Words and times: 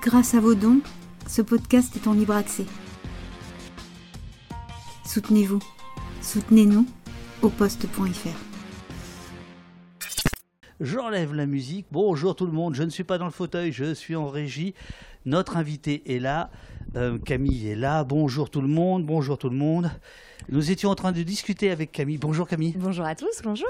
Grâce 0.00 0.34
à 0.34 0.40
vos 0.40 0.54
dons, 0.54 0.80
ce 1.28 1.42
podcast 1.42 1.94
est 1.96 2.08
en 2.08 2.14
libre 2.14 2.34
accès. 2.34 2.64
Soutenez-vous. 5.04 5.60
Soutenez-nous 6.22 6.86
au 7.42 7.50
poste.fr. 7.50 8.28
J'enlève 10.80 11.34
la 11.34 11.44
musique. 11.44 11.86
Bonjour 11.92 12.34
tout 12.34 12.46
le 12.46 12.52
monde, 12.52 12.74
je 12.74 12.82
ne 12.82 12.90
suis 12.90 13.04
pas 13.04 13.18
dans 13.18 13.26
le 13.26 13.30
fauteuil, 13.30 13.70
je 13.70 13.92
suis 13.92 14.16
en 14.16 14.28
régie. 14.28 14.74
Notre 15.26 15.58
invité 15.58 16.02
est 16.14 16.18
là, 16.18 16.50
euh, 16.96 17.18
Camille 17.18 17.68
est 17.68 17.76
là. 17.76 18.02
Bonjour 18.02 18.48
tout 18.48 18.62
le 18.62 18.68
monde, 18.68 19.04
bonjour 19.04 19.36
tout 19.36 19.50
le 19.50 19.56
monde. 19.56 19.90
Nous 20.48 20.70
étions 20.70 20.90
en 20.90 20.94
train 20.94 21.12
de 21.12 21.22
discuter 21.22 21.70
avec 21.70 21.92
Camille. 21.92 22.18
Bonjour 22.18 22.48
Camille. 22.48 22.74
Bonjour 22.78 23.04
à 23.04 23.14
tous, 23.14 23.42
bonjour. 23.44 23.68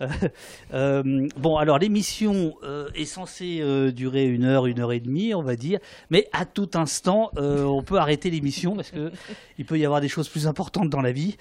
Euh, 0.00 0.08
euh, 0.74 1.28
bon, 1.36 1.56
alors 1.56 1.78
l'émission 1.78 2.54
euh, 2.62 2.88
est 2.94 3.04
censée 3.04 3.58
euh, 3.60 3.90
durer 3.90 4.26
une 4.26 4.44
heure, 4.44 4.66
une 4.66 4.80
heure 4.80 4.92
et 4.92 5.00
demie, 5.00 5.34
on 5.34 5.42
va 5.42 5.56
dire, 5.56 5.80
mais 6.10 6.28
à 6.32 6.44
tout 6.44 6.70
instant, 6.74 7.30
on 7.36 7.82
peut 7.82 7.98
arrêter 7.98 8.30
l'émission 8.30 8.76
parce 8.76 8.90
que 8.90 9.10
il 9.58 9.64
peut 9.64 9.78
y 9.78 9.84
avoir 9.84 10.00
des 10.00 10.08
choses 10.08 10.28
plus 10.28 10.46
importantes 10.46 10.90
dans 10.90 11.00
la 11.00 11.12
vie. 11.12 11.36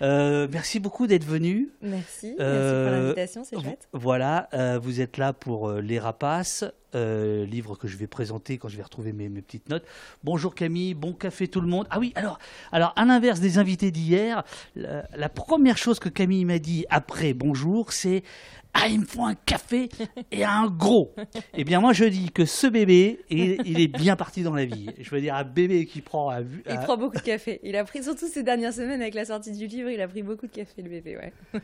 Merci 0.00 0.80
beaucoup 0.80 1.06
d'être 1.06 1.24
venu. 1.24 1.70
Merci, 1.82 2.34
merci 2.38 2.72
pour 2.82 2.90
l'invitation, 2.90 3.44
c'est 3.44 3.60
chouette. 3.60 3.88
Voilà, 3.92 4.48
vous 4.82 5.00
êtes 5.00 5.16
là 5.16 5.32
pour 5.32 5.72
Les 5.72 5.98
Rapaces, 5.98 6.64
euh, 6.94 7.44
livre 7.46 7.76
que 7.76 7.88
je 7.88 7.96
vais 7.96 8.06
présenter 8.06 8.58
quand 8.58 8.68
je 8.68 8.76
vais 8.76 8.82
retrouver 8.82 9.12
mes, 9.12 9.28
mes 9.28 9.42
petites 9.42 9.68
notes. 9.68 9.84
Bonjour 10.24 10.54
Camille, 10.54 10.94
bon 10.94 11.12
café 11.12 11.48
tout 11.48 11.60
le 11.60 11.68
monde. 11.68 11.86
Ah 11.90 11.98
oui, 11.98 12.12
alors, 12.14 12.38
alors 12.70 12.92
à 12.96 13.04
l'inverse 13.04 13.40
des 13.40 13.58
invités 13.58 13.90
d'hier, 13.90 14.44
la, 14.76 15.04
la 15.14 15.28
première 15.28 15.78
chose 15.78 15.98
que 15.98 16.08
Camille 16.08 16.44
m'a 16.44 16.58
dit 16.58 16.84
après 16.90 17.34
bonjour, 17.34 17.92
c'est 17.92 18.22
ah, 18.74 18.88
il 18.88 19.00
me 19.00 19.04
faut 19.04 19.24
un 19.24 19.34
café 19.34 19.90
et 20.30 20.44
un 20.44 20.66
gros. 20.66 21.14
Eh 21.52 21.62
bien, 21.62 21.78
moi, 21.80 21.92
je 21.92 22.06
dis 22.06 22.30
que 22.30 22.46
ce 22.46 22.66
bébé, 22.66 23.20
il, 23.28 23.58
il 23.66 23.80
est 23.80 23.86
bien 23.86 24.16
parti 24.16 24.42
dans 24.42 24.54
la 24.54 24.64
vie. 24.64 24.88
Je 24.98 25.10
veux 25.10 25.20
dire, 25.20 25.34
un 25.34 25.44
bébé 25.44 25.84
qui 25.84 26.00
prend 26.00 26.30
à 26.30 26.40
vue. 26.40 26.62
Il 26.64 26.72
à- 26.72 26.78
prend 26.78 26.96
beaucoup 26.96 27.18
de 27.18 27.22
café. 27.22 27.60
Il 27.64 27.76
a 27.76 27.84
pris, 27.84 28.02
surtout 28.02 28.28
ces 28.28 28.42
dernières 28.42 28.72
semaines 28.72 29.02
avec 29.02 29.12
la 29.12 29.26
sortie 29.26 29.52
du 29.52 29.66
livre, 29.66 29.90
il 29.90 30.00
a 30.00 30.08
pris 30.08 30.22
beaucoup 30.22 30.46
de 30.46 30.52
café, 30.52 30.80
le 30.80 30.88
bébé, 30.88 31.18
ouais. 31.18 31.60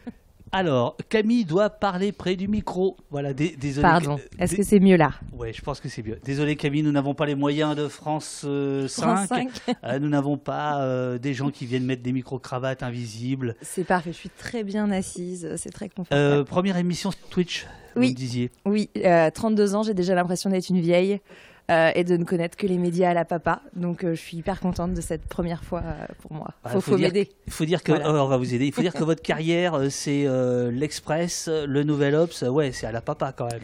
Alors, 0.52 0.96
Camille 1.10 1.44
doit 1.44 1.68
parler 1.70 2.10
près 2.12 2.34
du 2.34 2.48
micro. 2.48 2.96
Voilà, 3.10 3.34
dé- 3.34 3.54
désolé. 3.58 3.82
Pardon, 3.82 4.18
est-ce 4.38 4.56
que 4.56 4.62
c'est 4.62 4.80
mieux 4.80 4.96
là? 4.96 5.12
Ouais, 5.32 5.52
je 5.52 5.60
pense 5.60 5.78
que 5.80 5.88
c'est 5.88 6.02
mieux. 6.02 6.18
Désolé 6.24 6.56
Camille, 6.56 6.82
nous 6.82 6.92
n'avons 6.92 7.14
pas 7.14 7.26
les 7.26 7.34
moyens 7.34 7.76
de 7.76 7.86
France 7.88 8.42
euh, 8.46 8.88
5. 8.88 9.02
France 9.02 9.28
5 9.28 9.50
Euh, 9.84 9.98
nous 9.98 10.08
n'avons 10.08 10.38
pas 10.38 10.80
euh, 10.82 11.18
des 11.18 11.34
gens 11.34 11.50
qui 11.50 11.66
viennent 11.66 11.84
mettre 11.84 12.02
des 12.02 12.12
micro-cravates 12.12 12.82
invisibles. 12.82 13.56
C'est 13.60 13.84
parfait, 13.84 14.12
je 14.12 14.16
suis 14.16 14.30
très 14.30 14.64
bien 14.64 14.90
assise, 14.90 15.54
c'est 15.56 15.70
très 15.70 15.88
confortable. 15.88 16.20
Euh, 16.20 16.44
première 16.44 16.78
émission 16.78 17.10
sur 17.10 17.28
Twitch, 17.28 17.66
vous 17.94 18.00
Oui. 18.02 18.10
me 18.10 18.14
disiez. 18.14 18.50
Oui, 18.64 18.88
euh, 19.04 19.30
32 19.30 19.74
ans, 19.74 19.82
j'ai 19.82 19.94
déjà 19.94 20.14
l'impression 20.14 20.48
d'être 20.48 20.70
une 20.70 20.80
vieille 20.80 21.20
euh, 21.70 21.90
et 21.94 22.02
de 22.04 22.16
ne 22.16 22.24
connaître 22.24 22.56
que 22.56 22.66
les 22.66 22.78
médias 22.78 23.10
à 23.10 23.14
la 23.14 23.24
papa. 23.26 23.60
Donc 23.76 24.02
euh, 24.02 24.14
je 24.14 24.20
suis 24.20 24.38
hyper 24.38 24.58
contente 24.58 24.94
de 24.94 25.00
cette 25.02 25.26
première 25.26 25.64
fois 25.64 25.82
euh, 25.84 26.06
pour 26.22 26.32
moi. 26.32 26.48
Ah, 26.64 26.70
Faut, 26.70 26.80
faut 26.80 26.92
faut 26.92 26.98
m'aider. 26.98 27.28
Il 27.46 27.52
faut 27.52 27.66
dire 27.66 27.82
que 27.82 27.92
Voilà. 27.92 28.10
oh, 28.10 28.24
on 28.24 28.28
va 28.28 28.38
vous 28.38 28.54
aider. 28.54 28.66
Il 28.66 28.72
faut 28.72 28.80
dire 28.80 28.94
que 28.94 29.04
votre 29.12 29.22
carrière, 29.22 29.78
c'est 29.90 30.26
l'Express, 30.70 31.48
le 31.48 31.82
Nouvel 31.82 32.14
Ops. 32.14 32.42
Ouais, 32.42 32.72
c'est 32.72 32.86
à 32.86 32.92
la 32.92 33.00
papa 33.02 33.32
quand 33.36 33.46
même. 33.50 33.60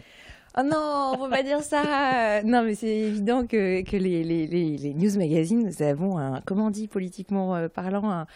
Oh 0.57 0.61
non, 0.63 1.13
on 1.15 1.23
peut 1.25 1.29
pas 1.29 1.43
dire 1.43 1.61
ça. 1.61 2.41
Non, 2.45 2.63
mais 2.63 2.75
c'est 2.75 2.87
évident 2.87 3.45
que, 3.45 3.81
que 3.81 3.97
les, 3.97 4.23
les, 4.23 4.45
les, 4.47 4.77
les 4.77 4.93
news 4.93 5.17
magazines, 5.17 5.65
nous 5.65 5.83
avons 5.83 6.17
un, 6.17 6.41
comment 6.45 6.67
on 6.67 6.69
dit 6.69 6.87
politiquement 6.87 7.67
parlant, 7.69 8.09
un, 8.11 8.27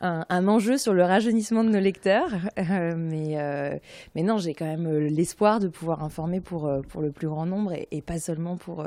un, 0.00 0.48
enjeu 0.48 0.78
sur 0.78 0.92
le 0.94 1.04
rajeunissement 1.04 1.64
de 1.64 1.70
nos 1.70 1.80
lecteurs. 1.80 2.30
Euh, 2.58 2.94
mais, 2.96 3.40
euh, 3.40 3.76
mais 4.14 4.22
non, 4.22 4.38
j'ai 4.38 4.54
quand 4.54 4.66
même 4.66 4.86
euh, 4.86 5.08
l'espoir 5.08 5.58
de 5.60 5.68
pouvoir 5.68 6.02
informer 6.02 6.40
pour, 6.40 6.70
pour 6.88 7.02
le 7.02 7.10
plus 7.10 7.28
grand 7.28 7.46
nombre 7.46 7.72
et, 7.90 8.02
pas 8.02 8.18
seulement 8.18 8.56
pour, 8.56 8.84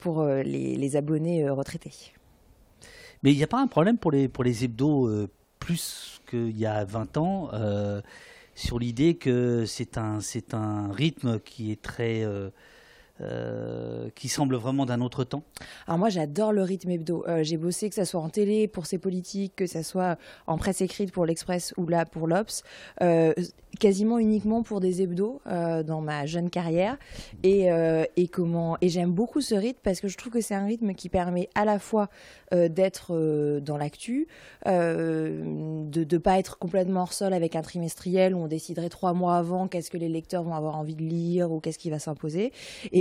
pour 0.00 0.24
les, 0.24 0.96
abonnés 0.96 1.48
retraités. 1.48 1.92
Mais 3.22 3.32
il 3.32 3.36
n'y 3.36 3.42
a 3.42 3.48
pas 3.48 3.60
un 3.60 3.66
problème 3.66 3.98
pour 3.98 4.12
les, 4.12 4.28
pour 4.28 4.44
les 4.44 4.64
hebdos 4.64 5.28
plus 5.58 6.20
qu'il 6.28 6.56
y 6.56 6.66
a 6.66 6.84
20 6.84 7.16
ans 7.16 7.50
sur 8.54 8.78
l'idée 8.78 9.14
que 9.14 9.64
c'est 9.66 9.98
un, 9.98 10.20
c'est 10.20 10.54
un 10.54 10.92
rythme 10.92 11.40
qui 11.40 11.72
est 11.72 11.82
très. 11.82 12.24
Euh, 13.22 14.10
qui 14.14 14.28
semble 14.28 14.56
vraiment 14.56 14.84
d'un 14.84 15.00
autre 15.00 15.24
temps. 15.24 15.42
Alors 15.86 15.98
moi 15.98 16.10
j'adore 16.10 16.52
le 16.52 16.62
rythme 16.62 16.90
hebdo. 16.90 17.24
Euh, 17.26 17.42
j'ai 17.42 17.56
bossé 17.56 17.88
que 17.88 17.94
ça 17.94 18.04
soit 18.04 18.20
en 18.20 18.28
télé 18.28 18.68
pour 18.68 18.84
ces 18.84 18.98
politiques, 18.98 19.54
que 19.56 19.66
ça 19.66 19.82
soit 19.82 20.18
en 20.46 20.58
presse 20.58 20.82
écrite 20.82 21.12
pour 21.12 21.24
l'Express 21.24 21.72
ou 21.78 21.86
là 21.86 22.04
pour 22.04 22.26
l'Obs, 22.26 22.62
euh, 23.00 23.32
quasiment 23.80 24.18
uniquement 24.18 24.62
pour 24.62 24.80
des 24.80 25.00
hebdos 25.00 25.40
dans 25.46 26.00
ma 26.02 26.26
jeune 26.26 26.50
carrière. 26.50 26.98
Et, 27.42 27.68
comment 28.30 28.76
et 28.82 28.90
j'aime 28.90 29.12
beaucoup 29.12 29.40
ce 29.40 29.54
rythme 29.54 29.80
parce 29.82 30.00
que 30.00 30.08
je 30.08 30.16
trouve 30.18 30.32
que 30.32 30.40
c'est 30.42 30.54
un 30.54 30.66
rythme 30.66 30.92
qui 30.92 31.08
permet 31.08 31.48
à 31.54 31.64
la 31.64 31.78
fois 31.78 32.08
d'être 32.52 33.60
dans 33.60 33.76
l'actu, 33.76 34.28
de 34.66 36.14
ne 36.14 36.18
pas 36.18 36.38
être 36.38 36.58
complètement 36.58 37.02
hors 37.02 37.12
sol 37.12 37.32
avec 37.32 37.56
un 37.56 37.62
trimestriel 37.62 38.34
où 38.34 38.38
on 38.38 38.46
déciderait 38.46 38.88
trois 38.88 39.12
mois 39.12 39.36
avant 39.36 39.68
qu'est-ce 39.68 39.90
que 39.90 39.98
les 39.98 40.08
lecteurs 40.08 40.42
vont 40.42 40.54
avoir 40.54 40.76
envie 40.76 40.94
de 40.94 41.02
lire 41.02 41.52
ou 41.52 41.60
qu'est-ce 41.60 41.78
qui 41.78 41.90
va 41.90 41.98
s'imposer. 41.98 42.52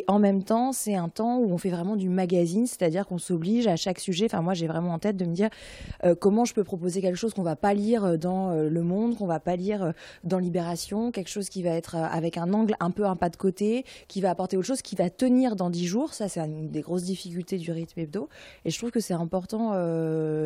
En 0.08 0.20
même 0.20 0.44
temps, 0.44 0.72
c'est 0.72 0.96
un 0.96 1.10
temps 1.10 1.38
où 1.38 1.52
on 1.52 1.58
fait 1.58 1.70
vraiment 1.70 1.96
du 1.96 2.10
magazine, 2.10 2.68
c'est-à-dire 2.68 3.08
qu'on 3.08 3.18
s'oblige 3.18 3.68
à 3.68 3.76
chaque 3.76 4.00
sujet. 4.00 4.26
Enfin, 4.26 4.42
moi, 4.42 4.54
j'ai 4.54 4.68
vraiment 4.68 4.94
en 4.94 5.00
tête 5.00 5.18
de 5.18 5.26
me 5.26 5.34
dire 5.34 5.50
euh, 6.04 6.16
comment 6.16 6.46
je 6.46 6.54
peux 6.54 6.64
proposer 6.64 7.02
quelque 7.02 7.16
chose 7.16 7.34
qu'on 7.34 7.44
va 7.44 7.56
pas 7.56 7.74
lire 7.74 8.06
euh, 8.06 8.18
dans 8.18 8.52
euh, 8.52 8.70
Le 8.70 8.82
Monde, 8.82 9.18
qu'on 9.18 9.26
va 9.26 9.40
pas 9.40 9.56
lire 9.56 9.94
dans 10.24 10.38
Libération, 10.38 11.12
quelque 11.12 11.30
chose 11.30 11.50
qui 11.50 11.64
va 11.64 11.72
être 11.72 11.96
avec 11.96 12.38
un 12.38 12.54
angle 12.54 12.76
un 12.80 12.92
peu 12.92 13.06
un 13.06 13.16
pas 13.16 13.30
de 13.30 13.36
côté, 13.36 13.86
qui 14.08 14.22
va 14.22 14.30
apporter 14.30 14.58
autre 14.58 14.68
chose, 14.68 14.82
qui 14.82 14.96
va 14.96 15.10
tenir 15.10 15.56
dans 15.56 15.70
dix 15.70 15.86
jours. 15.86 16.14
Ça, 16.14 16.30
c'est 16.30 16.40
une 16.40 16.70
des 16.70 16.82
grosses 16.82 17.04
difficultés 17.04 17.58
du 17.58 17.72
rythme 17.72 18.00
hebdo. 18.00 18.30
Et 18.66 18.72
je 18.72 18.78
trouve 18.78 18.92
que 18.92 19.00
c'est 19.00 19.14
important. 19.14 19.74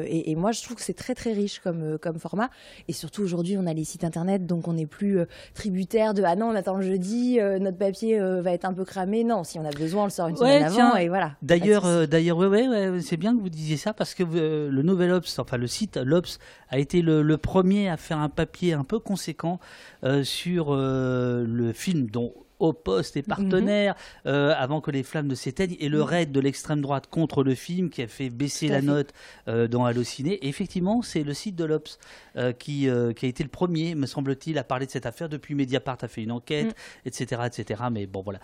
et, 0.06 0.36
moi, 0.36 0.52
je 0.52 0.62
trouve 0.64 0.78
que 0.78 0.84
c'est 0.84 0.94
très 0.94 1.16
très 1.16 1.34
riche 1.34 1.60
comme 1.60 2.20
format. 2.20 2.50
Et 2.88 2.94
surtout 2.94 3.24
aujourd'hui, 3.24 3.58
on 3.58 3.66
a 3.66 3.74
les 3.74 3.84
sites 3.84 4.04
internet, 4.04 4.46
donc 4.46 4.68
on 4.68 4.74
n'est 4.74 4.86
plus 4.86 5.20
tributaire 5.54 6.14
de 6.14 6.24
ah 6.24 6.36
non, 6.36 6.48
on 6.48 6.56
attend 6.56 6.76
le 6.76 6.86
jeudi, 6.86 7.40
notre 7.60 7.78
papier 7.78 8.20
va 8.20 8.52
être 8.52 8.66
un 8.66 8.74
peu 8.74 8.86
cramé. 8.86 9.24
Non, 9.24 9.44
si 9.50 9.60
on 9.60 9.66
a 9.66 9.72
besoin, 9.72 10.04
on 10.04 10.06
le 10.06 10.12
sort 10.12 10.28
une 10.28 10.38
Ouais, 10.38 10.60
semaine 10.60 10.72
tiens, 10.72 10.88
avant 10.90 10.98
et 10.98 11.10
voilà. 11.10 11.32
D'ailleurs, 11.42 11.86
euh, 11.86 12.06
d'ailleurs, 12.06 12.38
ouais, 12.38 12.48
ouais, 12.48 12.68
ouais, 12.68 13.02
c'est 13.02 13.18
bien 13.18 13.36
que 13.36 13.42
vous 13.42 13.50
disiez 13.50 13.78
ça 13.78 13.94
parce 13.94 14.14
que 14.14 14.24
euh, 14.24 14.70
le 14.70 14.82
Nouvel 14.84 15.12
Ops, 15.12 15.40
enfin 15.40 15.58
le 15.58 15.68
site 15.68 15.98
l'Ops, 15.98 16.40
a 16.70 16.78
été 16.80 17.02
le, 17.02 17.22
le 17.22 17.38
premier 17.38 17.90
à 17.90 17.98
faire 17.98 18.20
un 18.20 18.30
papier 18.30 18.74
un 18.74 18.84
peu 18.84 19.00
conséquent 19.00 19.60
euh, 20.04 20.24
sur 20.24 20.76
le 20.76 21.72
film 21.74 22.10
dont 22.10 22.34
au 22.60 22.74
poste 22.74 23.18
et 23.18 23.24
partenaire 23.24 23.96
euh, 24.26 24.54
avant 24.58 24.82
que 24.82 24.92
les 24.92 25.04
flammes 25.04 25.28
ne 25.28 25.36
s'éteignent 25.36 25.78
et 25.80 25.90
le 25.90 26.04
raid 26.04 26.32
de 26.32 26.40
l'extrême 26.40 26.82
droite 26.82 27.08
contre 27.10 27.44
le 27.44 27.56
film 27.56 27.90
qui 27.90 28.02
a 28.02 28.08
fait 28.08 28.30
baisser 28.30 28.68
la 28.68 28.80
fait. 28.82 28.86
note 28.86 29.14
euh, 29.48 29.68
dans 29.68 29.86
Allociné. 29.86 30.34
Et 30.34 30.48
effectivement, 30.50 31.02
c'est 31.02 31.24
le 31.24 31.34
site 31.34 31.56
de 31.56 31.64
l'Obs 31.66 31.98
euh, 32.36 32.52
qui, 32.52 32.88
qui 33.16 33.26
a 33.26 33.30
été 33.30 33.44
le 33.44 33.50
premier, 33.50 33.96
me 33.96 34.06
semble-t-il, 34.06 34.58
à 34.58 34.64
parler 34.64 34.86
de 34.86 34.92
cette 34.92 35.06
affaire. 35.06 35.30
Depuis 35.30 35.56
Mediapart 35.56 35.98
a 36.02 36.08
fait 36.08 36.22
une 36.24 36.32
enquête, 36.32 36.68
Mm. 36.68 37.08
etc., 37.08 37.42
etc. 37.46 37.84
Mais 37.92 38.06
bon, 38.06 38.22
voilà. 38.22 38.40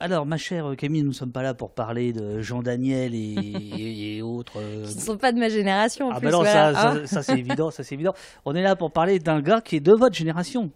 Alors, 0.00 0.26
ma 0.26 0.36
chère 0.36 0.74
Camille, 0.76 1.02
nous 1.02 1.08
ne 1.08 1.14
sommes 1.14 1.32
pas 1.32 1.42
là 1.42 1.54
pour 1.54 1.72
parler 1.72 2.12
de 2.12 2.40
Jean 2.40 2.62
Daniel 2.62 3.14
et, 3.14 3.18
et- 3.78 4.16
et 4.16 4.22
autres. 4.22 4.60
Qui 4.86 4.94
ne 4.96 5.00
sont 5.00 5.16
pas 5.16 5.32
de 5.32 5.38
ma 5.38 5.48
génération 5.48 6.06
en 6.08 6.12
ah 6.12 6.20
plus. 6.20 6.26
bah 6.26 6.30
non, 6.32 6.38
voilà, 6.38 6.74
ça, 6.74 6.92
ça, 6.94 7.06
ça, 7.06 7.22
c'est 7.22 7.38
évident, 7.38 7.70
ça 7.70 7.82
c'est 7.82 7.94
évident. 7.94 8.14
On 8.44 8.54
est 8.54 8.62
là 8.62 8.76
pour 8.76 8.92
parler 8.92 9.18
d'un 9.18 9.40
gars 9.40 9.60
qui 9.60 9.76
est 9.76 9.80
de 9.80 9.92
votre 9.92 10.14
génération. 10.14 10.70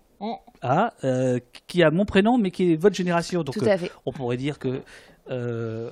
Euh, 1.04 1.38
qui 1.66 1.82
a 1.82 1.91
mon 1.91 2.04
prénom, 2.04 2.38
mais 2.38 2.50
qui 2.50 2.72
est 2.72 2.77
votre 2.77 2.97
génération. 2.97 3.43
Donc, 3.43 3.54
Tout 3.56 3.65
euh, 3.65 3.72
à 3.72 3.78
fait. 3.78 3.91
on 4.06 4.12
pourrait 4.12 4.37
dire 4.37 4.59
que. 4.59 4.82
euh, 5.31 5.91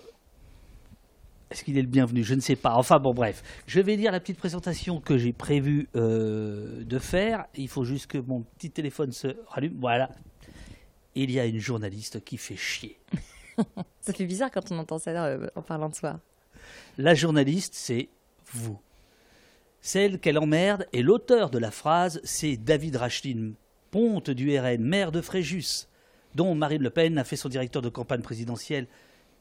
est-ce 1.50 1.62
qu'il 1.62 1.78
est 1.78 1.82
le 1.82 1.88
bienvenu? 1.88 2.24
Je 2.24 2.34
ne 2.34 2.40
sais 2.40 2.56
pas. 2.56 2.74
Enfin 2.74 2.98
bon, 2.98 3.14
bref. 3.14 3.42
Je 3.66 3.78
vais 3.80 3.94
lire 3.96 4.10
la 4.10 4.18
petite 4.18 4.38
présentation 4.38 5.00
que 5.00 5.18
j'ai 5.18 5.32
prévu 5.32 5.88
euh, 5.94 6.82
de 6.84 6.98
faire. 6.98 7.44
Il 7.54 7.68
faut 7.68 7.84
juste 7.84 8.08
que 8.08 8.18
mon 8.18 8.40
petit 8.42 8.70
téléphone 8.70 9.12
se 9.12 9.36
rallume. 9.46 9.76
Voilà. 9.78 10.10
Il 11.14 11.30
y 11.30 11.38
a 11.38 11.44
une 11.44 11.60
journaliste 11.60 12.24
qui 12.24 12.38
fait 12.38 12.56
chier. 12.56 12.98
Ça 14.00 14.12
fait 14.12 14.24
bizarre 14.26 14.50
quand 14.50 14.72
on 14.72 14.78
entend 14.80 14.98
ça 14.98 15.36
en 15.54 15.62
parlant 15.62 15.88
de 15.88 15.94
soi. 15.94 16.18
La 16.98 17.14
journaliste, 17.14 17.74
c'est 17.76 18.08
vous. 18.52 18.80
Celle 19.80 20.18
qu'elle 20.18 20.38
emmerde 20.38 20.88
et 20.92 21.02
l'auteur 21.02 21.50
de 21.50 21.58
la 21.58 21.70
phrase, 21.70 22.20
c'est 22.24 22.56
David 22.56 22.96
Rachlin, 22.96 23.52
du 23.94 24.58
RN, 24.58 24.82
maire 24.82 25.12
de 25.12 25.20
Fréjus, 25.20 25.86
dont 26.34 26.56
Marine 26.56 26.82
Le 26.82 26.90
Pen 26.90 27.16
a 27.16 27.22
fait 27.22 27.36
son 27.36 27.48
directeur 27.48 27.80
de 27.80 27.88
campagne 27.88 28.22
présidentielle 28.22 28.88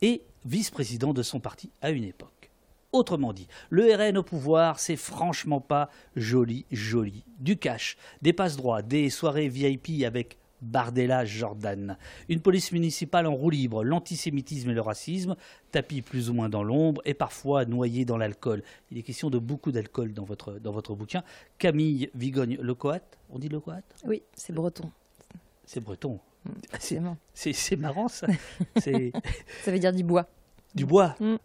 et 0.03 0.21
vice-président 0.45 1.11
de 1.11 1.23
son 1.23 1.39
parti 1.39 1.71
à 1.81 1.89
une 1.89 2.03
époque. 2.03 2.51
Autrement 2.91 3.33
dit, 3.33 3.47
le 3.71 3.91
RN 3.95 4.15
au 4.15 4.21
pouvoir, 4.21 4.79
c'est 4.79 4.95
franchement 4.95 5.59
pas 5.59 5.89
joli, 6.15 6.67
joli. 6.71 7.23
Du 7.39 7.57
cash, 7.57 7.97
des 8.21 8.31
passe-droits, 8.31 8.83
des 8.83 9.09
soirées 9.09 9.50
VIP 9.50 10.03
avec 10.05 10.38
Bardella 10.63 11.25
Jordan. 11.25 11.98
Une 12.30 12.39
police 12.39 12.71
municipale 12.71 13.27
en 13.27 13.36
roue 13.36 13.50
libre, 13.50 13.83
l'antisémitisme 13.83 14.69
et 14.69 14.74
le 14.74 14.81
racisme, 14.81 15.36
tapis 15.71 16.01
plus 16.01 16.30
ou 16.30 16.33
moins 16.33 16.50
dans 16.50 16.63
l'ombre 16.63 17.01
et 17.06 17.13
parfois 17.13 17.65
noyés 17.65 18.06
dans 18.06 18.18
l'alcool. 18.18 18.63
Il 18.92 18.98
est 18.98 19.04
question 19.04 19.30
de 19.30 19.38
beaucoup 19.38 19.71
d'alcool 19.71 20.13
dans 20.13 20.24
votre, 20.24 20.54
dans 20.60 20.71
votre 20.71 20.95
bouquin. 20.95 21.24
Camille 21.57 22.10
Vigogne-Lecoat, 22.15 23.00
on 23.30 23.39
dit 23.39 23.50
Lecoat 23.50 23.81
Oui, 24.06 24.24
c'est 24.33 24.54
breton. 24.54 24.89
C'est 25.65 25.80
breton. 25.81 26.19
C'est- 26.45 26.75
Absolument. 26.75 27.18
C'est 27.33 27.75
marrant 27.77 28.07
ça. 28.07 28.27
Ça 28.77 28.92
veut 29.71 29.80
dire 29.80 29.94
du 29.94 30.04
bois. 30.04 30.27
Du 30.75 30.86
bois? 30.86 31.15
Mm. 31.19 31.36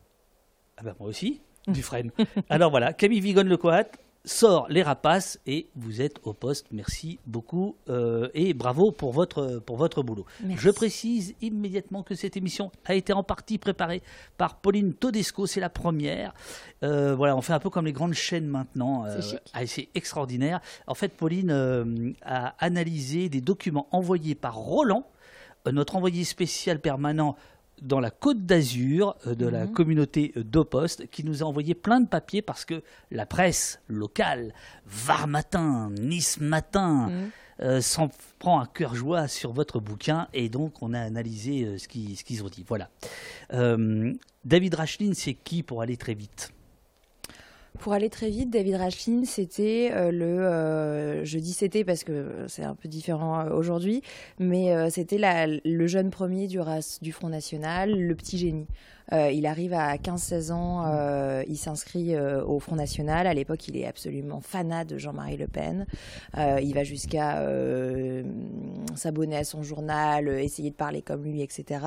Ah 0.77 0.83
ben 0.85 0.95
moi 0.99 1.09
aussi, 1.09 1.41
du 1.67 1.83
frêne. 1.83 2.11
Alors 2.49 2.71
voilà, 2.71 2.93
Camille 2.93 3.21
Vigone-Lecoat 3.21 3.85
sort 4.25 4.67
les 4.69 4.83
rapaces 4.83 5.39
et 5.47 5.69
vous 5.75 6.03
êtes 6.03 6.17
au 6.25 6.33
poste. 6.33 6.67
Merci 6.71 7.19
beaucoup 7.27 7.77
euh, 7.89 8.29
et 8.35 8.53
bravo 8.55 8.93
pour 8.93 9.13
votre, 9.13 9.61
pour 9.65 9.77
votre 9.77 10.03
boulot. 10.03 10.27
Merci. 10.43 10.65
Je 10.65 10.71
précise 10.71 11.35
immédiatement 11.41 12.03
que 12.03 12.15
cette 12.15 12.37
émission 12.37 12.71
a 12.85 12.95
été 12.95 13.13
en 13.13 13.23
partie 13.23 13.59
préparée 13.59 14.03
par 14.37 14.57
Pauline 14.57 14.95
Todesco, 14.95 15.47
c'est 15.47 15.61
la 15.61 15.71
première. 15.71 16.35
Euh, 16.83 17.15
voilà, 17.15 17.37
on 17.37 17.41
fait 17.41 17.53
un 17.53 17.59
peu 17.59 17.71
comme 17.71 17.87
les 17.87 17.93
grandes 17.93 18.15
chaînes 18.15 18.47
maintenant. 18.47 19.05
C'est 19.09 19.23
chic. 19.23 19.41
ah, 19.53 19.67
c'est 19.67 19.89
extraordinaire. 19.95 20.61
En 20.87 20.95
fait, 20.95 21.09
Pauline 21.09 21.51
euh, 21.51 22.13
a 22.23 22.55
analysé 22.59 23.29
des 23.29 23.41
documents 23.41 23.89
envoyés 23.91 24.35
par 24.35 24.57
Roland, 24.57 25.07
euh, 25.67 25.73
notre 25.73 25.97
envoyé 25.97 26.25
spécial 26.25 26.81
permanent 26.81 27.37
dans 27.83 28.01
la 28.01 28.11
Côte 28.11 28.45
d'Azur 28.47 29.17
euh, 29.27 29.35
de 29.35 29.47
la 29.47 29.67
Mhm. 29.67 29.73
communauté 29.73 30.33
d'Opost, 30.37 31.09
qui 31.11 31.25
nous 31.25 31.43
a 31.43 31.47
envoyé 31.47 31.75
plein 31.75 32.01
de 32.01 32.09
papiers 32.09 32.43
parce 32.43 32.65
que 32.65 32.83
la 33.11 33.27
presse 33.27 33.81
locale, 33.89 34.53
Var 34.87 35.27
Matin, 35.27 35.91
Nice 36.01 36.41
Matin, 36.41 37.09
Mm. 37.09 37.31
euh, 37.63 37.81
s'en 37.81 38.09
prend 38.39 38.61
à 38.61 38.67
cœur 38.67 38.95
joie 38.95 39.27
sur 39.29 39.53
votre 39.53 39.81
bouquin 39.81 40.29
et 40.33 40.49
donc 40.49 40.81
on 40.83 40.95
a 40.95 41.01
analysé 41.01 41.65
euh, 41.65 41.79
ce 41.79 41.89
qui- 41.89 42.15
ce 42.17 42.25
qu'ils 42.25 42.43
ont 42.45 42.49
dit. 42.49 42.65
Voilà. 42.67 42.89
Euh, 43.53 44.13
David 44.45 44.75
Rachlin, 44.75 45.13
c'est 45.15 45.35
qui 45.35 45.63
pour 45.63 45.83
aller 45.83 45.97
très 45.97 46.15
vite? 46.15 46.53
Pour 47.79 47.93
aller 47.93 48.11
très 48.11 48.29
vite, 48.29 48.51
David 48.51 48.75
Rachlin, 48.75 49.25
c'était 49.25 49.91
euh, 49.93 50.11
le. 50.11 50.25
euh, 50.25 51.25
je 51.25 51.39
dis 51.39 51.53
c'était 51.53 51.85
parce 51.85 52.03
que 52.03 52.45
c'est 52.49 52.65
un 52.65 52.75
peu 52.75 52.89
différent 52.89 53.41
euh, 53.41 53.51
aujourd'hui, 53.51 54.03
mais 54.41 54.91
c'était 54.91 55.19
le 55.65 55.87
jeune 55.87 56.11
premier 56.11 56.49
du, 56.49 56.59
du 57.03 57.13
Front 57.13 57.29
National, 57.29 57.93
le 57.99 58.15
petit 58.15 58.37
génie. 58.37 58.67
Euh, 59.13 59.31
il 59.31 59.47
arrive 59.47 59.73
à 59.73 59.97
15-16 59.97 60.53
ans, 60.53 60.85
euh, 60.87 61.43
il 61.49 61.57
s'inscrit 61.57 62.15
euh, 62.15 62.45
au 62.45 62.59
Front 62.59 62.77
National. 62.77 63.27
À 63.27 63.35
l'époque, 63.35 63.69
il 63.69 63.77
est 63.77 63.87
absolument 63.87 64.41
fanat 64.41 64.85
de 64.85 64.99
Jean-Marie 64.99 65.37
Le 65.37 65.47
Pen. 65.47 65.87
Il 66.37 66.75
va 66.75 66.85
jusqu'à 66.85 67.45
s'abonner 68.95 69.37
à 69.37 69.45
son 69.45 69.63
journal, 69.63 70.29
essayer 70.29 70.71
de 70.71 70.75
parler 70.75 71.03
comme 71.03 71.25
lui, 71.25 71.43
etc. 71.43 71.81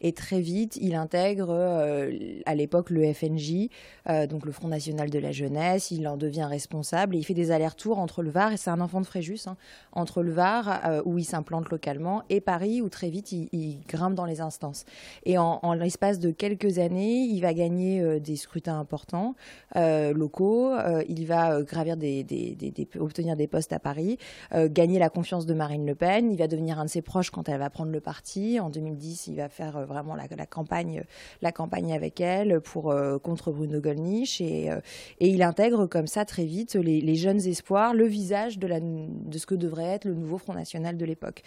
Et 0.00 0.12
très 0.12 0.40
vite, 0.40 0.76
il 0.80 0.94
intègre 0.94 1.50
à 2.46 2.54
l'époque 2.54 2.90
le 2.90 3.12
FNJ, 3.12 3.68
donc 4.28 4.44
le 4.46 4.52
Front 4.52 4.68
National 4.68 5.10
de 5.10 5.18
la 5.18 5.32
Jeunesse. 5.32 5.90
Il 5.90 6.06
en 6.06 6.16
devient 6.16 6.44
responsable 6.44 7.16
et 7.16 7.18
il 7.18 7.24
fait 7.24 7.34
des 7.34 7.50
allers-retours 7.50 7.98
entre 7.98 8.22
le 8.22 8.30
Var, 8.30 8.52
et 8.52 8.56
c'est 8.56 8.70
un 8.70 8.80
enfant 8.80 9.00
de 9.00 9.06
Fréjus, 9.06 9.46
hein, 9.46 9.56
entre 9.92 10.22
le 10.22 10.32
Var, 10.32 11.02
où 11.04 11.18
il 11.18 11.24
s'implante 11.24 11.70
localement, 11.70 12.22
et 12.28 12.40
Paris, 12.40 12.80
où 12.82 12.88
très 12.88 13.10
vite 13.10 13.32
il, 13.32 13.80
grimpe 13.88 14.14
dans 14.14 14.26
les 14.26 14.40
instances. 14.40 14.84
Et 15.24 15.38
en 15.38 15.72
l'espace 15.74 16.18
de 16.18 16.30
quelques 16.30 16.57
années, 16.66 17.24
il 17.24 17.40
va 17.40 17.54
gagner 17.54 18.00
euh, 18.00 18.18
des 18.18 18.36
scrutins 18.36 18.78
importants 18.78 19.34
euh, 19.76 20.12
locaux, 20.12 20.72
euh, 20.72 21.02
il 21.08 21.26
va 21.26 21.62
gravir 21.62 21.96
des, 21.96 22.26
obtenir 22.98 23.36
des 23.36 23.46
postes 23.46 23.72
à 23.72 23.78
Paris, 23.78 24.18
gagner 24.54 24.98
la 24.98 25.08
confiance 25.08 25.46
de 25.46 25.54
Marine 25.54 25.86
Le 25.86 25.94
Pen, 25.94 26.30
il 26.30 26.38
va 26.38 26.48
devenir 26.48 26.78
un 26.78 26.84
de 26.84 26.90
ses 26.90 27.02
proches 27.02 27.30
quand 27.30 27.48
elle 27.48 27.58
va 27.58 27.70
prendre 27.70 27.92
le 27.92 28.00
parti. 28.00 28.60
En 28.60 28.70
2010, 28.70 29.28
il 29.28 29.36
va 29.36 29.48
faire 29.48 29.86
vraiment 29.86 30.14
la, 30.14 30.26
campagne, 30.46 31.04
la 31.42 31.52
campagne 31.52 31.92
avec 31.92 32.20
elle 32.20 32.60
pour 32.60 32.94
contre 33.22 33.52
Bruno 33.52 33.80
Gollnisch 33.80 34.40
et, 34.40 34.70
et 35.20 35.28
il 35.28 35.42
intègre 35.42 35.86
comme 35.86 36.06
ça 36.06 36.24
très 36.24 36.44
vite 36.44 36.74
les, 36.74 37.14
jeunes 37.16 37.46
espoirs, 37.46 37.94
le 37.94 38.06
visage 38.06 38.58
de, 38.58 38.66
la, 38.66 38.80
de 38.80 39.38
ce 39.38 39.46
que 39.46 39.54
devrait 39.54 39.84
être 39.84 40.04
le 40.04 40.14
nouveau 40.14 40.38
Front 40.38 40.54
National 40.54 40.96
de 40.96 41.04
l'époque. 41.04 41.42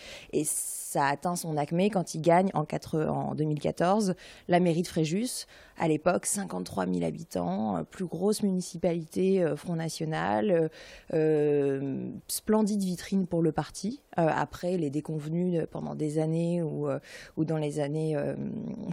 Ça 0.92 1.06
atteint 1.08 1.38
son 1.38 1.56
acmé 1.56 1.90
quand 1.90 2.16
il 2.16 2.22
gagne 2.22 2.52
en, 2.54 2.66
quatre- 2.66 3.06
en 3.06 3.34
2014 3.34 4.16
la 4.50 4.60
mairie 4.60 4.82
de 4.82 4.88
Fréjus. 4.88 5.46
À 5.78 5.88
l'époque, 5.88 6.26
53 6.26 6.86
000 6.86 7.06
habitants, 7.06 7.78
euh, 7.78 7.84
plus 7.84 8.06
grosse 8.06 8.44
municipalité 8.44 9.42
euh, 9.42 9.56
Front 9.56 9.78
National, 9.78 10.70
euh, 11.14 12.10
splendide 12.28 12.84
vitrine 12.84 13.26
pour 13.26 13.42
le 13.42 13.54
parti. 13.54 14.02
Euh, 14.20 14.28
après 14.30 14.76
les 14.76 14.90
déconvenus 14.90 15.54
de- 15.62 15.66
pendant 15.66 15.96
des 15.96 16.20
années 16.20 16.62
ou 16.62 16.90
euh, 16.90 17.00
ou 17.38 17.46
dans 17.46 17.56
les 17.56 17.80
années 17.80 18.18
euh, 18.18 18.36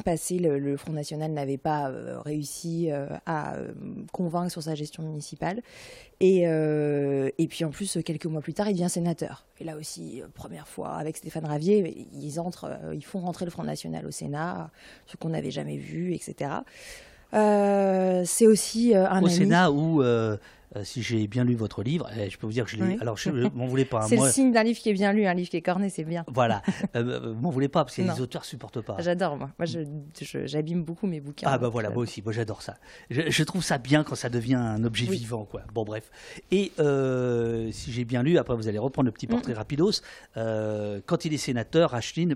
passées, 0.04 0.38
le, 0.38 0.60
le 0.60 0.76
Front 0.76 0.92
National 0.92 1.32
n'avait 1.32 1.56
pas 1.58 1.90
euh, 1.90 2.20
réussi 2.20 2.92
euh, 2.92 3.08
à 3.26 3.56
euh, 3.56 3.72
convaincre 4.12 4.52
sur 4.52 4.62
sa 4.62 4.76
gestion 4.76 5.02
municipale. 5.02 5.60
Et, 6.20 6.42
euh, 6.46 7.30
et 7.38 7.48
puis 7.48 7.64
en 7.64 7.70
plus, 7.70 7.98
quelques 8.04 8.26
mois 8.26 8.42
plus 8.42 8.54
tard, 8.54 8.68
il 8.68 8.74
devient 8.74 8.88
sénateur. 8.88 9.44
Et 9.60 9.64
là 9.64 9.76
aussi, 9.76 10.22
euh, 10.22 10.26
première 10.32 10.68
fois 10.68 10.90
avec 10.94 11.16
Stéphane 11.16 11.46
Ravier, 11.46 12.06
ils 12.12 12.38
entrent, 12.38 12.66
euh, 12.84 12.94
ils 12.94 13.04
font 13.04 13.18
rentrer 13.18 13.44
le 13.44 13.50
Front 13.50 13.64
National 13.64 14.06
au 14.06 14.12
Sénat, 14.12 14.70
ce 15.06 15.16
qu'on 15.16 15.30
n'avait 15.30 15.50
jamais 15.50 15.78
vu, 15.78 16.14
etc. 16.14 16.50
Euh, 17.34 18.22
c'est 18.24 18.46
aussi 18.46 18.94
euh, 18.94 19.06
un 19.08 19.22
Au 19.22 19.26
ami. 19.26 19.30
Sénat 19.34 19.70
où, 19.72 20.02
euh, 20.02 20.36
euh, 20.76 20.84
si 20.84 21.02
j'ai 21.02 21.26
bien 21.26 21.44
lu 21.44 21.54
votre 21.54 21.82
livre, 21.82 22.08
eh, 22.18 22.28
je 22.30 22.36
peux 22.38 22.46
vous 22.46 22.52
dire 22.52 22.64
que 22.64 22.70
je 22.70 22.76
l'ai. 22.76 22.82
Oui. 22.82 22.98
Alors, 23.00 23.16
je 23.16 23.30
ne 23.30 23.48
m'en 23.50 23.66
voulais 23.66 23.84
pas. 23.84 24.02
C'est 24.02 24.16
moi, 24.16 24.26
le 24.26 24.32
signe 24.32 24.52
d'un 24.52 24.62
livre 24.62 24.78
qui 24.78 24.90
est 24.90 24.92
bien 24.94 25.12
lu, 25.12 25.26
un 25.26 25.34
livre 25.34 25.48
qui 25.48 25.56
est 25.56 25.62
corné, 25.62 25.88
c'est 25.90 26.04
bien. 26.04 26.24
Voilà. 26.28 26.62
Euh, 26.96 27.34
m'en 27.34 27.50
voulez 27.50 27.68
pas 27.68 27.84
parce 27.84 27.96
que 27.96 28.02
les 28.02 28.20
auteurs 28.20 28.44
supportent 28.44 28.80
pas. 28.80 28.96
J'adore, 29.00 29.36
moi. 29.36 29.50
Moi, 29.58 29.66
j'abîme 30.46 30.82
beaucoup 30.84 31.06
mes 31.06 31.20
bouquins. 31.20 31.46
Ah 31.50 31.58
bah 31.58 31.68
voilà, 31.68 31.88
euh, 31.90 31.92
moi 31.92 32.02
aussi, 32.02 32.22
moi 32.22 32.32
j'adore 32.32 32.62
ça. 32.62 32.76
Je, 33.10 33.30
je 33.30 33.44
trouve 33.44 33.62
ça 33.62 33.78
bien 33.78 34.04
quand 34.04 34.14
ça 34.14 34.28
devient 34.30 34.54
un 34.54 34.82
objet 34.84 35.06
Oui. 35.08 35.18
vivant, 35.18 35.44
quoi. 35.44 35.62
Bon 35.74 35.84
bref. 35.84 36.10
Et 36.50 36.72
euh, 36.78 37.70
si 37.72 37.92
j'ai 37.92 38.04
bien 38.04 38.22
lu, 38.22 38.38
après 38.38 38.54
vous 38.56 38.68
allez 38.68 38.78
reprendre 38.78 39.06
le 39.06 39.12
petit 39.12 39.26
portrait 39.26 39.52
rapidos. 39.52 40.00
euh, 40.36 41.00
quand 41.06 41.24
il 41.24 41.34
est 41.34 41.38
sénateur, 41.38 41.90
Rachlin, 41.90 42.34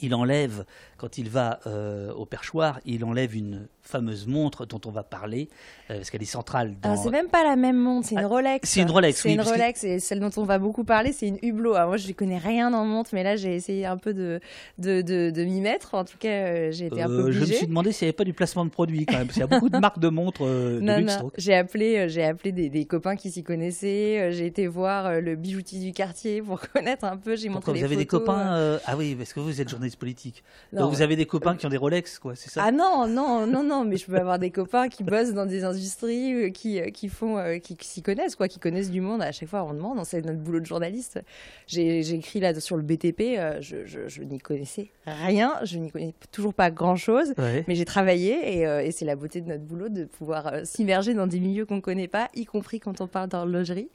il 0.00 0.14
enlève, 0.14 0.64
quand 0.98 1.16
il 1.16 1.30
va 1.30 1.60
euh, 1.66 2.12
au 2.12 2.26
perchoir, 2.26 2.80
il 2.84 3.04
enlève 3.04 3.34
une 3.36 3.66
fameuse 3.82 4.26
montre 4.26 4.66
dont 4.66 4.80
on 4.84 4.90
va 4.90 5.02
parler, 5.02 5.48
euh, 5.90 5.96
parce 5.96 6.10
qu'elle 6.10 6.20
est 6.20 6.26
centrale 6.26 6.74
dans... 6.82 6.94
C'est 6.96 7.08
même 7.08 7.28
pas 7.28 7.42
la 7.42 7.56
même 7.56 7.78
montre, 7.78 8.08
c'est 8.08 8.16
une 8.16 8.20
Ah, 8.20 8.26
Rolex. 8.26 8.68
c'est 8.68 8.82
une 8.82 8.90
Rolex, 8.90 9.22
C'est 9.22 9.28
oui, 9.28 9.32
une 9.32 9.38
parce 9.38 9.50
que- 9.50 9.54
Rolex, 9.58 9.84
et 9.84 9.98
celle 9.98 10.20
dont 10.20 10.30
on 10.36 10.44
va 10.44 10.58
beaucoup 10.58 10.84
parler, 10.84 11.12
c'est 11.12 11.26
une 11.28 11.38
Hublot. 11.40 11.72
Alors, 11.74 11.88
moi, 11.88 11.96
je 11.96 12.12
connais 12.12 12.36
rien 12.36 12.74
en 12.74 12.84
montre, 12.84 13.10
mais 13.14 13.22
là, 13.22 13.36
j'ai 13.36 13.54
essayé 13.54 13.86
un 13.86 13.96
peu 13.96 14.12
de, 14.12 14.40
de, 14.76 15.00
de, 15.00 15.30
de 15.30 15.44
m'y 15.44 15.62
mettre. 15.62 15.94
En 15.94 16.04
tout 16.04 16.18
cas, 16.18 16.28
euh, 16.28 16.70
j'ai 16.72 16.86
été 16.86 17.00
un 17.00 17.06
peu 17.06 17.12
Euh, 17.28 17.30
je 17.32 17.38
me 17.38 17.42
obligée. 17.44 17.54
suis 17.54 17.66
demandé 17.66 17.92
s'il 17.92 18.04
n'y 18.04 18.08
avait 18.10 18.16
pas 18.16 18.24
du 18.24 18.34
placement 18.34 18.66
de 18.66 18.70
produit 18.70 19.06
quand 19.06 19.14
même, 19.16 19.26
parce 19.28 19.34
qu'il 19.34 19.40
y 19.40 19.44
a 19.44 19.46
beaucoup 19.46 19.70
de 19.70 19.78
marques 19.78 20.00
de 20.00 20.08
montres 20.08 20.44
de 20.44 20.80
Non, 20.82 20.98
luxe. 20.98 21.18
non, 21.22 21.30
j'ai 21.38 21.54
appelé, 21.54 22.10
j'ai 22.10 22.24
appelé 22.24 22.52
des, 22.52 22.68
des 22.68 22.84
copains 22.84 23.16
qui 23.16 23.30
s'y 23.30 23.42
connaissaient. 23.42 24.32
J'ai 24.32 24.44
été 24.46 24.66
voir 24.66 25.20
le 25.22 25.34
bijoutier 25.36 25.80
du 25.80 25.92
quartier 25.92 26.42
pour 26.42 26.60
connaître 26.74 27.04
un 27.04 27.16
peu. 27.16 27.36
J'ai 27.36 27.48
montré 27.48 27.60
Pourquoi 27.60 27.72
les 27.74 27.80
vous 27.80 27.84
avez 27.86 27.96
des 27.96 28.06
copains 28.06 28.54
euh, 28.54 28.78
Ah 28.84 28.96
oui, 28.98 29.14
parce 29.14 29.32
que 29.32 29.40
vous 29.40 29.60
êtes 29.62 29.68
journaliste 29.70 29.98
politique. 29.98 30.44
Non, 30.74 30.87
Donc 30.88 30.96
vous 30.96 31.02
avez 31.02 31.16
des 31.16 31.26
copains 31.26 31.56
qui 31.56 31.66
ont 31.66 31.68
des 31.68 31.76
Rolex, 31.76 32.18
quoi, 32.18 32.34
c'est 32.34 32.50
ça? 32.50 32.62
Ah 32.64 32.72
non, 32.72 33.06
non, 33.06 33.46
non, 33.46 33.62
non, 33.62 33.84
mais 33.84 33.96
je 33.96 34.06
peux 34.06 34.16
avoir 34.16 34.38
des 34.38 34.50
copains 34.50 34.88
qui 34.88 35.04
bossent 35.04 35.34
dans 35.34 35.46
des 35.46 35.64
industries, 35.64 36.32
euh, 36.32 36.50
qui, 36.50 36.80
euh, 36.80 36.90
qui 36.90 37.08
font, 37.08 37.38
euh, 37.38 37.58
qui, 37.58 37.76
qui 37.76 37.86
s'y 37.86 38.02
connaissent, 38.02 38.36
quoi, 38.36 38.48
qui 38.48 38.58
connaissent 38.58 38.90
du 38.90 39.00
monde. 39.00 39.22
À 39.22 39.32
chaque 39.32 39.48
fois, 39.48 39.64
on 39.64 39.74
demande, 39.74 40.04
c'est 40.04 40.24
notre 40.24 40.38
boulot 40.38 40.60
de 40.60 40.66
journaliste. 40.66 41.20
J'ai 41.66 42.00
écrit 42.14 42.40
là 42.40 42.58
sur 42.58 42.76
le 42.76 42.82
BTP, 42.82 43.38
je, 43.60 43.84
je, 43.84 44.08
je 44.08 44.22
n'y 44.22 44.38
connaissais 44.38 44.90
rien, 45.06 45.54
je 45.64 45.78
n'y 45.78 45.90
connais 45.90 46.14
toujours 46.32 46.54
pas 46.54 46.70
grand 46.70 46.96
chose. 46.96 47.34
Ouais. 47.38 47.64
Mais 47.68 47.74
j'ai 47.74 47.84
travaillé 47.84 48.58
et, 48.58 48.62
et 48.62 48.92
c'est 48.92 49.04
la 49.04 49.16
beauté 49.16 49.40
de 49.40 49.48
notre 49.48 49.64
boulot 49.64 49.88
de 49.88 50.04
pouvoir 50.04 50.52
s'immerger 50.64 51.14
dans 51.14 51.26
des 51.26 51.40
milieux 51.40 51.66
qu'on 51.66 51.76
ne 51.76 51.80
connaît 51.80 52.08
pas, 52.08 52.28
y 52.34 52.44
compris 52.44 52.80
quand 52.80 53.00
on 53.00 53.06
parle 53.06 53.28
d'horlogerie. 53.28 53.90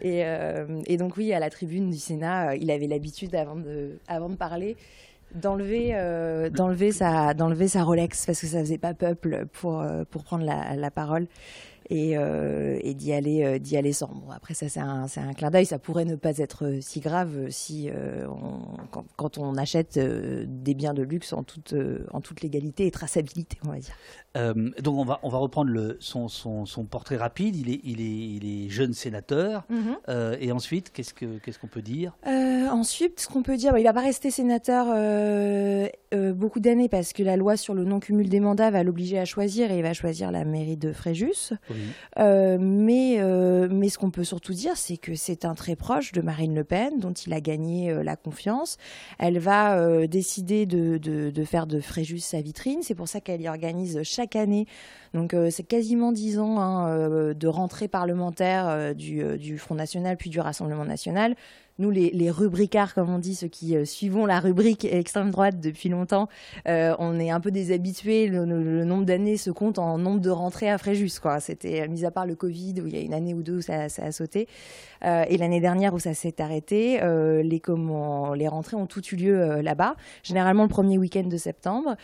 Et, 0.00 0.24
euh, 0.24 0.80
et 0.86 0.96
donc 0.96 1.16
oui, 1.16 1.32
à 1.32 1.38
la 1.38 1.50
tribune 1.50 1.90
du 1.90 1.98
Sénat, 1.98 2.56
il 2.56 2.70
avait 2.70 2.86
l'habitude, 2.86 3.34
avant 3.34 3.56
de, 3.56 3.98
avant 4.08 4.30
de 4.30 4.36
parler, 4.36 4.76
d'enlever 5.34 5.90
euh, 5.94 6.50
d'enlever 6.50 6.92
sa 6.92 7.34
d'enlever 7.34 7.68
sa 7.68 7.84
Rolex 7.84 8.26
parce 8.26 8.40
que 8.40 8.46
ça 8.46 8.60
faisait 8.60 8.78
pas 8.78 8.94
peuple 8.94 9.46
pour 9.52 9.80
euh, 9.80 10.04
pour 10.10 10.24
prendre 10.24 10.44
la, 10.44 10.76
la 10.76 10.90
parole 10.90 11.26
et, 11.90 12.16
euh, 12.16 12.78
et 12.82 12.94
d'y 12.94 13.12
aller 13.12 13.44
euh, 13.44 13.58
d'y 13.58 13.76
aller 13.76 13.92
sans. 13.92 14.08
Bon 14.08 14.30
après 14.30 14.54
ça 14.54 14.68
c'est 14.68 14.80
un 14.80 15.08
c'est 15.08 15.20
un 15.20 15.32
clin 15.34 15.50
d'œil. 15.50 15.66
Ça 15.66 15.78
pourrait 15.78 16.04
ne 16.04 16.16
pas 16.16 16.38
être 16.38 16.66
euh, 16.66 16.80
si 16.80 17.00
grave 17.00 17.48
si 17.50 17.90
euh, 17.90 18.26
on, 18.28 18.86
quand, 18.90 19.04
quand 19.16 19.38
on 19.38 19.56
achète 19.56 19.98
des 19.98 20.74
biens 20.74 20.94
de 20.94 21.02
luxe 21.02 21.32
en 21.32 21.42
toute 21.42 21.74
en 22.12 22.20
toute 22.20 22.40
légalité 22.42 22.86
et 22.86 22.90
traçabilité 22.90 23.58
on 23.66 23.70
va 23.70 23.78
dire 23.78 23.94
Euh, 24.36 24.70
donc 24.80 24.98
on 24.98 25.04
va, 25.04 25.20
on 25.22 25.28
va 25.28 25.38
reprendre 25.38 25.70
le, 25.70 25.96
son, 26.00 26.28
son, 26.28 26.64
son 26.64 26.84
portrait 26.84 27.16
rapide. 27.16 27.54
Il 27.56 27.70
est, 27.70 27.80
il 27.84 28.00
est, 28.00 28.04
il 28.04 28.64
est 28.66 28.68
jeune 28.70 28.94
sénateur. 28.94 29.64
Euh, 30.08 30.36
et 30.40 30.52
ensuite, 30.52 30.90
qu'est-ce 30.92 31.12
que 31.12 31.38
qu'est-ce 31.38 31.58
qu'on 31.58 31.66
peut 31.66 31.82
dire? 31.82 32.16
Euh, 32.26 32.68
ensuite, 32.68 33.20
ce 33.20 33.28
qu'on 33.28 33.42
peut 33.42 33.56
dire, 33.56 33.72
bah, 33.72 33.80
il 33.80 33.84
va 33.84 33.92
pas 33.92 34.00
rester 34.00 34.30
sénateur 34.30 34.86
beaucoup 36.34 36.60
d'années 36.60 36.88
parce 36.88 37.12
que 37.12 37.22
la 37.22 37.36
loi 37.36 37.56
sur 37.56 37.74
le 37.74 37.84
non-cumul 37.84 38.28
des 38.28 38.40
mandats 38.40 38.70
va 38.70 38.82
l'obliger 38.82 39.18
à 39.18 39.24
choisir 39.24 39.70
et 39.70 39.78
il 39.78 39.82
va 39.82 39.92
choisir 39.92 40.30
la 40.30 40.44
mairie 40.44 40.76
de 40.76 40.92
Fréjus. 40.92 41.52
Mais, 42.18 43.18
mais 43.70 43.88
ce 43.88 43.98
qu'on 43.98 44.10
peut 44.10 44.24
surtout 44.24 44.52
dire, 44.52 44.76
c'est 44.76 44.96
que 44.96 45.14
c'est 45.14 45.44
un 45.44 45.54
très 45.54 45.76
proche 45.76 46.12
de 46.12 46.20
Marine 46.20 46.54
Le 46.54 46.64
Pen, 46.64 46.98
dont 46.98 47.12
il 47.12 47.32
a 47.32 47.40
gagné 47.40 48.02
la 48.02 48.16
confiance. 48.16 48.76
Elle 49.18 49.38
va 49.38 50.06
décider 50.06 50.66
de, 50.66 50.96
de, 50.98 51.30
de 51.30 51.44
faire 51.44 51.66
de 51.66 51.80
Fréjus 51.80 52.20
sa 52.20 52.40
vitrine. 52.40 52.80
C'est 52.82 52.94
pour 52.94 53.08
ça 53.08 53.20
qu'elle 53.20 53.40
y 53.40 53.48
organise 53.48 54.00
chaque 54.02 54.21
année. 54.36 54.66
Donc 55.14 55.34
euh, 55.34 55.50
c'est 55.50 55.62
quasiment 55.62 56.12
dix 56.12 56.38
ans 56.38 56.58
hein, 56.60 56.88
euh, 56.88 57.34
de 57.34 57.48
rentrée 57.48 57.88
parlementaire 57.88 58.66
euh, 58.68 58.94
du, 58.94 59.38
du 59.38 59.58
Front 59.58 59.74
National 59.74 60.16
puis 60.16 60.30
du 60.30 60.40
Rassemblement 60.40 60.84
National. 60.84 61.34
Nous, 61.78 61.90
les, 61.90 62.10
les, 62.10 62.30
rubricards, 62.30 62.94
comme 62.94 63.10
on 63.10 63.18
dit, 63.18 63.34
ceux 63.34 63.48
qui 63.48 63.76
euh, 63.76 63.84
suivons 63.84 64.26
la 64.26 64.40
rubrique 64.40 64.84
extrême 64.84 65.30
droite 65.30 65.60
depuis 65.60 65.88
longtemps, 65.88 66.28
euh, 66.68 66.94
on 66.98 67.18
est 67.18 67.30
un 67.30 67.40
peu 67.40 67.50
des 67.50 67.72
habitués. 67.72 68.28
Le, 68.28 68.44
nombre 68.84 69.04
d'années 69.04 69.36
se 69.36 69.50
compte 69.50 69.78
en 69.78 69.98
nombre 69.98 70.20
de 70.20 70.30
rentrées 70.30 70.70
à 70.70 70.78
Fréjus. 70.78 71.18
Quoi. 71.20 71.40
C'était, 71.40 71.86
mis 71.88 72.04
à 72.04 72.10
part 72.10 72.26
le 72.26 72.34
Covid, 72.34 72.80
où 72.80 72.86
il 72.86 72.94
y 72.94 72.98
a 72.98 73.00
une 73.00 73.14
année 73.14 73.34
ou 73.34 73.42
deux 73.42 73.58
où 73.58 73.62
ça, 73.62 73.84
a 73.84 74.12
sauté, 74.12 74.48
euh, 75.04 75.24
et 75.28 75.36
l'année 75.36 75.60
dernière 75.60 75.94
où 75.94 75.98
ça 75.98 76.14
s'est 76.14 76.40
arrêté, 76.40 77.02
euh, 77.02 77.42
les, 77.42 77.60
les 78.36 78.48
rentrées 78.48 78.76
ont 78.76 78.86
toutes 78.86 79.10
eu 79.12 79.16
lieu 79.16 79.40
euh, 79.40 79.62
là-bas, 79.62 79.96
généralement 80.22 80.62
le 80.62 80.68
premier 80.68 80.98
week-end 80.98 81.24
de 81.24 81.36
septembre. 81.36 81.96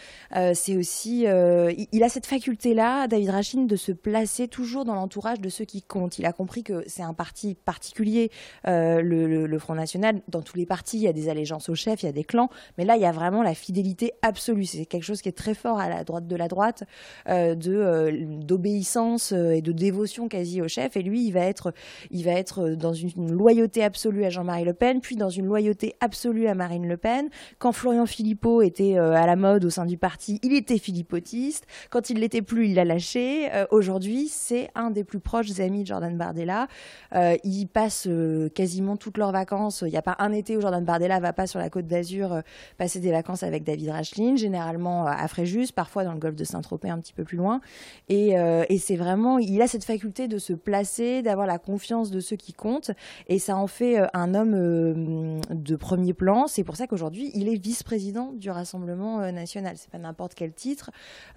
c'est 0.54 0.76
aussi, 0.76 1.22
il, 1.22 1.86
il, 1.92 2.02
a 2.02 2.08
cette 2.08 2.26
faculté-là, 2.26 3.06
David 3.06 3.30
Rachin, 3.30 3.64
de 3.64 3.76
se 3.76 3.92
placer 3.92 4.48
toujours 4.48 4.84
dans 4.84 4.94
l'entourage 4.94 5.40
de 5.40 5.48
ceux 5.48 5.64
qui 5.64 5.82
comptent. 5.82 6.18
Il 6.18 6.26
a 6.26 6.32
compris 6.32 6.62
que 6.62 6.82
c'est 6.86 7.02
un 7.02 7.14
parti 7.14 7.54
particulier, 7.54 8.30
le, 8.64 9.00
le, 9.00 9.46
le 9.46 9.58
National. 9.74 10.20
Dans 10.28 10.42
tous 10.42 10.56
les 10.56 10.66
partis, 10.66 10.98
il 10.98 11.02
y 11.02 11.08
a 11.08 11.12
des 11.12 11.28
allégeances 11.28 11.68
au 11.68 11.74
chef, 11.74 12.02
il 12.02 12.06
y 12.06 12.08
a 12.08 12.12
des 12.12 12.24
clans, 12.24 12.50
mais 12.76 12.84
là, 12.84 12.96
il 12.96 13.02
y 13.02 13.06
a 13.06 13.12
vraiment 13.12 13.42
la 13.42 13.54
fidélité 13.54 14.12
absolue. 14.22 14.64
C'est 14.64 14.86
quelque 14.86 15.04
chose 15.04 15.22
qui 15.22 15.28
est 15.28 15.36
très 15.36 15.54
fort 15.54 15.78
à 15.78 15.88
la 15.88 16.04
droite 16.04 16.26
de 16.26 16.36
la 16.36 16.48
droite, 16.48 16.84
euh, 17.28 17.54
de 17.54 18.38
d'obéissance 18.42 19.32
et 19.32 19.62
de 19.62 19.72
dévotion 19.72 20.28
quasi 20.28 20.62
au 20.62 20.68
chef. 20.68 20.96
Et 20.96 21.02
lui, 21.02 21.26
il 21.26 21.32
va 21.32 21.40
être, 21.40 21.72
il 22.10 22.24
va 22.24 22.32
être 22.32 22.70
dans 22.70 22.92
une 22.92 23.32
loyauté 23.32 23.82
absolue 23.82 24.24
à 24.24 24.30
Jean-Marie 24.30 24.64
Le 24.64 24.74
Pen, 24.74 25.00
puis 25.00 25.16
dans 25.16 25.30
une 25.30 25.46
loyauté 25.46 25.94
absolue 26.00 26.46
à 26.46 26.54
Marine 26.54 26.86
Le 26.86 26.96
Pen. 26.96 27.28
Quand 27.58 27.72
Florian 27.72 28.06
Philippot 28.06 28.62
était 28.62 28.98
euh, 28.98 29.12
à 29.14 29.26
la 29.26 29.36
mode 29.36 29.64
au 29.64 29.70
sein 29.70 29.86
du 29.86 29.98
parti, 29.98 30.38
il 30.42 30.54
était 30.54 30.78
philippotiste. 30.78 31.66
Quand 31.90 32.10
il 32.10 32.20
l'était 32.20 32.42
plus, 32.42 32.68
il 32.68 32.78
a 32.78 32.84
lâché. 32.84 33.48
Euh, 33.52 33.66
aujourd'hui, 33.70 34.28
c'est 34.28 34.70
un 34.74 34.90
des 34.90 35.04
plus 35.04 35.20
proches 35.20 35.58
amis 35.60 35.82
de 35.82 35.88
Jordan 35.88 36.16
Bardella. 36.16 36.68
Euh, 37.14 37.36
ils 37.44 37.66
passent 37.66 38.08
quasiment 38.54 38.96
toutes 38.96 39.18
leurs 39.18 39.32
vacances. 39.32 39.47
Il 39.82 39.90
n'y 39.90 39.96
a 39.96 40.02
pas 40.02 40.16
un 40.18 40.32
été 40.32 40.56
où 40.56 40.60
Jordan 40.60 40.84
Bardella 40.84 41.20
va 41.20 41.32
pas 41.32 41.46
sur 41.46 41.58
la 41.58 41.70
côte 41.70 41.86
d'Azur 41.86 42.42
passer 42.76 43.00
des 43.00 43.10
vacances 43.10 43.42
avec 43.42 43.64
David 43.64 43.90
Rachlin, 43.90 44.36
généralement 44.36 45.06
à 45.06 45.26
Fréjus, 45.28 45.72
parfois 45.74 46.04
dans 46.04 46.12
le 46.12 46.18
golfe 46.18 46.36
de 46.36 46.44
Saint-Tropez, 46.44 46.90
un 46.90 46.98
petit 46.98 47.12
peu 47.12 47.24
plus 47.24 47.36
loin. 47.36 47.60
Et, 48.08 48.30
et 48.68 48.78
c'est 48.78 48.96
vraiment, 48.96 49.38
il 49.38 49.60
a 49.62 49.66
cette 49.66 49.84
faculté 49.84 50.28
de 50.28 50.38
se 50.38 50.52
placer, 50.52 51.22
d'avoir 51.22 51.46
la 51.46 51.58
confiance 51.58 52.10
de 52.10 52.20
ceux 52.20 52.36
qui 52.36 52.52
comptent 52.52 52.90
et 53.26 53.38
ça 53.38 53.56
en 53.56 53.66
fait 53.66 54.00
euh, 54.00 54.06
un 54.14 54.34
homme 54.34 54.54
euh, 54.54 55.40
de 55.50 55.76
premier 55.76 56.12
plan. 56.12 56.46
C'est 56.46 56.64
pour 56.64 56.76
ça 56.76 56.86
qu'aujourd'hui, 56.86 57.30
il 57.34 57.48
est 57.48 57.56
vice-président 57.56 58.32
du 58.32 58.50
Rassemblement 58.50 59.20
euh, 59.20 59.30
national. 59.30 59.76
C'est 59.76 59.90
pas 59.90 59.98
n'importe 59.98 60.34
quel 60.34 60.52
titre. 60.52 60.90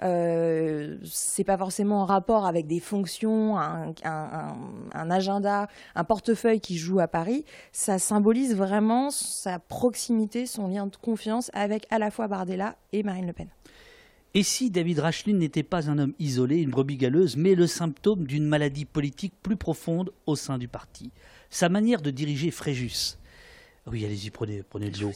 Euh, 0.04 0.98
c'est 1.04 1.44
pas 1.44 1.58
forcément 1.58 2.02
en 2.02 2.06
rapport 2.06 2.46
avec 2.46 2.68
des 2.68 2.80
fonctions, 2.80 3.58
un, 3.58 3.94
un, 4.04 5.12
agenda, 5.12 5.68
un 5.96 6.04
portefeuille 6.04 6.60
qui 6.60 6.78
joue 6.78 7.00
à 7.00 7.08
Paris. 7.08 7.46
Ça 7.72 8.00
symbolise 8.02 8.56
vraiment 8.56 9.10
sa 9.10 9.60
proximité, 9.60 10.46
son 10.46 10.68
lien 10.68 10.88
de 10.88 10.96
confiance 10.98 11.50
avec 11.54 11.88
à 11.90 12.00
la 12.00 12.12
fois 12.12 12.28
Bardella 12.28 12.76
et 12.92 13.04
Marine 13.04 13.28
Le 13.28 13.34
Pen. 13.34 13.48
Et 14.34 14.44
si 14.44 14.72
David 14.72 15.00
Rachlin 15.00 15.34
n'était 15.34 15.64
pas 15.64 15.90
un 15.90 15.98
homme 15.98 16.14
isolé, 16.18 16.58
une 16.58 16.70
brebis 16.70 16.96
galeuse, 16.96 17.36
mais 17.36 17.54
le 17.54 17.68
symptôme 17.68 18.26
d'une 18.26 18.46
maladie 18.46 18.86
politique 18.86 19.34
plus 19.44 19.58
profonde 19.58 20.12
au 20.26 20.38
sein 20.38 20.58
du 20.58 20.70
parti? 20.70 21.12
Sa 21.50 21.68
manière 21.68 22.02
de 22.02 22.12
diriger 22.12 22.50
Fréjus. 22.50 23.18
Oui, 23.88 24.06
allez-y, 24.06 24.30
prenez, 24.30 24.64
prenez 24.64 24.90
le 24.90 25.02
lot. 25.02 25.12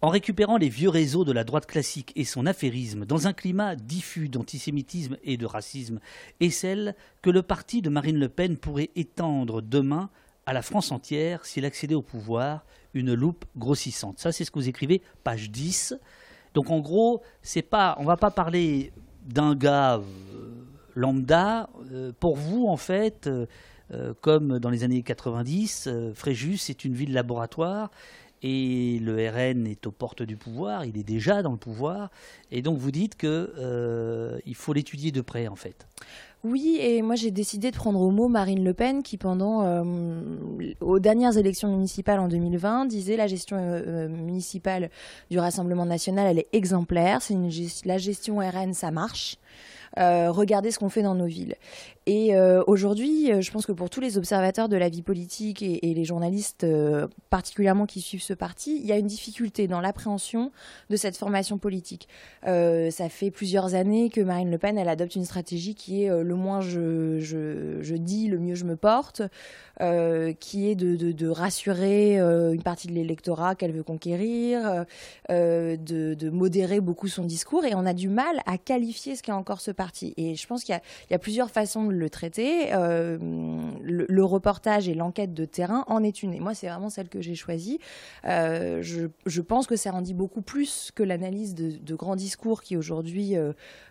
En 0.00 0.08
récupérant 0.08 0.56
les 0.56 0.68
vieux 0.68 0.88
réseaux 0.88 1.24
de 1.24 1.32
la 1.32 1.44
droite 1.44 1.66
classique 1.66 2.12
et 2.16 2.24
son 2.24 2.46
affairisme 2.46 3.04
dans 3.04 3.26
un 3.26 3.32
climat 3.32 3.76
diffus 3.76 4.28
d'antisémitisme 4.28 5.16
et 5.24 5.36
de 5.36 5.46
racisme, 5.46 6.00
est 6.40 6.50
celle 6.50 6.94
que 7.22 7.30
le 7.30 7.42
parti 7.42 7.82
de 7.82 7.90
Marine 7.90 8.18
Le 8.18 8.28
Pen 8.28 8.56
pourrait 8.56 8.90
étendre 8.96 9.60
demain 9.60 10.10
à 10.46 10.52
la 10.52 10.62
France 10.62 10.92
entière 10.92 11.44
s'il 11.44 11.64
accédait 11.64 11.94
au 11.94 12.02
pouvoir, 12.02 12.64
une 12.92 13.14
loupe 13.14 13.44
grossissante. 13.56 14.18
Ça, 14.18 14.32
c'est 14.32 14.44
ce 14.44 14.50
que 14.50 14.58
vous 14.58 14.68
écrivez, 14.68 15.02
page 15.24 15.50
10. 15.50 15.94
Donc 16.54 16.70
en 16.70 16.80
gros, 16.80 17.22
c'est 17.42 17.62
pas, 17.62 17.96
on 17.98 18.04
va 18.04 18.16
pas 18.16 18.30
parler 18.30 18.92
d'un 19.26 19.54
gars 19.54 19.96
euh, 19.96 20.02
lambda. 20.94 21.68
Euh, 21.92 22.12
pour 22.18 22.36
vous, 22.36 22.66
en 22.66 22.76
fait, 22.76 23.28
euh, 23.92 24.14
comme 24.20 24.58
dans 24.58 24.70
les 24.70 24.82
années 24.82 25.02
90, 25.02 25.86
euh, 25.86 26.14
Fréjus 26.14 26.70
est 26.70 26.84
une 26.84 26.94
ville 26.94 27.12
laboratoire 27.12 27.90
et 28.42 28.98
le 29.00 29.28
RN 29.28 29.66
est 29.66 29.86
aux 29.86 29.90
portes 29.90 30.22
du 30.22 30.36
pouvoir, 30.36 30.84
il 30.84 30.98
est 30.98 31.04
déjà 31.04 31.42
dans 31.42 31.52
le 31.52 31.56
pouvoir, 31.56 32.10
et 32.50 32.60
donc 32.60 32.78
vous 32.78 32.90
dites 32.90 33.16
qu'il 33.16 33.28
euh, 33.30 34.38
faut 34.54 34.72
l'étudier 34.72 35.12
de 35.12 35.20
près 35.20 35.48
en 35.48 35.56
fait. 35.56 35.86
Oui, 36.44 36.76
et 36.78 37.00
moi 37.00 37.14
j'ai 37.14 37.30
décidé 37.30 37.70
de 37.70 37.76
prendre 37.76 37.98
au 38.00 38.10
mot 38.10 38.28
Marine 38.28 38.62
Le 38.62 38.74
Pen 38.74 39.02
qui 39.02 39.16
pendant 39.16 39.82
aux 40.80 40.98
dernières 40.98 41.38
élections 41.38 41.68
municipales 41.68 42.20
en 42.20 42.28
2020 42.28 42.84
disait 42.84 43.16
la 43.16 43.26
gestion 43.26 43.56
municipale 44.08 44.90
du 45.30 45.38
Rassemblement 45.38 45.86
national 45.86 46.26
elle 46.26 46.38
est 46.38 46.48
exemplaire, 46.52 47.22
c'est 47.22 47.34
la 47.86 47.96
gestion 47.96 48.40
RN 48.40 48.74
ça 48.74 48.90
marche. 48.90 49.38
regardez 49.96 50.70
ce 50.70 50.78
qu'on 50.78 50.90
fait 50.90 51.02
dans 51.02 51.14
nos 51.14 51.24
villes. 51.24 51.54
Et 52.06 52.36
euh, 52.36 52.62
aujourd'hui, 52.66 53.32
euh, 53.32 53.40
je 53.40 53.50
pense 53.50 53.64
que 53.64 53.72
pour 53.72 53.88
tous 53.88 54.00
les 54.00 54.18
observateurs 54.18 54.68
de 54.68 54.76
la 54.76 54.90
vie 54.90 55.00
politique 55.00 55.62
et, 55.62 55.80
les 55.94 56.04
journalistes 56.04 56.64
euh, 56.64 57.06
particulièrement 57.30 57.86
qui 57.86 58.02
suivent 58.02 58.22
ce 58.22 58.34
parti, 58.34 58.78
il 58.78 58.86
y 58.86 58.92
a 58.92 58.98
une 58.98 59.06
difficulté 59.06 59.68
dans 59.68 59.80
l'appréhension 59.80 60.52
de 60.90 60.96
cette 60.96 61.16
formation 61.16 61.56
politique. 61.56 62.08
ça 62.44 63.08
fait 63.08 63.30
plusieurs 63.30 63.74
années 63.74 64.10
que 64.10 64.20
Marine 64.20 64.50
Le 64.50 64.58
Pen, 64.58 64.76
elle 64.76 64.88
adopte 64.88 65.14
une 65.14 65.24
stratégie 65.24 65.74
qui 65.74 66.02
est 66.02 66.22
le 66.22 66.34
moins 66.34 66.60
je, 66.60 67.94
dis, 67.96 68.28
le 68.28 68.38
mieux 68.38 68.54
je 68.54 68.64
me 68.64 68.76
porte, 68.76 69.22
qui 69.78 70.70
est 70.70 70.74
de, 70.74 71.28
rassurer 71.28 72.18
une 72.18 72.62
partie 72.62 72.88
de 72.88 72.92
l'électorat 72.92 73.54
qu'elle 73.54 73.72
veut 73.72 73.82
conquérir, 73.82 74.84
de, 75.28 75.76
de, 76.14 76.30
modérer 76.30 76.80
beaucoup 76.80 77.08
son 77.08 77.24
discours, 77.24 77.64
et 77.64 77.74
on 77.74 77.86
a 77.86 77.94
du 77.94 78.08
mal 78.08 78.40
à 78.46 78.58
qualifier 78.58 79.16
ce 79.16 79.22
qu'est 79.22 79.32
encore 79.32 79.60
ce 79.60 79.70
parti. 79.70 80.12
Et 80.16 80.34
je 80.34 80.46
pense 80.46 80.64
qu'il 80.64 80.74
y, 80.74 81.12
y, 81.12 81.14
a 81.14 81.18
plusieurs 81.18 81.50
façons 81.50 81.86
de 81.86 81.93
le 81.94 82.10
traiter. 82.10 82.72
Euh, 82.72 83.18
le, 83.82 84.24
reportage 84.24 84.88
et 84.88 84.94
l'enquête 84.94 85.34
de 85.34 85.44
terrain 85.44 85.84
en 85.86 86.02
est 86.02 86.22
une. 86.22 86.32
Et 86.32 86.40
moi, 86.40 86.54
c'est 86.54 86.68
vraiment 86.68 86.88
celle 86.88 87.08
que 87.08 87.20
j'ai 87.20 87.34
choisie. 87.34 87.78
Euh, 88.24 88.82
je, 88.82 89.40
pense 89.40 89.66
que 89.66 89.76
ça 89.76 89.92
en 89.92 90.00
dit 90.00 90.14
beaucoup 90.14 90.40
plus 90.40 90.90
que 90.94 91.02
l'analyse 91.02 91.54
de, 91.54 91.94
grands 91.94 92.16
discours 92.16 92.62
qui 92.62 92.76
aujourd'hui 92.76 93.34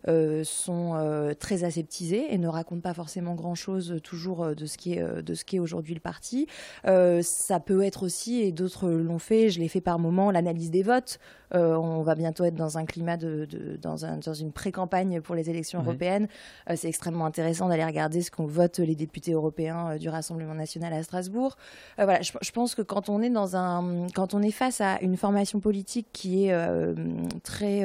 euh, 0.08 0.44
sont 0.44 1.34
très 1.40 1.64
aseptisés 1.64 2.34
et 2.34 2.38
ne 2.38 2.48
racontent 2.48 2.82
pas 2.82 2.94
forcément 2.94 3.36
grand-chose 3.36 4.00
toujours 4.04 4.56
de 4.56 4.66
ce 4.66 4.78
qui 4.78 4.94
est, 4.94 5.24
de 5.24 5.34
ce 5.34 5.46
qui 5.46 5.58
est 5.58 5.60
aujourd'hui 5.60 5.94
le 5.94 6.00
parti. 6.00 6.48
ça 6.84 7.60
peut 7.60 7.84
être 7.84 8.04
aussi, 8.04 8.42
et 8.42 8.52
d'autres 8.52 8.90
l'ont 8.90 9.20
fait, 9.20 9.50
je 9.50 9.60
l'ai 9.60 9.68
fait 9.68 9.82
par 9.82 10.00
moment, 10.00 10.32
l'analyse 10.32 10.72
des 10.72 10.84
votes. 10.84 11.20
on 11.52 12.02
va 12.02 12.16
bientôt 12.16 12.44
être 12.44 12.56
dans 12.56 12.78
un 12.78 12.86
climat 12.86 13.18
de, 13.18 13.48
dans, 13.82 14.06
un, 14.06 14.18
dans, 14.18 14.34
une 14.34 14.52
pré-campagne 14.52 15.22
pour 15.22 15.36
les 15.36 15.50
élections 15.50 15.82
européennes. 15.82 16.28
c'est 16.76 16.90
extrêmement 16.90 17.26
intéressant 17.26 17.70
d'aller 17.70 17.84
regarder 17.94 18.24
ce 18.24 18.32
qu'on 18.32 18.48
vote 18.48 18.80
les 18.80 18.96
députés 18.96 19.34
européens 19.34 19.92
euh, 19.92 19.98
du 20.00 20.10
Rassemblement 20.10 20.56
national 20.56 20.92
à 20.94 21.04
Strasbourg. 21.04 21.56
Euh, 22.00 22.06
voilà, 22.06 22.22
je, 22.22 22.52
pense 22.52 22.74
que 22.74 22.82
quand 22.82 23.08
on 23.10 23.22
est 23.22 23.30
dans 23.30 23.56
un, 23.56 24.08
quand 24.16 24.34
on 24.34 24.42
est 24.42 24.52
face 24.52 24.82
à 24.82 25.00
une 25.02 25.16
formation 25.16 25.60
politique 25.60 26.08
qui 26.12 26.46
est 26.46 26.54
euh, 26.54 26.96
très 27.44 27.84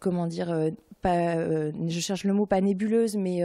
comment 0.00 0.26
dire, 0.26 0.70
je 1.04 2.00
cherche 2.00 2.24
le 2.24 2.32
mot 2.32 2.46
pas 2.46 2.60
nébuleuse, 2.60 3.16
mais 3.16 3.42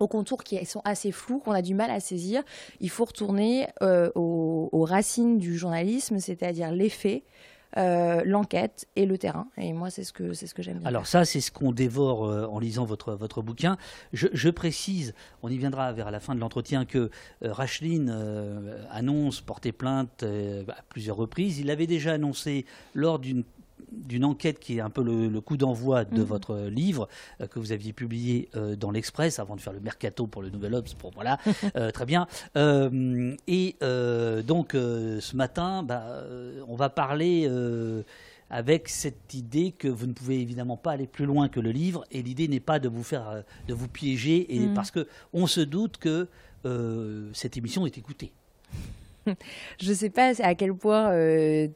aux 0.00 0.08
contours 0.08 0.44
qui 0.44 0.64
sont 0.64 0.82
assez 0.84 1.12
flous, 1.12 1.38
qu'on 1.38 1.52
a 1.52 1.62
du 1.62 1.74
mal 1.74 1.90
à 1.90 2.00
saisir, 2.00 2.42
il 2.80 2.90
faut 2.90 3.04
retourner 3.04 3.66
aux, 4.14 4.84
racines 4.88 5.38
du 5.38 5.56
journalisme, 5.56 6.18
c'est-à-dire 6.18 6.70
les 6.72 6.88
faits, 6.88 7.22
euh, 7.76 8.22
l'enquête 8.24 8.86
et 8.94 9.04
le 9.04 9.18
terrain. 9.18 9.48
Et 9.56 9.72
moi, 9.72 9.90
c'est 9.90 10.04
ce 10.04 10.12
que 10.12 10.32
c'est 10.32 10.46
ce 10.46 10.54
que 10.54 10.62
j'aime. 10.62 10.80
Alors 10.84 11.06
ça, 11.06 11.24
c'est 11.24 11.40
ce 11.40 11.50
qu'on 11.50 11.72
dévore 11.72 12.24
euh, 12.24 12.46
en 12.46 12.60
lisant 12.60 12.84
votre 12.84 13.14
votre 13.14 13.42
bouquin. 13.42 13.76
Je, 14.12 14.48
précise, 14.50 15.14
on 15.42 15.48
y 15.48 15.58
viendra 15.58 15.92
vers 15.92 16.10
la 16.10 16.20
fin 16.20 16.34
de 16.34 16.40
l'entretien, 16.40 16.84
que 16.84 17.10
euh, 17.42 17.52
Racheline 17.52 18.14
annonce 18.90 19.40
porter 19.40 19.72
plainte 19.72 20.22
à 20.22 20.82
plusieurs 20.88 21.16
reprises. 21.16 21.58
Il 21.58 21.70
avait 21.70 21.86
déjà 21.86 22.12
annoncé 22.12 22.64
lors 22.94 23.18
d'une 23.18 23.44
d'une 23.92 24.24
enquête 24.24 24.58
qui 24.58 24.78
est 24.78 24.80
un 24.80 24.90
peu 24.90 25.02
le, 25.02 25.40
coup 25.40 25.56
d'envoi 25.56 26.04
de 26.04 26.18
mhm. 26.20 26.24
votre 26.24 26.56
livre 26.68 27.08
euh, 27.40 27.46
que 27.46 27.58
vous 27.58 27.72
aviez 27.72 27.92
publié 27.92 28.48
euh, 28.56 28.76
dans 28.76 28.90
l'Express 28.90 29.38
avant 29.38 29.56
de 29.56 29.60
faire 29.60 29.72
le 29.72 29.80
mercato 29.80 30.26
pour 30.26 30.42
le 30.42 30.50
Nouvel 30.50 30.74
Obs. 30.74 30.94
Pour 30.94 31.10
voilà, 31.12 31.38
euh, 31.76 31.90
très 31.90 32.06
bien. 32.06 32.26
et 32.56 33.76
donc 33.80 34.72
ce 34.72 35.36
matin, 35.36 35.82
bah, 35.82 36.24
on 36.68 36.76
va 36.76 36.88
parler 36.88 37.50
avec 38.50 38.88
cette 38.88 39.34
idée 39.34 39.72
que 39.72 39.88
vous 39.88 40.06
ne 40.06 40.12
pouvez 40.12 40.40
évidemment 40.40 40.76
pas 40.76 40.92
aller 40.92 41.06
plus 41.06 41.26
loin 41.26 41.48
que 41.48 41.60
le 41.60 41.70
livre 41.70 42.04
et 42.10 42.22
l'idée 42.22 42.48
n'est 42.48 42.60
pas 42.60 42.78
de 42.78 42.88
vous 42.88 43.02
faire 43.02 43.42
de 43.68 43.74
vous 43.74 43.88
piéger 43.88 44.54
et 44.54 44.60
mhm. 44.60 44.74
parce 44.74 44.90
que 44.90 45.06
on 45.32 45.46
se 45.46 45.60
doute 45.60 45.98
que 45.98 46.28
cette 47.32 47.56
émission 47.56 47.86
est 47.86 47.98
écoutée. 47.98 48.32
je 49.80 49.92
sais 49.92 50.10
pas 50.10 50.32
à 50.42 50.54
quel 50.54 50.74
point 50.74 51.10
euh, 51.12 51.68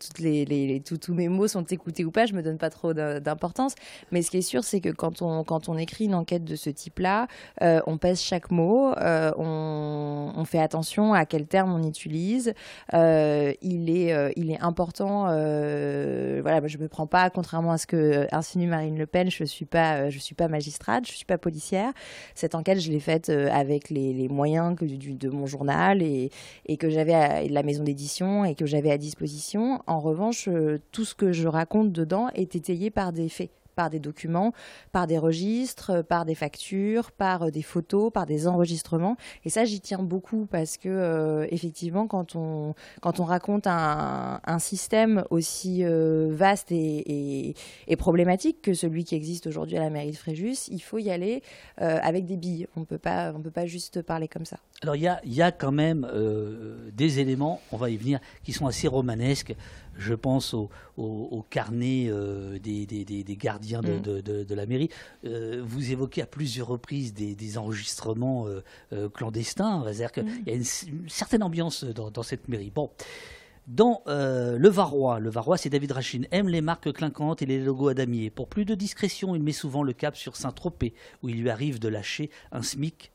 tous 1.00 1.14
mes 1.14 1.28
mots 1.28 1.48
sont 1.48 1.64
écoutés 1.64 2.04
ou 2.04 2.10
pas, 2.10 2.26
je 2.26 2.34
me 2.34 2.42
donne 2.42 2.58
pas 2.58 2.70
trop 2.70 2.92
d'importance. 2.92 3.74
Mais 4.12 4.22
ce 4.22 4.30
qui 4.30 4.38
est 4.38 4.42
sûr, 4.42 4.64
c'est 4.64 4.80
que 4.80 4.90
quand 4.90 5.22
on, 5.22 5.78
écrit 5.78 6.06
une 6.06 6.14
enquête 6.14 6.44
de 6.44 6.56
ce 6.56 6.70
type-là, 6.70 7.28
euh, 7.62 7.80
on 7.86 7.98
pèse 7.98 8.20
chaque 8.20 8.50
mot, 8.50 8.92
euh, 8.96 9.32
on, 9.36 10.44
fait 10.44 10.58
attention 10.58 11.12
à 11.12 11.26
quel 11.26 11.46
terme 11.46 11.74
on 11.74 11.86
utilise. 11.86 12.54
il, 12.92 13.90
est, 13.90 14.58
important, 14.60 15.24
voilà, 15.24 16.66
je 16.66 16.78
me 16.78 16.88
prends 16.88 17.06
pas, 17.06 17.28
contrairement 17.28 17.72
à 17.72 17.78
ce 17.78 17.86
que 17.86 18.26
insinue 18.32 18.66
Marine 18.66 18.96
Le 18.96 19.06
Pen, 19.06 19.30
je 19.30 19.44
suis, 19.44 19.66
pas, 19.66 20.10
suis 20.10 20.34
pas 20.34 20.48
magistrate, 20.48 21.06
je 21.06 21.12
suis 21.12 21.26
pas 21.26 21.36
policière. 21.36 21.92
Cette 22.34 22.54
enquête, 22.54 22.80
je 22.80 22.90
l'ai 22.90 23.00
faite 23.00 23.28
avec 23.28 23.90
les, 23.90 24.28
moyens 24.28 24.74
de 24.76 25.28
mon 25.28 25.46
journal 25.46 26.02
et, 26.02 26.30
et 26.66 26.76
que 26.76 26.88
j'avais 26.88 27.37
de 27.46 27.54
la 27.54 27.62
maison 27.62 27.84
d'édition 27.84 28.44
et 28.44 28.54
que 28.54 28.66
j'avais 28.66 28.90
à 28.90 28.98
disposition. 28.98 29.80
En 29.86 30.00
revanche, 30.00 30.48
euh, 30.48 30.80
tout 30.90 31.04
ce 31.04 31.14
que 31.14 31.32
je 31.32 31.46
raconte 31.46 31.92
dedans 31.92 32.28
est 32.34 32.56
étayé 32.56 32.90
par 32.90 33.12
des 33.12 33.28
faits 33.28 33.50
par 33.78 33.90
des 33.90 34.00
documents, 34.00 34.52
par 34.90 35.06
des 35.06 35.18
registres, 35.18 36.02
par 36.02 36.24
des 36.24 36.34
factures, 36.34 37.12
par 37.12 37.44
euh, 37.44 37.50
des 37.52 37.62
photos, 37.62 38.10
par 38.12 38.26
des 38.26 38.48
enregistrements. 38.48 39.16
Et 39.44 39.50
ça, 39.50 39.64
j'y 39.64 39.80
tiens 39.80 40.02
beaucoup 40.02 40.46
parce 40.46 40.78
que 40.78 40.88
euh, 40.88 41.46
effectivement, 41.52 42.08
quand 42.08 42.34
on 42.34 42.74
quand 43.00 43.20
on 43.20 43.24
raconte 43.24 43.68
un, 43.68 44.40
système 44.58 45.24
aussi 45.30 45.84
vaste 45.84 46.72
et, 46.72 47.54
problématique 47.96 48.60
que 48.60 48.74
celui 48.74 49.04
qui 49.04 49.14
existe 49.14 49.46
aujourd'hui 49.46 49.76
à 49.76 49.80
la 49.80 49.90
mairie 49.90 50.10
de 50.10 50.16
Fréjus, 50.16 50.66
il 50.68 50.80
faut 50.80 50.98
y 50.98 51.10
aller 51.10 51.42
avec 51.76 52.26
des 52.26 52.36
billes. 52.36 52.66
On 52.76 52.84
peut 52.84 52.98
pas 52.98 53.32
on 53.32 53.40
peut 53.40 53.52
pas 53.52 53.66
juste 53.66 54.02
parler 54.02 54.26
comme 54.26 54.44
ça. 54.44 54.58
Alors 54.82 54.94
il 54.94 55.02
y 55.24 55.42
a, 55.42 55.50
quand 55.50 55.72
même 55.72 56.08
euh, 56.12 56.90
des 56.92 57.18
éléments, 57.18 57.60
on 57.72 57.76
va 57.76 57.90
y 57.90 57.96
venir, 57.96 58.20
qui 58.44 58.52
sont 58.52 58.66
assez 58.66 58.86
romanesques. 58.86 59.54
Je 59.98 60.14
pense 60.14 60.54
au, 60.54 61.44
carnet 61.50 62.06
euh, 62.08 62.58
des, 62.58 63.36
gardiens 63.38 63.82
mm. 63.82 64.00
de, 64.00 64.54
la 64.54 64.64
mairie. 64.64 64.88
Euh, 65.24 65.62
vous 65.64 65.90
évoquez 65.92 66.22
à 66.22 66.26
plusieurs 66.26 66.68
reprises 66.68 67.12
des, 67.12 67.58
enregistrements 67.58 68.46
clandestins. 69.12 69.82
C'est-à-dire 69.84 70.12
qu'il 70.12 70.24
mm. 70.24 70.42
y 70.46 70.50
a 70.50 70.54
une, 70.54 71.08
certaine 71.08 71.42
ambiance 71.42 71.84
dans, 71.84 72.22
cette 72.22 72.48
mairie. 72.48 72.70
Bon. 72.74 72.90
Dans 73.66 74.02
le 74.06 74.68
Varrois, 74.68 75.20
le 75.20 75.28
Varrois, 75.28 75.58
c'est 75.58 75.68
David 75.68 75.92
Rachin, 75.92 76.22
aime 76.30 76.48
les 76.48 76.62
marques 76.62 76.90
clinquantes 76.92 77.42
et 77.42 77.46
les 77.46 77.58
logos 77.58 77.88
à 77.88 77.94
damier. 77.94 78.30
Pour 78.30 78.48
plus 78.48 78.64
de 78.64 78.74
discrétion, 78.74 79.34
il 79.34 79.42
met 79.42 79.52
souvent 79.52 79.82
le 79.82 79.92
cap 79.92 80.16
sur 80.16 80.36
Saint-Tropez, 80.36 80.94
où 81.22 81.28
il 81.28 81.42
lui 81.42 81.50
arrive 81.50 81.78
de 81.78 81.88
lâcher 81.88 82.30
un 82.50 82.62
SMIC 82.62 83.12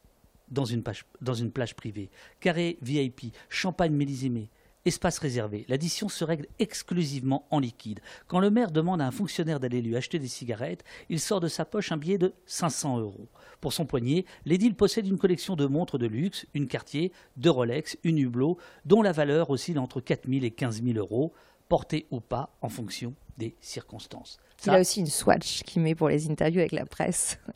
dans 0.53 0.65
une, 0.65 0.83
dans 1.21 1.33
une 1.33 1.51
plage 1.51 1.75
privée. 1.75 2.09
Carré 2.39 2.77
VIP, 2.81 3.33
champagne 3.49 3.93
mélisimé, 3.93 4.49
espace 4.85 5.19
réservé. 5.19 5.65
L'addition 5.67 6.09
se 6.09 6.23
règle 6.23 6.47
exclusivement 6.59 7.47
en 7.51 7.59
liquide. 7.59 7.99
Quand 8.27 8.39
le 8.39 8.49
maire 8.49 8.71
demande 8.71 9.01
à 9.01 9.07
un 9.07 9.11
fonctionnaire 9.11 9.59
d'aller 9.59 9.81
lui 9.81 9.95
acheter 9.95 10.19
des 10.19 10.27
cigarettes, 10.27 10.83
il 11.09 11.19
sort 11.19 11.39
de 11.39 11.47
sa 11.47 11.65
poche 11.65 11.91
un 11.91 11.97
billet 11.97 12.17
de 12.17 12.33
500 12.45 12.99
euros. 12.99 13.27
Pour 13.61 13.73
son 13.73 13.85
poignet, 13.85 14.25
l'édile 14.45 14.75
possède 14.75 15.07
une 15.07 15.17
collection 15.17 15.55
de 15.55 15.65
montres 15.65 15.97
de 15.97 16.07
luxe, 16.07 16.45
une 16.53 16.67
Cartier, 16.67 17.11
deux 17.37 17.51
Rolex, 17.51 17.97
une 18.03 18.17
Hublot, 18.17 18.57
dont 18.85 19.01
la 19.01 19.11
valeur 19.11 19.49
oscille 19.49 19.79
entre 19.79 20.01
4 20.01 20.29
000 20.29 20.43
et 20.43 20.51
15 20.51 20.83
000 20.83 20.97
euros, 20.97 21.33
portée 21.69 22.07
ou 22.11 22.19
pas 22.19 22.55
en 22.61 22.69
fonction 22.69 23.13
des 23.37 23.55
circonstances. 23.61 24.37
Il 24.65 24.71
a 24.71 24.79
aussi 24.79 25.01
une 25.01 25.07
swatch 25.07 25.63
qu'il 25.63 25.81
met 25.81 25.95
pour 25.95 26.07
les 26.07 26.29
interviews 26.29 26.59
avec 26.59 26.71
la 26.71 26.85
presse. 26.85 27.37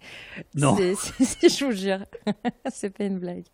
Non. 0.56 0.76
je 0.78 1.66
vous 1.66 1.72
jure. 1.72 2.00
c'est 2.72 2.90
pas 2.90 3.06
une 3.06 3.20
blague. 3.20 3.46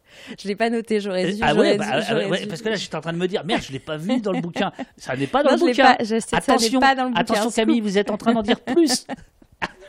Je 0.41 0.47
l'ai 0.47 0.55
pas 0.55 0.69
noté, 0.69 0.99
j'aurais 0.99 1.33
dû. 1.33 1.39
Ah 1.41 1.53
ouais, 1.55 1.77
bah, 1.77 2.01
parce 2.49 2.61
que 2.61 2.69
là, 2.69 2.75
j'étais 2.75 2.95
en 2.95 3.01
train 3.01 3.13
de 3.13 3.17
me 3.17 3.27
dire, 3.27 3.43
merde, 3.45 3.61
je 3.61 3.71
l'ai 3.71 3.79
pas 3.79 3.97
vu 3.97 4.19
dans 4.21 4.31
le 4.31 4.41
bouquin. 4.41 4.71
Ça 4.97 5.15
n'est 5.15 5.27
pas 5.27 5.43
dans 5.43 5.51
le 5.51 5.57
bouquin. 5.57 5.95
Pas, 5.95 6.03
attention, 6.03 6.19
ça 6.19 6.41
pas 6.79 6.95
dans 6.95 7.03
le 7.05 7.09
bouquin. 7.09 7.21
Attention 7.21 7.51
Camille, 7.51 7.81
vous 7.81 7.97
êtes 7.97 8.09
en 8.09 8.17
train 8.17 8.33
d'en 8.33 8.41
dire 8.41 8.59
plus. 8.61 9.05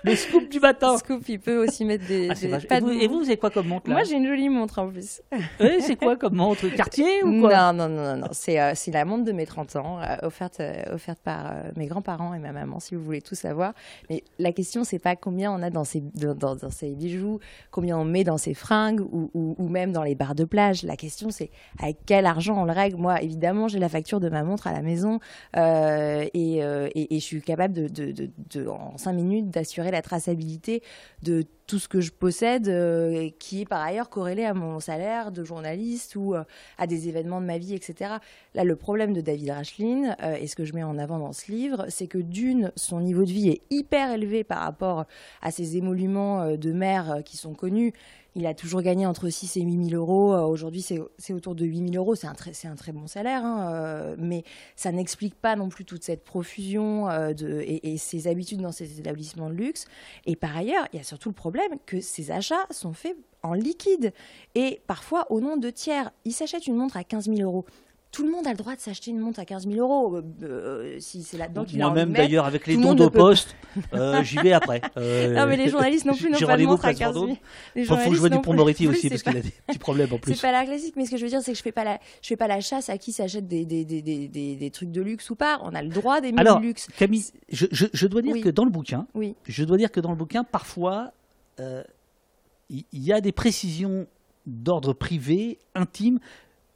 Le 0.04 0.16
scoop 0.16 0.48
du 0.50 0.60
matin. 0.60 0.96
Scoop, 0.98 1.22
il 1.28 1.40
peut 1.40 1.64
aussi 1.64 1.84
mettre 1.84 2.06
des. 2.06 2.28
Ah, 2.30 2.34
et, 2.76 2.80
vous, 2.80 2.90
et, 2.90 3.08
vous, 3.08 3.22
avez 3.22 3.36
quoi 3.38 3.50
comme 3.50 3.68
montre 3.68 3.88
là 3.88 3.94
Moi, 3.94 4.04
j'ai 4.04 4.16
une 4.16 4.26
jolie 4.26 4.48
montre 4.50 4.78
en 4.78 4.88
plus. 4.88 5.22
Oui, 5.60 5.80
c'est 5.80 5.96
quoi 5.96 6.16
comme 6.16 6.34
montre? 6.34 6.68
Cartier 6.68 7.22
ou 7.24 7.40
quoi? 7.40 7.72
Non, 7.72 7.88
non, 7.88 8.02
non, 8.02 8.16
non. 8.18 8.28
C'est 8.32 8.60
euh, 8.60 8.74
la 8.92 9.04
montre 9.04 9.24
de 9.24 9.32
mes 9.32 9.46
30 9.46 9.76
ans, 9.76 10.00
euh, 10.00 10.16
offerte, 10.22 10.60
euh, 10.60 10.94
offerte 10.94 11.20
par 11.20 11.54
mes 11.76 11.86
grands-parents 11.86 12.34
et 12.34 12.38
ma 12.38 12.52
maman, 12.52 12.80
si 12.80 12.94
vous 12.94 13.02
voulez 13.02 13.22
tout 13.22 13.34
savoir. 13.34 13.72
Mais 14.10 14.22
la 14.38 14.52
question, 14.52 14.84
c'est 14.84 14.98
pas 14.98 15.16
combien 15.16 15.50
on 15.52 15.62
a 15.62 15.70
dans 15.70 15.84
ces, 15.84 16.00
dans, 16.00 16.56
bijoux, 16.96 17.40
combien 17.70 17.98
on 17.98 18.04
met 18.04 18.24
dans 18.24 18.38
ces 18.38 18.54
fringues 18.54 19.00
ou, 19.00 19.30
ou, 19.32 19.54
ou 19.58 19.68
même 19.68 19.92
dans 19.92 20.02
les 20.02 20.14
bars 20.14 20.34
de 20.34 20.44
plage. 20.44 20.82
La 20.82 20.96
question, 20.96 21.30
c'est 21.30 21.50
avec 21.80 21.96
quel 22.04 22.26
argent 22.26 22.60
on 22.60 22.64
le 22.64 22.72
règle. 22.72 22.98
Moi, 22.98 23.22
évidemment, 23.22 23.68
j'ai 23.68 23.78
la 23.78 23.88
facture 23.88 24.20
de 24.20 24.28
ma 24.28 24.42
montre 24.42 24.66
à 24.66 24.72
la 24.72 24.82
maison 24.82 25.18
et, 25.56 26.30
et, 26.34 27.14
et, 27.14 27.20
je 27.20 27.24
suis 27.24 27.40
capable 27.40 27.72
de, 27.72 27.88
de, 27.88 28.12
de, 28.12 28.30
de 28.50 28.68
en 28.68 28.98
5 28.98 29.12
minutes 29.12 29.50
d'assurer 29.50 29.90
la 29.94 30.02
traçabilité 30.02 30.82
de 31.22 31.44
tout 31.66 31.78
ce 31.78 31.88
que 31.88 32.00
je 32.00 32.12
possède, 32.12 32.68
euh, 32.68 33.30
qui 33.38 33.62
est 33.62 33.64
par 33.64 33.80
ailleurs 33.80 34.10
corrélé 34.10 34.44
à 34.44 34.52
mon 34.52 34.80
salaire 34.80 35.32
de 35.32 35.44
journaliste 35.44 36.14
ou 36.16 36.34
euh, 36.34 36.44
à 36.76 36.86
des 36.86 37.08
événements 37.08 37.40
de 37.40 37.46
ma 37.46 37.58
vie, 37.58 37.74
etc. 37.74 38.16
Là, 38.54 38.64
le 38.64 38.76
problème 38.76 39.12
de 39.12 39.20
David 39.20 39.50
Rachlin, 39.50 40.14
euh, 40.22 40.36
et 40.38 40.46
ce 40.46 40.56
que 40.56 40.64
je 40.64 40.74
mets 40.74 40.82
en 40.82 40.98
avant 40.98 41.18
dans 41.18 41.32
ce 41.32 41.50
livre, 41.50 41.86
c'est 41.88 42.06
que 42.06 42.18
d'une, 42.18 42.70
son 42.76 43.00
niveau 43.00 43.24
de 43.24 43.30
vie 43.30 43.48
est 43.48 43.62
hyper 43.70 44.12
élevé 44.12 44.44
par 44.44 44.58
rapport 44.58 45.06
à 45.40 45.50
ces 45.50 45.76
émoluments 45.76 46.56
de 46.56 46.72
maire 46.72 47.22
qui 47.24 47.36
sont 47.36 47.54
connus 47.54 47.92
il 48.34 48.46
a 48.46 48.54
toujours 48.54 48.82
gagné 48.82 49.06
entre 49.06 49.28
6 49.28 49.56
et 49.56 49.62
8 49.62 49.90
000 49.90 50.00
euros. 50.00 50.34
Euh, 50.34 50.42
aujourd'hui, 50.42 50.82
c'est 50.82 51.32
autour 51.32 51.54
de 51.54 51.64
8 51.64 51.90
000 51.90 51.94
euros. 51.94 52.14
C'est 52.14 52.26
un, 52.26 52.34
très, 52.34 52.92
bon 52.92 53.06
salaire, 53.06 53.44
hein, 53.44 53.72
euh, 53.72 54.16
mais 54.18 54.44
ça 54.76 54.92
n'explique 54.92 55.34
pas 55.34 55.56
non 55.56 55.68
plus 55.68 55.84
toute 55.84 56.02
cette 56.02 56.24
profusion 56.24 57.08
euh, 57.08 57.32
et, 57.40 57.92
et, 57.92 57.96
ses 57.96 58.26
habitudes 58.26 58.60
dans 58.60 58.72
ces 58.72 58.98
établissements 58.98 59.50
de 59.50 59.54
luxe. 59.54 59.86
Et 60.26 60.36
par 60.36 60.56
ailleurs, 60.56 60.86
il 60.92 60.96
y 60.96 61.00
a 61.00 61.04
surtout 61.04 61.28
le 61.28 61.34
problème 61.34 61.78
que 61.86 62.00
ces 62.00 62.30
achats 62.30 62.66
sont 62.70 62.92
faits 62.92 63.16
en 63.42 63.52
liquide 63.52 64.12
et 64.54 64.80
parfois 64.86 65.30
au 65.30 65.40
nom 65.40 65.56
de 65.56 65.70
tiers. 65.70 66.10
Il 66.24 66.32
s'achète 66.32 66.66
une 66.66 66.76
montre 66.76 66.96
à 66.96 67.04
15 67.04 67.26
000 67.26 67.40
euros 67.40 67.66
tout 68.14 68.22
le 68.22 68.30
monde 68.30 68.46
a 68.46 68.50
le 68.50 68.56
droit 68.56 68.76
de 68.76 68.80
s'acheter 68.80 69.10
une 69.10 69.18
montre 69.18 69.40
à 69.40 69.44
15 69.44 69.66
000 69.66 69.76
euros. 69.80 70.16
Euh, 70.16 70.22
euh, 70.44 70.96
si 71.00 71.24
c'est 71.24 71.36
là-dedans 71.36 71.64
qu'il 71.64 71.78
Moi-même, 71.78 72.12
d'ailleurs, 72.12 72.44
avec 72.44 72.68
les 72.68 72.76
dons 72.76 72.94
de 72.94 73.08
poste, 73.08 73.56
euh, 73.92 74.22
j'y 74.22 74.36
vais 74.36 74.52
après. 74.52 74.80
non, 74.96 75.46
mais 75.46 75.56
les 75.56 75.68
journalistes 75.68 76.06
non 76.06 76.14
plus 76.16 76.30
n'ont 76.30 76.38
pas 76.38 76.56
de 76.56 76.64
montre 76.64 76.84
à 76.84 76.94
15 76.94 77.12
000. 77.12 77.36
Il 77.74 77.84
faut 77.84 77.96
que 77.96 78.14
je 78.14 78.20
vois 78.20 78.28
du 78.28 78.40
Pont-Moretti 78.40 78.86
aussi, 78.86 79.08
parce 79.08 79.22
qu'il 79.24 79.36
a 79.36 79.40
des 79.40 79.50
petits 79.66 79.78
problèmes 79.78 80.12
en 80.12 80.18
plus. 80.20 80.34
C'est 80.34 80.42
pas 80.42 80.52
la 80.52 80.64
classique, 80.64 80.94
mais 80.96 81.06
ce 81.06 81.10
que 81.10 81.16
je 81.16 81.24
veux 81.24 81.28
dire, 81.28 81.42
c'est 81.42 81.50
que 81.50 81.58
je 81.58 81.62
fais 81.62 81.72
pas 81.72 81.82
la, 81.82 81.98
je 82.22 82.28
fais 82.28 82.36
pas 82.36 82.46
la 82.46 82.60
chasse 82.60 82.88
à 82.88 82.98
qui 82.98 83.10
s'achète 83.10 83.48
des, 83.48 83.64
des, 83.64 83.84
des, 83.84 84.00
des, 84.00 84.28
des, 84.28 84.70
trucs 84.70 84.92
de 84.92 85.02
luxe 85.02 85.28
ou 85.30 85.34
pas. 85.34 85.60
On 85.64 85.74
a 85.74 85.82
le 85.82 85.88
droit 85.88 86.20
d'aimer 86.20 86.44
le 86.44 86.60
luxe. 86.60 86.86
Camille, 86.96 87.24
je, 87.50 87.66
je, 87.70 88.06
dois 88.06 88.22
dire 88.22 88.40
que 88.40 88.48
dans 88.48 88.64
le 88.64 88.70
bouquin, 88.70 89.08
oui. 89.14 89.34
je 89.44 89.64
dois 89.64 89.76
dire 89.76 89.90
que 89.90 89.98
dans 89.98 90.10
le 90.10 90.16
bouquin, 90.16 90.44
parfois, 90.44 91.10
il 91.58 92.84
y, 92.92 93.12
a 93.12 93.20
des 93.20 93.32
précisions 93.32 94.06
d'ordre 94.46 94.92
privé, 94.92 95.58
intime, 95.74 96.20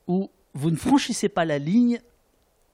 où 0.09 0.31
vous 0.59 0.71
ne 0.71 0.77
franchissez 0.77 1.29
pas 1.29 1.45
la 1.45 1.59
ligne 1.59 2.01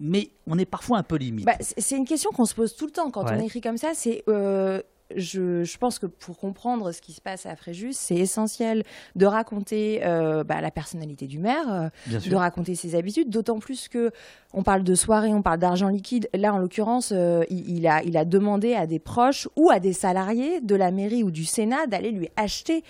mais 0.01 0.31
on 0.47 0.59
est 0.59 0.65
parfois 0.65 0.99
un 0.99 1.03
peu 1.03 1.17
limite. 1.17 1.47
Bah, 1.47 1.57
c'est 1.61 1.97
une 1.97 2.05
question 2.05 2.31
qu'on 2.31 2.47
se 2.47 2.55
pose 2.55 2.75
tout 2.75 2.87
le 2.87 2.93
temps 2.93 3.11
quand 3.11 3.31
on 3.31 3.39
écrit 3.39 3.61
comme 3.61 3.77
ça. 3.77 3.93
C'est 3.95 4.25
euh, 4.29 4.83
je, 5.15 5.79
pense 5.79 5.99
que 5.99 6.07
pour 6.07 6.37
comprendre 6.37 6.91
ce 6.91 7.01
qui 7.01 7.13
se 7.13 7.21
passe 7.21 7.47
à 7.47 7.55
Fréjus, 7.55 7.93
c'est 7.93 8.17
essentiel 8.17 8.83
de 9.15 9.25
raconter 9.25 10.05
euh, 10.05 10.43
bah, 10.43 10.61
la 10.61 10.73
personnalité 10.73 11.27
du 11.27 11.39
maire, 11.39 11.91
euh, 12.09 12.19
de 12.19 12.35
raconter 12.35 12.75
ses 12.75 12.97
habitudes, 12.97 13.31
d'autant 13.31 13.61
plus 13.61 13.89
que 13.89 14.11
on 14.53 14.63
parle 14.63 14.83
de 14.83 14.95
soirée, 14.95 15.33
on 15.33 15.43
parle 15.43 15.59
d'argent 15.59 15.89
liquide. 15.89 16.29
Là, 16.35 16.53
en 16.53 16.59
l'occurrence, 16.59 17.13
il, 17.51 17.87
a, 17.87 18.03
il 18.03 18.17
a 18.17 18.25
demandé 18.25 18.75
à 18.75 18.87
des 18.87 18.99
proches 18.99 19.49
ou 19.57 19.71
à 19.71 19.79
des 19.79 19.93
salariés 19.93 20.61
de 20.61 20.75
la 20.75 20.91
mairie 20.91 21.23
ou 21.23 21.31
du 21.31 21.45
Sénat 21.45 21.87
d'aller 21.87 22.11
lui 22.11 22.29
acheter 22.37 22.83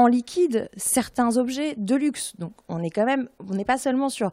en 0.00 0.06
liquide 0.06 0.70
certains 0.76 1.36
objets 1.36 1.74
de 1.76 1.94
luxe. 1.94 2.34
Donc 2.38 2.52
on 2.68 2.82
est 2.82 2.90
quand 2.90 3.04
même, 3.04 3.28
on 3.50 3.54
n'est 3.54 3.66
pas 3.66 3.76
seulement 3.76 4.08
sur, 4.08 4.30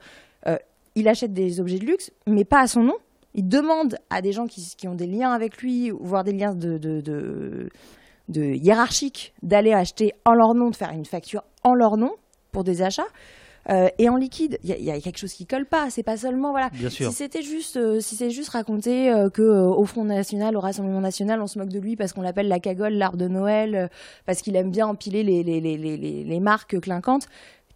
euh, 0.47 0.57
il 0.95 1.09
achète 1.09 1.33
des 1.33 1.59
objets 1.59 1.77
de 1.77 1.85
luxe, 1.85 2.09
mais 2.25 2.45
pas 2.45 2.61
à 2.61 2.67
son 2.67 2.83
nom. 2.83 2.95
Il 3.33 3.49
demande 3.49 3.97
à 4.09 4.21
des 4.21 4.31
gens 4.31 4.47
qui, 4.47 4.87
ont 4.87 4.95
des 4.95 5.05
liens 5.05 5.31
avec 5.31 5.57
lui, 5.57 5.91
voire 5.91 6.23
des 6.23 6.31
liens 6.31 6.55
de, 6.55 6.77
de, 6.77 7.69
de 8.29 8.41
hiérarchiques, 8.41 9.33
d'aller 9.43 9.73
acheter 9.73 10.13
en 10.25 10.33
leur 10.33 10.55
nom, 10.55 10.69
de 10.69 10.75
faire 10.75 10.91
une 10.91 11.05
facture 11.05 11.43
en 11.63 11.73
leur 11.73 11.97
nom 11.97 12.13
pour 12.51 12.63
des 12.63 12.81
achats. 12.81 13.11
Euh, 13.69 13.89
et 13.97 14.09
en 14.09 14.15
liquide, 14.15 14.59
il 14.63 14.69
y, 14.69 14.91
a 14.91 14.99
quelque 15.01 15.17
chose 15.17 15.33
qui 15.33 15.45
colle 15.45 15.65
pas. 15.65 15.89
C'est 15.89 16.03
pas 16.03 16.17
seulement 16.17 16.51
voilà. 16.51 16.69
Si 16.89 17.11
c'était 17.11 17.41
juste, 17.41 17.77
euh, 17.77 17.99
si 17.99 18.15
c'est 18.15 18.29
juste 18.29 18.49
raconter 18.49 19.11
euh, 19.11 19.29
que 19.29 19.41
au 19.41 19.85
Front 19.85 20.05
National, 20.05 20.55
au 20.55 20.59
Rassemblement 20.59 21.01
National, 21.01 21.41
on 21.41 21.47
se 21.47 21.59
moque 21.59 21.69
de 21.69 21.79
lui 21.79 21.95
parce 21.95 22.13
qu'on 22.13 22.21
l'appelle 22.21 22.47
la 22.47 22.59
cagole, 22.59 22.93
l'arbre 22.93 23.17
de 23.17 23.27
Noël, 23.27 23.89
parce 24.25 24.41
qu'il 24.41 24.55
aime 24.55 24.71
bien 24.71 24.87
empiler 24.87 25.23
les, 25.23 25.43
les, 25.43 25.59
les, 25.59 25.77
les, 25.77 25.97
les 25.97 26.39
marques 26.39 26.79
clinquantes 26.79 27.27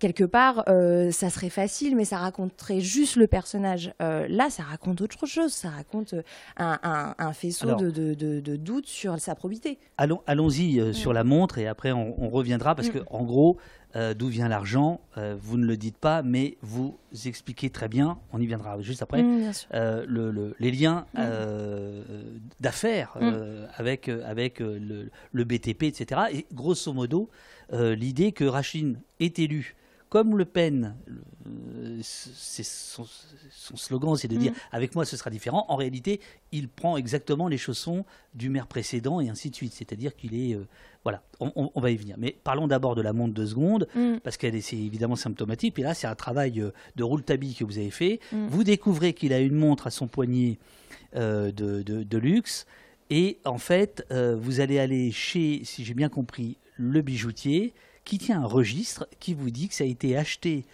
quelque 0.02 0.26
part, 0.26 0.66
ça 1.12 1.30
serait 1.30 1.50
facile, 1.50 1.96
mais 1.96 2.04
ça 2.06 2.18
raconterait 2.18 2.82
juste 2.82 3.16
le 3.16 3.28
personnage. 3.28 3.94
là, 4.00 4.50
ça 4.50 4.64
raconte 4.64 5.00
autre 5.02 5.26
chose. 5.26 5.54
Ça 5.54 5.70
raconte 5.70 6.16
un, 6.58 6.78
un, 6.84 7.16
un 7.18 7.34
faisceau 7.34 7.76
de, 7.76 7.90
de, 7.92 8.14
de, 8.42 8.56
doutes 8.56 8.88
sur 8.88 9.18
sa 9.20 9.36
probité. 9.36 9.78
Allons, 9.98 10.22
allons-y 10.28 10.94
sur 10.94 11.14
la 11.14 11.24
montre 11.24 11.58
et 11.60 11.68
après 11.68 11.92
on, 11.94 12.30
reviendra 12.30 12.76
parce 12.76 12.90
mm. 12.90 12.92
que 12.94 13.00
en 13.10 13.24
gros, 13.24 13.58
euh, 13.96 14.14
d'où 14.14 14.28
vient 14.28 14.48
l'argent. 14.48 15.02
Euh, 15.18 15.36
vous 15.38 15.58
ne 15.58 15.66
le 15.66 15.76
dites 15.76 15.98
pas, 15.98 16.22
mais 16.24 16.58
vous 16.62 16.98
expliquez 17.26 17.70
très 17.70 17.90
bien, 17.90 18.18
on 18.32 18.40
y 18.40 18.46
viendra 18.48 18.80
juste 18.82 19.02
après, 19.02 19.22
Mm, 19.22 19.52
euh, 19.74 20.06
le- 20.08 20.32
le- 20.32 20.56
les 20.60 20.72
liens 20.72 21.06
Mm. 21.14 21.20
euh, 21.20 22.04
d'affaires 22.60 23.14
euh, 23.22 23.68
avec, 23.76 24.08
euh, 24.08 24.24
avec 24.26 24.62
euh, 24.62 24.80
le, 24.80 25.10
le 25.34 25.44
BTP, 25.44 25.84
etc. 25.84 26.22
Et 26.32 26.46
grosso 26.54 26.94
modo, 26.94 27.30
euh, 27.74 27.94
l'idée 27.96 28.32
que 28.32 28.46
Rachin 28.46 28.94
est 29.20 29.40
élu 29.40 29.76
comme 30.12 30.38
Le 30.38 30.44
Pen, 30.44 30.94
euh, 31.48 32.00
c'est 32.04 32.64
son, 32.64 33.06
son 33.50 33.76
slogan, 33.78 34.16
c'est 34.18 34.28
de 34.28 34.36
dire 34.36 34.52
avec 34.74 34.94
moi 34.94 35.06
ce 35.06 35.16
sera 35.16 35.30
différent. 35.30 35.66
En 35.70 35.78
réalité, 35.78 36.20
il 36.52 36.68
prend 36.68 36.98
exactement 36.98 37.48
les 37.48 37.58
chaussons 37.58 38.04
du 38.36 38.50
maire 38.50 38.68
précédent 38.68 39.22
et 39.22 39.30
ainsi 39.30 39.50
de 39.50 39.56
suite. 39.56 39.74
C'est-à-dire 39.74 40.14
qu'il 40.16 40.36
est, 40.36 40.54
euh, 40.54 40.68
voilà, 41.06 41.24
on, 41.40 41.54
on- 41.56 41.72
on 41.74 41.80
va 41.80 41.92
y 41.92 41.96
venir. 41.96 42.18
Mais 42.20 42.36
parlons 42.44 42.68
d'abord 42.68 42.96
de 42.96 43.02
la 43.02 43.14
montre 43.14 43.34
de 43.34 43.46
seconde 43.46 43.88
Mm. 43.96 44.18
parce 44.22 44.36
qu'elle 44.36 44.54
est 44.56 44.74
évidemment 44.74 45.16
symptomatique. 45.16 45.80
Et 45.80 45.82
là, 45.84 45.94
c'est 45.94 46.08
un 46.08 46.16
travail 46.16 46.60
euh, 46.60 46.72
de 46.98 47.04
rouletabille 47.06 47.56
que 47.56 47.64
vous 47.64 47.78
avez 47.78 47.90
fait. 47.92 48.20
Mm. 48.34 48.48
Vous 48.48 48.64
découvrez 48.66 49.14
qu'il 49.14 49.32
a 49.32 49.40
une 49.40 49.56
montre 49.56 49.88
à 49.88 49.92
son 49.92 50.08
poignet 50.08 50.60
euh, 51.16 51.54
de, 51.54 51.82
de- 51.84 52.04
de 52.04 52.18
luxe. 52.18 52.66
Et 53.10 53.40
en 53.46 53.58
fait, 53.58 54.06
euh, 54.12 54.36
vous 54.38 54.60
allez 54.60 54.78
aller 54.78 55.12
chez, 55.12 55.62
si 55.64 55.86
j'ai 55.86 55.94
bien 55.94 56.10
compris, 56.10 56.58
le 56.78 57.02
bijoutier 57.02 57.74
qui 58.06 58.18
tient 58.18 58.42
un 58.42 58.48
registre 58.48 59.08
qui 59.20 59.34
vous 59.34 59.50
dit 59.50 59.70
que 59.70 59.76
ça 59.76 59.84
a 59.84 59.88
été 59.88 60.18
acheté 60.18 60.66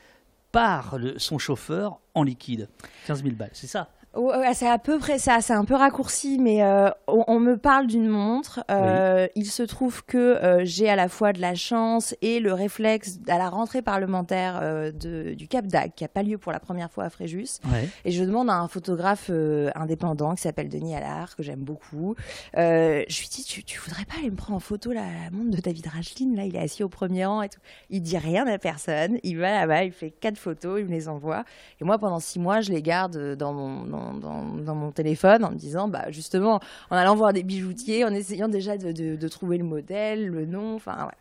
par 0.52 0.98
son 1.18 1.38
chauffeur 1.38 2.00
en 2.14 2.24
liquide. 2.24 2.70
15 3.06 3.24
000 3.24 3.36
balles, 3.36 3.52
c'est 3.54 3.68
ça? 3.68 3.90
Ouais, 4.18 4.54
c'est 4.54 4.68
à 4.68 4.78
peu 4.80 4.98
près 4.98 5.20
ça, 5.20 5.42
c'est 5.42 5.54
un 5.54 5.64
peu 5.66 5.76
raccourci, 5.76 6.40
mais 6.40 6.64
euh, 6.64 6.90
on, 7.08 7.24
on 7.28 7.40
me 7.40 7.56
parle 7.58 7.88
d'une 7.88 8.08
montre. 8.08 8.64
Euh, 8.72 9.28
Il 9.36 9.46
se 9.46 9.64
trouve 9.64 10.04
que 10.06 10.18
euh, 10.18 10.62
j'ai 10.66 10.90
à 10.90 10.96
la 10.96 11.08
fois 11.08 11.34
de 11.34 11.40
la 11.42 11.54
chance 11.56 12.16
et 12.22 12.40
le 12.40 12.52
réflexe 12.54 13.20
à 13.28 13.38
la 13.38 13.50
rentrée 13.50 13.82
parlementaire 13.82 14.60
de- 14.94 15.34
du 15.36 15.48
Cap 15.48 15.68
d'Agde, 15.68 15.94
qui 15.96 16.04
n'a 16.04 16.08
pas 16.08 16.24
lieu 16.24 16.38
pour 16.38 16.52
la 16.52 16.60
première 16.60 16.92
fois 16.92 17.06
à 17.06 17.10
Fréjus. 17.10 17.60
Ouais. 17.72 17.88
Et 18.06 18.12
je 18.12 18.24
demande 18.24 18.50
à 18.50 18.56
un 18.56 18.68
photographe 18.68 19.30
indépendant 19.76 20.34
qui 20.36 20.42
s'appelle 20.42 20.70
Denis 20.70 20.96
Allard, 20.96 21.36
que 21.36 21.44
j'aime 21.44 21.60
beaucoup. 21.60 22.16
Je 22.56 23.20
lui 23.22 23.28
dis, 23.30 23.44
tu, 23.44 23.64
tu 23.64 23.80
voudrais 23.80 24.06
pas 24.06 24.16
aller 24.20 24.32
me 24.32 24.36
prendre 24.36 24.58
en 24.58 24.60
photo 24.60 24.92
la, 24.92 25.02
la 25.02 25.30
montre 25.32 25.52
de 25.56 25.62
David 25.62 25.88
Racheline 25.88 26.36
Là, 26.36 26.44
il 26.46 26.56
est 26.56 26.60
assis 26.60 26.84
au 26.84 26.90
premier 26.90 27.26
rang 27.26 27.42
et 27.42 27.50
tout. 27.50 27.60
Il 27.90 28.02
dit 28.02 28.18
rien 28.18 28.48
à 28.48 28.58
personne. 28.58 29.18
Il 29.24 29.38
va 29.38 29.52
là-bas, 29.52 29.84
il 29.84 29.92
fait 29.92 30.12
quatre 30.12 30.38
photos, 30.38 30.80
il 30.80 30.86
me 30.86 30.92
les 30.92 31.08
envoie. 31.08 31.44
Et 31.80 31.84
moi, 31.84 31.98
pendant 31.98 32.20
six 32.20 32.40
mois, 32.40 32.62
je 32.62 32.72
les 32.72 32.82
garde 32.82 33.36
dans 33.36 33.54
mon, 33.54 33.84
dans, 33.84 34.07
dans- 34.14 34.76
mon 34.76 34.92
téléphone 34.92 35.44
en 35.46 35.52
me 35.52 35.56
disant, 35.58 35.88
bah, 35.88 36.12
justement, 36.12 36.60
en 36.90 36.96
allant 36.96 37.16
voir 37.16 37.34
des 37.34 37.44
bijoutiers, 37.44 38.04
en 38.06 38.14
essayant 38.14 38.48
déjà 38.48 38.78
de, 38.78 38.92
de- 38.92 39.16
de 39.16 39.28
trouver 39.28 39.58
le 39.58 39.64
modèle, 39.64 40.28
le 40.28 40.46
nom, 40.46 40.76
enfin, 40.76 41.06
ouais. 41.06 41.12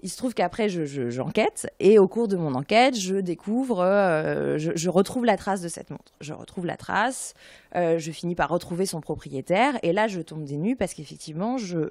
Il 0.00 0.08
se 0.08 0.16
trouve 0.16 0.32
qu'après, 0.32 0.68
je- 0.68 0.84
je- 0.84 1.10
j'enquête 1.10 1.68
et 1.80 1.98
au 1.98 2.06
cours 2.06 2.28
de 2.28 2.36
mon 2.36 2.54
enquête, 2.54 2.96
je 2.96 3.16
découvre, 3.16 3.80
euh, 3.80 4.56
je, 4.56 4.88
retrouve 4.88 5.24
la 5.24 5.36
trace 5.36 5.60
de 5.60 5.66
cette 5.66 5.90
montre. 5.90 6.12
Je 6.20 6.32
retrouve 6.32 6.66
la 6.66 6.76
trace, 6.76 7.34
euh, 7.74 7.98
je 7.98 8.12
finis 8.12 8.36
par 8.36 8.48
retrouver 8.48 8.86
son 8.86 9.00
propriétaire 9.00 9.76
et 9.82 9.92
là, 9.92 10.06
je 10.06 10.20
tombe 10.20 10.44
des 10.44 10.56
nues 10.56 10.76
parce 10.76 10.94
qu'effectivement, 10.94 11.58
je, 11.58 11.88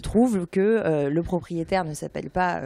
trouve 0.00 0.46
que 0.46 0.60
euh, 0.60 1.10
le 1.10 1.22
propriétaire 1.22 1.84
ne 1.84 1.92
s'appelle 1.92 2.30
pas 2.30 2.62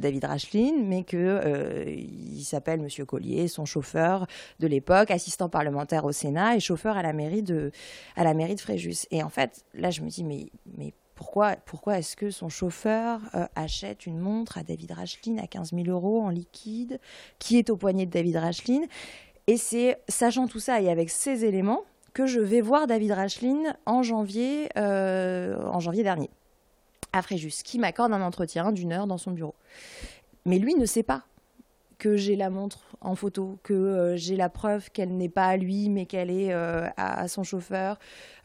David 0.00 0.24
Racheline, 0.24 0.88
mais 0.88 1.04
que 1.04 1.16
euh, 1.16 1.84
il 1.86 2.42
s'appelle 2.42 2.80
Monsieur 2.80 3.04
Collier, 3.04 3.46
son 3.46 3.64
chauffeur 3.64 4.26
de 4.58 4.66
l'époque, 4.66 5.12
assistant 5.12 5.48
parlementaire 5.48 6.04
au 6.04 6.10
Sénat 6.12 6.56
et 6.56 6.60
chauffeur 6.60 6.96
à 6.96 7.02
la 7.02 7.12
mairie 7.12 7.44
de, 7.44 7.70
à 8.16 8.24
la 8.24 8.34
mairie 8.34 8.56
de 8.56 8.60
Fréjus. 8.60 9.06
Et 9.12 9.22
en 9.22 9.28
fait, 9.28 9.64
là, 9.74 9.90
je 9.90 10.00
me 10.02 10.08
dis, 10.08 10.24
mais, 10.24 10.46
mais 10.76 10.92
pourquoi, 11.14 11.56
est-ce 11.98 12.16
que 12.16 12.30
son 12.30 12.48
chauffeur 12.48 13.20
euh, 13.34 13.46
achète 13.54 14.06
une 14.06 14.18
montre 14.18 14.58
à 14.58 14.62
David 14.62 14.92
Racheline 14.92 15.38
à 15.38 15.46
15 15.46 15.72
000 15.72 15.86
euros 15.88 16.22
en 16.22 16.28
liquide, 16.28 16.98
qui 17.38 17.58
est 17.58 17.70
au 17.70 17.76
poignet 17.76 18.06
de 18.06 18.10
David 18.10 18.36
Racheline 18.36 18.86
Et 19.46 19.56
c'est 19.56 19.98
sachant 20.08 20.48
tout 20.48 20.60
ça 20.60 20.80
et 20.80 20.90
avec 20.90 21.10
ces 21.10 21.44
éléments 21.44 21.82
que 22.14 22.26
je 22.26 22.40
vais 22.40 22.60
voir 22.60 22.86
David 22.86 23.12
Racheline 23.12 23.76
en 23.86 24.02
janvier, 24.02 24.68
euh, 24.76 25.56
en 25.66 25.80
janvier 25.80 26.02
dernier, 26.02 26.30
à 27.12 27.22
Fréjus, 27.22 27.62
qui 27.64 27.78
m'accorde 27.78 28.12
un 28.12 28.22
entretien 28.22 28.72
d'une 28.72 28.92
heure 28.92 29.06
dans 29.06 29.18
son 29.18 29.32
bureau. 29.32 29.54
Mais 30.46 30.58
lui 30.58 30.74
ne 30.74 30.86
sait 30.86 31.02
pas 31.02 31.24
que 32.04 32.16
j'ai 32.18 32.36
la 32.36 32.50
montre 32.50 32.80
en 33.00 33.14
photo, 33.14 33.58
que 33.62 33.72
euh, 33.72 34.16
j'ai 34.18 34.36
la 34.36 34.50
preuve 34.50 34.90
qu'elle 34.90 35.16
n'est 35.16 35.30
pas 35.30 35.46
à 35.46 35.56
lui, 35.56 35.88
mais 35.88 36.04
qu'elle 36.04 36.30
est 36.30 36.52
euh, 36.52 36.86
à, 36.98 37.20
à 37.22 37.28
son 37.28 37.44
chauffeur, 37.44 37.98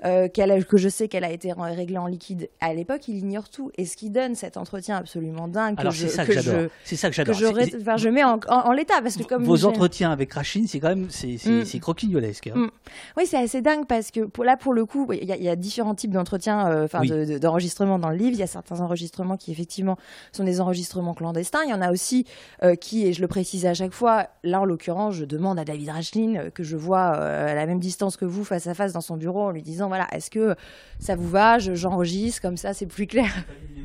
euh, 0.06 0.30
qu'elle 0.30 0.50
a- 0.52 0.62
que 0.64 0.78
je 0.78 0.88
sais 0.88 1.10
qu'elle 1.10 1.26
a 1.26 1.32
été 1.32 1.52
réglée 1.52 1.98
en 1.98 2.08
liquide. 2.08 2.50
À 2.62 2.74
l'époque, 2.74 3.10
il 3.10 3.18
ignore 3.18 3.50
tout. 3.50 3.70
Et 3.78 3.86
ce 3.86 3.98
qui 3.98 4.10
donne 4.10 4.36
cet 4.36 4.56
entretien 4.56 4.96
absolument 4.96 5.50
dingue 5.50 5.76
que 5.76 5.82
Alors 5.82 5.92
je, 5.92 6.08
c'est 6.08 6.14
ça 6.14 6.24
que, 6.26 6.32
que 6.34 6.40
j'adore. 6.40 6.62
je, 6.62 6.68
C'est 6.86 6.96
ça 6.96 7.10
que 7.10 7.16
que 7.16 7.18
j'adore. 7.18 7.36
je, 7.36 7.46
ré- 7.48 7.66
c'est- 7.70 7.82
enfin, 7.82 7.98
je 7.98 8.08
mets 8.08 8.24
en, 8.24 8.40
en- 8.48 8.68
en 8.68 8.72
l'état, 8.72 9.02
parce 9.02 9.18
que 9.18 9.24
comme 9.24 9.44
Vos 9.44 9.66
entretiens 9.66 10.12
avec 10.12 10.32
Rachine, 10.34 10.66
c'est 10.68 10.80
quand 10.80 10.88
même 10.90 11.08
c'est 11.10 11.38
c'est- 11.38 11.76
Mm. 11.78 11.80
croquignolesque. 11.82 12.48
hein. 12.48 12.54
Mm. 12.56 12.70
Oui, 13.18 13.24
c'est 13.26 13.38
assez 13.38 13.62
dingue 13.62 13.88
parce 13.88 14.12
que 14.12 14.22
pour, 14.22 14.46
là, 14.46 14.56
pour 14.56 14.74
le 14.74 14.86
coup, 14.86 15.06
il 15.12 15.28
y, 15.28 15.34
a- 15.34 15.38
il 15.38 15.44
y 15.44 15.50
a 15.50 15.58
différents 15.58 15.96
types 15.96 16.12
d'entretiens, 16.12 16.66
euh, 16.70 16.88
de- 16.88 17.26
de- 17.34 17.38
d'enregistrements 17.38 18.00
dans 18.00 18.10
le 18.10 18.16
livre. 18.16 18.32
Il 18.36 18.40
y 18.40 18.44
a 18.44 18.48
certains 18.48 18.80
enregistrements 18.80 19.36
qui 19.36 19.52
effectivement 19.52 19.98
sont 20.32 20.46
des 20.46 20.62
enregistrements 20.62 21.14
clandestins. 21.14 21.60
Il 21.66 21.70
y 21.72 21.74
en 21.74 21.82
a 21.82 21.92
aussi 21.92 22.26
euh, 22.64 22.76
qui, 22.76 23.06
et 23.06 23.12
je 23.12 23.20
le 23.22 23.28
précise 23.28 23.49
à 23.66 23.74
chaque 23.74 23.94
fois, 23.94 24.28
là 24.44 24.62
en 24.62 24.66
l'occurrence, 24.66 25.16
je 25.16 25.26
demande 25.26 25.60
à 25.60 25.66
David 25.66 25.90
Racheline 25.90 26.38
euh, 26.38 26.50
que 26.50 26.64
je 26.64 26.78
vois 26.78 27.14
euh, 27.16 27.48
à 27.52 27.54
la 27.56 27.66
même 27.66 27.80
distance 27.80 28.18
que 28.18 28.26
vous, 28.26 28.44
face 28.44 28.68
à 28.68 28.74
face 28.74 28.94
dans 28.94 29.02
son 29.02 29.18
bureau, 29.18 29.44
en 29.44 29.52
lui 29.52 29.62
disant 29.62 29.88
voilà, 29.88 30.08
est-ce 30.12 30.30
que 30.30 30.56
ça 31.00 31.16
vous 31.16 31.28
va 31.28 31.60
Je- 31.60 31.74
J'enregistre 31.74 32.42
comme 32.42 32.58
ça, 32.58 32.74
c'est 32.74 32.86
plus 32.86 33.08
clair. 33.08 33.30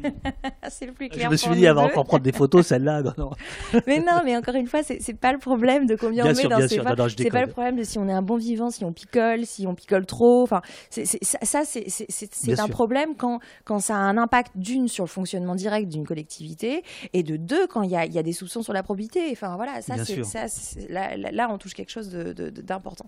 c'est 0.69 0.93
plus 0.93 1.09
clair. 1.09 1.27
Je 1.27 1.31
me 1.31 1.37
suis 1.37 1.51
dit, 1.55 1.65
elle 1.65 1.75
va 1.75 1.83
encore 1.83 2.05
prendre 2.05 2.23
des 2.23 2.33
photos, 2.33 2.67
celle-là. 2.67 3.03
Non, 3.03 3.13
non. 3.19 3.31
mais 3.87 3.99
non, 4.01 4.21
mais 4.25 4.37
encore 4.37 4.55
une 4.55 4.67
fois, 4.67 4.83
c'est 4.83 5.19
pas 5.19 5.33
le 5.33 5.39
problème 5.39 5.87
de 5.87 5.97
combien 5.97 6.25
Bien 6.25 6.33
on 6.33 6.35
met 6.35 6.41
sûr, 6.41 6.51
dans 6.51 6.59
bien 6.59 6.69
sûr. 6.69 6.85
Non, 6.85 7.09
je 7.09 7.17
C'est 7.17 7.31
pas 7.31 7.45
le 7.45 7.51
problème 7.51 7.77
de 7.77 7.83
si 7.83 7.99
on 7.99 8.09
est 8.09 8.13
un 8.13 8.23
bon 8.23 8.37
vivant, 8.37 8.71
si 8.71 8.85
on 8.85 8.93
picole, 8.93 9.47
si 9.47 9.67
on 9.67 9.75
picole 9.75 10.07
trop. 10.07 10.43
Enfin, 10.43 10.61
ça, 10.91 11.05
ça, 11.43 11.63
c'est 11.65 12.53
un 12.53 12.57
sûr. 12.57 12.69
problème 12.69 13.15
quand, 13.17 13.39
quand 13.65 13.79
ça 13.79 13.95
a 13.95 13.99
un 13.99 14.19
impact 14.19 14.53
d'une 14.57 14.89
sur 14.89 15.05
le 15.05 15.09
fonctionnement 15.09 15.55
direct 15.55 15.89
d'une 15.89 16.05
collectivité 16.07 16.83
et 17.13 17.23
de 17.23 17.37
deux 17.37 17.67
quand 17.67 17.83
il 17.83 17.91
y 17.91 17.97
a, 17.97 18.05
il 18.05 18.13
y 18.13 18.19
a 18.19 18.23
des 18.23 18.33
soupçons 18.33 18.63
sur 18.63 18.73
la 18.73 18.83
probité. 18.83 19.29
Enfin 19.33 19.44
voilà, 19.57 19.83
ça, 19.83 19.97
c'est 19.99 20.15
sûr. 20.15 20.25
ça, 20.25 20.49
c'est- 20.49 20.89
là, 20.91 21.17
là, 21.17 21.49
on 21.51 21.59
touche 21.59 21.75
quelque 21.75 21.91
chose 21.91 22.09
de- 22.11 22.33
de- 22.33 22.51
de- 22.51 22.63
d'important. 22.63 23.07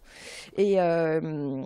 Et 0.57 0.81
euh, 0.81 1.62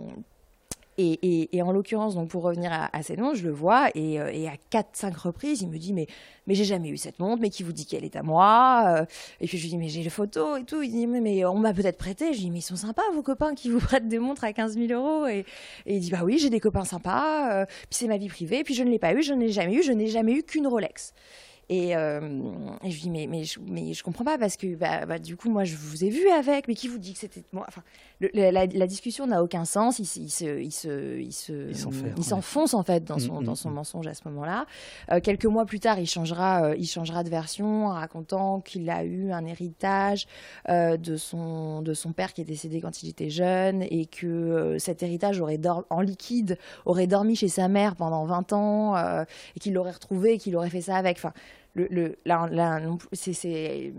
et, 0.97 1.13
et- 1.23 1.57
et 1.57 1.61
en 1.61 1.71
l'occurrence, 1.71 2.15
donc 2.15 2.27
pour 2.29 2.43
revenir 2.43 2.71
à, 2.71 2.95
à 2.95 3.01
cette 3.01 3.17
montre, 3.17 3.35
je 3.37 3.45
le 3.45 3.51
vois 3.51 3.89
et, 3.95 4.19
euh, 4.19 4.29
et 4.31 4.47
à 4.49 4.53
4-5 4.69 5.15
reprises, 5.15 5.61
il 5.61 5.69
me 5.69 5.77
dit 5.77 5.93
mais 5.93 6.05
mais 6.47 6.53
j'ai 6.53 6.65
jamais 6.65 6.89
eu 6.89 6.97
cette 6.97 7.17
montre, 7.17 7.41
mais 7.41 7.49
qui 7.49 7.63
vous 7.63 7.71
dit 7.71 7.85
qu'elle 7.85 8.03
est 8.03 8.15
à 8.17 8.23
moi 8.23 8.83
Euh, 8.99 9.05
Et 9.39 9.47
puis 9.47 9.57
je 9.57 9.63
lui 9.63 9.69
dis 9.69 9.77
mais 9.77 9.87
j'ai 9.87 10.03
les 10.03 10.09
photos 10.09 10.59
et 10.59 10.65
tout. 10.65 10.81
Il 10.83 10.91
dit 10.91 11.07
mais, 11.07 11.21
mais 11.21 11.45
on 11.45 11.57
m'a 11.57 11.73
peut-être 11.73 11.97
prêté. 11.97 12.25
Je 12.33 12.39
lui 12.39 12.45
dis 12.45 12.51
mais 12.51 12.59
ils 12.59 12.61
sont 12.61 12.75
sympas 12.75 13.03
vos 13.13 13.23
copains 13.23 13.55
qui 13.55 13.69
vous 13.69 13.79
prêtent 13.79 14.09
des 14.09 14.19
montres 14.19 14.43
à 14.43 14.51
15 14.53 14.73
000 14.77 14.91
euros. 14.91 15.27
Et, 15.27 15.45
il 15.85 15.99
dit 16.01 16.11
bah 16.11 16.19
oui 16.23 16.37
j'ai 16.39 16.49
des 16.49 16.59
copains 16.59 16.83
sympas. 16.85 17.65
puis 17.65 17.75
c'est 17.91 18.07
ma 18.07 18.17
vie 18.17 18.27
privée. 18.27 18.63
Puis 18.65 18.75
je 18.75 18.83
ne 18.83 18.89
l'ai 18.91 18.99
pas 18.99 19.13
eu, 19.13 19.23
je 19.23 19.33
ne 19.33 19.39
l'ai 19.39 19.51
jamais 19.51 19.75
eu, 19.75 19.83
je 19.83 19.93
n'ai 19.93 20.07
jamais 20.07 20.33
eu 20.33 20.43
qu'une 20.43 20.67
Rolex. 20.67 21.13
Et, 21.69 21.95
euh, 21.95 22.19
et 22.83 22.91
je 22.91 22.95
lui 22.95 23.01
dis 23.03 23.09
mais, 23.09 23.27
mais, 23.27 23.43
je, 23.93 24.03
comprends 24.03 24.25
pas 24.25 24.37
parce 24.37 24.57
que 24.57 24.75
bah, 24.75 25.05
bah, 25.05 25.19
du 25.19 25.37
coup 25.37 25.49
moi 25.49 25.63
je 25.63 25.75
vous 25.75 26.03
ai 26.03 26.09
vu 26.09 26.27
avec, 26.29 26.67
mais 26.67 26.75
qui 26.75 26.87
vous 26.87 26.97
dit 26.97 27.13
que 27.13 27.19
c'était 27.19 27.43
moi? 27.53 27.65
Le- 28.21 28.51
la, 28.51 28.65
la- 28.65 28.87
discussion 28.87 29.25
n'a 29.27 29.43
aucun 29.43 29.65
sens. 29.65 29.99
Il, 29.99 30.05
se- 30.05 30.19
il 30.19 30.29
se, 30.29 30.59
il 30.61 30.71
se, 30.71 31.19
il 31.19 31.33
se, 31.33 32.21
s'enfonce 32.21 32.73
en 32.73 32.83
fait 32.83 33.03
dans 33.03 33.19
son, 33.19 33.35
Mm, 33.39 33.41
mm, 33.41 33.45
dans 33.45 33.55
son 33.55 33.69
mm. 33.69 33.73
mensonge 33.73 34.07
à 34.07 34.13
ce 34.13 34.21
moment-là. 34.29 34.65
Euh, 35.11 35.19
quelques 35.21 35.45
mois 35.45 35.65
plus 35.65 35.79
tard, 35.79 35.99
il 35.99 36.07
changera, 36.07 36.63
euh, 36.65 36.75
il 36.77 36.85
changera 36.87 37.23
de 37.23 37.29
version 37.29 37.87
en 37.87 37.93
racontant 37.93 38.61
qu'il 38.61 38.89
a 38.89 39.03
eu 39.03 39.31
un 39.31 39.45
héritage 39.45 40.27
euh, 40.69 40.97
de 40.97 41.17
son 41.17 41.81
de 41.81 41.93
son 41.93 42.11
père 42.13 42.33
qui 42.33 42.41
est 42.41 42.45
décédé 42.45 42.81
quand 42.81 43.01
il 43.03 43.09
était 43.09 43.29
jeune 43.29 43.81
et 43.83 44.05
que 44.05 44.27
euh, 44.27 44.79
cet 44.79 45.03
héritage 45.03 45.39
aurait 45.41 45.57
dor- 45.57 45.85
en 45.89 46.01
liquide 46.01 46.57
aurait 46.85 47.07
dormi 47.07 47.35
chez 47.35 47.47
sa 47.47 47.67
mère 47.67 47.95
pendant 47.95 48.25
20 48.25 48.53
ans 48.53 48.95
euh, 48.95 49.23
et 49.55 49.59
qu'il 49.59 49.73
l'aurait 49.73 49.91
retrouvé 49.91 50.33
et 50.33 50.37
qu'il 50.37 50.55
aurait 50.55 50.69
fait 50.69 50.81
ça 50.81 50.95
avec. 50.95 51.17
Enfin, 51.17 51.33
c'est, 53.13 53.45
euh, 53.45 53.91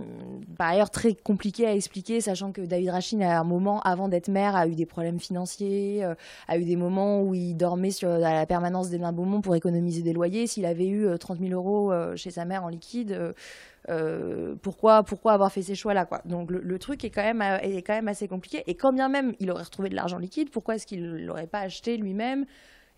par 0.58 0.68
ailleurs 0.68 0.90
très 0.90 1.14
compliqué 1.14 1.66
à 1.66 1.74
expliquer, 1.74 2.20
sachant 2.20 2.52
que 2.52 2.60
David 2.60 2.90
Rachin, 2.90 3.20
à 3.20 3.38
un 3.38 3.44
moment, 3.44 3.80
avant 3.80 4.08
d'être 4.08 4.28
maire, 4.28 4.56
a 4.56 4.66
eu 4.66 4.74
des 4.74 4.86
problèmes 4.86 5.18
financiers, 5.18 6.04
euh, 6.04 6.14
a 6.48 6.58
eu 6.58 6.64
des 6.64 6.76
moments 6.76 7.22
où 7.22 7.34
il 7.34 7.54
dormait 7.54 7.90
sur, 7.90 8.10
à 8.10 8.18
la 8.18 8.46
permanence 8.46 8.90
des 8.90 8.98
Beaumont 8.98 9.40
pour 9.40 9.56
économiser 9.56 10.02
des 10.02 10.12
loyers. 10.12 10.46
S'il 10.46 10.66
avait 10.66 10.86
eu 10.86 11.06
euh, 11.06 11.16
30 11.16 11.40
000 11.40 11.52
euros 11.52 11.92
euh, 11.92 12.14
chez 12.16 12.30
sa 12.30 12.44
mère 12.44 12.64
en 12.64 12.68
liquide, 12.68 13.12
euh, 13.12 13.32
euh, 13.88 14.54
pourquoi, 14.62 15.04
avoir 15.32 15.52
fait 15.52 15.62
ces 15.62 15.74
choix-là 15.74 16.08
Donc 16.24 16.50
le, 16.50 16.78
truc 16.78 17.04
est 17.04 17.10
quand, 17.10 17.22
même, 17.22 17.42
euh, 17.42 17.58
est 17.58 17.82
quand 17.82 17.94
même 17.94 18.08
assez 18.08 18.28
compliqué. 18.28 18.62
Et 18.66 18.74
quand 18.74 18.92
bien 18.92 19.08
même 19.08 19.34
il 19.40 19.50
aurait 19.50 19.64
retrouvé 19.64 19.88
de 19.88 19.94
l'argent 19.94 20.18
liquide, 20.18 20.50
pourquoi 20.50 20.76
est-ce 20.76 20.86
qu'il 20.86 21.02
ne 21.02 21.18
l'aurait 21.18 21.46
pas 21.46 21.60
acheté 21.60 21.96
lui-même? 21.96 22.46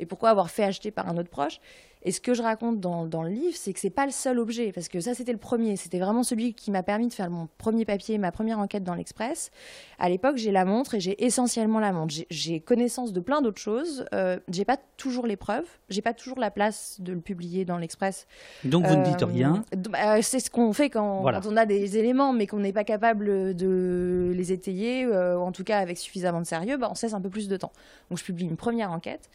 Et 0.00 0.06
pourquoi 0.06 0.30
avoir 0.30 0.50
fait 0.50 0.64
acheter 0.64 0.90
par 0.90 1.08
un 1.08 1.16
autre 1.16 1.30
proche? 1.30 1.60
Et 2.04 2.12
ce 2.12 2.20
que 2.20 2.34
je 2.34 2.42
raconte 2.42 2.80
dans, 2.80 3.06
dans 3.06 3.22
le 3.22 3.30
livre, 3.30 3.56
c'est 3.56 3.72
que 3.72 3.80
c'est 3.80 3.90
pas 3.90 4.04
le 4.04 4.12
seul 4.12 4.38
objet, 4.38 4.72
parce 4.72 4.88
que 4.88 5.00
ça, 5.00 5.14
c'était 5.14 5.32
le 5.32 5.38
premier. 5.38 5.76
C'était 5.76 5.98
vraiment 5.98 6.22
celui 6.22 6.54
qui 6.54 6.70
m'a 6.70 6.82
permis 6.82 7.08
de 7.08 7.14
faire 7.14 7.30
mon 7.30 7.48
premier 7.58 7.84
papier, 7.84 8.18
ma 8.18 8.30
première 8.30 8.58
enquête 8.58 8.84
dans 8.84 8.94
l'Express. 8.94 9.50
À 9.98 10.08
l'époque, 10.08 10.36
j'ai 10.36 10.50
la 10.50 10.64
montre 10.64 10.94
et 10.94 11.00
j'ai 11.00 11.24
essentiellement 11.24 11.80
la 11.80 11.92
montre. 11.92 12.14
J'ai 12.30 12.60
connaissance 12.60 13.12
de 13.12 13.20
plein 13.20 13.40
d'autres 13.40 13.60
choses. 13.60 14.04
Euh, 14.12 14.38
j'ai 14.50 14.64
pas 14.64 14.76
toujours 14.96 15.26
les 15.26 15.36
preuves. 15.36 15.66
J'ai 15.88 16.02
pas 16.02 16.12
toujours 16.12 16.38
la 16.38 16.50
place 16.50 17.00
de 17.00 17.12
le 17.12 17.20
publier 17.20 17.64
dans 17.64 17.78
l'Express. 17.78 18.26
Donc 18.64 18.86
vous 18.86 18.96
ne 18.96 19.04
dites 19.04 19.22
rien. 19.22 19.64
Bah, 19.88 20.20
c'est 20.20 20.40
ce 20.40 20.50
qu'on 20.50 20.72
fait 20.72 20.90
quand, 20.90 21.22
quand, 21.22 21.46
on 21.46 21.56
a 21.56 21.64
des 21.64 21.96
éléments, 21.96 22.32
mais 22.32 22.46
qu'on 22.46 22.60
n'est 22.60 22.72
pas 22.72 22.84
capable 22.84 23.54
de 23.54 24.32
les 24.34 24.52
étayer, 24.52 25.04
euh, 25.04 25.38
en 25.38 25.52
tout 25.52 25.64
cas 25.64 25.78
avec 25.78 25.96
suffisamment 25.98 26.40
de 26.40 26.46
sérieux, 26.46 26.76
bah, 26.76 26.88
on 26.90 26.94
cesse 26.94 27.14
un 27.14 27.20
peu 27.20 27.30
plus 27.30 27.48
de 27.48 27.56
temps. 27.56 27.72
Donc 28.10 28.18
je 28.18 28.24
publie 28.24 28.44
une 28.44 28.56
première 28.56 28.92
enquête. 28.92 29.30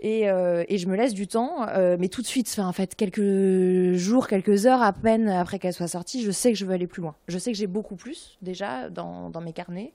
Et, 0.00 0.28
euh, 0.28 0.62
et, 0.68 0.76
je 0.76 0.88
me 0.88 0.94
laisse 0.94 1.14
du 1.14 1.26
temps, 1.26 1.66
euh, 1.68 1.96
mais 1.98 2.08
tout 2.08 2.20
de 2.20 2.26
suite, 2.26 2.54
en 2.58 2.72
fait, 2.72 2.94
quelques 2.94 3.94
jours, 3.94 4.28
quelques 4.28 4.66
heures 4.66 4.82
à 4.82 4.92
peine 4.92 5.28
après 5.28 5.58
qu'elle 5.58 5.72
soit 5.72 5.88
sortie, 5.88 6.22
je 6.22 6.30
sais 6.30 6.52
que 6.52 6.58
je 6.58 6.66
veux 6.66 6.74
aller 6.74 6.86
plus 6.86 7.00
loin. 7.00 7.14
Je 7.28 7.38
sais 7.38 7.50
que 7.50 7.56
j'ai 7.56 7.66
beaucoup 7.66 7.96
plus 7.96 8.36
déjà 8.42 8.90
dans, 8.90 9.30
dans 9.30 9.40
mes 9.40 9.54
carnets 9.54 9.92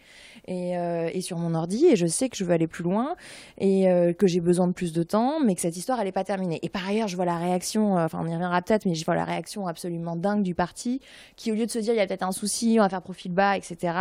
et, 0.48 0.76
euh, 0.76 1.08
et, 1.14 1.22
sur 1.22 1.38
mon 1.38 1.54
ordi, 1.54 1.86
et 1.86 1.96
je 1.96 2.08
sais 2.08 2.30
que 2.30 2.38
je 2.38 2.44
veux 2.44 2.52
aller 2.52 2.66
plus 2.66 2.84
loin 2.84 3.16
et 3.60 3.86
que 4.18 4.26
j'ai 4.26 4.40
besoin 4.40 4.68
de 4.68 4.74
plus 4.74 4.92
de 4.92 5.04
temps, 5.04 5.40
mais 5.40 5.54
que 5.54 5.62
cette 5.62 5.78
histoire, 5.78 6.00
elle 6.00 6.06
n'est 6.06 6.12
pas 6.12 6.24
terminée. 6.24 6.60
Et 6.64 6.70
par 6.70 6.88
ailleurs, 6.88 7.08
je 7.08 7.16
vois 7.16 7.26
la 7.26 7.38
réaction, 7.38 7.96
enfin, 7.96 8.20
on 8.22 8.28
y 8.28 8.34
reviendra 8.34 8.62
peut-être, 8.62 8.86
mais 8.86 8.96
je 8.96 9.06
vois 9.06 9.16
la 9.16 9.26
réaction 9.26 9.68
absolument 9.68 10.16
dingue 10.16 10.42
du 10.42 10.56
parti 10.56 11.00
qui, 11.36 11.52
au 11.52 11.56
lieu 11.56 11.66
de 11.66 11.72
se 11.72 11.80
dire, 11.80 11.94
il 11.94 11.98
y 11.98 12.00
a 12.00 12.08
peut-être 12.08 12.24
un 12.24 12.32
souci, 12.32 12.78
on 12.80 12.84
va 12.84 12.90
faire 12.90 13.02
profil 13.04 13.34
bas, 13.34 13.56
etc., 13.56 13.94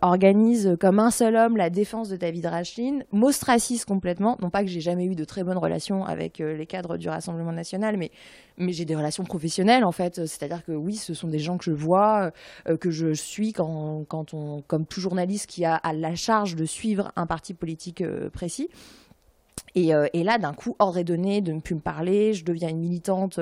organise 0.00 0.76
comme 0.80 1.00
un 1.00 1.10
seul 1.10 1.34
homme 1.34 1.56
la 1.56 1.70
défense 1.70 2.08
de 2.08 2.16
David 2.16 2.46
Rachlin, 2.46 3.00
m'ostracise 3.10 3.84
complètement, 3.84 4.36
non 4.40 4.50
pas 4.50 4.62
que 4.62 4.68
j'ai 4.68 4.80
jamais 4.80 5.07
de 5.14 5.24
très 5.24 5.44
bonnes 5.44 5.58
relations 5.58 6.04
avec 6.04 6.40
euh, 6.40 6.56
les 6.56 6.66
cadres 6.66 6.96
du 6.96 7.08
Rassemblement 7.08 7.52
national, 7.52 7.96
mais, 7.96 8.10
mais 8.56 8.72
j'ai 8.72 8.84
des 8.84 8.96
relations 8.96 9.24
professionnelles 9.24 9.84
en 9.84 9.92
fait. 9.92 10.26
C'est-à-dire 10.26 10.64
que 10.64 10.72
oui, 10.72 10.96
ce 10.96 11.14
sont 11.14 11.28
des 11.28 11.38
gens 11.38 11.58
que 11.58 11.64
je 11.64 11.72
vois, 11.72 12.32
euh, 12.68 12.76
que 12.76 12.90
je 12.90 13.12
suis 13.12 13.52
quand, 13.52 14.04
quand 14.08 14.34
on, 14.34 14.62
comme 14.62 14.86
tout 14.86 15.00
journaliste 15.00 15.46
qui 15.46 15.64
a 15.64 15.74
à 15.74 15.92
la 15.92 16.14
charge 16.14 16.56
de 16.56 16.64
suivre 16.64 17.12
un 17.16 17.26
parti 17.26 17.54
politique 17.54 18.00
euh, 18.00 18.30
précis. 18.30 18.68
Et, 19.74 19.90
et 19.90 20.24
là, 20.24 20.38
d'un 20.38 20.54
coup, 20.54 20.74
ordre 20.78 20.98
est 20.98 21.04
donné 21.04 21.40
de 21.40 21.52
ne 21.52 21.60
plus 21.60 21.74
me 21.74 21.80
parler, 21.80 22.32
je 22.32 22.44
deviens 22.44 22.68
une 22.68 22.80
militante 22.80 23.38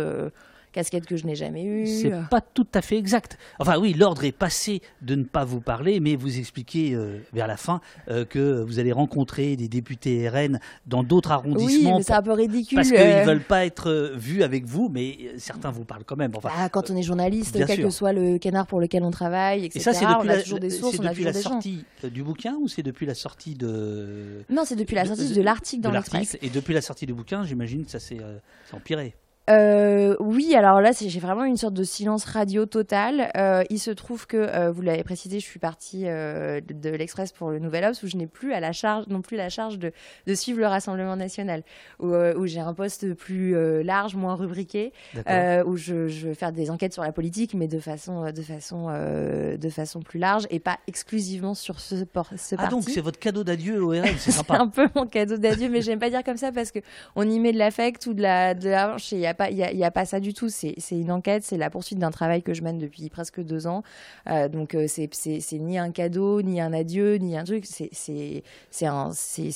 casquette 0.77 1.07
que 1.07 1.17
je 1.17 1.27
n'ai 1.27 1.35
jamais 1.35 1.65
eue. 1.65 1.87
C'est 1.87 2.13
pas 2.31 2.43
tout 2.43 2.67
à 2.75 2.83
fait 2.83 2.99
exact. 2.99 3.39
Enfin 3.59 3.79
oui, 3.79 3.95
l'ordre 3.95 4.25
est 4.25 4.33
passé 4.33 4.83
de 5.01 5.15
ne 5.15 5.25
pas 5.25 5.45
vous 5.45 5.61
parler, 5.61 6.01
mais 6.01 6.17
vous 6.17 6.39
expliquez 6.39 6.93
euh, 6.93 7.19
vers 7.33 7.47
la 7.47 7.57
fin 7.57 7.81
euh, 8.09 8.27
que 8.27 8.61
vous 8.61 8.79
allez 8.79 8.93
rencontrer 8.93 9.57
des 9.57 9.69
députés 9.69 10.29
RN 10.29 10.61
dans 10.87 11.03
d'autres 11.03 11.33
arrondissements. 11.33 11.93
Oui, 11.93 11.97
mais 11.97 12.03
c'est 12.03 12.13
un 12.13 12.23
peu 12.23 12.33
ridicule. 12.33 12.77
Parce 12.77 12.91
qu'ils 12.91 12.99
ne 12.99 13.05
euh. 13.05 13.25
veulent 13.25 13.41
pas 13.41 13.65
être 13.65 14.13
vus 14.17 14.43
avec 14.43 14.67
vous, 14.67 14.91
mais 14.93 15.17
certains 15.39 15.71
vous 15.71 15.85
parlent 15.85 16.05
quand 16.05 16.17
même. 16.17 16.33
Enfin, 16.37 16.51
ah, 16.55 16.69
quand 16.69 16.91
on 16.91 16.97
est 16.97 17.03
journaliste, 17.03 17.57
quel 17.67 17.83
que 17.83 17.91
soit 17.91 18.13
le 18.13 18.37
canard 18.37 18.67
pour 18.67 18.81
lequel 18.81 19.03
on 19.03 19.11
travaille, 19.11 19.65
etc. 19.65 19.79
Et 19.79 19.83
ça, 19.83 19.95
c'est 19.95 20.05
depuis, 20.05 20.29
la, 20.29 20.43
toujours 20.43 20.61
des 20.61 20.71
sources, 20.71 21.01
depuis 21.01 21.25
la 21.25 21.33
sortie 21.33 21.85
du 22.05 22.23
bouquin 22.23 22.57
ou 22.61 22.69
c'est 22.69 22.83
depuis 22.83 23.07
la 23.07 23.15
sortie 23.15 23.55
de... 23.55 24.45
Non, 24.51 24.65
c'est 24.67 24.77
depuis 24.77 24.95
la 24.95 25.07
sortie 25.07 25.31
de, 25.31 25.35
de 25.35 25.43
l'article 25.43 25.83
dans 25.83 25.91
l'Express. 25.91 26.37
Et 26.43 26.51
depuis 26.51 26.75
la 26.75 26.83
sortie 26.83 27.07
du 27.07 27.15
bouquin, 27.15 27.45
j'imagine 27.45 27.87
que 27.87 27.91
ça 27.91 28.01
s'est 28.01 28.21
empiré. 28.73 29.15
Euh, 29.49 30.17
oui, 30.19 30.55
alors 30.55 30.81
là, 30.81 30.91
j'ai 30.93 31.21
vraiment 31.21 31.45
une 31.45 31.57
sorte 31.57 31.75
de 31.75 31.85
silence 31.85 32.25
radio 32.25 32.67
total. 32.67 33.31
Euh, 33.37 33.63
il 33.71 33.79
se 33.79 33.91
trouve 33.91 34.27
que, 34.27 34.37
euh, 34.37 34.73
vous 34.73 34.83
l'avez 34.83 35.05
précisé, 35.05 35.39
je 35.39 35.45
suis 35.45 35.61
partie 35.61 36.05
de, 36.05 36.61
de 36.61 36.91
l'Express 36.91 37.33
pour 37.33 37.51
le 37.51 37.59
Nouvel 37.59 37.85
Obs, 37.85 38.03
où 38.03 38.07
je 38.09 38.17
n'ai 38.17 38.27
plus 38.27 38.53
à 38.53 38.61
la 38.61 38.73
charge, 38.73 39.07
non 39.09 39.23
plus 39.23 39.37
la 39.37 39.49
charge 39.49 39.79
de, 39.79 39.93
de 40.27 40.35
suivre 40.35 40.59
le 40.59 40.67
Rassemblement 40.67 41.17
national, 41.17 41.63
où, 42.01 42.09
où 42.15 42.47
j'ai 42.47 42.61
un 42.61 42.75
poste 42.75 43.15
plus 43.15 43.55
large, 43.83 44.17
moins 44.17 44.35
rubriqué, 44.35 44.93
où 45.17 45.77
je, 45.77 46.09
je, 46.09 46.29
vais 46.29 46.35
faire 46.35 46.53
des 46.53 46.71
enquêtes 46.71 46.93
sur 46.93 47.03
la 47.03 47.13
politique, 47.13 47.55
mais 47.55 47.69
de 47.69 47.79
façon, 47.79 48.31
de 48.33 48.43
façon, 48.43 48.89
de 48.89 49.69
façon 49.69 50.01
plus 50.01 50.19
large 50.19 50.47
et 50.51 50.59
pas 50.59 50.79
exclusivement 50.87 51.55
sur 51.55 51.81
ce, 51.81 51.97
ce 51.97 52.03
ah, 52.03 52.07
parti. 52.13 52.55
Ah 52.59 52.69
donc 52.69 52.85
c'est 52.85 53.01
votre 53.01 53.19
cadeau 53.19 53.45
d'adieu 53.45 53.83
au 53.83 53.95
c'est 54.19 54.33
sympa. 54.33 54.55
c'est 54.55 54.61
un 54.61 54.69
peu 54.69 54.89
mon 54.95 55.07
cadeau 55.07 55.37
d'adieu, 55.37 55.69
mais 55.69 55.83
j'aime 55.83 55.99
pas 55.99 56.11
dire 56.11 56.25
comme 56.25 56.37
ça 56.37 56.51
parce 56.53 56.71
que 56.71 56.81
on 57.15 57.29
y 57.29 57.39
met 57.39 57.53
de 57.53 57.59
l'affect 57.59 58.07
ou 58.07 58.15
de 58.15 58.23
la, 58.23 58.55
de 58.55 58.69
la, 58.69 58.97
il 59.51 59.57
y 59.57 59.85
a 59.85 59.91
pas 59.91 60.05
ça 60.05 60.21
du 60.21 60.35
tout. 60.35 60.49
C'est 60.49 60.77
une 60.91 61.11
enquête, 61.11 61.43
c'est 61.45 61.57
la 61.57 61.71
poursuite 61.71 61.99
d'un 61.99 62.11
travail 62.11 62.43
que 62.43 62.55
je 62.55 62.63
mène 62.63 62.79
depuis 62.79 63.09
presque 63.11 63.43
deux 63.43 63.67
ans. 63.67 63.83
Euh, 64.29 64.49
donc 64.49 64.75
euh, 64.75 64.87
c'est 64.89 65.09
ni 65.53 65.79
un 65.79 65.91
cadeau, 65.91 66.43
ni 66.43 66.61
un 66.61 66.73
adieu, 66.73 67.17
ni 67.17 67.37
un 67.37 67.45
truc. 67.45 67.67
C'est 67.67 68.43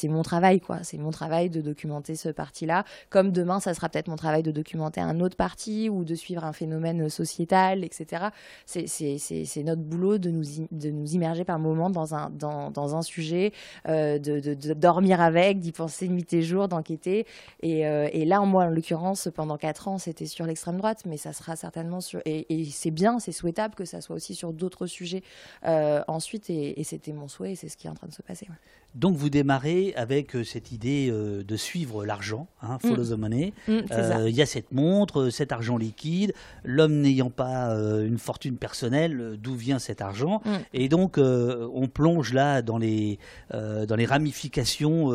mon 0.08 0.22
travail, 0.22 0.60
quoi. 0.60 0.78
C'est 0.82 0.98
mon 0.98 1.10
travail 1.10 1.50
de 1.50 1.60
documenter 1.60 2.16
ce 2.16 2.28
parti-là. 2.28 2.84
Comme 3.08 3.30
demain, 3.32 3.60
ça 3.60 3.74
sera 3.74 3.88
peut-être 3.88 4.08
mon 4.08 4.16
travail 4.16 4.42
de 4.42 4.50
documenter 4.50 5.00
un 5.00 5.20
autre 5.20 5.36
parti 5.36 5.88
ou 5.88 6.04
de 6.04 6.14
suivre 6.14 6.44
un 6.44 6.52
phénomène 6.52 7.08
sociétal, 7.08 7.84
etc. 7.84 8.26
C'est 8.66 9.62
notre 9.64 9.82
boulot 9.82 10.18
de 10.18 10.30
nous, 10.30 10.44
de 10.70 10.90
nous 10.90 11.14
immerger 11.14 11.44
par 11.44 11.58
moment 11.58 11.90
dans 11.90 12.14
un, 12.14 12.30
dans, 12.30 12.70
dans 12.70 12.96
un 12.96 13.02
sujet, 13.02 13.52
euh, 13.88 14.18
de, 14.18 14.40
de, 14.40 14.74
dormir 14.74 15.20
avec, 15.20 15.60
d'y 15.60 15.72
penser 15.72 16.08
nuit 16.08 16.32
et 16.32 16.42
jour, 16.42 16.68
d'enquêter. 16.68 17.26
Et, 17.62 17.80
et 17.80 18.24
là, 18.24 18.40
moi, 18.40 18.64
en 18.64 18.70
l'occurrence, 18.70 19.28
pendant 19.34 19.56
quatre 19.56 19.69
ans, 19.88 19.98
c'était 19.98 20.26
sur 20.26 20.46
l'extrême 20.46 20.76
droite, 20.76 21.02
mais 21.06 21.16
ça 21.16 21.32
sera 21.32 21.56
certainement 21.56 22.00
sur. 22.00 22.20
Et, 22.24 22.64
c'est 22.70 22.90
bien, 22.90 23.18
c'est 23.18 23.32
souhaitable 23.32 23.74
que 23.74 23.84
ça 23.84 24.00
soit 24.00 24.16
aussi 24.16 24.34
sur 24.34 24.52
d'autres 24.52 24.86
sujets 24.86 25.22
euh, 25.66 26.02
ensuite, 26.08 26.50
et, 26.50 26.82
c'était 26.84 27.12
mon 27.12 27.28
souhait, 27.28 27.52
et 27.52 27.56
c'est 27.56 27.68
ce 27.68 27.76
qui 27.76 27.86
est 27.86 27.90
en 27.90 27.94
train 27.94 28.08
de 28.08 28.14
se 28.14 28.22
passer. 28.22 28.48
Donc 28.94 29.16
vous 29.16 29.30
démarrez 29.30 29.92
avec 29.96 30.34
euh, 30.34 30.44
cette 30.44 30.72
idée 30.72 31.08
euh, 31.10 31.44
de 31.44 31.56
suivre 31.56 32.04
l'argent, 32.04 32.48
hein, 32.62 32.78
follow 32.80 33.04
mm. 33.04 33.08
the 33.08 33.18
money. 33.18 33.52
Mm, 33.68 33.78
il 34.26 34.34
y 34.34 34.42
a 34.42 34.46
cette 34.46 34.72
montre, 34.72 35.30
cet 35.30 35.52
argent 35.52 35.76
liquide, 35.76 36.32
l'homme 36.64 37.00
n'ayant 37.00 37.30
pas 37.30 37.70
une 37.70 38.18
fortune 38.18 38.56
personnelle, 38.56 39.38
d'où 39.40 39.54
vient 39.54 39.78
cet 39.78 40.02
argent 40.02 40.42
mm. 40.44 40.50
Et 40.74 40.88
donc 40.88 41.18
on 41.18 41.88
plonge 41.88 42.32
là 42.32 42.62
dans 42.62 42.78
les, 42.78 43.18
dans 43.52 43.96
les 43.96 44.06
ramifications 44.06 45.10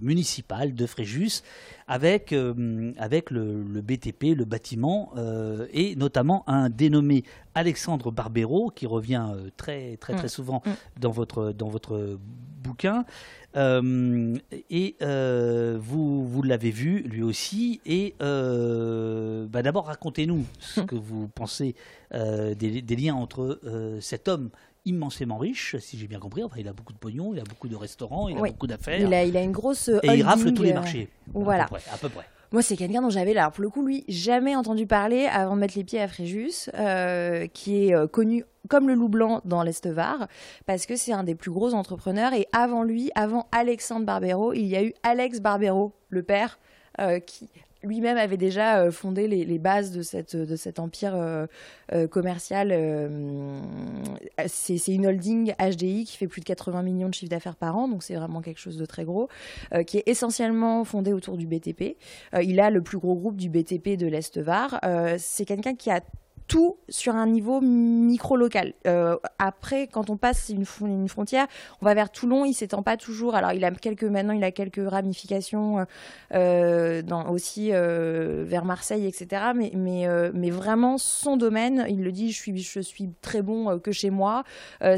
municipales 0.00 0.74
de 0.74 0.86
Fréjus 0.86 1.42
avec, 1.90 2.32
avec 2.98 3.30
le, 3.32 3.64
le 3.64 3.80
BTP, 3.80 4.36
le 4.36 4.44
bâtiment, 4.44 5.10
euh, 5.16 5.66
et 5.72 5.96
notamment 5.96 6.44
un 6.46 6.70
dénommé 6.70 7.24
Alexandre 7.54 8.12
Barbero, 8.12 8.70
qui 8.70 8.86
revient 8.86 9.26
euh, 9.34 9.50
très, 9.56 9.96
très, 9.96 10.14
très 10.14 10.28
souvent 10.28 10.62
dans, 11.00 11.10
votre, 11.10 11.52
dans 11.52 11.68
votre 11.68 12.18
bouquin. 12.62 12.99
Euh, 13.56 14.36
et 14.70 14.96
vous, 15.00 16.26
vous 16.26 16.42
l'avez 16.42 16.70
vu 16.70 17.00
lui 17.00 17.22
aussi. 17.22 17.80
Et 17.86 18.14
bah, 18.18 19.62
d'abord, 19.62 19.86
racontez-nous 19.86 20.44
ce 20.58 20.80
que 20.80 20.94
vous 20.94 21.28
pensez 21.28 21.74
des, 22.12 22.54
des, 22.54 22.96
liens 22.96 23.14
entre 23.14 23.60
cet 24.00 24.28
homme 24.28 24.50
immensément 24.86 25.36
riche, 25.36 25.76
si 25.78 25.98
j'ai 25.98 26.06
bien 26.06 26.18
compris. 26.18 26.42
Enfin, 26.42 26.56
il 26.58 26.68
a 26.68 26.72
beaucoup 26.72 26.92
de 26.92 26.98
pognon, 26.98 27.34
il 27.34 27.40
a 27.40 27.44
beaucoup 27.44 27.68
de 27.68 27.76
restaurants, 27.76 28.28
il 28.28 28.38
a 28.38 28.40
beaucoup 28.40 28.66
d'affaires. 28.66 29.00
Il 29.00 29.12
a, 29.12 29.24
il 29.24 29.36
a, 29.36 29.42
une 29.42 29.52
grosse. 29.52 29.88
Et 30.02 30.14
il 30.14 30.22
rafle 30.22 30.52
tous 30.52 30.62
les 30.62 30.72
marchés. 30.72 31.08
Voilà. 31.34 31.68
À 31.92 31.98
peu 31.98 32.08
près. 32.08 32.26
Moi, 32.52 32.62
c'est 32.62 32.76
quelqu'un 32.76 33.00
dont 33.00 33.10
j'avais, 33.10 33.32
là, 33.32 33.48
pour 33.50 33.62
le 33.62 33.70
coup, 33.70 33.86
lui, 33.86 34.04
jamais 34.08 34.56
entendu 34.56 34.84
parler 34.84 35.26
avant 35.26 35.54
de 35.54 35.60
mettre 35.60 35.76
les 35.76 35.84
pieds 35.84 36.00
à 36.00 36.08
Fréjus, 36.08 36.68
euh, 36.74 37.46
qui 37.46 37.86
est 37.86 37.94
euh, 37.94 38.08
connu 38.08 38.44
comme 38.68 38.88
le 38.88 38.94
loup 38.94 39.08
blanc 39.08 39.40
dans 39.44 39.62
l'Estevar, 39.62 40.26
parce 40.66 40.84
que 40.86 40.96
c'est 40.96 41.12
un 41.12 41.22
des 41.22 41.36
plus 41.36 41.52
gros 41.52 41.74
entrepreneurs. 41.74 42.32
Et 42.32 42.48
avant 42.52 42.82
lui, 42.82 43.12
avant 43.14 43.46
Alexandre 43.52 44.04
Barbero, 44.04 44.52
il 44.52 44.66
y 44.66 44.76
a 44.76 44.82
eu 44.82 44.92
Alex 45.04 45.40
Barbero, 45.40 45.92
le 46.08 46.24
père, 46.24 46.58
euh, 47.00 47.20
qui 47.20 47.48
lui-même 47.82 48.18
avait 48.18 48.36
déjà 48.36 48.80
euh, 48.80 48.90
fondé 48.90 49.26
les, 49.26 49.58
bases 49.58 49.90
de, 49.92 50.02
cette, 50.02 50.56
cet 50.56 50.78
empire 50.78 51.14
euh, 51.14 51.46
euh, 51.92 52.06
commercial. 52.06 52.68
c'est 54.46 54.88
une 54.88 55.06
holding 55.06 55.54
HDI 55.58 56.04
qui 56.04 56.16
fait 56.16 56.28
plus 56.28 56.40
de 56.40 56.46
80 56.46 56.82
millions 56.82 57.08
de 57.08 57.14
chiffres 57.14 57.30
d'affaires 57.30 57.56
par 57.56 57.76
an, 57.76 57.88
donc 57.88 58.02
c'est 58.02 58.14
vraiment 58.14 58.40
quelque 58.40 58.60
chose 58.60 58.76
de 58.76 58.84
très 58.84 59.04
gros, 59.04 59.28
qui 59.86 59.98
est 59.98 60.04
essentiellement 60.06 60.84
fondé 60.84 61.12
autour 61.12 61.36
du 61.36 61.46
BTP. 61.46 61.96
il 62.42 62.60
a 62.60 62.70
le 62.70 62.82
plus 62.82 62.98
gros 62.98 63.14
groupe 63.14 63.36
du 63.36 63.48
BTP 63.48 63.96
de 63.96 64.06
l'Est-Var. 64.06 64.80
c'est 65.18 65.44
quelqu'un 65.44 65.74
qui 65.74 65.90
a 65.90 66.00
tout 66.50 66.78
sur 66.88 67.14
un 67.14 67.28
niveau 67.28 67.60
micro-local. 67.60 68.74
Euh, 68.88 69.16
après, 69.38 69.86
quand 69.86 70.10
on 70.10 70.16
passe 70.16 70.48
une, 70.48 70.64
frontière, 71.06 71.46
on 71.80 71.84
va 71.84 71.94
vers 71.94 72.10
Toulon, 72.10 72.44
il 72.44 72.54
s'étend 72.54 72.82
pas 72.82 72.96
toujours. 72.96 73.36
Alors, 73.36 73.52
il 73.52 73.64
a 73.64 73.70
quelques 73.70 74.02
maintenant, 74.02 74.32
il 74.32 74.42
a 74.42 74.50
quelques 74.50 74.84
ramifications 74.84 75.86
euh, 76.34 77.02
dans, 77.02 77.30
aussi 77.30 77.68
euh, 77.70 78.42
vers 78.44 78.64
Marseille, 78.64 79.06
etc. 79.06 79.52
Mais, 79.54 79.70
mais, 79.76 80.08
mais 80.34 80.50
vraiment, 80.50 80.98
son 80.98 81.36
domaine, 81.36 81.86
il 81.88 82.02
le 82.02 82.10
dit, 82.10 82.32
je 82.32 82.36
suis, 82.36 82.58
je 82.58 82.80
suis 82.80 83.10
très 83.22 83.42
bon 83.42 83.78
que 83.78 83.92
chez 83.92 84.10
moi. 84.10 84.42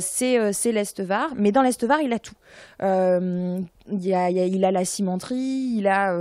c'est 0.00 0.54
c'est 0.54 0.72
l'Est-Var, 0.72 1.34
mais 1.36 1.52
dans 1.52 1.60
l'Est-Var, 1.60 2.00
il 2.00 2.14
a 2.14 2.18
tout. 2.18 2.34
Il, 2.80 3.68
il 3.90 4.64
a 4.64 4.70
la 4.70 4.84
cimenterie, 4.86 5.74
il 5.76 5.86
a 5.86 6.16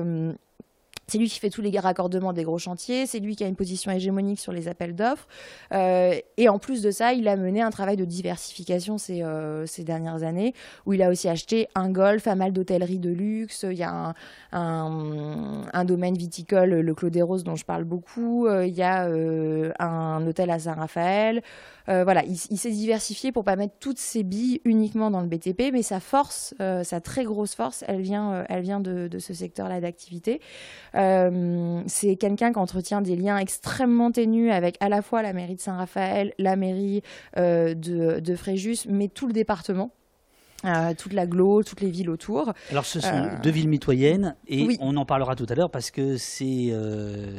C'est 1.11 1.17
lui 1.17 1.27
qui 1.27 1.39
fait 1.39 1.49
tous 1.49 1.61
les 1.61 1.77
raccordements 1.77 2.31
des 2.31 2.43
gros 2.43 2.57
chantiers, 2.57 3.05
c'est 3.05 3.19
lui 3.19 3.35
qui 3.35 3.43
a 3.43 3.47
une 3.47 3.57
position 3.57 3.91
hégémonique 3.91 4.39
sur 4.39 4.53
les 4.53 4.69
appels 4.69 4.95
d'offres. 4.95 5.27
Euh, 5.73 6.17
et 6.37 6.47
en 6.47 6.57
plus 6.57 6.81
de 6.81 6.89
ça, 6.89 7.11
il 7.11 7.27
a 7.27 7.35
mené 7.35 7.61
un 7.61 7.69
travail 7.69 7.97
de 7.97 8.05
diversification 8.05 8.97
ces, 8.97 9.21
euh, 9.21 9.65
ces, 9.65 9.83
dernières 9.83 10.23
années, 10.23 10.53
où 10.85 10.93
il 10.93 11.03
a 11.03 11.09
aussi 11.09 11.27
acheté 11.27 11.67
un 11.75 11.89
golf, 11.89 12.27
un 12.27 12.35
mal 12.35 12.53
d'hôtellerie 12.53 12.99
de 12.99 13.09
luxe, 13.09 13.65
il 13.69 13.77
y 13.77 13.83
a 13.83 14.13
un, 14.53 15.83
domaine 15.83 16.15
viticole, 16.15 16.79
le 16.79 16.95
Clos 16.95 17.09
des 17.09 17.21
Roses, 17.21 17.43
dont 17.43 17.57
je 17.57 17.65
parle 17.65 17.83
beaucoup, 17.83 18.47
euh, 18.47 18.65
il 18.65 18.73
y 18.73 18.81
a 18.81 19.05
un 19.79 20.25
hôtel 20.25 20.49
à 20.49 20.59
Saint-Raphaël. 20.59 21.41
voilà, 21.87 22.23
il, 22.23 22.37
il 22.51 22.57
s'est 22.57 22.71
diversifié 22.71 23.33
pour 23.33 23.43
pas 23.43 23.57
mettre 23.57 23.73
toutes 23.81 23.99
ses 23.99 24.23
billes 24.23 24.61
uniquement 24.63 25.11
dans 25.11 25.19
le 25.19 25.27
BTP, 25.27 25.73
mais 25.73 25.81
sa 25.81 25.99
force, 25.99 26.53
sa 26.57 27.01
très 27.01 27.25
grosse 27.25 27.53
force, 27.53 27.83
elle 27.89 27.99
vient, 27.99 28.45
elle 28.47 28.61
vient 28.61 28.79
de, 28.79 29.09
de 29.09 29.19
ce 29.19 29.33
secteur-là 29.33 29.81
d'activité. 29.81 30.39
Euh, 31.01 31.81
c'est 31.87 32.15
quelqu'un 32.15 32.51
qui 32.51 32.59
entretient 32.59 33.01
des 33.01 33.15
liens 33.15 33.37
extrêmement 33.37 34.11
ténus 34.11 34.51
avec 34.51 34.77
à 34.79 34.89
la 34.89 35.01
fois 35.01 35.21
la 35.21 35.33
mairie 35.33 35.55
de 35.55 35.61
Saint-Raphaël, 35.61 36.33
la 36.37 36.55
mairie 36.55 37.01
euh, 37.37 37.73
de, 37.73 38.35
Fréjus, 38.35 38.87
mais 38.87 39.07
tout 39.07 39.27
le 39.27 39.33
département. 39.33 39.91
Euh, 40.63 40.93
toute 40.95 41.13
l'agglo, 41.13 41.63
toutes 41.63 41.81
les 41.81 41.89
villes 41.89 42.11
autour. 42.11 42.53
Alors 42.69 42.85
ce 42.85 42.99
sont 42.99 43.29
deux 43.41 43.49
villes 43.49 43.67
mitoyennes 43.67 44.35
et 44.47 44.77
on 44.79 44.95
en 44.95 45.05
parlera 45.05 45.35
tout 45.35 45.47
à 45.49 45.55
l'heure 45.55 45.71
parce 45.71 45.89
que 45.89 46.17
c'est 46.17 46.71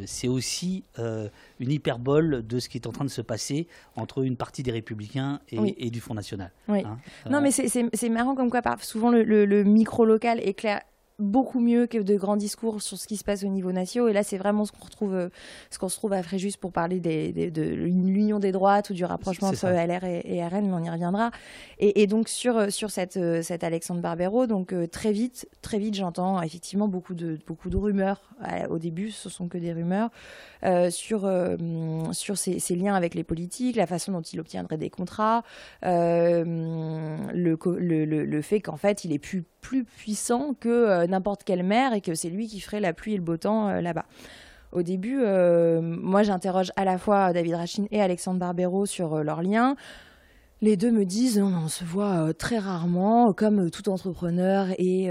c'est 0.06 0.26
aussi 0.26 0.82
une 0.98 1.70
hyperbole 1.70 2.44
de 2.44 2.58
ce 2.58 2.68
qui 2.68 2.78
est 2.78 2.88
en 2.88 2.90
train 2.90 3.04
de 3.04 3.10
se 3.10 3.22
passer 3.22 3.68
entre 3.94 4.24
une 4.24 4.36
partie 4.36 4.64
des 4.64 4.72
Républicains 4.72 5.38
et, 5.52 5.90
du 5.90 6.00
Front 6.00 6.14
National. 6.14 6.50
Oui. 6.66 6.82
Hein. 6.84 6.98
non 7.30 7.40
mais 7.40 7.52
c'est 7.52 8.08
marrant 8.08 8.34
comme 8.34 8.50
quoi 8.50 8.60
souvent 8.80 9.12
le, 9.12 9.22
le 9.22 9.62
micro 9.62 10.04
local 10.04 10.40
éclaire 10.42 10.80
beaucoup 11.22 11.60
mieux 11.60 11.86
que 11.86 11.98
de 11.98 12.16
grands 12.16 12.36
discours 12.36 12.82
sur 12.82 12.98
ce 12.98 13.06
qui 13.06 13.16
se 13.16 13.24
passe 13.24 13.44
au 13.44 13.48
niveau 13.48 13.72
national. 13.72 14.10
Et 14.10 14.12
là, 14.12 14.22
c'est 14.22 14.38
vraiment 14.38 14.64
ce 14.64 14.72
qu'on 14.72 14.84
retrouve, 14.84 15.14
euh, 15.14 15.28
ce 15.70 15.78
qu'on 15.78 15.88
se 15.88 15.96
trouve 15.96 16.12
à 16.12 16.22
Fréjus 16.22 16.56
pour 16.60 16.72
parler 16.72 17.00
de 17.00 17.62
l'union 17.62 18.38
des 18.38 18.52
droites 18.52 18.90
ou 18.90 18.94
du 18.94 19.04
rapprochement 19.04 19.48
entre 19.48 19.66
LR 19.66 20.04
et, 20.04 20.44
RN, 20.44 20.66
mais 20.66 20.72
on 20.72 20.84
y 20.84 20.90
reviendra. 20.90 21.30
Et, 21.78 22.06
donc 22.06 22.28
sur 22.28 22.56
euh, 22.56 22.68
sur 22.70 22.90
cette 22.90 23.16
euh, 23.16 23.42
cette 23.42 23.64
Alexandre 23.64 24.00
Barbero, 24.00 24.46
donc 24.46 24.74
très 24.90 25.12
vite, 25.12 25.48
très 25.62 25.78
vite, 25.78 25.94
j'entends 25.94 26.42
effectivement 26.42 26.88
beaucoup 26.88 27.14
de 27.14 27.38
beaucoup 27.46 27.70
de 27.70 27.76
rumeurs. 27.76 28.20
au 28.70 28.78
début, 28.78 29.10
ce 29.10 29.28
sont 29.28 29.48
que 29.48 29.58
des 29.58 29.72
rumeurs 29.72 30.10
sur 30.90 31.30
sur 32.12 32.38
ses, 32.38 32.76
liens 32.76 32.94
avec 32.94 33.14
les 33.14 33.24
politiques, 33.24 33.76
la 33.76 33.86
façon 33.86 34.12
dont 34.12 34.22
il 34.22 34.40
obtiendrait 34.40 34.78
des 34.78 34.90
contrats, 34.90 35.42
le, 35.82 37.24
le, 37.32 38.04
le, 38.04 38.42
fait 38.42 38.60
qu'en 38.60 38.76
fait, 38.76 39.04
il 39.04 39.12
est 39.12 39.18
plus 39.18 39.44
plus 39.62 39.84
puissant 39.84 40.54
que 40.58 41.06
n'importe 41.06 41.44
quelle 41.44 41.62
maire 41.62 41.94
et 41.94 42.02
que 42.02 42.14
c'est 42.14 42.28
lui 42.28 42.48
qui 42.48 42.60
ferait 42.60 42.80
la 42.80 42.92
pluie 42.92 43.14
et 43.14 43.16
le 43.16 43.22
beau 43.22 43.38
temps 43.38 43.68
euh, 43.68 43.80
là-bas. 43.80 44.04
Au 44.72 44.82
début, 44.82 45.20
euh, 45.20 45.80
moi 45.80 46.22
j'interroge 46.22 46.72
à 46.76 46.84
la 46.84 46.98
fois 46.98 47.32
David 47.32 47.54
Rachin 47.54 47.84
et 47.90 48.02
Alexandre 48.02 48.38
Barbero 48.38 48.84
sur 48.84 49.14
euh, 49.14 49.22
leurs 49.22 49.42
liens. 49.42 49.76
Les 50.60 50.76
deux 50.76 50.90
me 50.90 51.04
disent 51.04 51.40
on 51.40 51.68
se 51.68 51.84
voit 51.84 52.32
très 52.34 52.58
rarement, 52.58 53.32
comme 53.32 53.70
tout 53.70 53.88
entrepreneur 53.88 54.68
et 54.78 55.10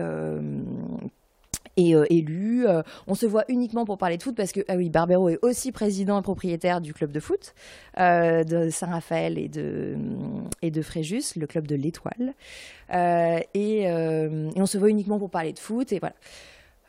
et 1.89 1.95
élu. 2.09 2.65
on 3.07 3.15
se 3.15 3.25
voit 3.25 3.45
uniquement 3.49 3.85
pour 3.85 3.97
parler 3.97 4.17
de 4.17 4.23
foot 4.23 4.35
parce 4.35 4.51
que 4.51 4.61
ah 4.67 4.75
oui, 4.75 4.89
Barbero 4.89 5.29
est 5.29 5.39
aussi 5.41 5.71
président 5.71 6.19
et 6.19 6.23
propriétaire 6.23 6.81
du 6.81 6.93
club 6.93 7.11
de 7.11 7.19
foot 7.19 7.53
de 7.97 8.69
Saint-Raphaël 8.69 9.37
et 9.37 9.49
de, 9.49 10.81
Fréjus, 10.81 11.35
le 11.35 11.47
club 11.47 11.67
de 11.67 11.75
l'Étoile. 11.75 12.33
Euh, 12.93 13.39
euh, 13.55 14.49
et, 14.55 14.61
on 14.61 14.65
se 14.65 14.77
voit 14.77 14.89
uniquement 14.89 15.19
pour 15.19 15.29
parler 15.29 15.53
de 15.53 15.59
foot. 15.59 15.91
Et 15.93 15.99
voilà. 15.99 16.15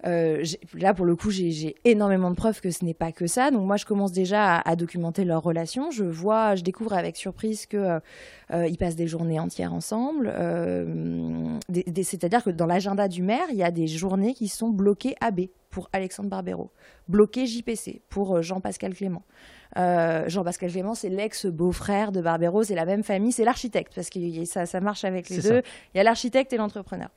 Euh, 0.04 0.44
là, 0.74 0.94
pour 0.94 1.04
le 1.04 1.16
coup, 1.16 1.30
j'ai 1.30 1.76
énormément 1.84 2.30
de 2.30 2.36
preuves 2.36 2.60
que 2.60 2.70
ce 2.70 2.84
n'est 2.84 2.94
pas 2.94 3.12
que 3.12 3.26
ça. 3.26 3.50
Donc 3.50 3.66
moi, 3.66 3.76
je 3.76 3.86
commence 3.86 4.12
déjà 4.12 4.58
à, 4.58 4.76
documenter 4.76 5.24
leur 5.24 5.42
relation. 5.42 5.90
Je 5.90 6.04
vois, 6.04 6.54
je 6.56 6.62
découvre 6.62 6.94
avec 6.94 7.16
surprise 7.16 7.66
que 7.66 8.00
ils 8.52 8.76
passent 8.76 8.96
des 8.96 9.06
journées 9.06 9.40
entières 9.40 9.72
ensemble. 9.72 10.32
C'est-à-dire 12.02 12.44
que 12.44 12.50
dans 12.50 12.66
l'agenda 12.66 13.08
du 13.08 13.22
maire, 13.22 13.46
il 13.50 13.56
y 13.56 13.64
a 13.64 13.70
des 13.70 13.86
journées 13.86 14.34
qui 14.34 14.48
sont 14.48 14.70
bloquées 14.70 15.14
AB 15.20 15.42
pour 15.70 15.88
Alexandre 15.92 16.28
Barbero, 16.28 16.70
bloquées 17.08 17.46
JPC 17.46 18.02
pour 18.08 18.42
Jean-Pascal 18.42 18.94
Clément. 18.94 19.22
Euh, 19.78 20.28
Jean-Pascal 20.28 20.70
Clément, 20.70 20.94
c'est 20.94 21.08
l'ex-beau-frère 21.08 22.12
de 22.12 22.20
Barbero, 22.20 22.62
c'est 22.62 22.74
la 22.74 22.84
même 22.84 23.02
famille, 23.02 23.32
c'est 23.32 23.44
l'architecte, 23.44 23.94
parce 23.94 24.10
que 24.10 24.44
ça, 24.44 24.66
ça 24.66 24.80
marche 24.80 25.04
avec 25.04 25.28
les 25.28 25.38
deux. 25.38 25.62
Il 25.94 25.98
y 25.98 26.00
a 26.00 26.02
l'architecte 26.02 26.52
et 26.52 26.56
l'entrepreneur. 26.56 27.08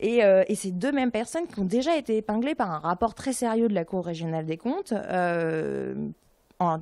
Et, 0.00 0.24
euh, 0.24 0.44
et, 0.48 0.54
ces 0.54 0.70
deux 0.70 0.92
mêmes 0.92 1.10
personnes 1.10 1.46
qui 1.46 1.60
ont 1.60 1.64
déjà 1.64 1.96
été 1.96 2.16
épinglées 2.16 2.54
par 2.54 2.70
un 2.70 2.78
rapport 2.78 3.14
très 3.14 3.34
sérieux 3.34 3.68
de 3.68 3.74
la 3.74 3.84
Cour 3.84 4.06
régionale 4.06 4.46
des 4.46 4.56
comptes, 4.56 4.92
euh, 4.92 5.94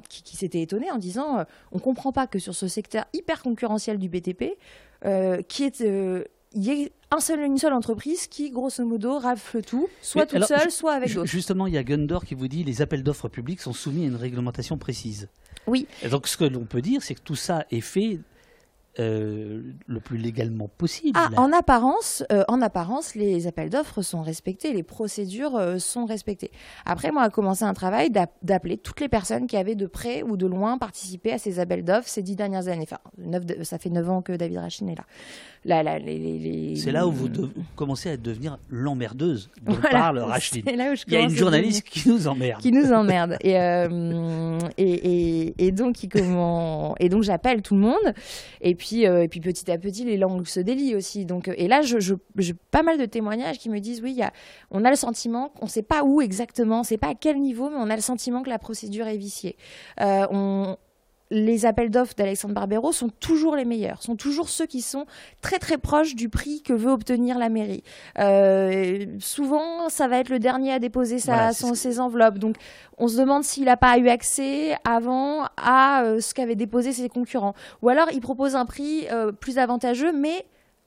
qui, 0.09 0.37
s'était 0.37 0.63
étonné 0.63 0.91
en 0.91 0.99
disant 0.99 1.45
on 1.71 1.77
ne 1.77 1.81
comprend 1.81 2.11
pas 2.11 2.27
que 2.27 2.41
sur 2.41 2.55
ce 2.55 2.67
secteur 2.67 3.05
hyper 3.13 3.43
concurrentiel 3.43 3.99
du 3.99 4.09
BTP, 4.09 4.57
qui 5.49 5.65
est 5.65 5.83
il 6.55 6.65
y 6.65 6.71
ait 6.71 6.93
un 7.11 7.21
seul, 7.21 7.41
une 7.41 7.59
seule 7.59 7.73
entreprise 7.73 8.27
qui, 8.27 8.51
grosso 8.51 8.85
modo, 8.85 9.19
rafle 9.19 9.63
tout, 9.63 9.89
soit 10.03 10.27
toute 10.27 10.45
seule, 10.45 10.71
soit 10.71 10.95
avec 10.95 11.13
d'autres. 11.13 11.27
Justement, 11.27 11.67
il 11.67 11.75
y 11.75 11.79
a 11.79 11.85
Gundor 11.85 12.25
qui 12.25 12.35
vous 12.35 12.49
dit 12.49 12.65
les 12.65 12.83
appels 12.83 13.03
d'offres 13.03 13.29
publics 13.29 13.61
sont 13.61 13.73
soumis 13.73 14.05
à 14.05 14.09
une 14.09 14.17
réglementation 14.17 14.79
précise. 14.79 15.29
Oui. 15.67 15.87
donc, 16.11 16.29
ce 16.29 16.37
que 16.37 16.45
l'on 16.45 16.65
peut 16.65 16.83
dire, 16.83 17.03
c'est 17.03 17.15
que 17.15 17.21
tout 17.21 17.37
ça 17.37 17.67
est 17.71 17.81
fait 17.81 18.21
euh, 19.01 19.63
le 19.87 20.01
plus 20.01 20.19
légalement 20.19 20.67
possible. 20.67 21.17
Ah, 21.21 21.31
en 21.37 21.53
apparence, 21.53 22.25
euh, 22.33 22.43
en 22.49 22.61
apparence, 22.61 23.15
les 23.15 23.47
appels 23.47 23.71
d'offres 23.71 24.03
sont 24.03 24.23
respectés, 24.23 24.73
les 24.73 24.83
procédures 24.83 25.55
euh, 25.55 25.79
sont 25.79 26.05
respectées. 26.05 26.51
Après, 26.85 27.13
moi, 27.13 27.23
a 27.23 27.31
commencé 27.31 27.65
un 27.65 27.75
travail 27.75 28.11
d'appeler 28.11 28.77
toutes 28.77 29.01
les 29.01 29.09
personnes 29.09 29.47
qui 29.47 29.57
avaient 29.57 29.77
de 29.77 29.87
près 29.87 30.25
ou 30.25 30.37
de 30.37 30.47
loin 30.47 30.79
participé 30.79 31.33
à 31.33 31.39
ces 31.39 31.61
appels 31.61 31.85
d'offres 31.85 32.09
ces 32.09 32.23
dix 32.23 32.35
dernières 32.35 32.67
années. 32.67 32.87
Enfin, 32.91 32.99
ça 33.63 33.79
fait 33.79 33.91
neuf 33.91 34.09
ans 34.11 34.21
que 34.21 34.33
David 34.33 34.59
Rachin 34.59 34.89
est 34.89 34.97
là. 34.97 35.05
C'est 35.65 36.93
là 36.93 37.07
où 37.07 37.13
vous 37.13 37.29
commencez 37.77 38.11
à 38.11 38.17
devenir 38.17 38.59
l'emmerdeuse 38.71 39.51
dont 39.63 39.77
parle 39.91 40.19
Rachid. 40.19 40.65
Il 40.67 41.13
y 41.13 41.17
a 41.17 41.21
une 41.21 41.31
journaliste 41.31 41.87
qui 41.89 42.09
nous 42.09 42.27
emmerde. 42.27 42.63
Qui 42.63 42.73
nous 42.73 42.93
emmerde. 42.93 43.37
Et, 43.43 43.55
et, 45.59 45.73
donc, 45.73 45.97
comment... 46.11 46.95
et 46.99 47.09
donc 47.09 47.23
j'appelle 47.23 47.63
tout 47.63 47.75
le 47.75 47.81
monde. 47.81 48.15
Et 48.61 48.75
puis, 48.75 48.88
euh, 49.07 49.23
et 49.23 49.29
puis 49.29 49.41
petit 49.41 49.71
à 49.71 49.79
petit, 49.79 50.05
les 50.05 50.17
langues 50.17 50.47
se 50.47 50.61
délient 50.61 50.97
aussi. 50.97 51.25
Donc, 51.25 51.49
et 51.49 51.69
là, 51.69 51.81
j'ai 51.83 52.55
pas 52.71 52.83
mal 52.83 52.99
de 52.99 53.07
témoignages 53.07 53.59
qui 53.59 53.71
me 53.71 53.79
disent 53.79 54.03
oui, 54.03 54.21
on 54.71 54.85
a 54.85 54.91
le 54.91 54.97
sentiment, 54.97 55.53
on 55.61 55.67
ne 55.67 55.71
sait 55.71 55.83
pas 55.83 56.03
où 56.03 56.21
exactement, 56.21 56.77
on 56.77 56.81
ne 56.81 56.87
sait 56.87 56.99
pas 56.99 57.09
à 57.09 57.15
quel 57.15 57.41
niveau, 57.41 57.71
mais 57.71 57.79
on 57.79 57.91
a 57.91 57.97
le 57.97 58.03
sentiment 58.03 58.43
que 58.43 58.51
la 58.51 58.59
procédure 58.59 59.07
est 59.07 59.17
viciée. 59.17 59.57
Euh, 60.01 60.75
les 61.31 61.67
appels 61.67 61.91
d'offres 61.91 62.15
d'Alexandre 62.17 62.55
Barbero 62.55 62.93
sont 62.93 63.09
toujours 63.09 63.57
les 63.57 63.65
meilleurs, 63.65 64.03
sont 64.03 64.17
toujours 64.17 64.49
ceux 64.49 64.67
qui 64.67 64.81
sont 64.81 65.07
très 65.43 65.59
très 65.59 65.79
proches 65.79 66.15
du 66.15 66.29
prix 66.29 66.63
que 66.63 66.73
veut 66.73 66.91
obtenir 66.91 67.39
la 67.39 67.49
mairie. 67.49 67.83
Euh, 68.19 69.07
souvent, 69.19 69.89
ça 69.89 70.09
va 70.09 70.19
être 70.19 70.31
le 70.31 70.39
dernier 70.39 70.73
à 70.73 70.79
déposer 70.79 71.19
sa, 71.19 71.53
ses 71.53 72.01
enveloppes. 72.01 72.39
Donc, 72.39 72.57
on 72.97 73.09
se 73.09 73.19
demande 73.19 73.45
s'il 73.45 73.65
n'a 73.65 73.77
pas 73.77 73.99
eu 73.99 74.09
accès 74.09 74.77
avant 74.89 75.45
à 75.57 76.03
euh, 76.03 76.21
ce 76.21 76.35
qu'avaient 76.35 76.57
déposé 76.57 76.93
ses 76.93 77.09
concurrents. 77.09 77.55
Ou 77.83 77.89
alors, 77.89 78.09
il 78.13 78.21
propose 78.21 78.57
un 78.57 78.65
prix 78.65 79.07
euh, 79.13 79.33
plus 79.33 79.59
avantageux, 79.59 80.13
mais 80.13 80.47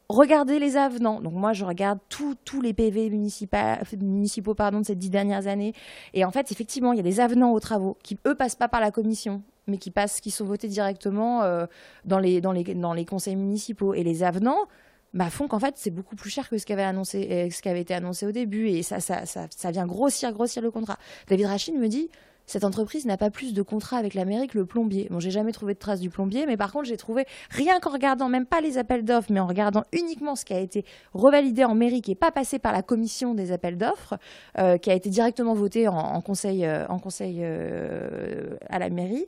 regardez 0.10 0.60
les 0.60 0.76
avenants. 0.76 1.22
Donc 1.22 1.34
moi, 1.34 1.54
je 1.54 1.66
regarde 1.66 2.00
tous 2.10 2.62
les 2.62 2.74
PV 2.74 3.10
municipaux 3.10 4.54
pardon, 4.56 4.80
de 4.80 4.86
ces 4.86 4.96
dix 4.96 5.10
dernières 5.10 5.48
années. 5.48 5.74
Et 6.14 6.26
en 6.26 6.32
fait, 6.32 6.52
effectivement, 6.52 6.94
il 6.94 6.98
y 6.98 7.00
a 7.00 7.04
des 7.04 7.20
avenants 7.20 7.54
aux 7.54 7.60
travaux 7.60 7.98
qui, 8.04 8.18
eux, 8.28 8.36
passent 8.36 8.56
pas 8.56 8.68
par 8.68 8.82
la 8.82 8.92
commission 8.92 9.42
mais 9.68 9.78
qui 9.78 9.92
passent, 9.92 10.22
qui 10.22 10.32
sont 10.32 10.46
votés 10.46 10.68
directement 10.68 11.44
euh, 11.44 11.66
dans, 12.06 12.20
les, 12.20 12.42
dans, 12.42 12.52
les, 12.52 12.64
dans 12.64 12.94
les 12.94 13.06
conseils 13.06 13.36
municipaux. 13.36 13.94
Et 13.94 14.04
les 14.04 14.24
avenants 14.24 14.68
bah, 15.14 15.30
font 15.30 15.48
qu'en 15.48 15.60
fait, 15.60 15.76
c'est 15.78 15.92
beaucoup 15.92 16.16
plus 16.16 16.30
cher 16.30 16.50
que 16.50 16.58
ce 16.58 16.66
qui 16.66 16.74
avait, 16.74 16.84
annoncé, 16.84 17.28
euh, 17.32 17.50
ce 17.50 17.68
avait 17.68 17.82
été 17.82 17.94
annoncé 17.94 18.26
au 18.26 18.32
début. 18.32 18.70
Et 18.70 18.84
ça, 18.84 19.00
ça, 19.00 19.26
ça, 19.26 19.48
ça 19.50 19.72
vient 19.72 19.86
grossir, 19.86 20.32
grossir 20.34 20.62
le 20.62 20.72
contrat. 20.72 20.98
David 21.28 21.46
Rachin 21.48 21.74
me 21.74 21.88
dit 21.88 22.10
cette 22.46 22.64
entreprise 22.64 23.06
n'a 23.06 23.18
pas 23.18 23.30
plus 23.30 23.54
de 23.54 23.62
contrats 23.62 23.98
avec 23.98 24.14
l'Amérique 24.14 24.52
que 24.52 24.58
le 24.58 24.66
plombier. 24.66 25.08
Bon, 25.10 25.20
j'ai 25.20 25.32
jamais 25.32 25.52
trouvé 25.52 25.74
de 25.74 25.80
traces 25.80 26.00
du 26.00 26.10
plombier, 26.10 26.46
mais 26.46 26.58
par 26.58 26.72
contre, 26.72 26.86
j'ai 26.86 26.98
trouvé, 26.98 27.26
rien 27.50 27.80
qu'en 27.80 27.92
regardant, 27.92 28.30
même 28.30 28.46
pas 28.46 28.62
les 28.62 28.78
appels 28.78 29.06
d'offres, 29.06 29.32
mais 29.32 29.40
en 29.40 29.48
regardant 29.48 29.84
uniquement 29.94 30.36
ce 30.36 30.46
qui 30.46 30.54
a 30.54 30.60
été 30.60 30.86
revalidé 31.14 31.64
en 31.64 31.76
mairie, 31.76 32.02
qui 32.02 32.12
n'est 32.12 32.16
pas 32.16 32.32
passé 32.32 32.60
par 32.60 32.74
la 32.74 32.82
commission 32.82 33.34
des 33.34 33.52
appels 33.52 33.78
d'offres, 33.78 34.18
euh, 34.58 34.78
qui 34.78 34.92
a 34.92 34.94
été 34.94 35.10
directement 35.10 35.54
voté 35.54 35.88
en, 35.88 36.22
conseil, 36.22 36.68
en 36.68 37.00
conseil 37.00 37.40
euh, 37.42 38.56
à 38.70 38.80
la 38.80 38.90
mairie. 38.90 39.26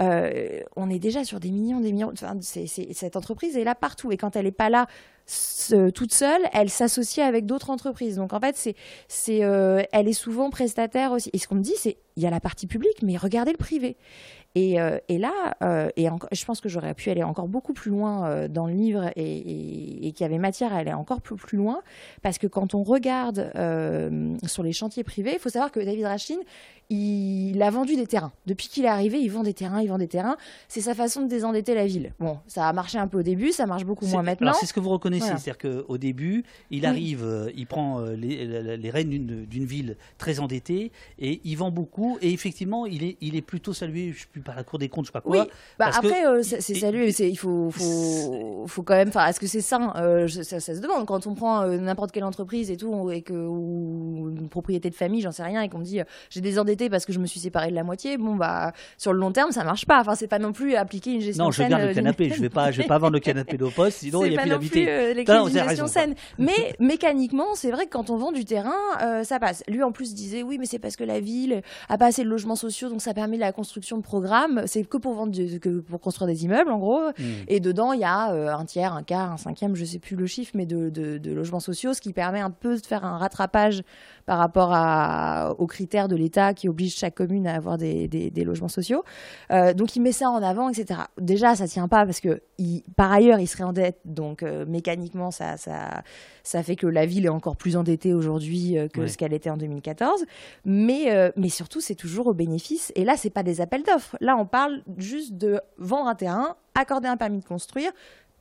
Euh, 0.00 0.60
on 0.76 0.88
est 0.88 0.98
déjà 0.98 1.24
sur 1.24 1.40
des 1.40 1.50
millions, 1.50 1.80
des 1.80 1.92
millions. 1.92 2.12
cette 2.40 3.16
entreprise 3.16 3.56
est 3.56 3.64
là 3.64 3.74
partout. 3.74 4.12
Et 4.12 4.16
quand 4.16 4.36
elle 4.36 4.44
n'est 4.44 4.52
pas 4.52 4.70
là 4.70 4.86
toute 5.94 6.12
seule, 6.12 6.42
elle 6.52 6.70
s'associe 6.70 7.26
avec 7.26 7.46
d'autres 7.46 7.70
entreprises. 7.70 8.16
Donc 8.16 8.32
en 8.32 8.40
fait, 8.40 8.56
c'est, 8.56 8.74
c'est, 9.08 9.44
euh, 9.44 9.82
elle 9.92 10.08
est 10.08 10.12
souvent 10.12 10.50
prestataire 10.50 11.12
aussi. 11.12 11.30
Et 11.32 11.38
ce 11.38 11.46
qu'on 11.46 11.56
me 11.56 11.62
dit, 11.62 11.74
c'est 11.76 11.96
il 12.16 12.22
y 12.22 12.26
a 12.26 12.30
la 12.30 12.40
partie 12.40 12.66
publique, 12.66 13.02
mais 13.02 13.16
regardez 13.16 13.52
le 13.52 13.56
privé. 13.56 13.96
Et, 14.56 14.80
euh, 14.80 14.98
et 15.08 15.16
là, 15.16 15.54
euh, 15.62 15.90
et 15.96 16.08
je 16.32 16.44
pense 16.44 16.60
que 16.60 16.68
j'aurais 16.68 16.92
pu 16.94 17.08
aller 17.08 17.22
encore 17.22 17.46
beaucoup 17.46 17.72
plus 17.72 17.90
loin 17.90 18.48
dans 18.48 18.66
le 18.66 18.74
livre 18.74 19.12
et, 19.14 19.22
et, 19.22 20.08
et 20.08 20.12
qu'il 20.12 20.24
y 20.24 20.28
avait 20.28 20.38
matière 20.38 20.74
à 20.74 20.78
aller 20.78 20.92
encore 20.92 21.20
plus, 21.20 21.36
plus 21.36 21.56
loin, 21.56 21.82
parce 22.20 22.38
que 22.38 22.48
quand 22.48 22.74
on 22.74 22.82
regarde 22.82 23.52
sur 24.46 24.62
les 24.64 24.72
chantiers 24.72 25.04
privés, 25.04 25.34
il 25.34 25.38
faut 25.38 25.50
savoir 25.50 25.70
que 25.70 25.78
David 25.78 26.04
Rachin, 26.04 26.38
il 26.90 27.62
a 27.62 27.70
vendu 27.70 27.94
des 27.94 28.08
terrains. 28.08 28.32
Depuis 28.46 28.66
qu'il 28.66 28.84
est 28.84 28.88
arrivé, 28.88 29.20
il 29.20 29.28
vend 29.28 29.44
des 29.44 29.54
terrains, 29.54 29.80
il 29.80 29.88
vend 29.88 29.98
des 29.98 30.08
terrains. 30.08 30.36
C'est 30.66 30.80
sa 30.80 30.94
façon 30.94 31.22
de 31.22 31.28
désendetter 31.28 31.76
la 31.76 31.86
ville. 31.86 32.12
Bon, 32.18 32.38
ça 32.48 32.66
a 32.68 32.72
marché 32.72 32.98
un 32.98 33.06
peu 33.06 33.20
au 33.20 33.22
début, 33.22 33.52
ça 33.52 33.66
marche 33.66 33.84
beaucoup 33.84 34.06
moins 34.06 34.24
maintenant. 34.24 34.52
C'est 34.54 34.66
ce 34.66 34.72
que 34.72 34.80
vous 34.80 34.90
reconnaissez, 34.90 35.19
c'est-à-dire 35.20 35.58
qu'au 35.58 35.98
début, 35.98 36.44
il 36.70 36.86
arrive, 36.86 37.50
il 37.56 37.66
prend 37.66 38.00
les, 38.00 38.76
les 38.76 38.90
rênes 38.90 39.46
d'une 39.48 39.64
ville 39.64 39.96
très 40.18 40.40
endettée 40.40 40.92
et 41.18 41.40
il 41.44 41.56
vend 41.56 41.70
beaucoup. 41.70 42.18
Et 42.20 42.32
effectivement, 42.32 42.86
il 42.86 43.04
est, 43.04 43.16
il 43.20 43.36
est 43.36 43.42
plutôt 43.42 43.72
salué. 43.72 44.12
Je 44.12 44.40
par 44.40 44.56
la 44.56 44.64
Cour 44.64 44.78
des 44.78 44.88
comptes, 44.88 45.06
je 45.06 45.08
sais 45.08 45.12
pas 45.12 45.20
quoi. 45.20 45.42
Oui, 45.42 45.46
bah 45.78 45.90
après, 45.92 46.26
euh, 46.26 46.42
c'est 46.42 46.74
salué, 46.74 47.08
il 47.20 47.36
faut, 47.36 47.70
faut, 47.70 48.64
faut, 48.66 48.82
quand 48.82 48.94
même. 48.94 49.08
Enfin, 49.08 49.26
est-ce 49.26 49.40
que 49.40 49.46
c'est 49.46 49.60
sain 49.60 49.92
euh, 49.96 50.28
ça, 50.28 50.60
se 50.60 50.80
demande. 50.80 51.06
Quand 51.06 51.26
on 51.26 51.34
prend 51.34 51.62
euh, 51.62 51.78
n'importe 51.78 52.12
quelle 52.12 52.24
entreprise 52.24 52.70
et 52.70 52.76
tout, 52.76 53.10
et 53.10 53.22
que, 53.22 53.32
ou 53.32 54.34
une 54.36 54.48
propriété 54.48 54.90
de 54.90 54.94
famille, 54.94 55.20
j'en 55.20 55.32
sais 55.32 55.42
rien, 55.42 55.62
et 55.62 55.68
qu'on 55.68 55.78
me 55.78 55.84
dit 55.84 56.00
j'ai 56.30 56.40
désendetté 56.40 56.88
parce 56.88 57.04
que 57.04 57.12
je 57.12 57.18
me 57.18 57.26
suis 57.26 57.40
séparé 57.40 57.70
de 57.70 57.74
la 57.74 57.84
moitié, 57.84 58.16
bon, 58.16 58.36
bah, 58.36 58.72
sur 58.98 59.12
le 59.12 59.18
long 59.18 59.32
terme, 59.32 59.52
ça 59.52 59.64
marche 59.64 59.86
pas. 59.86 60.00
Enfin, 60.00 60.14
c'est 60.14 60.28
pas 60.28 60.38
non 60.38 60.52
plus 60.52 60.74
appliquer 60.74 61.12
une 61.12 61.20
gestion 61.20 61.44
non, 61.44 61.50
je 61.50 61.62
garde 61.62 61.82
le 61.82 61.94
canapé, 61.94 62.30
je 62.30 62.40
vais 62.40 62.48
pas, 62.48 62.70
je 62.70 62.82
vais 62.82 62.88
pas 62.88 62.98
vendre 62.98 63.14
le 63.14 63.20
canapé 63.20 63.56
d'au 63.56 63.70
poste, 63.70 63.98
sinon 63.98 64.24
il 64.24 64.32
n'y 64.32 64.38
a 64.38 64.58
plus 64.58 65.09
gestion 65.14 65.86
saine. 65.86 66.14
Mais 66.38 66.74
mécaniquement, 66.78 67.54
c'est 67.54 67.70
vrai 67.70 67.86
que 67.86 67.90
quand 67.90 68.10
on 68.10 68.16
vend 68.16 68.32
du 68.32 68.44
terrain, 68.44 69.24
ça 69.24 69.38
passe. 69.38 69.62
Lui, 69.68 69.82
en 69.82 69.92
plus, 69.92 70.14
disait 70.14 70.42
oui, 70.42 70.58
mais 70.58 70.66
c'est 70.66 70.78
parce 70.78 70.96
que 70.96 71.04
la 71.04 71.20
ville 71.20 71.62
a 71.88 71.98
pas 71.98 72.06
assez 72.06 72.24
de 72.24 72.28
logements 72.28 72.56
sociaux, 72.56 72.88
donc 72.88 73.02
ça 73.02 73.14
permet 73.14 73.36
la 73.36 73.52
construction 73.52 73.96
de 73.96 74.02
programmes 74.02 74.60
c'est 74.66 74.84
que 74.84 74.96
pour 74.96 75.14
vendre, 75.14 75.36
que 75.58 75.80
pour 75.80 76.00
construire 76.00 76.28
des 76.28 76.44
immeubles 76.44 76.70
en 76.70 76.78
gros. 76.78 77.08
Hmm. 77.18 77.44
Et 77.48 77.60
dedans, 77.60 77.92
il 77.92 78.00
y 78.00 78.04
a 78.04 78.32
euh, 78.32 78.52
un 78.52 78.64
tiers, 78.64 78.94
un 78.94 79.02
quart, 79.02 79.32
un 79.32 79.36
cinquième, 79.36 79.74
je 79.74 79.84
sais 79.84 79.98
plus 79.98 80.16
le 80.16 80.26
chiffre, 80.26 80.52
mais 80.54 80.66
de, 80.66 81.20
logements 81.30 81.60
sociaux, 81.60 81.94
ce 81.94 82.00
qui 82.00 82.12
permet 82.12 82.40
un 82.40 82.50
peu 82.50 82.76
de 82.76 82.86
faire 82.86 83.04
un 83.04 83.18
rattrapage 83.18 83.82
par 84.30 84.38
rapport 84.38 84.70
à, 84.72 85.56
aux 85.58 85.66
critères 85.66 86.06
de 86.06 86.14
l'État 86.14 86.54
qui 86.54 86.68
oblige 86.68 86.94
chaque 86.94 87.16
commune 87.16 87.48
à 87.48 87.56
avoir 87.56 87.78
des, 87.78 88.30
logements 88.44 88.68
sociaux. 88.68 89.02
Euh, 89.50 89.74
donc 89.74 89.96
il 89.96 90.02
met 90.02 90.12
ça 90.12 90.30
en 90.30 90.40
avant, 90.40 90.68
etc. 90.68 91.00
Déjà, 91.20 91.56
ça 91.56 91.66
tient 91.66 91.88
pas 91.88 92.06
parce 92.06 92.20
que 92.20 92.40
par 92.94 93.10
ailleurs, 93.10 93.40
il 93.40 93.48
serait 93.48 93.64
en 93.64 93.72
dette, 93.72 93.98
donc 94.04 94.44
euh, 94.44 94.64
mécaniquement, 94.66 95.32
ça, 95.32 95.56
ça, 95.56 96.04
ça 96.44 96.62
fait 96.62 96.76
que 96.76 96.86
la 96.86 97.06
ville 97.06 97.24
est 97.24 97.30
encore 97.30 97.56
plus 97.56 97.76
endettée 97.76 98.14
aujourd'hui 98.14 98.76
que 98.92 99.08
ce 99.08 99.18
qu'elle 99.18 99.32
était 99.32 99.50
en 99.50 99.56
2014. 99.56 100.24
Mais, 100.64 101.32
mais 101.36 101.48
surtout, 101.48 101.80
c'est 101.80 101.96
toujours 101.96 102.28
au 102.28 102.32
bénéfice. 102.32 102.92
Et 102.94 103.02
là, 103.02 103.16
c'est 103.16 103.30
pas 103.30 103.42
des 103.42 103.60
appels 103.60 103.82
d'offres. 103.82 104.16
Là, 104.20 104.36
on 104.36 104.46
parle 104.46 104.84
juste 104.96 105.32
de 105.32 105.60
vendre 105.76 106.08
un 106.08 106.14
terrain, 106.14 106.54
accorder 106.76 107.08
un 107.08 107.16
permis 107.16 107.40
de 107.40 107.44
construire 107.44 107.90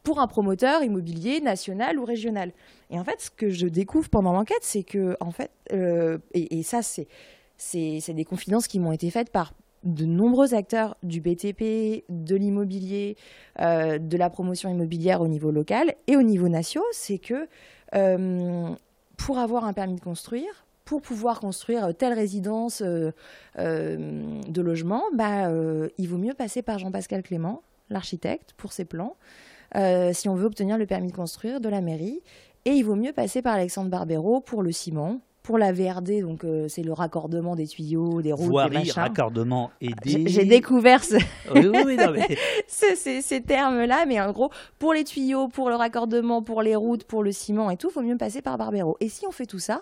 pour 0.04 0.20
un 0.20 0.28
promoteur 0.28 0.84
immobilier 0.84 1.42
national 1.42 2.00
ou 2.00 2.06
régional. 2.06 2.52
Et 2.90 3.00
en 3.00 3.04
fait, 3.04 3.20
ce 3.22 3.30
que 3.32 3.50
je 3.50 3.68
découvre 3.68 4.10
pendant 4.10 4.34
l'enquête, 4.34 4.62
c'est 4.62 4.84
que, 4.84 5.16
en 5.20 5.32
fait, 5.32 5.52
euh, 5.74 6.18
et, 6.34 6.64
ça, 6.64 6.82
c'est, 6.82 7.08
des 8.14 8.26
confidences 8.26 8.68
qui 8.68 8.80
m'ont 8.80 8.92
été 8.92 9.10
faites 9.10 9.32
par 9.32 9.54
de 9.84 10.06
nombreux 10.06 10.54
acteurs 10.54 10.98
du 11.04 11.22
BTP, 11.22 12.04
de 12.10 12.36
l'immobilier, 12.36 13.16
euh, 13.62 13.98
de 13.98 14.18
la 14.18 14.30
promotion 14.30 14.70
immobilière 14.70 15.22
au 15.22 15.28
niveau 15.28 15.52
local 15.52 15.94
et 16.08 16.18
au 16.18 16.22
niveau 16.22 16.50
national, 16.50 16.88
c'est 16.92 17.18
que 17.18 17.48
euh, 17.96 18.70
pour 19.16 19.38
avoir 19.38 19.64
un 19.64 19.74
permis 19.74 19.96
de 19.96 20.02
construire, 20.02 20.66
pour 20.84 21.02
pouvoir 21.02 21.40
construire 21.40 21.96
telle 21.96 22.14
résidence 22.14 22.82
de 22.82 23.14
logement, 24.56 25.04
bah, 25.14 25.52
il 25.98 26.08
vaut 26.08 26.18
mieux 26.18 26.34
passer 26.34 26.62
par 26.64 26.80
Jean-Pascal 26.80 27.22
Clément, 27.22 27.62
l'architecte, 27.90 28.54
pour 28.58 28.74
ses 28.74 28.86
plans, 28.86 29.16
si 29.76 30.30
on 30.30 30.36
veut 30.36 30.46
obtenir 30.46 30.78
le 30.78 30.86
permis 30.86 31.12
de 31.12 31.16
construire 31.16 31.60
de 31.60 31.70
la 31.70 31.82
mairie. 31.82 32.22
Et 32.66 32.72
il 32.72 32.84
vaut 32.84 32.96
mieux 32.96 33.14
passer 33.14 33.42
par 33.42 33.54
Alexandre 33.54 33.90
Barbero 33.90 34.42
pour 34.42 34.64
le 34.64 34.72
ciment, 34.72 35.22
pour 35.44 35.58
la 35.58 35.72
VRD, 35.72 36.22
donc 36.22 36.46
c'est 36.68 36.84
le 36.84 36.94
raccordement 36.94 37.56
des 37.56 37.68
tuyaux, 37.68 38.22
des 38.22 38.34
routes, 38.34 38.50
Voirie, 38.50 38.70
des 38.70 38.78
machins. 38.80 38.94
raccordement 39.02 39.72
et 39.82 39.90
des... 40.04 40.28
J'ai 40.28 40.46
découvert 40.46 41.04
ce... 41.04 41.16
ces, 42.68 43.22
ces, 43.22 43.42
termes-là, 43.42 44.06
mais 44.06 44.22
en 44.22 44.32
gros, 44.32 44.52
pour 44.78 44.94
les 44.94 45.04
tuyaux, 45.04 45.48
pour 45.48 45.70
le 45.70 45.76
raccordement, 45.76 46.44
pour 46.44 46.62
les 46.62 46.76
routes, 46.76 47.04
pour 47.04 47.24
le 47.24 47.32
ciment 47.32 47.72
et 47.72 47.78
tout, 47.78 47.90
il 47.90 47.94
vaut 47.94 48.02
mieux 48.02 48.18
passer 48.18 48.42
par 48.44 48.58
Barbero. 48.58 48.98
Et 49.00 49.10
si 49.10 49.26
on 49.26 49.32
fait 49.32 49.48
tout 49.48 49.58
ça, 49.58 49.82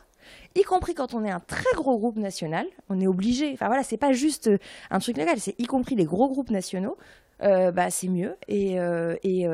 y 0.56 0.64
compris 0.64 0.94
quand 0.94 1.14
on 1.14 1.26
est 1.26 1.32
un 1.32 1.40
très 1.40 1.76
gros 1.76 1.98
groupe 1.98 2.18
national, 2.18 2.66
on 2.90 3.00
est 3.02 3.08
obligé. 3.08 3.52
Enfin 3.54 3.68
voilà, 3.68 3.84
c'est 3.84 3.98
pas 3.98 4.14
juste 4.14 4.48
euh, 4.48 4.58
un 4.90 5.00
truc 5.00 5.18
local, 5.18 5.40
c'est 5.40 5.56
y 5.60 5.66
compris 5.66 5.96
les 5.96 6.06
gros 6.06 6.30
groupes 6.30 6.52
nationaux. 6.52 6.98
Euh, 7.44 7.72
bah, 7.72 7.92
c'est 7.92 8.08
mieux 8.08 8.36
et, 8.48 8.80
euh, 8.80 9.16
et, 9.24 9.48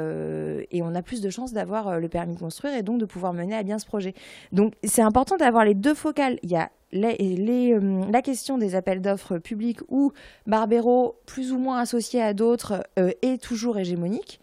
on 0.82 0.96
a 0.96 1.02
plus 1.02 1.20
de 1.20 1.30
chances 1.30 1.52
d'avoir 1.52 2.00
le 2.00 2.08
permis 2.08 2.34
de 2.34 2.40
construire 2.40 2.74
et 2.76 2.82
donc 2.82 2.98
de 2.98 3.06
pouvoir 3.06 3.34
mener 3.34 3.56
à 3.56 3.64
bien 3.64 3.78
ce 3.78 3.86
projet. 3.86 4.14
Donc 4.54 4.74
c'est 4.84 5.02
important 5.02 5.36
d'avoir 5.36 5.66
les 5.66 5.74
deux 5.74 5.94
focales. 5.94 6.40
Il 6.44 6.52
y 6.52 6.56
a 6.56 6.70
la 6.94 8.22
question 8.22 8.58
des 8.58 8.76
appels 8.76 9.02
d'offres 9.02 9.38
publics 9.38 9.80
où 9.90 10.14
Barbero, 10.48 11.16
plus 11.26 11.52
ou 11.52 11.58
moins 11.58 11.80
associé 11.80 12.22
à 12.22 12.34
d'autres, 12.34 12.84
est 12.98 13.42
toujours 13.42 13.78
hégémonique. 13.78 14.40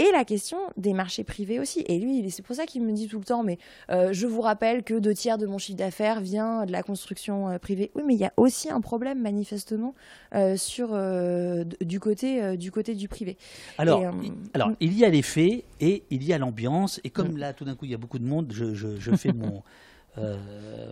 Et 0.00 0.10
la 0.12 0.24
question 0.24 0.56
des 0.78 0.94
marchés 0.94 1.24
privés 1.24 1.60
aussi. 1.60 1.84
Et 1.86 1.98
lui, 1.98 2.30
c'est 2.30 2.40
pour 2.40 2.56
ça 2.56 2.64
qu'il 2.64 2.82
me 2.82 2.90
dit 2.92 3.06
tout 3.06 3.18
le 3.18 3.24
temps, 3.24 3.42
mais 3.42 3.58
euh, 3.90 4.14
je 4.14 4.26
vous 4.26 4.40
rappelle 4.40 4.82
que 4.82 4.94
deux 4.94 5.12
tiers 5.12 5.36
de 5.36 5.46
mon 5.46 5.58
chiffre 5.58 5.76
d'affaires 5.76 6.22
vient 6.22 6.64
de 6.64 6.72
la 6.72 6.82
construction 6.82 7.50
euh, 7.50 7.58
privée. 7.58 7.90
Oui, 7.94 8.02
mais 8.06 8.14
il 8.14 8.20
y 8.20 8.24
a 8.24 8.32
aussi 8.38 8.70
un 8.70 8.80
problème 8.80 9.20
manifestement 9.20 9.94
euh, 10.34 10.56
sur, 10.56 10.98
du, 11.82 12.00
côté, 12.00 12.56
du 12.56 12.72
côté 12.72 12.94
du 12.94 13.08
privé. 13.08 13.36
Alors, 13.76 14.14
il, 14.22 14.32
alors 14.54 14.70
il 14.80 14.96
y 14.96 15.04
a 15.04 15.10
les 15.10 15.20
faits 15.20 15.64
et 15.80 16.02
il 16.08 16.24
y 16.24 16.32
a 16.32 16.38
l'ambiance. 16.38 16.98
Et 17.04 17.10
comme 17.10 17.34
mm. 17.34 17.36
là, 17.36 17.52
tout 17.52 17.66
d'un 17.66 17.74
coup, 17.74 17.84
il 17.84 17.90
y 17.90 17.94
a 17.94 17.98
beaucoup 17.98 18.18
de 18.18 18.26
monde, 18.26 18.54
je, 18.54 18.74
je, 18.74 19.10
fais 19.16 19.34
mon... 19.34 19.62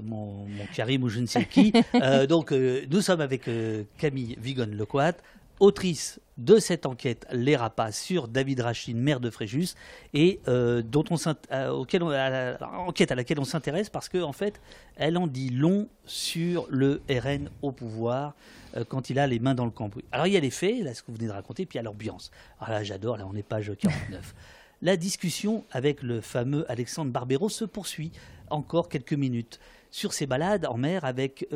mon, 0.02 0.46
mon, 0.46 0.66
Karim 0.74 1.02
ou 1.02 1.08
je 1.08 1.20
ne 1.20 1.26
sais 1.26 1.46
qui. 1.46 1.72
donc, 2.28 2.52
nous 2.52 3.00
sommes 3.00 3.22
avec 3.22 3.48
Camille 3.96 4.36
Vigon-Lecoat, 4.38 5.14
autrice 5.60 6.20
de 6.38 6.58
cette 6.58 6.86
enquête 6.86 7.26
Les 7.32 7.56
Rapas 7.56 7.92
sur 7.92 8.28
David 8.28 8.60
Rachin, 8.60 8.94
maire 8.94 9.20
de 9.20 9.28
Fréjus, 9.28 9.74
et 10.14 10.40
euh, 10.46 10.82
dont 10.82 11.04
on 11.10 11.16
euh, 11.52 11.70
auquel 11.70 12.02
enquête 12.02 13.10
à 13.10 13.14
laquelle 13.16 13.40
on 13.40 13.44
s'intéresse 13.44 13.90
parce 13.90 14.08
qu'en 14.08 14.28
en 14.28 14.32
fait, 14.32 14.60
elle 14.96 15.18
en 15.18 15.26
dit 15.26 15.50
long 15.50 15.88
sur 16.04 16.66
le 16.70 17.02
RN 17.10 17.50
au 17.60 17.72
pouvoir 17.72 18.34
euh, 18.76 18.84
quand 18.88 19.10
il 19.10 19.18
a 19.18 19.26
les 19.26 19.40
mains 19.40 19.54
dans 19.54 19.64
le 19.64 19.72
cambouis. 19.72 20.04
Alors 20.12 20.26
il 20.28 20.32
y 20.32 20.36
a 20.36 20.40
les 20.40 20.50
faits, 20.50 20.82
là 20.82 20.94
ce 20.94 21.02
que 21.02 21.10
vous 21.10 21.16
venez 21.16 21.28
de 21.28 21.32
raconter, 21.32 21.66
puis 21.66 21.76
il 21.76 21.78
y 21.78 21.80
a 21.80 21.82
l'ambiance. 21.82 22.30
Alors 22.60 22.78
là 22.78 22.84
j'adore, 22.84 23.16
là 23.16 23.26
on 23.28 23.34
est 23.34 23.42
page 23.42 23.72
49. 23.76 24.34
La 24.80 24.96
discussion 24.96 25.64
avec 25.72 26.04
le 26.04 26.20
fameux 26.20 26.70
Alexandre 26.70 27.10
Barbero 27.10 27.48
se 27.48 27.64
poursuit 27.64 28.12
encore 28.48 28.88
quelques 28.88 29.12
minutes 29.12 29.58
sur 29.90 30.12
ses 30.12 30.26
balades 30.26 30.66
en 30.66 30.76
mer 30.76 31.04
avec 31.04 31.48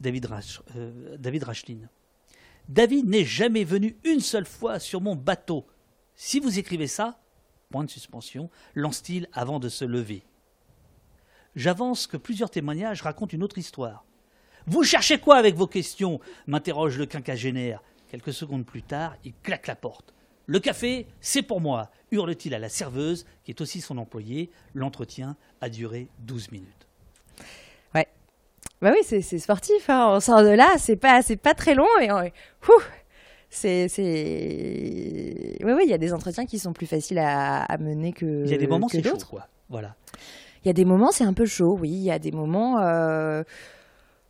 David, 0.00 0.26
David 1.18 1.44
Rachlin. 1.44 1.88
David 2.72 3.06
n'est 3.06 3.26
jamais 3.26 3.64
venu 3.64 3.98
une 4.02 4.20
seule 4.20 4.46
fois 4.46 4.78
sur 4.78 5.02
mon 5.02 5.14
bateau. 5.14 5.66
Si 6.14 6.40
vous 6.40 6.58
écrivez 6.58 6.86
ça, 6.86 7.20
point 7.70 7.84
de 7.84 7.90
suspension, 7.90 8.48
lance-t-il 8.74 9.28
avant 9.34 9.60
de 9.60 9.68
se 9.68 9.84
lever. 9.84 10.22
J'avance 11.54 12.06
que 12.06 12.16
plusieurs 12.16 12.48
témoignages 12.48 13.02
racontent 13.02 13.36
une 13.36 13.42
autre 13.42 13.58
histoire. 13.58 14.06
Vous 14.66 14.84
cherchez 14.84 15.18
quoi 15.18 15.36
avec 15.36 15.54
vos 15.54 15.66
questions 15.66 16.18
m'interroge 16.46 16.96
le 16.96 17.04
quinquagénaire. 17.04 17.82
Quelques 18.10 18.32
secondes 18.32 18.64
plus 18.64 18.82
tard, 18.82 19.16
il 19.22 19.34
claque 19.42 19.66
la 19.66 19.76
porte. 19.76 20.14
Le 20.46 20.58
café, 20.58 21.06
c'est 21.20 21.42
pour 21.42 21.60
moi, 21.60 21.90
hurle-t-il 22.10 22.54
à 22.54 22.58
la 22.58 22.70
serveuse, 22.70 23.26
qui 23.44 23.50
est 23.50 23.60
aussi 23.60 23.82
son 23.82 23.98
employé. 23.98 24.50
L'entretien 24.72 25.36
a 25.60 25.68
duré 25.68 26.08
douze 26.20 26.50
minutes. 26.50 26.88
Bah 28.82 28.90
oui, 28.92 28.98
c'est 29.04 29.38
sportif. 29.38 29.88
Hein. 29.88 30.08
On 30.10 30.20
sort 30.20 30.42
de 30.42 30.48
là, 30.48 30.68
c'est 30.76 30.96
pas, 30.96 31.22
c'est 31.22 31.36
pas 31.36 31.54
très 31.54 31.76
long 31.76 31.86
et 32.00 32.08
c'est, 33.48 33.86
c'est. 33.86 35.56
Oui, 35.62 35.72
oui, 35.72 35.82
il 35.84 35.90
y 35.90 35.94
a 35.94 35.98
des 35.98 36.12
entretiens 36.12 36.46
qui 36.46 36.58
sont 36.58 36.72
plus 36.72 36.86
faciles 36.86 37.18
à, 37.18 37.76
mener 37.78 38.12
que. 38.12 38.44
Il 38.44 38.50
y 38.50 38.54
a 38.54 38.58
des 38.58 38.66
moments 38.66 38.88
c'est 38.88 39.02
chaud, 39.02 39.16
quoi. 39.30 39.46
Voilà. 39.68 39.94
Il 40.64 40.68
y 40.68 40.70
a 40.70 40.72
des 40.72 40.84
moments 40.84 41.12
c'est 41.12 41.24
un 41.24 41.32
peu 41.32 41.46
chaud, 41.46 41.76
oui. 41.80 41.90
Il 41.90 42.02
y 42.02 42.10
a 42.10 42.18
des 42.18 42.32
moments. 42.32 42.80
Euh, 42.80 43.44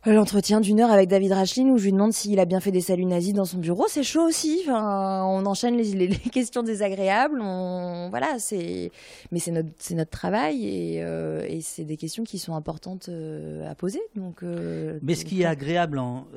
L'entretien 0.05 0.59
d'une 0.59 0.81
heure 0.81 0.91
avec 0.91 1.07
David 1.07 1.31
Rachlin 1.31 1.69
où 1.69 1.77
je 1.77 1.85
lui 1.85 1.93
demande 1.93 2.11
s'il 2.11 2.37
a 2.41 2.45
bien 2.45 2.59
fait 2.59 2.71
des 2.71 2.81
saluts 2.81 3.05
nazis 3.05 3.33
dans 3.33 3.45
son 3.45 3.59
bureau, 3.59 3.85
c'est 3.87 4.03
chaud 4.03 4.23
aussi. 4.27 4.59
Enfin, 4.63 5.23
on 5.23 5.45
enchaîne 5.45 5.77
les, 5.77 5.93
les, 5.93 6.09
questions 6.09 6.61
désagréables. 6.61 7.39
On, 7.41 8.09
voilà, 8.09 8.37
c'est, 8.37 8.91
mais 9.31 9.39
c'est 9.39 9.51
notre, 9.51 9.69
c'est 9.79 9.95
notre 9.95 10.11
travail 10.11 10.65
et, 10.67 11.03
euh, 11.03 11.45
et 11.47 11.61
c'est 11.61 11.85
des 11.85 11.95
questions 11.95 12.25
qui 12.25 12.37
sont 12.37 12.53
importantes 12.53 13.07
euh, 13.07 13.69
à 13.69 13.75
poser. 13.75 14.01
Donc, 14.17 14.43
euh, 14.43 14.99
mais 15.03 15.15
ce 15.15 15.23
qui 15.23 15.43
est 15.43 15.45
agréable 15.45 15.97
en, 15.99 16.27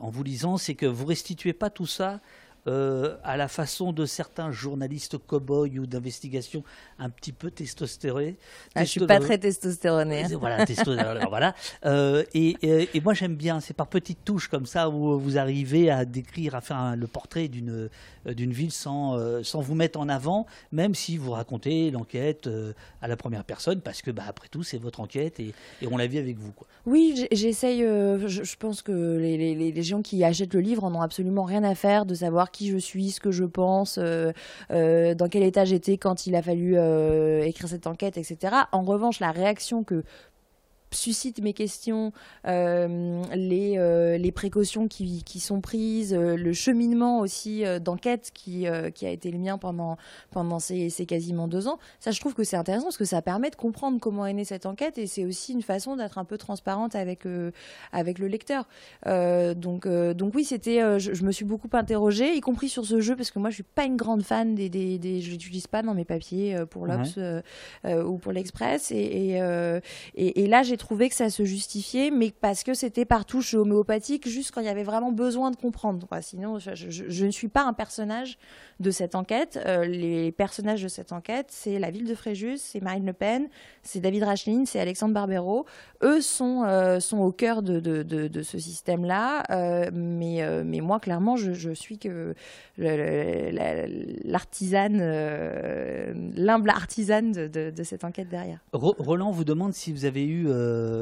en 0.00 0.10
vous 0.10 0.24
lisant, 0.24 0.56
c'est 0.56 0.74
que 0.74 0.86
vous 0.86 1.06
restituez 1.06 1.52
pas 1.52 1.70
tout 1.70 1.86
ça 1.86 2.20
euh, 2.68 3.16
à 3.24 3.36
la 3.36 3.48
façon 3.48 3.92
de 3.92 4.06
certains 4.06 4.52
journalistes 4.52 5.18
cow-boys 5.18 5.80
ou 5.80 5.86
d'investigation 5.86 6.62
un 7.00 7.10
petit 7.10 7.32
peu 7.32 7.50
testostérés. 7.50 8.36
Ah, 8.76 8.84
je 8.84 8.90
suis 8.90 9.04
pas 9.04 9.18
très 9.18 9.36
testostéroné. 9.36 10.26
Euh, 10.32 10.36
voilà, 10.36 10.64
testostérone, 10.64 11.24
voilà. 11.28 11.56
Euh, 11.86 12.22
et, 12.34 12.56
et, 12.62 13.00
moi 13.00 13.14
j'aime 13.14 13.34
bien, 13.34 13.58
c'est 13.58 13.74
par 13.74 13.88
petites 13.88 14.24
touches 14.24 14.46
comme 14.46 14.66
ça 14.66 14.88
où 14.90 15.18
vous 15.18 15.38
arrivez 15.38 15.90
à 15.90 16.04
décrire, 16.04 16.54
à 16.54 16.60
faire 16.60 16.94
le 16.96 17.06
portrait 17.08 17.48
d'une 17.48 17.90
d'une 18.24 18.52
ville 18.52 18.70
sans, 18.70 19.42
sans 19.42 19.60
vous 19.60 19.74
mettre 19.74 19.98
en 19.98 20.08
avant, 20.08 20.46
même 20.70 20.94
si 20.94 21.16
vous 21.16 21.32
racontez 21.32 21.90
l'enquête 21.90 22.48
à 23.00 23.08
la 23.08 23.16
première 23.16 23.42
personne, 23.42 23.80
parce 23.80 24.00
que 24.00 24.12
bah, 24.12 24.22
après 24.28 24.46
tout 24.46 24.62
c'est 24.62 24.78
votre 24.78 25.00
enquête 25.00 25.40
et, 25.40 25.52
et 25.80 25.88
on 25.90 25.96
la 25.96 26.06
vit 26.06 26.18
avec 26.18 26.38
vous. 26.38 26.52
Quoi. 26.52 26.68
Oui, 26.86 27.26
j'essaye, 27.32 27.80
je, 27.80 28.28
je, 28.44 28.56
pense 28.56 28.80
que 28.82 29.18
les, 29.18 29.36
les, 29.36 29.72
les 29.72 29.82
gens 29.82 30.02
qui 30.02 30.22
achètent 30.22 30.54
le 30.54 30.60
livre 30.60 30.84
en 30.84 30.94
ont 30.94 31.00
absolument 31.00 31.42
rien 31.42 31.64
à 31.64 31.74
faire 31.74 32.06
de 32.06 32.14
savoir 32.14 32.51
qui 32.52 32.70
je 32.70 32.78
suis, 32.78 33.10
ce 33.10 33.20
que 33.20 33.30
je 33.30 33.44
pense, 33.44 33.98
euh, 33.98 34.32
euh, 34.70 35.14
dans 35.14 35.28
quel 35.28 35.42
état 35.42 35.64
j'étais 35.64 35.98
quand 35.98 36.26
il 36.26 36.36
a 36.36 36.42
fallu 36.42 36.76
euh, 36.76 37.42
écrire 37.42 37.68
cette 37.68 37.86
enquête, 37.86 38.16
etc. 38.16 38.54
En 38.72 38.82
revanche, 38.82 39.20
la 39.20 39.32
réaction 39.32 39.82
que 39.82 40.04
suscite 40.94 41.40
mes 41.40 41.52
questions, 41.52 42.12
euh, 42.46 43.22
les, 43.34 43.78
euh, 43.78 44.16
les, 44.18 44.32
précautions 44.32 44.88
qui, 44.88 45.22
qui, 45.24 45.40
sont 45.40 45.60
prises, 45.60 46.14
euh, 46.14 46.36
le 46.36 46.52
cheminement 46.52 47.20
aussi 47.20 47.64
d'enquête 47.80 48.30
qui, 48.34 48.66
qui 48.94 49.06
a 49.06 49.10
été 49.10 49.30
le 49.30 49.38
mien 49.38 49.58
pendant, 49.58 49.96
pendant 50.30 50.58
ces, 50.58 50.90
ces, 50.90 51.06
quasiment 51.06 51.48
deux 51.48 51.68
ans. 51.68 51.78
Ça, 52.00 52.10
je 52.10 52.20
trouve 52.20 52.34
que 52.34 52.44
c'est 52.44 52.56
intéressant 52.56 52.84
parce 52.84 52.96
que 52.96 53.04
ça 53.04 53.22
permet 53.22 53.50
de 53.50 53.56
comprendre 53.56 53.98
comment 54.00 54.26
est 54.26 54.32
née 54.32 54.44
cette 54.44 54.66
enquête 54.66 54.98
et 54.98 55.06
c'est 55.06 55.24
aussi 55.24 55.52
une 55.52 55.62
façon 55.62 55.96
d'être 55.96 56.18
un 56.18 56.24
peu 56.24 56.38
transparente 56.38 56.94
avec, 56.94 57.24
avec 57.92 58.18
le 58.18 58.28
lecteur. 58.28 58.68
donc, 59.06 59.86
donc 59.88 60.34
oui, 60.34 60.44
c'était, 60.44 60.98
je, 60.98 61.24
me 61.24 61.32
suis 61.32 61.44
beaucoup 61.44 61.68
interrogée, 61.72 62.34
y 62.34 62.40
compris 62.40 62.68
sur 62.68 62.84
ce 62.84 63.00
jeu 63.00 63.16
parce 63.16 63.30
que 63.30 63.38
moi, 63.38 63.50
je 63.50 63.56
suis 63.56 63.62
pas 63.62 63.84
une 63.84 63.96
grande 63.96 64.22
fan 64.22 64.54
des, 64.54 64.68
des, 64.68 64.98
des 64.98 65.20
je 65.20 65.30
l'utilise 65.30 65.66
pas 65.66 65.82
dans 65.82 65.94
mes 65.94 66.04
papiers 66.04 66.56
pour 66.70 66.86
l'Obs 66.86 67.18
ou 67.84 68.18
pour 68.18 68.32
l'Express 68.32 68.90
et, 68.90 69.38
et, 70.14 70.42
et 70.42 70.46
là, 70.46 70.62
j'ai 70.62 70.76
trouvé 70.82 71.08
que 71.08 71.14
ça 71.14 71.30
se 71.30 71.44
justifiait, 71.44 72.10
mais 72.10 72.32
parce 72.40 72.64
que 72.64 72.74
c'était 72.74 73.04
par 73.04 73.24
touche 73.24 73.54
homéopathique, 73.54 74.28
juste 74.28 74.50
quand 74.50 74.60
il 74.60 74.66
y 74.66 74.70
avait 74.70 74.82
vraiment 74.82 75.12
besoin 75.12 75.52
de 75.52 75.56
comprendre. 75.56 76.08
Sinon, 76.20 76.58
je, 76.58 77.24
ne 77.24 77.30
suis 77.30 77.46
pas 77.48 77.62
un 77.62 77.72
personnage 77.72 78.36
de 78.80 78.90
cette 78.90 79.14
enquête. 79.14 79.60
Euh, 79.64 79.84
les 79.84 80.32
personnages 80.32 80.82
de 80.82 80.88
cette 80.88 81.12
enquête, 81.12 81.46
c'est 81.50 81.78
la 81.78 81.92
ville 81.92 82.06
de 82.06 82.14
Fréjus, 82.16 82.58
c'est 82.58 82.82
Marine 82.82 83.06
Le 83.06 83.12
Pen, 83.12 83.48
c'est 83.82 84.00
David 84.00 84.24
Racheline, 84.24 84.66
c'est 84.66 84.80
Alexandre 84.80 85.14
Barbero. 85.14 85.66
Eux 86.02 86.20
sont, 86.20 86.64
euh, 86.66 86.98
sont 86.98 87.18
au 87.18 87.30
cœur 87.30 87.62
de, 87.62 87.78
de, 87.78 88.02
de, 88.02 88.42
ce 88.42 88.58
système-là, 88.58 89.44
euh, 89.50 89.88
mais, 89.92 90.42
mais 90.64 90.80
moi, 90.80 90.98
clairement, 90.98 91.36
je, 91.36 91.52
je 91.52 91.70
suis 91.70 91.98
que 91.98 92.34
l'artisane, 94.26 94.98
l'humble 96.36 96.70
artisane 96.70 97.30
de, 97.32 97.82
cette 97.84 98.02
enquête 98.02 98.28
derrière. 98.28 98.58
Roland 98.72 99.30
vous 99.30 99.44
demande 99.44 99.74
si 99.74 99.92
vous 99.92 100.06
avez 100.06 100.24
eu 100.24 100.48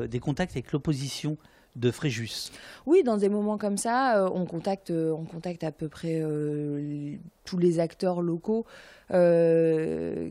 des 0.08 0.20
contacts 0.20 0.52
avec 0.52 0.72
l'opposition 0.72 1.36
de 1.76 1.90
Fréjus 1.90 2.50
Oui, 2.86 3.02
dans 3.02 3.16
des 3.16 3.28
moments 3.28 3.58
comme 3.58 3.76
ça, 3.76 4.18
euh, 4.18 4.30
on, 4.32 4.44
contacte, 4.44 4.90
euh, 4.90 5.12
on 5.12 5.24
contacte 5.24 5.64
à 5.64 5.72
peu 5.72 5.88
près 5.88 6.20
euh, 6.20 7.16
tous 7.44 7.58
les 7.58 7.78
acteurs 7.80 8.20
locaux 8.20 8.66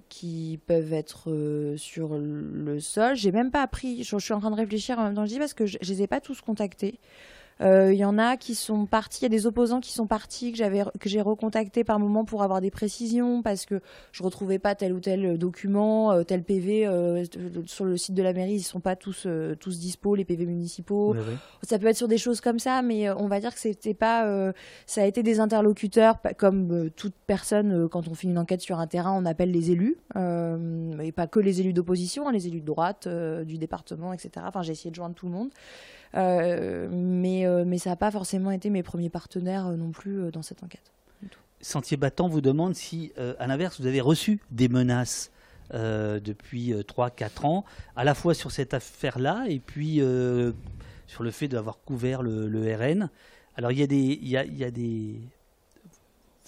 qui 0.08 0.60
peuvent 0.66 0.94
être 0.94 1.76
sur 1.76 2.18
le 2.18 2.80
sol. 2.80 3.14
J'ai 3.16 3.34
même 3.34 3.52
pas 3.52 3.62
appris, 3.62 4.04
je, 4.04 4.18
suis 4.18 4.34
en 4.34 4.40
train 4.40 4.52
de 4.52 4.56
réfléchir 4.56 4.98
en 4.98 5.04
même 5.04 5.16
temps 5.16 5.26
je 5.26 5.32
dis 5.32 5.40
parce 5.40 5.54
que 5.54 5.66
je, 5.66 5.78
ne 5.82 5.86
les 5.86 6.04
ai 6.04 6.08
pas 6.08 6.22
tous 6.22 6.40
contactés. 6.40 6.98
Il 7.62 7.66
euh, 7.66 7.94
y 7.94 8.06
en 8.06 8.18
a 8.18 8.38
qui 8.38 8.56
sont 8.56 8.86
partis, 8.86 9.20
il 9.20 9.24
y 9.24 9.26
a 9.26 9.30
des 9.30 9.46
opposants 9.46 9.82
qui 9.82 9.92
sont 9.92 10.08
partis 10.08 10.54
que 10.54 10.58
j'avais 10.58 10.86
que 10.98 11.10
j'ai 11.10 11.20
recontacté 11.20 11.84
par 11.84 12.00
moment 12.00 12.24
pour 12.24 12.42
avoir 12.42 12.62
des 12.62 12.72
précisions 12.72 13.42
parce 13.42 13.66
que 13.66 13.82
je 14.14 14.24
retrouvais 14.24 14.60
pas 14.60 14.76
tel 14.76 14.94
ou 14.94 15.02
tel 15.02 15.38
document, 15.38 16.14
euh, 16.14 16.24
tel 16.24 16.44
PV 16.44 16.88
euh, 16.88 17.26
sur 17.66 17.84
le 17.84 17.98
site 17.98 18.16
de 18.16 18.24
la 18.24 18.32
mairie, 18.32 18.54
ils 18.54 18.62
sont 18.62 18.80
pas 18.80 18.96
tous 18.96 19.28
tous 19.60 19.78
dispo 19.78 20.16
les 20.16 20.24
PV 20.24 20.46
municipaux. 20.46 21.18
Ça 21.64 21.78
peut 21.80 21.88
être 21.88 21.98
sur 21.98 22.08
des 22.08 22.18
choses 22.18 22.40
comme 22.40 22.60
ça, 22.60 22.82
mais 22.82 23.10
on 23.12 23.28
va 23.28 23.42
dire 23.42 23.54
que 23.54 23.60
c'était 23.60 23.94
pas 23.94 24.54
ça 24.86 25.02
a 25.02 25.06
été 25.06 25.22
des 25.22 25.42
interlocuteurs 25.42 26.16
comme 26.38 26.90
toute 26.96 27.16
personne 27.28 27.90
quand 27.90 28.08
on 28.08 28.14
fait 28.14 28.28
une 28.28 28.38
enquête 28.38 28.62
sur 28.62 28.80
un 28.80 28.88
terrain, 28.88 29.12
on 29.12 29.26
appelle 29.26 29.52
les 29.52 29.72
élus 29.72 29.98
et 30.16 31.12
pas 31.12 31.28
que 31.28 31.42
les 31.42 31.60
élus 31.60 31.74
d'opposition, 31.74 32.30
hein, 32.30 32.32
les 32.32 32.48
élus 32.48 32.62
de 32.62 32.66
droite 32.66 33.10
du 33.46 33.58
département, 33.58 34.14
etc. 34.14 34.46
Enfin, 34.48 34.62
j'ai 34.62 34.72
essayé 34.72 34.92
de 34.92 34.96
joindre 34.96 35.16
tout 35.16 35.26
le 35.26 35.34
monde. 35.34 35.50
Euh, 36.16 36.88
mais, 36.92 37.46
euh, 37.46 37.64
mais 37.66 37.78
ça 37.78 37.92
n'a 37.92 37.96
pas 37.96 38.12
forcément 38.12 38.52
été 38.52 38.70
mes 38.70 38.84
premiers 38.84 39.10
partenaires 39.10 39.68
euh, 39.68 39.76
non 39.76 39.92
plus 39.92 40.32
dans 40.32 40.42
cette 40.42 40.64
enquête. 40.64 40.92
Sentier 41.62 41.98
Battant 41.98 42.30
vous 42.30 42.42
demande 42.42 42.74
si, 42.74 43.12
à 43.38 43.46
l'inverse, 43.46 43.82
vous 43.82 43.88
avez 43.88 44.00
reçu 44.00 44.40
des 44.50 44.70
menaces 44.70 45.30
depuis 45.74 46.72
3-4 46.72 47.46
ans, 47.46 47.66
à 47.98 48.06
la 48.06 48.16
fois 48.16 48.34
sur 48.34 48.50
cette 48.50 48.74
affaire-là 48.74 49.44
et 49.50 49.60
puis 49.60 50.02
sur 51.06 51.22
le 51.22 51.32
fait 51.32 51.50
d'avoir 51.50 51.80
couvert 51.84 52.24
le, 52.24 52.76
RN. 52.76 53.10
Alors 53.58 53.74
il 53.74 53.80
y 53.80 54.30
y 54.30 54.38
a, 54.38 54.46
il 54.46 54.58
y 54.58 54.64
a 54.64 54.72
des, 54.72 55.20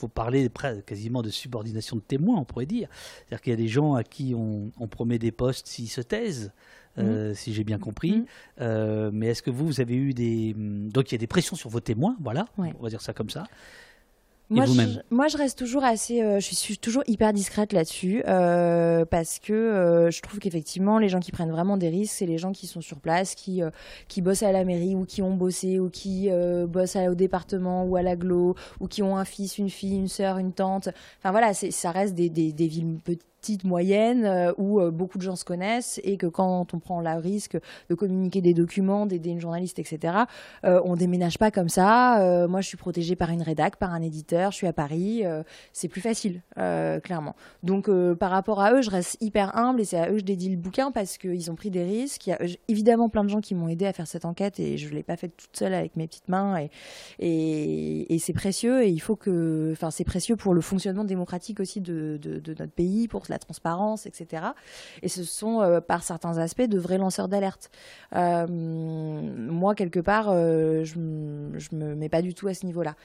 faut 0.01 0.07
parler 0.07 0.49
quasiment 0.85 1.21
de 1.21 1.29
subordination 1.29 1.95
de 1.95 2.01
témoins, 2.01 2.37
on 2.37 2.45
pourrait 2.45 2.65
dire. 2.65 2.89
C'est-à-dire 2.91 3.41
qu'il 3.41 3.51
y 3.51 3.53
a 3.53 3.57
des 3.57 3.67
gens 3.67 3.93
à 3.93 4.03
qui 4.03 4.33
on, 4.35 4.71
on 4.79 4.87
promet 4.87 5.19
des 5.19 5.31
postes 5.31 5.67
s'ils 5.67 5.89
se 5.89 6.01
taisent. 6.01 6.51
Euh, 6.97 7.29
mhm. 7.29 7.35
si 7.35 7.53
j'ai 7.53 7.63
bien 7.63 7.79
compris. 7.79 8.11
Mhm. 8.11 8.25
Euh, 8.59 9.11
mais 9.13 9.27
est-ce 9.27 9.41
que 9.41 9.49
vous, 9.49 9.65
vous 9.65 9.79
avez 9.79 9.95
eu 9.95 10.13
des... 10.13 10.53
Donc 10.57 11.09
il 11.09 11.13
y 11.13 11.15
a 11.15 11.19
des 11.19 11.27
pressions 11.27 11.55
sur 11.55 11.69
vos 11.69 11.79
témoins, 11.79 12.17
voilà, 12.19 12.47
on 12.57 12.83
va 12.83 12.89
dire 12.89 13.01
ça 13.01 13.13
comme 13.13 13.29
ça. 13.29 13.45
Moi 14.51 14.65
je, 14.65 14.99
moi, 15.09 15.27
je 15.27 15.37
reste 15.37 15.57
toujours 15.57 15.83
assez, 15.83 16.21
euh, 16.21 16.39
je 16.39 16.53
suis 16.53 16.77
toujours 16.77 17.03
hyper 17.07 17.33
discrète 17.33 17.73
là-dessus 17.73 18.21
parce 18.25 19.39
que 19.39 20.09
je 20.11 20.21
trouve 20.21 20.39
qu'effectivement, 20.39 20.99
les 20.99 21.09
gens 21.09 21.19
qui 21.19 21.31
prennent 21.31 21.51
vraiment 21.51 21.77
des 21.77 21.89
risques, 21.89 22.15
c'est 22.17 22.25
les 22.25 22.37
gens 22.37 22.51
qui 22.51 22.67
sont 22.67 22.81
sur 22.81 22.99
place, 22.99 23.35
qui 23.35 23.61
qui 24.07 24.21
bossent 24.21 24.43
à 24.43 24.51
la 24.51 24.63
mairie 24.63 24.95
ou 24.95 25.05
qui 25.05 25.21
ont 25.21 25.33
bossé 25.33 25.79
ou 25.79 25.89
qui 25.89 26.29
bossent 26.67 26.95
au 26.95 27.15
département 27.15 27.85
ou 27.85 27.95
à 27.95 28.01
l'aglo 28.01 28.55
ou 28.79 28.87
qui 28.87 29.01
ont 29.01 29.17
un 29.17 29.25
fils, 29.25 29.57
une 29.57 29.69
fille, 29.69 29.95
une 29.95 30.07
sœur, 30.07 30.37
une 30.37 30.53
tante. 30.53 30.89
Enfin 31.19 31.31
voilà, 31.31 31.53
ça 31.53 31.91
reste 31.91 32.13
des, 32.15 32.29
des, 32.29 32.51
des 32.51 32.67
villes 32.67 32.99
petites 33.03 33.30
petite 33.41 33.63
moyenne 33.63 34.25
euh, 34.25 34.53
où 34.57 34.79
euh, 34.79 34.91
beaucoup 34.91 35.17
de 35.17 35.23
gens 35.23 35.35
se 35.35 35.43
connaissent 35.43 35.99
et 36.03 36.17
que 36.17 36.27
quand 36.27 36.73
on 36.73 36.79
prend 36.79 37.01
le 37.01 37.19
risque 37.19 37.57
de 37.89 37.95
communiquer 37.95 38.41
des 38.41 38.53
documents, 38.53 39.07
d'aider 39.07 39.31
une 39.31 39.41
journaliste, 39.41 39.79
etc., 39.79 40.13
euh, 40.63 40.79
on 40.85 40.95
déménage 40.95 41.39
pas 41.39 41.49
comme 41.49 41.69
ça. 41.69 42.47
moi, 42.47 42.61
je 42.61 42.67
suis 42.67 42.77
protégée 42.77 43.15
par 43.15 43.31
une 43.31 43.41
rédac, 43.41 43.77
par 43.77 43.91
un 43.91 44.01
éditeur, 44.01 44.51
je 44.51 44.57
suis 44.57 44.67
à 44.67 44.73
Paris, 44.73 45.23
c'est 45.73 45.87
plus 45.87 46.01
facile, 46.01 46.41
clairement. 46.55 47.35
Donc, 47.63 47.89
par 48.15 48.29
rapport 48.29 48.61
à 48.61 48.73
eux, 48.73 48.81
je 48.81 48.89
reste 48.89 49.17
hyper 49.21 49.57
humble 49.57 49.81
et 49.81 49.85
c'est 49.85 49.97
à 49.97 50.09
eux 50.09 50.13
que 50.13 50.19
je 50.19 50.25
dédie 50.25 50.49
le 50.49 50.57
bouquin 50.57 50.91
parce 50.91 51.17
qu'ils 51.17 51.49
ont 51.49 51.55
pris 51.55 51.71
des 51.71 51.83
risques. 51.83 52.27
Il 52.27 52.29
y 52.29 52.33
a 52.33 52.39
évidemment 52.67 53.09
plein 53.09 53.23
de 53.23 53.29
gens 53.29 53.41
qui 53.41 53.55
m'ont 53.55 53.67
aidé 53.67 53.85
à 53.85 53.93
faire 53.93 54.07
cette 54.07 54.25
enquête 54.25 54.59
et 54.59 54.77
je 54.77 54.89
l'ai 54.89 55.03
pas 55.03 55.17
faite 55.17 55.35
toute 55.35 55.57
seule 55.57 55.73
avec 55.73 55.95
mes 55.95 56.07
petites 56.07 56.29
mains 56.29 56.67
et, 57.19 58.17
c'est 58.19 58.33
précieux 58.33 58.83
et 58.83 58.89
il 58.89 58.99
faut 58.99 59.15
que, 59.15 59.71
enfin, 59.71 59.89
c'est 59.89 60.03
précieux 60.03 60.35
pour 60.35 60.53
le 60.53 60.61
fonctionnement 60.61 61.03
démocratique 61.03 61.59
aussi 61.59 61.81
de, 61.81 62.19
de, 62.21 62.39
de 62.39 62.53
notre 62.53 62.71
pays, 62.71 63.07
pour 63.07 63.25
la 63.31 63.39
transparence, 63.39 64.05
etc. 64.05 64.43
Et 65.01 65.09
ce 65.09 65.23
sont, 65.23 65.61
euh, 65.61 65.81
par 65.81 66.03
certains 66.03 66.37
aspects, 66.37 66.61
de 66.61 66.77
vrais 66.77 66.97
lanceurs 66.97 67.27
d'alerte. 67.27 67.71
Euh, 68.15 68.45
moi, 68.47 69.73
quelque 69.73 69.99
part, 69.99 70.27
euh, 70.29 70.83
je 70.83 70.99
ne 70.99 71.85
me 71.85 71.95
mets 71.95 72.09
pas 72.09 72.21
du 72.21 72.33
tout 72.33 72.47
à 72.47 72.53
ce 72.53 72.65
niveau-là. 72.65 72.95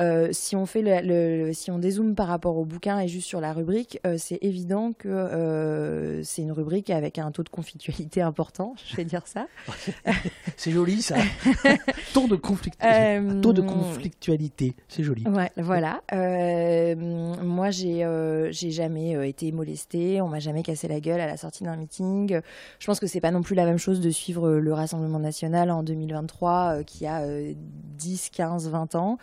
Euh, 0.00 0.28
si 0.32 0.56
on 0.56 0.66
fait 0.66 0.82
le, 0.82 1.52
si 1.52 1.70
on 1.70 1.78
dézoome 1.78 2.14
par 2.14 2.28
rapport 2.28 2.56
au 2.56 2.64
bouquin 2.64 3.00
et 3.00 3.08
juste 3.08 3.26
sur 3.26 3.40
la 3.40 3.52
rubrique, 3.52 4.00
euh, 4.06 4.16
c'est 4.18 4.38
évident 4.40 4.92
que 4.92 5.08
euh, 5.08 6.22
c'est 6.22 6.42
une 6.42 6.52
rubrique 6.52 6.90
avec 6.90 7.18
un 7.18 7.30
taux 7.30 7.42
de 7.42 7.48
conflictualité 7.48 8.22
important. 8.30 8.74
Je 8.88 8.96
vais 8.96 9.04
dire 9.04 9.26
ça. 9.26 9.46
c'est 10.56 10.70
joli 10.70 11.02
ça. 11.02 11.16
taux 12.14 12.28
de 12.28 12.36
taux 13.40 13.52
de 13.52 13.60
conflictualité, 13.60 14.74
c'est 14.88 15.02
joli. 15.02 15.24
Ouais, 15.28 15.50
voilà. 15.56 16.00
moi, 16.12 17.70
j'ai 17.70 18.06
j'ai 18.50 18.70
jamais 18.70 19.28
été 19.28 19.52
molestée. 19.52 20.20
On 20.20 20.28
m'a 20.28 20.40
jamais 20.40 20.62
cassé 20.62 20.88
la 20.88 21.00
gueule 21.00 21.20
à 21.20 21.26
la 21.26 21.36
sortie 21.36 21.64
d'un 21.64 21.76
meeting. 21.76 22.40
Je 22.78 22.86
pense 22.86 23.00
que 23.00 23.06
c'est 23.06 23.20
pas 23.20 23.30
non 23.30 23.42
plus 23.42 23.54
la 23.54 23.64
même 23.64 23.78
chose 23.78 24.00
de 24.00 24.10
suivre 24.10 24.50
le 24.50 24.72
Rassemblement 24.72 25.18
national 25.18 25.70
en 25.70 25.82
2023 25.82 26.84
qui 26.84 27.06
a 27.06 27.22
10, 27.98 28.30
15, 28.30 28.68
20 28.70 28.94
ans. 28.94 29.18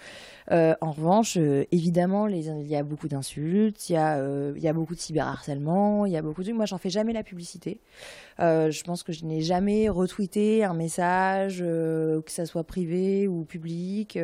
Euh, 0.51 0.66
en 0.81 0.91
revanche, 0.91 1.37
euh, 1.37 1.65
évidemment, 1.71 2.27
il 2.27 2.67
y 2.67 2.75
a 2.75 2.83
beaucoup 2.83 3.07
d'insultes, 3.07 3.89
il 3.89 3.93
y, 3.93 3.95
a, 3.95 4.17
euh, 4.17 4.53
il 4.55 4.63
y 4.63 4.67
a 4.67 4.73
beaucoup 4.73 4.95
de 4.95 4.99
cyberharcèlement, 4.99 6.05
il 6.05 6.11
y 6.11 6.17
a 6.17 6.21
beaucoup 6.21 6.43
de 6.43 6.51
Moi, 6.51 6.65
j'en 6.65 6.77
fais 6.77 6.89
jamais 6.89 7.13
la 7.13 7.23
publicité. 7.23 7.79
je 8.39 8.83
pense 8.83 9.03
que 9.03 9.11
je 9.11 9.25
n'ai 9.25 9.41
jamais 9.41 9.89
retweeté 9.89 10.63
un 10.63 10.73
message, 10.73 11.59
que 11.59 12.23
ça 12.27 12.45
soit 12.45 12.63
privé 12.63 13.27
ou 13.27 13.43
public. 13.45 14.17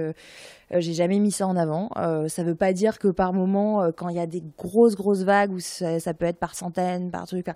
J'ai 0.72 0.94
jamais 0.94 1.20
mis 1.20 1.32
ça 1.32 1.48
en 1.48 1.56
avant. 1.56 1.90
ça 1.96 2.44
ne 2.44 2.48
veut 2.48 2.56
pas 2.56 2.74
dire 2.74 3.00
que 3.00 3.08
par 3.10 3.34
moment, 3.34 3.92
quand 3.96 4.10
il 4.10 4.16
y 4.16 4.20
a 4.20 4.28
des 4.28 4.44
grosses, 4.58 4.96
grosses 4.96 5.24
vagues, 5.24 5.52
où 5.52 5.60
ça, 5.60 6.14
peut 6.14 6.26
être 6.26 6.40
par 6.40 6.56
centaines, 6.56 7.12
par 7.12 7.28
trucs, 7.28 7.48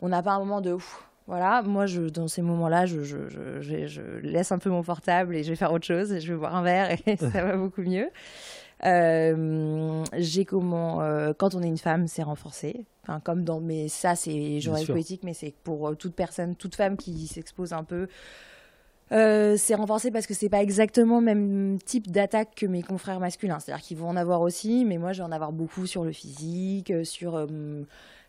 on 0.00 0.08
n'a 0.08 0.22
pas 0.22 0.32
un 0.32 0.38
moment 0.38 0.60
de... 0.60 0.76
Voilà, 1.26 1.62
moi, 1.62 1.86
je, 1.86 2.02
dans 2.02 2.28
ces 2.28 2.42
moments-là, 2.42 2.84
je, 2.84 3.02
je, 3.02 3.28
je, 3.60 4.02
laisse 4.22 4.52
un 4.52 4.58
peu 4.58 4.68
mon 4.68 4.82
portable 4.82 5.36
et 5.36 5.42
je 5.42 5.50
vais 5.50 5.56
faire 5.56 5.72
autre 5.72 5.86
chose, 5.86 6.12
et 6.12 6.20
je 6.20 6.32
vais 6.32 6.38
boire 6.38 6.54
un 6.54 6.62
verre 6.62 6.96
et 7.06 7.16
ça 7.16 7.42
va 7.42 7.56
beaucoup 7.56 7.82
mieux. 7.82 8.10
j'ai 8.82 10.44
comment, 10.44 10.98
quand 11.38 11.54
on 11.54 11.62
est 11.62 11.68
une 11.68 11.78
femme, 11.78 12.06
c'est 12.08 12.22
renforcé. 12.22 12.84
Enfin, 13.02 13.20
comme 13.20 13.44
dans, 13.44 13.60
mais 13.60 13.88
ça, 13.88 14.16
c'est 14.16 14.60
journaliste 14.60 14.90
politique, 14.90 15.22
mais 15.24 15.34
c'est 15.34 15.54
pour 15.64 15.96
toute 15.96 16.14
personne, 16.14 16.56
toute 16.56 16.74
femme 16.74 16.96
qui 16.96 17.26
s'expose 17.26 17.72
un 17.72 17.84
peu. 17.84 18.06
Euh, 19.12 19.56
c'est 19.58 19.74
renforcé 19.74 20.10
parce 20.10 20.26
que 20.26 20.34
c'est 20.34 20.48
pas 20.48 20.62
exactement 20.62 21.18
le 21.18 21.24
même 21.24 21.78
type 21.84 22.10
d'attaque 22.10 22.54
que 22.56 22.66
mes 22.66 22.82
confrères 22.82 23.20
masculins. 23.20 23.60
C'est-à-dire 23.60 23.84
qu'ils 23.84 23.98
vont 23.98 24.08
en 24.08 24.16
avoir 24.16 24.40
aussi, 24.40 24.84
mais 24.84 24.98
moi 24.98 25.12
je 25.12 25.18
vais 25.18 25.28
en 25.28 25.32
avoir 25.32 25.52
beaucoup 25.52 25.86
sur 25.86 26.04
le 26.04 26.12
physique, 26.12 26.90
euh, 26.90 27.04
sur 27.04 27.36
euh, 27.36 27.46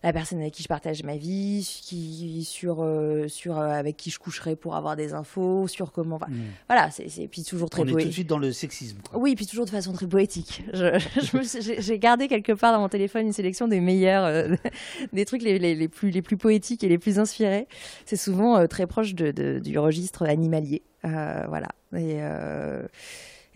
la 0.06 0.14
personne 0.14 0.39
avec 0.39 0.53
qui 0.53 0.62
je 0.62 0.68
partage 0.68 1.03
ma 1.03 1.18
vie, 1.18 1.68
qui, 1.84 2.45
sur, 2.45 2.84
euh, 2.84 3.28
sur 3.28 3.58
euh, 3.58 3.72
avec 3.72 3.97
qui 3.97 4.12
je 4.12 4.20
coucherai 4.20 4.56
pour 4.56 4.76
avoir 4.76 4.95
des 4.95 5.14
infos, 5.14 5.68
sur 5.68 5.91
comment. 5.91 6.20
Hmm. 6.28 6.51
Voilà, 6.70 6.91
c'est 6.91 7.28
puis 7.28 7.43
toujours 7.43 7.72
très. 7.72 7.82
On 7.82 7.88
est 7.88 7.91
tout 7.91 8.08
de 8.08 8.12
suite 8.12 8.30
dans 8.30 8.38
le 8.38 8.51
sexisme. 8.51 8.99
Oui, 9.14 9.36
puis 9.36 9.47
toujours 9.47 9.66
de 9.66 9.72
façon 9.72 9.93
très 9.93 10.08
poétique. 10.08 10.64
J'ai 11.80 11.99
gardé 11.99 12.28
quelque 12.28 12.53
part 12.53 12.72
dans 12.72 12.80
mon 12.80 12.89
téléphone 12.89 13.26
une 13.26 13.34
sélection 13.34 13.68
des 13.68 13.80
meilleurs, 13.80 14.26
euh, 14.26 14.56
des 15.14 15.26
trucs 15.26 15.41
les, 15.41 15.58
les, 15.58 15.88
plus, 15.88 16.12
les 16.12 16.22
plus 16.22 16.38
poétiques 16.38 16.84
et 16.84 16.88
les 16.88 16.99
plus 16.99 17.18
inspirés. 17.18 17.68
C'est 18.06 18.16
souvent 18.16 18.68
très 18.68 18.86
proche 18.86 19.16
de, 19.16 19.60
du 19.60 19.80
registre 19.80 20.24
animalier. 20.24 20.84
voilà. 21.03 21.70
Et 21.95 22.20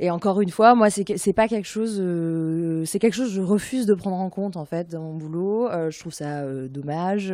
et 0.01 0.09
encore 0.11 0.39
une 0.39 0.49
fois, 0.49 0.75
moi, 0.75 0.89
c'est 0.89 1.33
pas 1.33 1.49
quelque 1.49 1.67
chose, 1.67 1.97
euh, 1.99 2.85
c'est 2.85 2.99
quelque 2.99 3.13
chose 3.13 3.27
que 3.27 3.35
je 3.35 3.41
refuse 3.41 3.85
de 3.85 3.93
prendre 3.93 4.15
en 4.15 4.29
compte 4.29 4.55
en 4.55 4.63
fait 4.63 4.89
dans 4.89 5.01
mon 5.01 5.13
boulot. 5.13 5.67
Euh, 5.67 5.91
je 5.91 5.99
trouve 5.99 6.13
ça 6.13 6.39
euh, 6.39 6.69
dommage. 6.69 7.33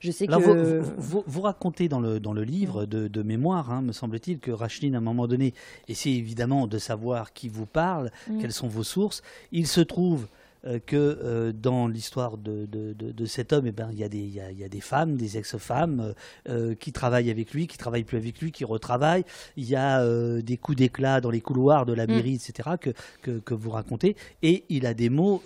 je 0.00 0.10
sais 0.10 0.26
que 0.26 0.82
vous, 0.98 1.24
vous, 1.26 1.40
racontez 1.40 1.88
dans 1.88 2.00
le 2.00 2.20
dans 2.20 2.34
le 2.34 2.44
livre 2.44 2.84
de, 2.84 3.08
de 3.08 3.22
mémoire, 3.22 3.72
hein, 3.72 3.80
me 3.80 3.92
semble-t-il, 3.92 4.38
que 4.38 4.50
Racheline 4.50 4.96
à 4.96 4.98
un 4.98 5.00
moment 5.00 5.26
donné 5.26 5.54
essaie 5.88 6.10
évidemment 6.10 6.66
de 6.66 6.76
savoir 6.76 7.32
qui 7.32 7.48
vous 7.48 7.66
parle, 7.66 8.10
mm. 8.28 8.38
quelles 8.38 8.52
sont 8.52 8.68
vos 8.68 8.84
sources. 8.84 9.22
Il 9.50 9.66
se 9.66 9.80
trouve 9.80 10.26
euh, 10.66 10.80
que 10.84 10.96
euh, 10.96 11.52
dans 11.52 11.86
l'histoire 11.86 12.36
de, 12.36 12.66
de, 12.66 13.26
cet 13.26 13.52
homme, 13.52 13.68
eh 13.68 13.72
ben, 13.72 13.90
il, 13.92 13.98
y 13.98 14.02
a 14.02 14.08
des, 14.08 14.18
il, 14.18 14.34
y 14.34 14.64
a, 14.64 14.68
des 14.68 14.80
femmes, 14.80 15.16
des 15.16 15.38
ex-femmes 15.38 16.14
euh, 16.48 16.74
qui 16.74 16.90
travaillent 16.90 17.30
avec 17.30 17.52
lui, 17.52 17.68
qui 17.68 17.78
travaillent 17.78 18.02
plus 18.02 18.16
avec 18.16 18.40
lui, 18.40 18.50
qui 18.50 18.64
retravaillent. 18.64 19.24
Il 19.56 19.68
y 19.68 19.76
a 19.76 20.04
des 20.42 20.56
coups 20.56 20.76
d'éclat 20.78 21.20
dans 21.20 21.30
les 21.30 21.40
couloirs 21.40 21.86
de 21.86 21.92
la 21.92 22.06
mm. 22.06 22.10
mairie, 22.10 22.34
etc., 22.34 22.70
que, 22.80 22.90
que, 23.22 23.38
que, 23.38 23.54
vous 23.54 23.70
racontez. 23.70 24.16
Et 24.42 24.64
il 24.68 24.84
a 24.86 24.94
des 24.94 25.10
mots 25.10 25.42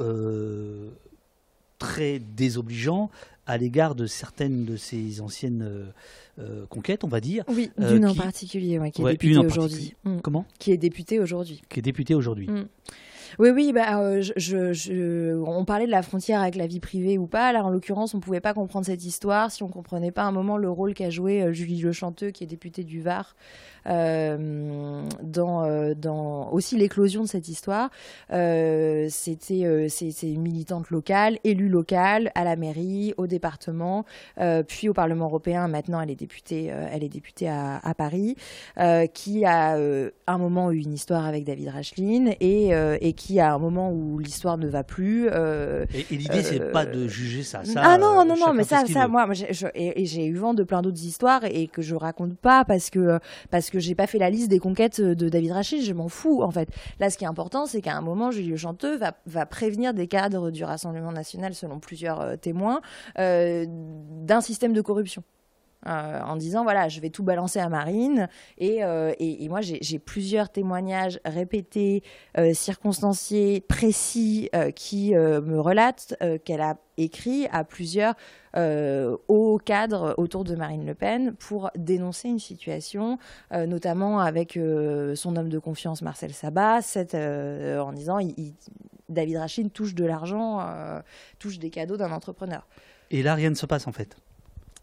très 1.79 2.19
désobligeants 2.19 3.11
à 3.45 3.59
l'égard 3.59 3.95
de 3.95 4.07
certaines 4.07 4.65
de 4.65 4.77
ses 4.77 5.21
anciennes 5.21 5.93
conquêtes, 6.71 7.05
on 7.05 7.09
va 7.09 7.21
dire. 7.21 7.45
Oui, 7.49 7.71
d'une 7.77 8.07
en 8.07 8.15
particulier, 8.15 8.81
qui 8.91 9.03
est 9.03 9.11
députée 9.11 9.39
aujourd'hui. 9.39 9.95
Mm. 10.05 10.21
Comment 10.21 10.47
Qui 10.59 10.73
est 10.73 10.79
députée 10.79 11.21
aujourd'hui. 11.21 11.61
Qui 11.69 11.81
est 11.81 11.83
députée 11.83 12.15
aujourd'hui. 12.15 12.49
Mm. 12.49 12.65
Oui, 13.39 13.51
oui, 13.51 13.73
bah, 13.73 13.99
euh, 14.01 15.45
on 15.47 15.65
parlait 15.65 15.87
de 15.87 15.91
la 15.91 16.03
frontière 16.03 16.41
avec 16.41 16.55
la 16.55 16.67
vie 16.67 16.81
privée 16.81 17.19
ou 17.19 17.27
pas. 17.27 17.53
Là, 17.53 17.65
en 17.65 17.71
l'occurrence, 17.71 18.15
on 18.15 18.19
ne 18.19 18.23
pouvait 18.23 18.41
pas 18.41 18.55
comprendre 18.55 18.87
cette 18.87 19.05
histoire 19.05 19.51
si 19.51 19.63
on 19.63 19.69
ne 19.69 19.73
comprenait 19.73 20.11
pas 20.11 20.23
un 20.23 20.33
moment 20.33 20.57
le 20.57 20.71
rôle 20.71 20.95
qu'a 20.95 21.11
joué 21.11 21.43
euh, 21.43 21.53
Julie 21.53 21.81
Le 21.81 21.93
Chanteux, 21.93 22.31
qui 22.31 22.45
est 22.45 22.47
députée 22.47 22.85
du 22.85 23.01
Var, 23.01 23.35
euh, 23.87 25.03
dans, 25.23 26.53
aussi 26.53 26.77
l'éclosion 26.77 27.23
de 27.23 27.29
cette 27.29 27.49
histoire. 27.49 27.91
C'était 28.29 29.89
c'est 29.89 30.33
une 30.33 30.43
militante 30.43 30.91
locale, 30.91 31.39
élue 31.45 31.69
locale, 31.69 32.31
à 32.35 32.45
la 32.45 32.57
mairie, 32.57 33.15
au 33.17 33.27
département, 33.27 34.05
puis 34.67 34.89
au 34.89 34.93
Parlement 34.93 35.27
européen. 35.27 35.69
Maintenant, 35.69 36.01
elle 36.01 36.11
est 36.11 36.15
députée, 36.15 36.71
à, 37.49 37.95
Paris, 37.97 38.37
qui 39.15 39.45
a 39.45 39.79
un 40.27 40.39
moment 40.39 40.71
eu 40.71 40.79
une 40.79 40.93
histoire 40.93 41.27
avec 41.27 41.45
David 41.45 41.69
Racheline 41.69 42.35
et 42.41 43.13
qui, 43.15 43.22
à 43.39 43.55
un 43.55 43.59
moment 43.59 43.91
où 43.91 44.19
l'histoire 44.19 44.59
ne 44.59 44.69
va 44.69 44.85
plus. 44.85 45.29
Euh, 45.31 45.87
et, 45.95 46.17
l'idée, 46.17 46.43
c'est 46.43 46.73
pas 46.73 46.87
de 46.87 47.07
juger 47.09 47.43
ça. 47.43 47.65
ça 47.65 47.81
ah 47.83 47.99
non, 47.99 48.25
non, 48.25 48.37
non, 48.37 48.53
mais 48.53 48.65
ça, 48.65 48.85
ça 48.87 49.09
moi, 49.09 49.27
moi 49.27 49.35
et, 49.75 50.07
j'ai 50.07 50.27
eu 50.27 50.37
vent 50.37 50.55
de 50.55 50.63
plein 50.63 50.83
d'autres 50.83 51.05
histoires 51.05 51.45
et 51.45 51.69
que 51.69 51.83
je 51.83 51.95
raconte 51.95 52.37
pas 52.37 52.65
parce 52.65 52.91
que 52.91 53.19
parce 53.51 53.71
que 53.71 53.79
j'ai 53.79 53.95
pas 53.95 54.07
fait 54.07 54.19
la 54.19 54.31
liste 54.31 54.49
des 54.49 54.59
conquêtes 54.59 55.01
de 55.01 55.29
David 55.29 55.53
Rachid. 55.53 55.83
Je 55.83 55.93
m'en 55.93 56.09
fous, 56.09 56.43
en 56.43 56.51
fait. 56.51 56.69
Là, 57.01 57.11
ce 57.11 57.19
qui 57.19 57.25
est 57.25 57.29
important, 57.29 57.67
c'est 57.67 57.81
qu'à 57.81 57.97
un 57.97 58.01
moment, 58.01 58.31
Julio 58.31 58.57
Chanteux 58.57 58.97
va, 58.97 59.15
va 59.27 59.47
prévenir 59.47 59.95
des 59.95 60.07
cadres 60.07 60.51
du 60.51 60.65
Rassemblement 60.65 61.13
national, 61.13 61.55
selon 61.55 61.79
plusieurs 61.79 62.21
euh, 62.21 62.37
témoins, 62.37 62.81
euh, 63.19 63.67
d'un 63.69 64.41
système 64.41 64.73
de 64.73 64.81
corruption. 64.81 65.23
Euh, 65.87 66.21
en 66.21 66.37
disant 66.37 66.63
voilà, 66.63 66.89
je 66.89 67.01
vais 67.01 67.11
tout 67.11 67.25
balancer 67.25 67.59
à 67.59 67.69
Marine. 67.69 68.29
Et, 68.59 68.85
euh, 68.85 69.13
et, 69.19 69.49
moi, 69.49 69.61
j'ai 69.63 69.99
plusieurs 69.99 70.51
témoignages 70.51 71.21
répétés, 71.25 72.03
euh, 72.39 72.55
circonstanciés, 72.55 73.61
précis, 73.61 74.51
qui 74.75 75.15
me 75.15 75.61
relatent 75.61 76.15
qu'elle 76.45 76.61
a 76.61 76.77
écrit 76.97 77.47
à 77.51 77.65
plusieurs 77.65 78.15
hauts 78.57 79.59
cadres 79.65 80.15
autour 80.19 80.45
de 80.45 80.55
Marine 80.55 80.87
Le 80.87 80.95
Pen 80.95 81.35
pour 81.35 81.71
dénoncer 81.77 82.29
une 82.29 82.39
situation, 82.39 83.19
notamment 83.51 84.21
avec 84.21 84.59
son 85.15 85.37
homme 85.37 85.49
de 85.49 85.59
confiance 85.59 86.03
Marcel 86.03 86.33
Sabat, 86.33 86.81
en 87.15 87.93
disant 87.93 88.19
David 89.09 89.37
Rachin 89.37 89.69
touche 89.69 89.95
de 89.95 90.05
l'argent, 90.05 90.61
touche 91.39 91.59
des 91.59 91.71
cadeaux 91.71 91.97
d'un 91.97 92.13
entrepreneur. 92.13 92.67
Et 93.11 93.23
là, 93.23 93.35
rien 93.35 93.51
ne 93.51 93.55
se 93.55 93.67
passe 93.67 93.87
en 93.87 93.93
fait. 93.93 94.17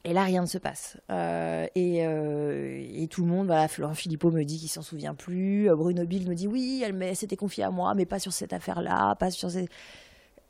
Et 0.05 0.13
là, 0.13 0.23
rien 0.23 0.41
ne 0.41 0.47
se 0.47 0.57
passe. 0.57 0.97
Euh, 1.11 1.67
et, 1.75 2.05
euh, 2.05 2.85
et, 2.93 3.07
tout 3.07 3.23
le 3.23 3.27
monde, 3.27 3.47
voilà, 3.47 3.67
Florent 3.67 3.93
Philippot 3.93 4.31
me 4.31 4.43
dit 4.43 4.57
qu'il 4.57 4.69
s'en 4.69 4.81
souvient 4.81 5.13
plus. 5.13 5.69
Bruno 5.75 6.05
Bill 6.05 6.27
me 6.27 6.35
dit 6.35 6.47
oui, 6.47 6.83
elle 6.85 7.15
s'était 7.15 7.35
confiée 7.35 7.65
à 7.65 7.69
moi, 7.69 7.93
mais 7.95 8.05
pas 8.05 8.19
sur 8.19 8.31
cette 8.31 8.53
affaire-là, 8.53 9.15
pas 9.15 9.29
sur 9.29 9.51
ces 9.51 9.67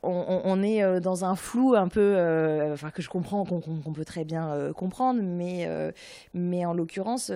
on, 0.01 0.63
est 0.63 0.83
euh, 0.83 0.99
dans 0.99 1.25
un 1.25 1.35
flou 1.35 1.75
un 1.75 1.87
peu, 1.87 2.13
euh, 2.15 2.75
que 2.93 3.01
je 3.01 3.09
comprends, 3.09 3.43
qu'on 3.45 3.93
peut 3.93 4.05
très 4.05 4.23
bien 4.23 4.49
euh, 4.51 4.73
comprendre, 4.73 5.21
mais 5.21 6.65
en 6.65 6.73
l'occurrence, 6.73 7.31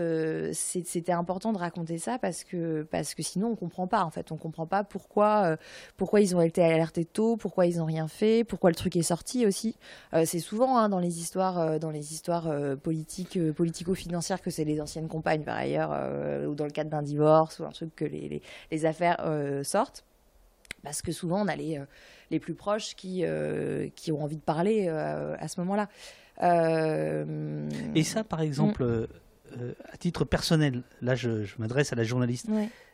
c'était 0.54 1.12
important 1.12 1.52
de 1.54 1.58
raconter 1.58 1.98
ça 1.98 2.18
parce 2.18 2.44
que 2.44 2.86
sinon 3.20 3.50
on 3.52 3.56
comprend 3.56 3.88
pas 3.88 4.04
en 4.04 4.10
fait, 4.10 4.32
on 4.32 4.38
comprend 4.38 4.66
pas 4.66 4.84
pourquoi 4.84 5.58
ils 6.20 6.36
ont 6.36 6.42
été 6.42 6.64
alertés 6.64 7.06
tôt, 7.06 7.38
pourquoi 7.38 7.66
ils 7.66 7.82
ont 7.82 7.86
rien 7.86 8.08
fait, 8.08 8.44
pourquoi 8.44 8.70
le 8.70 8.76
truc 8.76 8.96
est 8.96 9.02
sorti 9.02 9.46
aussi. 9.46 9.76
c'est 10.26 10.40
souvent 10.40 10.78
hein, 10.78 10.90
dans 10.90 11.00
les 11.00 11.20
histoires 11.22 11.60
politico-financières 12.82 14.42
que 14.42 14.52
c'est 14.52 14.66
les 14.66 14.82
anciennes 14.82 15.08
compagnes 15.08 15.44
par 15.44 15.58
ailleurs 15.58 15.92
ou 16.48 16.56
dans 16.56 16.66
le 16.66 16.72
cadre 16.72 16.90
d'un 16.90 17.04
divorce 17.04 17.60
ou 17.60 17.66
un 17.66 17.72
truc 17.72 17.96
que 17.96 18.06
les 18.06 18.86
affaires 18.86 19.20
sortent 19.64 20.06
parce 20.84 21.02
que 21.02 21.12
souvent 21.12 21.44
on 21.44 21.48
a 21.48 21.56
les 21.56 21.82
les 22.34 22.40
plus 22.40 22.56
proches 22.56 22.96
qui, 22.96 23.22
euh, 23.24 23.90
qui 23.96 24.12
ont 24.12 24.24
envie 24.24 24.38
de 24.38 24.42
parler 24.42 24.88
euh, 24.88 25.36
à 25.40 25.48
ce 25.48 25.60
moment-là. 25.62 25.88
Euh, 26.42 27.70
Et 27.96 28.04
ça, 28.04 28.24
par 28.24 28.42
exemple, 28.42 28.84
mm. 28.84 29.58
à 29.92 29.98
titre 29.98 30.26
personnel, 30.26 30.82
là 31.02 31.16
je, 31.16 31.46
m'adresse 31.60 31.94
à 31.94 31.96
la 31.96 32.04
journaliste, 32.04 32.50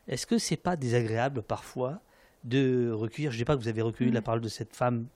est-ce 0.07 0.27
que 0.27 0.37
c'est 0.37 0.57
pas 0.57 0.75
désagréable 0.75 1.41
parfois 1.41 2.01
de 2.43 2.91
recueillir, 2.91 3.31
je 3.31 3.37
ne 3.37 3.41
dis 3.41 3.45
pas 3.45 3.55
que 3.55 3.61
vous 3.61 3.67
avez 3.67 3.81
recueilli 3.81 4.11
la 4.11 4.19
mm. 4.19 4.23
parole 4.23 4.41
de 4.41 4.49
cette 4.49 4.75
femme 4.75 5.07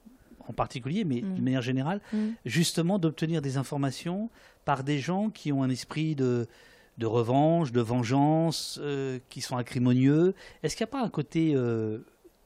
en 0.47 0.53
particulier, 0.53 1.03
mais 1.03 1.21
mm. 1.21 1.35
de 1.35 1.41
manière 1.41 1.61
générale, 1.61 1.99
justement 2.45 2.97
d'obtenir 2.99 3.41
des 3.41 3.57
informations 3.57 4.29
par 4.63 4.85
des 4.85 4.99
gens 4.99 5.29
qui 5.29 5.51
ont 5.51 5.63
un 5.63 5.69
esprit 5.69 6.15
de, 6.15 6.47
de 6.97 7.05
revanche, 7.05 7.73
de 7.73 7.81
vengeance, 7.81 8.79
qui 9.27 9.41
sont 9.41 9.57
acrimonieux? 9.57 10.33
Est-ce 10.63 10.77
qu'il 10.77 10.85
n'y 10.85 10.91
a 10.91 10.93
pas 10.97 11.03
un 11.03 11.09
côté 11.09 11.55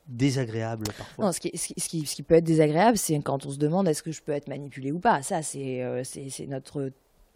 désagréable 0.08 0.88
parfois. 0.98 1.26
Non, 1.26 1.32
ce 1.32 1.40
qui, 1.40 1.58
ce, 1.58 1.74
qui, 1.74 2.06
ce 2.06 2.16
qui, 2.16 2.24
peut 2.24 2.36
être 2.36 2.44
désagréable, 2.44 2.98
c'est 2.98 3.20
quand 3.20 3.46
on 3.46 3.52
se 3.52 3.58
demande 3.58 3.88
est-ce 3.88 4.04
que 4.04 4.12
je 4.12 4.22
peux 4.22 4.32
être 4.32 4.48
manipulé 4.48 4.92
ou 4.92 5.00
pas. 5.00 5.22
Ça, 5.22 5.42
c'est 5.42 5.84
euh, 5.84 6.04
c'est 6.04 6.48
notre 6.48 6.92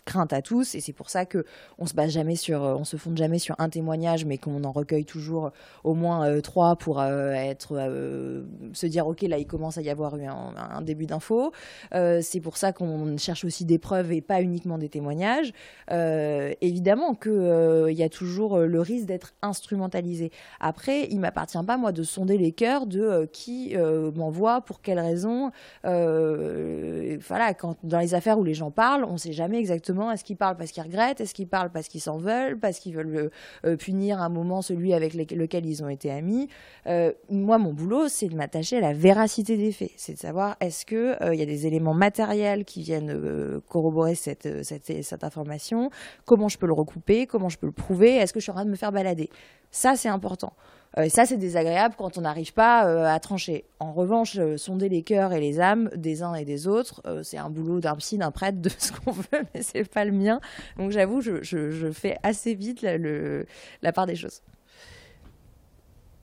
crainte 0.05 0.33
à 0.33 0.41
tous. 0.41 0.75
Et 0.75 0.81
c'est 0.81 0.93
pour 0.93 1.09
ça 1.09 1.25
que 1.25 1.45
on 1.77 1.85
se 1.85 1.93
base 1.93 2.11
jamais 2.11 2.35
sur 2.35 2.61
on 2.61 2.83
se 2.83 2.97
fonde 2.97 3.17
jamais 3.17 3.39
sur 3.39 3.55
un 3.59 3.69
témoignage 3.69 4.25
mais 4.25 4.37
qu'on 4.37 4.63
en 4.63 4.71
recueille 4.71 5.05
toujours 5.05 5.51
au 5.83 5.93
moins 5.93 6.27
euh, 6.27 6.41
trois 6.41 6.75
pour 6.75 6.99
euh, 6.99 7.31
être 7.31 7.73
euh, 7.73 8.43
se 8.73 8.85
dire 8.85 9.07
ok 9.07 9.21
là 9.23 9.37
il 9.37 9.45
commence 9.45 9.77
à 9.77 9.81
y 9.81 9.89
avoir 9.89 10.17
eu 10.17 10.25
un, 10.25 10.81
début 10.81 11.05
d'info. 11.05 11.51
C'est 11.91 12.39
pour 12.41 12.57
ça 12.57 12.73
qu'on 12.73 13.17
cherche 13.17 13.45
aussi 13.45 13.65
des 13.65 13.77
preuves 13.77 14.11
et 14.11 14.21
pas 14.21 14.41
uniquement 14.41 14.77
des 14.77 14.89
témoignages. 14.89 15.53
Évidemment 15.89 17.13
que 17.13 17.87
il 17.89 17.97
y 17.97 18.03
a 18.03 18.09
toujours 18.09 18.59
le 18.59 18.81
risque 18.81 19.05
d'être 19.05 19.33
instrumentalisé. 19.41 20.31
Après 20.59 21.07
il 21.09 21.19
m'appartient 21.19 21.63
pas 21.65 21.77
moi 21.77 21.91
de 21.91 22.03
sonder 22.03 22.37
les 22.37 22.51
cœurs 22.51 22.87
de 22.87 23.29
qui 23.31 23.75
m'envoie 24.15 24.61
pour 24.61 24.81
quelles 24.81 24.99
raisons 24.99 25.51
voilà 25.83 27.53
quand 27.57 27.77
dans 27.83 27.99
les 27.99 28.13
affaires 28.15 28.39
où 28.39 28.43
les 28.43 28.53
gens 28.53 28.71
parlent 28.71 29.05
on 29.05 29.17
sait 29.17 29.33
jamais 29.33 29.59
exactement 29.59 30.00
est-ce 30.09 30.23
qu'ils 30.23 30.37
parlent 30.37 30.57
parce 30.57 30.71
qu'ils 30.71 30.83
regrettent 30.83 31.19
Est-ce 31.21 31.33
qu'ils 31.33 31.47
parlent 31.47 31.71
parce 31.71 31.87
qu'ils 31.89 32.01
s'en 32.01 32.17
veulent 32.17 32.57
Parce 32.57 32.79
qu'ils 32.79 32.95
veulent 32.95 33.15
euh, 33.15 33.29
euh, 33.65 33.75
punir 33.75 34.21
un 34.21 34.29
moment 34.29 34.61
celui 34.61 34.93
avec 34.93 35.13
lequel 35.13 35.65
ils 35.65 35.83
ont 35.83 35.89
été 35.89 36.09
amis. 36.09 36.47
Euh, 36.87 37.11
Moi, 37.29 37.57
mon 37.57 37.73
boulot, 37.73 38.07
c'est 38.07 38.29
de 38.29 38.35
m'attacher 38.35 38.77
à 38.77 38.81
la 38.81 38.93
véracité 38.93 39.57
des 39.57 39.71
faits. 39.71 39.91
C'est 39.97 40.13
de 40.13 40.17
savoir 40.19 40.55
est-ce 40.61 40.85
qu'il 40.85 41.17
il 41.33 41.39
y 41.39 41.43
a 41.43 41.45
des 41.45 41.67
éléments 41.67 41.93
matériels 41.93 42.65
qui 42.65 42.81
viennent 42.81 43.61
corroborer 43.67 44.15
cette, 44.15 44.63
cette, 44.63 45.23
information? 45.23 45.89
Comment 46.25 46.47
je 46.47 46.57
peux 46.57 46.67
le 46.67 46.73
recouper? 46.73 47.27
Comment 47.27 47.49
je 47.49 47.57
peux 47.57 47.67
le 47.67 47.71
prouver? 47.73 48.15
Est-ce 48.15 48.33
que 48.33 48.39
je 48.39 48.43
suis 48.43 48.51
en 48.51 48.55
train 48.55 48.65
de 48.65 48.71
me 48.71 48.75
faire 48.75 48.91
balader? 48.91 49.29
Ça, 49.69 49.95
c'est 49.95 50.09
important. 50.09 50.53
Euh, 50.97 51.07
ça, 51.07 51.25
c'est 51.25 51.37
désagréable 51.37 51.95
quand 51.97 52.17
on 52.17 52.21
n'arrive 52.21 52.53
pas 52.53 52.85
euh, 52.85 53.05
à 53.05 53.19
trancher. 53.19 53.63
En 53.79 53.93
revanche, 53.93 54.37
euh, 54.37 54.57
sonder 54.57 54.89
les 54.89 55.03
cœurs 55.03 55.31
et 55.31 55.39
les 55.39 55.61
âmes 55.61 55.89
des 55.95 56.21
uns 56.21 56.33
et 56.33 56.43
des 56.43 56.67
autres, 56.67 57.01
c'est 57.23 57.37
un 57.37 57.49
boulot 57.49 57.79
d'un 57.79 57.95
psy, 57.95 58.17
d'un 58.17 58.31
prêtre, 58.31 58.59
de 58.59 58.69
ce 58.69 58.91
qu'on 58.91 59.11
veut, 59.11 59.43
mais 59.53 59.61
c'est 59.61 59.89
pas 59.89 60.03
le 60.03 60.11
mien. 60.11 60.41
Donc 60.77 60.91
j'avoue, 60.91 61.21
je, 61.21 61.91
fais 61.93 62.17
assez 62.23 62.55
vite 62.55 62.81
la, 62.81 63.93
part 63.93 64.05
des 64.05 64.15
choses. 64.15 64.41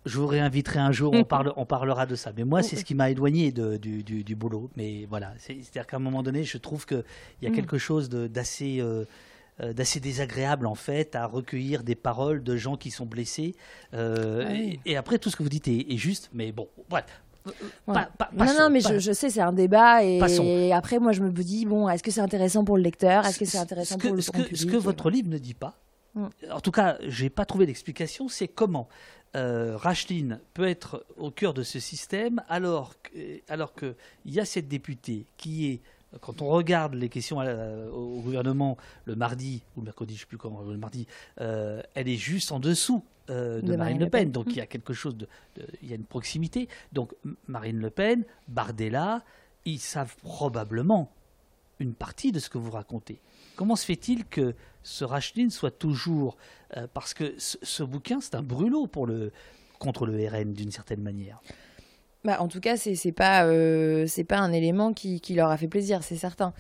Je 0.05 0.19
vous 0.19 0.27
réinviterai 0.27 0.79
un 0.79 0.93
jour, 0.93 1.13
on, 1.15 1.25
parle, 1.25 1.53
on 1.57 1.65
parlera 1.65 2.07
de 2.07 2.15
ça. 2.15 2.33
Mais 2.37 2.45
moi, 2.45 2.63
c'est 2.63 2.77
ce 2.77 2.85
qui 2.85 2.95
m'a 2.95 3.11
éloigné 3.11 3.53
du, 3.53 4.03
du, 4.03 4.37
boulot. 4.37 4.71
Mais 4.77 5.07
voilà, 5.09 5.33
c'est-à-dire 5.39 5.87
qu'à 5.87 5.97
un 5.97 6.01
moment 6.01 6.23
donné, 6.23 6.45
je 6.45 6.59
trouve 6.59 6.85
qu'il 6.85 7.05
y 7.43 7.47
a 7.47 7.51
mm. 7.51 7.55
quelque 7.55 7.79
chose 7.79 8.11
d'assez 8.11 8.81
euh, 8.81 9.05
d'assez 9.61 10.01
désagréable 10.01 10.67
en 10.67 10.75
fait 10.75 11.15
à 11.17 11.27
recueillir 11.27 11.83
des 11.83 11.95
paroles 11.95 12.43
de 12.43 12.57
gens 12.57 12.77
qui 12.77 12.91
sont 12.91 13.07
blessés. 13.07 13.55
Euh, 13.95 14.73
et, 14.85 14.97
après, 14.97 15.19
tout 15.19 15.31
ce 15.31 15.37
que 15.37 15.43
vous 15.43 15.49
dites 15.49 15.69
est, 15.69 15.97
juste, 15.97 16.31
mais 16.33 16.53
bon, 16.53 16.69
bref. 16.89 17.05
non, 17.87 17.95
non, 18.37 18.71
mais 18.71 18.81
je, 18.81 19.13
sais, 19.13 19.31
c'est 19.31 19.41
un 19.41 19.53
débat. 19.53 20.05
Et, 20.05 20.73
après, 20.73 20.99
moi, 20.99 21.13
je 21.13 21.23
me 21.23 21.31
dis, 21.31 21.67
bon, 21.67 21.89
est-ce 21.89 22.03
que 22.03 22.11
c'est 22.11 22.21
intéressant 22.21 22.65
pour 22.65 22.77
le 22.77 22.83
lecteur? 22.83 23.25
Est-ce 23.27 23.39
que 23.39 23.45
c'est 23.45 23.59
intéressant 23.59 23.99
pour 23.99 24.15
le 24.15 24.21
ce 24.21 24.31
que, 24.31 24.57
Ce 24.57 24.67
que 24.67 24.77
votre 24.77 25.11
livre 25.11 25.29
ne 25.29 25.39
dit 25.39 25.55
pas, 25.55 25.79
mm. 26.15 26.27
en 26.51 26.61
tout 26.61 26.73
cas, 26.73 26.99
je 27.07 27.25
n'ai 27.25 27.31
pas 27.31 27.45
trouvé 27.45 27.67
d'explication, 27.67 28.29
c'est 28.29 28.49
comment 28.49 28.89
euh, 29.37 29.77
Racheline 29.77 30.41
peut 30.55 30.67
être 30.67 31.05
au 31.19 31.31
cœur 31.31 31.53
de 31.53 31.63
ce 31.63 31.81
système 31.81 32.43
alors 32.49 32.95
qu'il 33.03 33.43
alors 33.49 33.75
que 33.75 33.95
y 34.25 34.41
a 34.41 34.47
cette 34.47 34.69
députée 34.69 35.27
qui 35.37 35.69
est 35.69 35.83
quand 36.21 36.43
on 36.43 36.49
regarde 36.49 36.95
les 36.95 37.09
questions 37.09 37.39
au 37.39 38.21
gouvernement 38.21 38.77
le 39.05 39.15
mardi, 39.15 39.63
ou 39.77 39.81
le 39.81 39.87
mercredi, 39.87 40.15
je 40.15 40.19
ne 40.19 40.21
sais 40.21 40.27
plus 40.27 40.39
comment, 40.39 40.63
le 40.63 40.79
mardi, 40.79 41.07
euh, 41.41 41.83
elle 41.95 42.09
est 42.09 42.17
juste 42.17 42.51
en 42.53 42.61
dessous 42.61 43.05
euh, 43.31 43.61
de, 43.61 43.77
Marine, 43.77 43.99
Le 43.99 44.09
Pen. 44.09 44.31
Donc 44.31 44.47
il 44.49 44.57
y 44.57 44.61
a 44.61 44.67
quelque 44.67 44.95
chose 44.95 45.17
de, 45.17 45.29
Il 45.83 45.89
y 45.89 45.93
a 45.93 45.97
une 45.97 46.05
proximité. 46.05 46.69
Donc 46.93 47.15
Marine 47.47 47.79
Le 47.79 47.91
Pen, 47.91 48.25
Bardella, 48.49 49.23
ils 49.65 49.79
savent 49.79 50.17
probablement 50.17 51.13
une 51.79 51.95
partie 51.95 52.33
de 52.33 52.39
ce 52.39 52.49
que 52.49 52.59
vous 52.59 52.71
racontez. 52.71 53.21
Comment 53.57 53.77
se 53.77 53.85
fait-il 53.85 54.25
que 54.25 54.55
ce 54.83 55.05
Racheline 55.05 55.51
soit 55.51 55.71
toujours. 55.71 56.37
Euh, 56.77 56.87
parce 56.93 57.13
que 57.13 57.35
ce, 57.39 57.59
ce 57.63 57.83
bouquin, 57.83 58.21
c'est 58.21 58.35
un 58.35 58.43
brûlot 58.43 58.87
pour 58.87 59.07
le, 59.07 59.33
contre 59.79 60.07
le 60.07 60.27
RN 60.27 60.55
d'une 60.55 60.71
certaine 60.71 61.03
manière. 61.03 61.41
Bah, 62.25 62.39
en 62.41 62.49
tout 62.49 62.61
cas, 62.61 62.77
c'est 62.77 62.95
n'est 63.05 63.13
pas, 63.13 63.47
euh, 63.47 64.07
pas 64.29 64.39
un 64.39 64.53
élément 64.53 64.93
qui, 64.93 65.21
qui, 65.21 65.35
leur 65.35 65.51
a 65.51 65.57
fait 65.57 65.69
plaisir, 65.69 66.03
c'est 66.03 66.17
certain. 66.17 66.53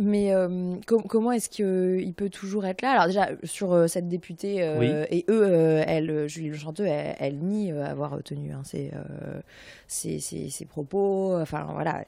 Mais 0.00 0.32
euh, 0.32 0.76
comment 0.86 1.32
est-ce 1.32 1.48
qu'il 1.48 2.14
peut 2.14 2.28
toujours 2.28 2.66
être 2.66 2.82
là? 2.82 2.92
Alors 2.92 3.06
déjà, 3.06 3.30
sur 3.42 3.72
euh, 3.72 3.88
cette 3.88 4.08
députée, 4.08 4.58
et 5.10 5.24
eux, 5.28 5.82
elle, 5.84 6.28
Julie 6.28 6.50
Le 6.50 6.56
Chanteux, 6.56 6.86
elle, 6.86 7.38
nie 7.38 7.72
avoir 7.72 8.22
tenu 8.22 8.52
hein, 8.52 8.62
ses, 9.88 10.20
ses, 10.20 10.64
propos. 10.66 11.36
Enfin 11.40 11.66
voilà, 11.72 12.04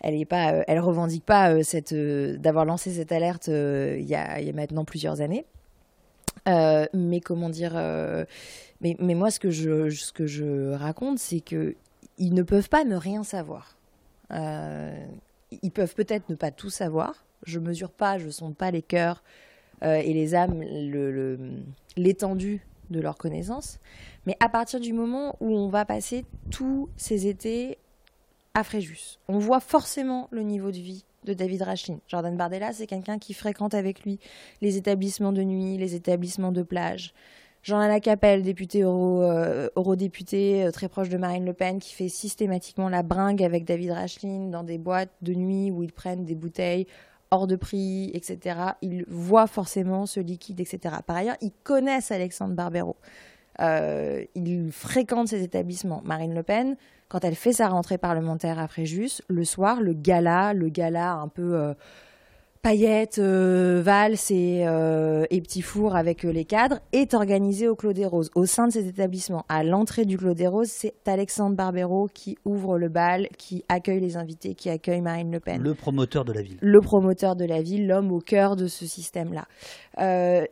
elle 0.00 0.14
est 0.14 0.24
pas, 0.24 0.62
elle 0.68 0.78
revendique 0.78 1.24
pas 1.24 1.64
cette, 1.64 1.94
d'avoir 1.94 2.64
lancé 2.64 2.92
cette 2.92 3.10
alerte 3.10 3.48
il 3.48 4.04
y, 4.04 4.14
a, 4.14 4.40
y, 4.40 4.50
a, 4.50 4.52
maintenant 4.52 4.84
plusieurs 4.84 5.20
années. 5.20 5.44
mais 6.46 7.20
comment 7.20 7.48
dire 7.48 7.72
mais, 8.82 8.96
mais, 9.00 9.14
moi, 9.14 9.30
ce 9.30 9.40
que 9.40 9.50
je, 9.50 9.90
ce 9.90 10.12
que 10.12 10.26
je 10.26 10.72
raconte, 10.72 11.18
c'est 11.18 11.40
que 11.40 11.76
ils 12.18 12.34
ne 12.34 12.42
peuvent 12.42 12.68
pas 12.68 12.84
ne 12.84 12.96
rien 12.96 13.24
savoir. 13.24 13.76
Euh, 14.32 15.06
ils 15.62 15.70
peuvent 15.70 15.94
peut-être 15.94 16.28
ne 16.28 16.34
pas 16.34 16.50
tout 16.50 16.70
savoir. 16.70 17.24
Je 17.44 17.58
mesure 17.58 17.90
pas, 17.90 18.18
je 18.18 18.30
sonde 18.30 18.56
pas 18.56 18.70
les 18.70 18.82
cœurs 18.82 19.22
euh, 19.82 19.96
et 19.96 20.12
les 20.12 20.34
âmes, 20.34 20.62
l'étendue 21.96 22.64
de 22.90 23.00
leurs 23.00 23.18
connaissances. 23.18 23.78
Mais 24.26 24.36
à 24.40 24.48
partir 24.48 24.80
du 24.80 24.92
moment 24.92 25.36
où 25.40 25.50
on 25.56 25.68
va 25.68 25.84
passer 25.84 26.24
tous 26.50 26.88
ces 26.96 27.26
étés 27.26 27.78
à 28.54 28.64
Fréjus, 28.64 29.18
on 29.28 29.38
voit 29.38 29.60
forcément 29.60 30.28
le 30.30 30.42
niveau 30.42 30.70
de 30.70 30.78
vie 30.78 31.04
de 31.24 31.34
David 31.34 31.62
Rachin. 31.62 31.98
Jordan 32.08 32.36
Bardella, 32.36 32.72
c'est 32.72 32.86
quelqu'un 32.86 33.18
qui 33.18 33.34
fréquente 33.34 33.74
avec 33.74 34.04
lui 34.04 34.18
les 34.60 34.76
établissements 34.76 35.32
de 35.32 35.42
nuit, 35.42 35.78
les 35.78 35.94
établissements 35.94 36.52
de 36.52 36.62
plage, 36.62 37.14
Jean-Alain 37.62 38.00
Capelle, 38.00 38.42
député 38.42 38.82
euro, 38.82 39.22
euh, 39.22 39.68
eurodéputé 39.76 40.64
euh, 40.64 40.72
très 40.72 40.88
proche 40.88 41.08
de 41.08 41.16
Marine 41.16 41.44
Le 41.44 41.52
Pen, 41.52 41.78
qui 41.78 41.94
fait 41.94 42.08
systématiquement 42.08 42.88
la 42.88 43.04
bringue 43.04 43.40
avec 43.42 43.64
David 43.64 43.92
Racheline 43.92 44.50
dans 44.50 44.64
des 44.64 44.78
boîtes 44.78 45.12
de 45.22 45.32
nuit 45.34 45.70
où 45.70 45.84
ils 45.84 45.92
prennent 45.92 46.24
des 46.24 46.34
bouteilles 46.34 46.88
hors 47.30 47.46
de 47.46 47.54
prix, 47.54 48.10
etc. 48.14 48.56
Ils 48.82 49.04
voient 49.06 49.46
forcément 49.46 50.06
ce 50.06 50.18
liquide, 50.18 50.58
etc. 50.58 50.96
Par 51.06 51.16
ailleurs, 51.16 51.36
ils 51.40 51.52
connaissent 51.62 52.10
Alexandre 52.10 52.54
Barbero. 52.54 52.96
Euh, 53.60 54.24
ils 54.34 54.72
fréquentent 54.72 55.28
ces 55.28 55.44
établissements. 55.44 56.02
Marine 56.04 56.34
Le 56.34 56.42
Pen, 56.42 56.76
quand 57.08 57.24
elle 57.24 57.36
fait 57.36 57.52
sa 57.52 57.68
rentrée 57.68 57.96
parlementaire 57.96 58.58
après 58.58 58.82
Fréjus, 58.86 59.22
le 59.28 59.44
soir, 59.44 59.80
le 59.80 59.92
gala, 59.92 60.52
le 60.52 60.68
gala 60.68 61.12
un 61.12 61.28
peu 61.28 61.74
paillettes, 62.62 63.18
euh, 63.18 63.82
valses 63.84 64.30
et, 64.30 64.62
euh, 64.66 65.24
et 65.30 65.40
petits 65.40 65.62
fours 65.62 65.96
avec 65.96 66.24
euh, 66.24 66.32
les 66.32 66.44
cadres, 66.44 66.78
est 66.92 67.12
organisé 67.12 67.66
au 67.66 67.74
Clos 67.74 67.92
des 67.92 68.06
Roses. 68.06 68.30
Au 68.36 68.46
sein 68.46 68.68
de 68.68 68.72
cet 68.72 68.86
établissement, 68.86 69.44
à 69.48 69.64
l'entrée 69.64 70.04
du 70.04 70.16
Clos 70.16 70.34
des 70.34 70.46
Roses, 70.46 70.70
c'est 70.70 70.94
Alexandre 71.06 71.56
Barbero 71.56 72.08
qui 72.14 72.38
ouvre 72.44 72.78
le 72.78 72.88
bal, 72.88 73.28
qui 73.36 73.64
accueille 73.68 74.00
les 74.00 74.16
invités, 74.16 74.54
qui 74.54 74.70
accueille 74.70 75.00
Marine 75.00 75.32
Le 75.32 75.40
Pen. 75.40 75.60
Le 75.60 75.74
promoteur 75.74 76.24
de 76.24 76.32
la 76.32 76.42
ville. 76.42 76.58
Le 76.60 76.80
promoteur 76.80 77.34
de 77.34 77.44
la 77.44 77.62
ville, 77.62 77.88
l'homme 77.88 78.12
au 78.12 78.20
cœur 78.20 78.54
de 78.54 78.68
ce 78.68 78.86
système-là. 78.86 79.46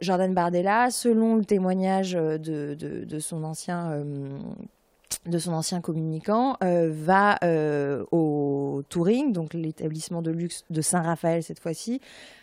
Jordan 0.01 0.35
Bardella, 0.35 0.91
selon 0.91 1.37
le 1.37 1.45
témoignage 1.45 2.13
de, 2.13 2.37
de, 2.75 3.05
de 3.05 3.19
son 3.19 3.45
ancien 3.45 4.05
de 5.27 5.39
son 5.39 5.53
ancien 5.53 5.81
communicant, 5.81 6.57
euh, 6.63 6.91
va 6.93 7.39
euh, 7.45 8.05
au 8.11 8.83
Touring, 8.89 9.33
donc 9.33 9.55
l'établissement 9.55 10.23
de 10.23 10.31
luxe 10.31 10.65
de 10.71 10.81
Saint-Raphaël 10.81 11.43
cette 11.43 11.61
fois-ci, 11.61 12.01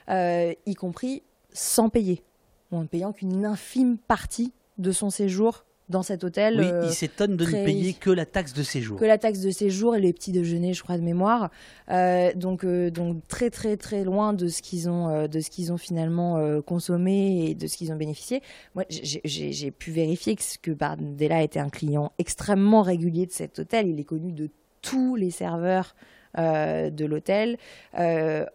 euh, 0.10 0.54
y 0.66 0.76
compris 0.76 1.24
sans 1.54 1.90
payer, 1.90 2.24
ou 2.72 2.78
en 2.78 2.82
ne 2.82 2.88
payant 2.88 3.14
qu'une 3.14 3.46
infime 3.46 3.98
partie 3.98 4.54
de 4.78 4.92
son 4.92 5.10
séjour 5.10 5.66
dans 5.90 6.04
cet 6.04 6.24
hôtel. 6.24 6.60
Oui, 6.60 6.66
il 6.66 6.74
euh, 6.74 6.90
s'étonne 6.90 7.38
de 7.38 7.46
ne 7.46 7.52
payer 7.52 7.94
que 7.94 8.10
la 8.10 8.26
taxe 8.26 8.54
de 8.54 8.64
séjour. 8.64 9.00
Que 9.00 9.06
la 9.06 9.18
taxe 9.18 9.40
de 9.40 9.52
séjour 9.52 9.96
et 9.96 10.02
les 10.02 10.12
petits 10.12 10.32
déjeuners, 10.32 10.74
je 10.74 10.84
crois, 10.84 10.98
de 10.98 11.04
mémoire. 11.04 11.50
Euh, 11.90 12.34
donc, 12.36 12.66
euh, 12.66 12.90
donc 12.92 13.26
très 13.28 13.50
très 13.50 13.78
très 13.78 14.04
loin 14.04 14.34
de 14.34 14.48
ce 14.48 14.62
qu'ils 14.62 14.90
ont, 14.90 15.28
de 15.28 15.40
ce 15.40 15.50
qu'ils 15.50 15.72
ont 15.72 15.78
finalement 15.78 16.62
consommé 16.62 17.50
et 17.50 17.56
de 17.56 17.68
ce 17.68 17.78
qu'ils 17.78 17.92
ont 17.92 17.96
bénéficié. 17.96 18.42
Moi, 18.76 18.84
j'ai 18.90 19.72
pu 19.72 19.92
vérifier 19.92 20.36
que, 20.36 20.44
que 20.62 20.72
Bardella 20.72 21.42
était 21.44 21.60
un 21.60 21.70
client 21.70 22.12
extrêmement 22.18 22.82
régulier 22.82 23.26
de 23.26 23.32
cet 23.32 23.60
hôtel. 23.60 23.88
Il 23.88 24.00
est 24.00 24.06
connu 24.06 24.32
de 24.32 24.50
tous 24.82 25.16
les 25.16 25.32
serveurs. 25.32 25.96
de 26.38 27.06
l'hôtel, 27.06 27.58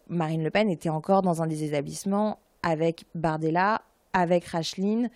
Marine 0.08 0.44
Le 0.44 0.50
Pen 0.50 0.68
était 0.68 0.90
encore 0.90 1.22
dans 1.22 1.42
un 1.42 1.46
des 1.46 1.64
établissements 1.64 2.38
avec 2.62 3.04
Bardella, 3.14 3.82
avec 4.12 4.44
Racheline, 4.44 5.10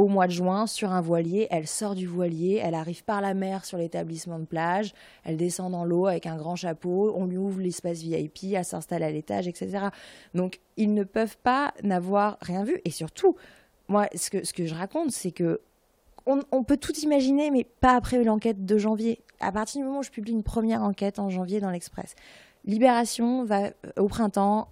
au 0.00 0.08
mois 0.08 0.26
de 0.26 0.32
juin 0.32 0.66
sur 0.66 0.92
un 0.92 1.02
voilier. 1.02 1.46
Elle 1.50 1.66
sort 1.66 1.94
du 1.94 2.06
voilier, 2.06 2.58
elle 2.62 2.74
arrive 2.74 3.04
par 3.04 3.20
la 3.20 3.34
mer 3.34 3.66
sur 3.66 3.76
l'établissement 3.76 4.38
de 4.38 4.46
plage, 4.46 4.94
elle 5.24 5.36
descend 5.36 5.72
dans 5.72 5.84
l'eau 5.84 6.06
avec 6.06 6.26
un 6.26 6.36
grand 6.36 6.56
chapeau, 6.56 7.12
on 7.14 7.26
lui 7.26 7.36
ouvre 7.36 7.60
l'espace 7.60 7.98
VIP, 7.98 8.54
elle 8.54 8.64
s'installe 8.64 9.02
à 9.02 9.10
l'étage, 9.10 9.46
etc. 9.46 9.88
Donc 10.34 10.60
ils 10.78 10.94
ne 10.94 11.04
peuvent 11.04 11.36
pas 11.36 11.74
n'avoir 11.82 12.38
rien 12.40 12.64
vu. 12.64 12.80
Et 12.86 12.90
surtout, 12.90 13.36
moi, 13.88 14.06
ce 14.14 14.30
que, 14.30 14.66
je 14.66 14.74
raconte, 14.74 15.10
c'est 15.10 15.32
que 15.32 15.60
on, 16.26 16.62
peut 16.62 16.76
tout 16.76 16.96
imaginer, 17.00 17.50
mais 17.50 17.64
pas 17.64 17.96
après 17.96 18.22
l'enquête 18.22 18.64
de 18.64 18.78
janvier. 18.78 19.20
À 19.40 19.52
partir 19.52 19.80
du 19.80 19.86
moment 19.86 19.98
où 19.98 20.02
je 20.02 20.10
publie 20.10 20.32
une 20.32 20.44
première 20.44 20.82
enquête 20.82 21.18
en 21.18 21.28
janvier 21.28 21.60
dans 21.60 21.70
l'Express, 21.70 22.14
Libération 22.64 23.44
va 23.44 23.64
euh, 23.64 23.72
au 23.98 24.06
printemps 24.06 24.68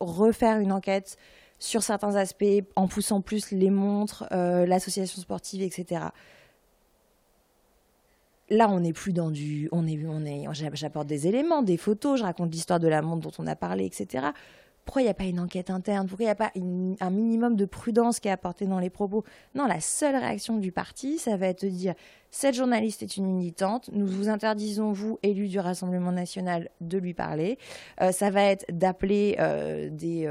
refaire 0.00 0.58
une 0.58 0.72
enquête 0.72 1.16
sur 1.58 1.82
certains 1.82 2.14
aspects, 2.14 2.44
en 2.76 2.88
poussant 2.88 3.20
plus 3.20 3.50
les 3.50 3.70
montres, 3.70 4.26
euh, 4.32 4.66
l'association 4.66 5.20
sportive, 5.20 5.62
etc. 5.62 6.06
Là, 8.50 8.68
on 8.70 8.80
n'est 8.80 8.92
plus 8.92 9.12
dans 9.12 9.30
du, 9.30 9.68
on 9.72 9.86
est, 9.86 10.46
j'apporte 10.72 11.06
des 11.06 11.26
éléments, 11.26 11.62
des 11.62 11.76
photos, 11.76 12.18
je 12.18 12.24
raconte 12.24 12.52
l'histoire 12.52 12.80
de 12.80 12.88
la 12.88 13.02
montre 13.02 13.28
dont 13.28 13.42
on 13.42 13.46
a 13.46 13.56
parlé, 13.56 13.84
etc. 13.84 14.28
Pourquoi 14.86 15.02
il 15.02 15.04
n'y 15.04 15.10
a 15.10 15.14
pas 15.14 15.24
une 15.24 15.38
enquête 15.38 15.68
interne? 15.68 16.06
Pourquoi 16.06 16.24
il 16.24 16.28
n'y 16.28 16.32
a 16.32 16.34
pas 16.34 16.50
un 16.54 17.10
minimum 17.10 17.56
de 17.56 17.66
prudence 17.66 18.20
qui 18.20 18.28
est 18.28 18.30
apporté 18.30 18.64
dans 18.64 18.78
les 18.78 18.88
propos? 18.88 19.22
Non, 19.54 19.66
la 19.66 19.80
seule 19.80 20.16
réaction 20.16 20.56
du 20.56 20.72
parti, 20.72 21.18
ça 21.18 21.36
va 21.36 21.48
être 21.48 21.66
de 21.66 21.68
dire 21.70 21.94
cette 22.30 22.54
journaliste 22.54 23.02
est 23.02 23.18
une 23.18 23.26
militante, 23.26 23.90
nous 23.92 24.06
vous 24.06 24.30
interdisons, 24.30 24.92
vous, 24.92 25.18
élus 25.22 25.48
du 25.48 25.58
Rassemblement 25.58 26.12
national, 26.12 26.70
de 26.80 26.96
lui 26.96 27.12
parler. 27.12 27.58
Euh, 28.00 28.12
ça 28.12 28.30
va 28.30 28.44
être 28.44 28.64
d'appeler 28.70 29.36
euh, 29.38 29.90
des 29.90 30.26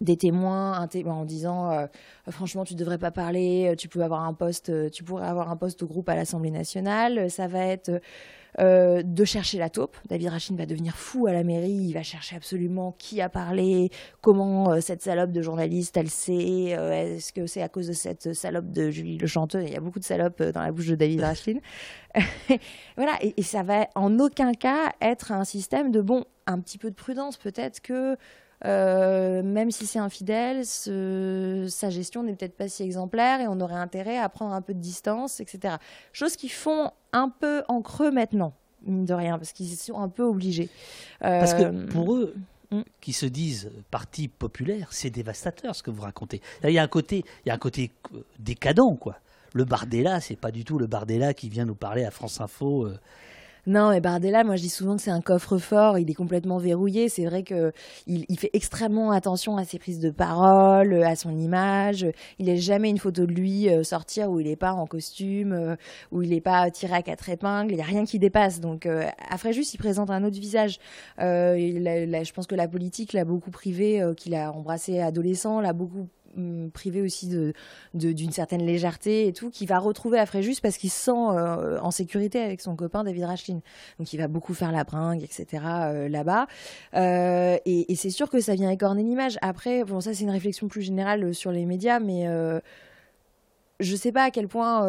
des 0.00 0.16
témoins 0.16 0.88
en 1.06 1.24
disant 1.24 1.70
euh, 1.70 1.86
franchement 2.28 2.64
tu 2.64 2.74
devrais 2.74 2.98
pas 2.98 3.10
parler 3.10 3.74
tu 3.78 3.88
peux 3.88 4.02
avoir 4.02 4.24
un 4.24 4.34
poste 4.34 4.90
tu 4.90 5.04
pourrais 5.04 5.26
avoir 5.26 5.50
un 5.50 5.56
poste 5.56 5.82
au 5.82 5.86
groupe 5.86 6.08
à 6.08 6.14
l'Assemblée 6.14 6.50
nationale 6.50 7.30
ça 7.30 7.46
va 7.46 7.60
être 7.60 8.00
euh, 8.58 9.02
de 9.02 9.24
chercher 9.26 9.58
la 9.58 9.68
taupe. 9.68 9.98
David 10.08 10.28
Rachin 10.28 10.56
va 10.56 10.64
devenir 10.64 10.96
fou 10.96 11.26
à 11.26 11.32
la 11.32 11.44
mairie, 11.44 11.88
il 11.88 11.92
va 11.92 12.02
chercher 12.02 12.36
absolument 12.36 12.92
qui 12.98 13.20
a 13.20 13.28
parlé, 13.28 13.90
comment 14.22 14.72
euh, 14.72 14.80
cette 14.80 15.02
salope 15.02 15.30
de 15.30 15.42
journaliste, 15.42 15.94
elle 15.98 16.08
sait, 16.08 16.74
euh, 16.74 17.16
est-ce 17.16 17.34
que 17.34 17.46
c'est 17.46 17.60
à 17.60 17.68
cause 17.68 17.88
de 17.88 17.92
cette 17.92 18.32
salope 18.32 18.70
de 18.70 18.88
Julie 18.88 19.18
Le 19.18 19.26
Chanteux? 19.26 19.62
Il 19.62 19.70
y 19.70 19.76
a 19.76 19.80
beaucoup 19.80 19.98
de 19.98 20.04
salopes 20.04 20.42
dans 20.42 20.62
la 20.62 20.72
bouche 20.72 20.86
de 20.86 20.94
David 20.94 21.20
Rachin. 21.20 21.58
voilà, 22.96 23.18
et, 23.20 23.42
ça 23.42 23.62
va 23.62 23.88
en 23.94 24.18
aucun 24.20 24.54
cas 24.54 24.92
être 25.02 25.32
un 25.32 25.44
système 25.44 25.90
de 25.90 26.00
bon, 26.00 26.24
un 26.46 26.58
petit 26.60 26.78
peu 26.78 26.88
de 26.88 26.96
prudence, 26.96 27.36
peut-être 27.36 27.82
que 27.82 28.16
même 28.64 29.70
si 29.70 29.86
c'est 29.86 29.98
infidèle, 29.98 30.64
sa 30.64 31.90
gestion 31.90 32.22
n'est 32.22 32.34
peut-être 32.34 32.56
pas 32.56 32.68
si 32.68 32.82
exemplaire 32.82 33.40
et 33.40 33.48
on 33.48 33.60
aurait 33.60 33.74
intérêt 33.74 34.18
à 34.18 34.28
prendre 34.28 34.54
un 34.54 34.62
peu 34.62 34.74
de 34.74 34.80
distance, 34.80 35.40
etc. 35.40 35.76
Chose 36.12 36.36
qu'ils 36.36 36.52
font 36.52 36.90
un 37.12 37.28
peu 37.28 37.62
en 37.68 37.82
creux 37.82 38.10
maintenant, 38.10 38.52
mine 38.82 39.04
de 39.04 39.14
rien, 39.14 39.38
parce 39.38 39.52
qu'ils 39.52 39.68
sont 39.76 39.98
un 39.98 40.08
peu 40.08 40.22
obligés. 40.22 40.68
Parce 41.20 41.54
que 41.54 41.62
euh, 41.62 41.86
pour 41.86 42.14
eux, 42.14 42.34
mm. 42.70 42.82
qui 43.00 43.12
se 43.12 43.26
disent 43.26 43.70
parti 43.90 44.28
populaire, 44.28 44.88
c'est 44.90 45.10
dévastateur 45.10 45.74
ce 45.74 45.82
que 45.82 45.90
vous 45.90 46.02
racontez. 46.02 46.40
Il 46.64 46.70
y 46.70 46.78
a 46.78 46.82
un 46.82 46.88
côté, 46.88 47.24
il 47.44 47.48
y 47.48 47.50
a 47.50 47.54
un 47.54 47.58
côté 47.58 47.90
euh, 48.14 48.22
décadent, 48.38 48.98
quoi. 48.98 49.16
Le 49.52 49.64
Bardella, 49.64 50.20
c'est 50.20 50.36
pas 50.36 50.50
du 50.50 50.64
tout 50.64 50.78
le 50.78 50.86
Bardella 50.86 51.32
qui 51.32 51.48
vient 51.48 51.64
nous 51.64 51.74
parler 51.74 52.04
à 52.04 52.10
France 52.10 52.40
Info. 52.40 52.86
Euh, 52.86 52.98
non, 53.66 53.90
mais 53.90 54.00
Bardella, 54.00 54.44
moi 54.44 54.54
je 54.54 54.62
dis 54.62 54.68
souvent 54.68 54.94
que 54.94 55.02
c'est 55.02 55.10
un 55.10 55.20
coffre-fort, 55.20 55.98
il 55.98 56.08
est 56.08 56.14
complètement 56.14 56.58
verrouillé. 56.58 57.08
C'est 57.08 57.24
vrai 57.24 57.42
qu'il 57.42 57.72
il 58.06 58.38
fait 58.38 58.50
extrêmement 58.52 59.10
attention 59.10 59.56
à 59.56 59.64
ses 59.64 59.80
prises 59.80 59.98
de 59.98 60.10
parole, 60.10 61.02
à 61.02 61.16
son 61.16 61.36
image. 61.36 62.06
Il 62.38 62.46
laisse 62.46 62.60
jamais 62.60 62.90
une 62.90 62.98
photo 62.98 63.26
de 63.26 63.32
lui 63.32 63.68
euh, 63.68 63.82
sortir 63.82 64.30
où 64.30 64.38
il 64.38 64.46
n'est 64.46 64.54
pas 64.54 64.72
en 64.72 64.86
costume, 64.86 65.52
euh, 65.52 65.74
où 66.12 66.22
il 66.22 66.30
n'est 66.30 66.40
pas 66.40 66.70
tiré 66.70 66.94
à 66.94 67.02
quatre 67.02 67.28
épingles. 67.28 67.72
Il 67.72 67.76
n'y 67.76 67.82
a 67.82 67.86
rien 67.86 68.04
qui 68.04 68.20
dépasse. 68.20 68.60
Donc 68.60 68.86
euh, 68.86 69.08
à 69.28 69.36
Fréjus, 69.36 69.74
il 69.74 69.78
présente 69.78 70.10
un 70.10 70.22
autre 70.22 70.38
visage. 70.38 70.78
je 71.18 72.32
pense 72.32 72.46
que 72.46 72.54
la 72.54 72.68
politique 72.68 73.12
l'a 73.14 73.24
beaucoup 73.24 73.50
privé, 73.50 74.00
qu'il 74.16 74.36
a 74.36 74.52
embrassé 74.52 75.00
adolescent, 75.00 75.60
l'a 75.60 75.72
beaucoup 75.72 76.06
privé 76.72 77.02
aussi 77.02 77.28
d'une 77.28 77.52
de, 77.94 78.12
d'une 78.12 78.32
certaine 78.32 78.64
légèreté 78.64 79.26
et 79.26 79.32
tout, 79.32 79.50
qui 79.50 79.66
va 79.66 79.78
retrouver 79.78 80.18
à 80.18 80.26
Fréjus 80.26 80.60
parce 80.60 80.76
qu'il 80.76 80.90
se 80.90 81.04
sent 81.04 81.10
euh, 81.10 81.78
en 81.80 81.90
sécurité 81.90 82.40
avec 82.40 82.60
son 82.60 82.76
copain 82.76 83.04
David 83.04 83.24
Rachlin. 83.24 83.60
Donc 83.98 84.12
il 84.12 84.16
va 84.18 84.28
beaucoup 84.28 84.54
faire 84.54 84.72
la 84.72 84.84
bringue, 84.84 85.22
etc. 85.22 85.62
Euh, 85.64 86.08
là-bas. 86.08 86.46
Euh, 86.94 87.58
et, 87.64 87.92
et 87.92 87.96
c'est 87.96 88.10
sûr 88.10 88.30
que 88.30 88.40
ça 88.40 88.54
vient 88.54 88.70
écorner 88.70 89.02
l'image. 89.02 89.38
Après, 89.42 89.84
bon, 89.84 90.00
ça 90.00 90.14
c'est 90.14 90.24
une 90.24 90.30
réflexion 90.30 90.68
plus 90.68 90.82
générale 90.82 91.34
sur 91.34 91.52
les 91.52 91.66
médias, 91.66 92.00
mais 92.00 92.26
je 93.80 93.96
sais 93.96 94.12
pas 94.12 94.24
à 94.24 94.30
quel 94.30 94.48
point 94.48 94.86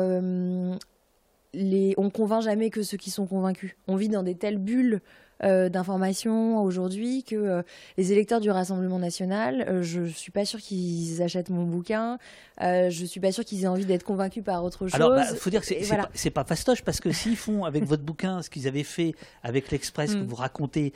les, 1.53 1.93
on 1.97 2.09
convainc 2.09 2.43
jamais 2.43 2.69
que 2.69 2.83
ceux 2.83 2.97
qui 2.97 3.09
sont 3.09 3.25
convaincus. 3.25 3.75
On 3.87 3.95
vit 3.95 4.09
dans 4.09 4.23
des 4.23 4.35
telles 4.35 4.57
bulles 4.57 5.01
euh, 5.43 5.69
d'informations 5.69 6.63
aujourd'hui 6.63 7.23
que 7.23 7.35
euh, 7.35 7.61
les 7.97 8.11
électeurs 8.11 8.39
du 8.39 8.49
Rassemblement 8.49 8.97
national, 8.97 9.65
euh, 9.67 9.83
je 9.83 10.05
suis 10.05 10.31
pas 10.31 10.45
sûre 10.45 10.59
qu'ils 10.59 11.21
achètent 11.21 11.51
mon 11.51 11.63
bouquin, 11.63 12.17
je 12.59 13.05
suis 13.05 13.19
pas 13.19 13.31
sûre 13.31 13.45
qu'ils 13.45 13.63
aient 13.63 13.67
envie 13.67 13.85
d'être 13.85 14.03
convaincus 14.03 14.43
par 14.43 14.63
autre 14.63 14.87
chose. 14.87 14.95
Alors, 14.95 15.11
il 15.11 15.17
bah, 15.17 15.35
faut 15.35 15.51
dire 15.51 15.61
que 15.61 15.67
c'est 16.13 16.29
pas, 16.31 16.43
fastoche 16.43 16.81
parce 16.81 16.99
que 16.99 17.11
s'ils 17.11 17.35
font 17.35 17.65
avec 17.65 17.83
votre 17.83 18.01
bouquin 18.01 18.41
ce 18.41 18.49
qu'ils 18.49 18.67
avaient 18.67 18.83
fait 18.83 19.13
avec 19.43 19.69
l'Express 19.69 20.15
que 20.15 20.19
mm. 20.19 20.25
vous 20.25 20.35
racontez, 20.35 20.93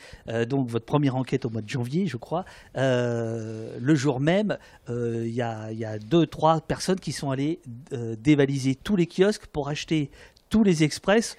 donc 0.47 0.67
votre 0.67 0.85
première 0.85 1.15
enquête 1.15 1.45
au 1.45 1.49
mois 1.49 1.61
de 1.61 1.69
janvier, 1.69 2.07
je 2.07 2.17
crois, 2.17 2.45
le 2.75 3.95
jour 3.95 4.19
même, 4.19 4.57
il 4.89 5.27
y, 5.27 5.41
a, 5.43 5.99
deux, 5.99 6.25
trois 6.25 6.61
personnes 6.61 6.99
qui 6.99 7.11
sont 7.11 7.29
allées 7.29 7.59
dévaliser 8.17 8.73
tous 8.73 8.95
les 8.95 9.05
kiosques 9.05 9.45
pour 9.47 9.69
acheter 9.69 10.09
tous 10.49 10.63
les 10.63 10.83
express 10.83 11.37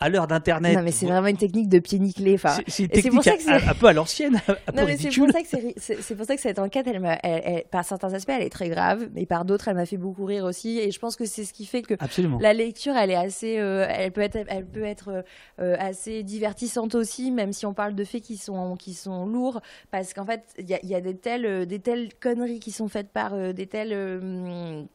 à 0.00 0.08
l'heure 0.08 0.26
d'Internet. 0.26 0.76
Non, 0.76 0.82
mais 0.82 0.92
c'est 0.92 1.06
vraiment 1.06 1.26
une 1.26 1.36
technique 1.36 1.68
de 1.68 1.78
pied 1.78 1.98
nickelé. 1.98 2.34
Enfin, 2.34 2.56
c'est 2.66 2.84
une 2.84 2.88
technique 2.88 3.26
un, 3.26 3.74
peu 3.74 3.86
à 3.86 3.92
l'ancienne. 3.92 4.40
non, 4.74 4.84
mais 4.86 4.96
c'est 4.96 5.10
pour, 5.10 5.30
ça 5.30 5.42
que 5.42 5.48
c'est 5.76 6.14
pour 6.14 6.26
ça 6.26 6.36
que 6.36 6.40
cette 6.40 6.58
enquête, 6.58 6.86
elle, 6.86 7.18
elle, 7.22 7.64
par 7.70 7.84
certains 7.84 8.12
aspects, 8.14 8.32
elle 8.34 8.42
est 8.42 8.50
très 8.50 8.68
grave, 8.68 9.08
mais 9.14 9.26
par 9.26 9.44
d'autres, 9.44 9.68
elle 9.68 9.76
m'a 9.76 9.86
fait 9.86 9.96
beaucoup 9.96 10.24
rire 10.24 10.44
aussi. 10.44 10.78
Et 10.78 10.90
je 10.90 10.98
pense 10.98 11.16
que 11.16 11.24
c'est 11.24 11.44
ce 11.44 11.52
qui 11.52 11.66
fait 11.66 11.82
que 11.82 11.94
Absolument. 11.98 12.38
la 12.40 12.52
lecture, 12.52 12.96
elle 12.96 13.10
est 13.10 13.16
assez, 13.16 13.58
euh, 13.58 13.86
elle 13.88 14.12
peut 14.12 14.20
être, 14.20 14.38
elle 14.48 14.66
peut 14.66 14.84
être 14.84 15.24
euh, 15.60 15.76
assez 15.78 16.22
divertissante 16.22 16.94
aussi, 16.94 17.30
même 17.30 17.52
si 17.52 17.66
on 17.66 17.74
parle 17.74 17.94
de 17.94 18.04
faits 18.04 18.22
qui 18.22 18.36
sont, 18.36 18.76
qui 18.76 18.94
sont 18.94 19.26
lourds, 19.26 19.60
parce 19.90 20.14
qu'en 20.14 20.24
fait, 20.24 20.42
il 20.58 20.68
y 20.68 20.74
a, 20.74 20.84
y 20.84 20.94
a, 20.94 21.00
des 21.00 21.16
telles, 21.16 21.66
des 21.66 21.78
telles 21.78 22.14
conneries 22.14 22.60
qui 22.60 22.72
sont 22.72 22.88
faites 22.88 23.10
par 23.10 23.36
des 23.52 23.66
telles 23.66 24.88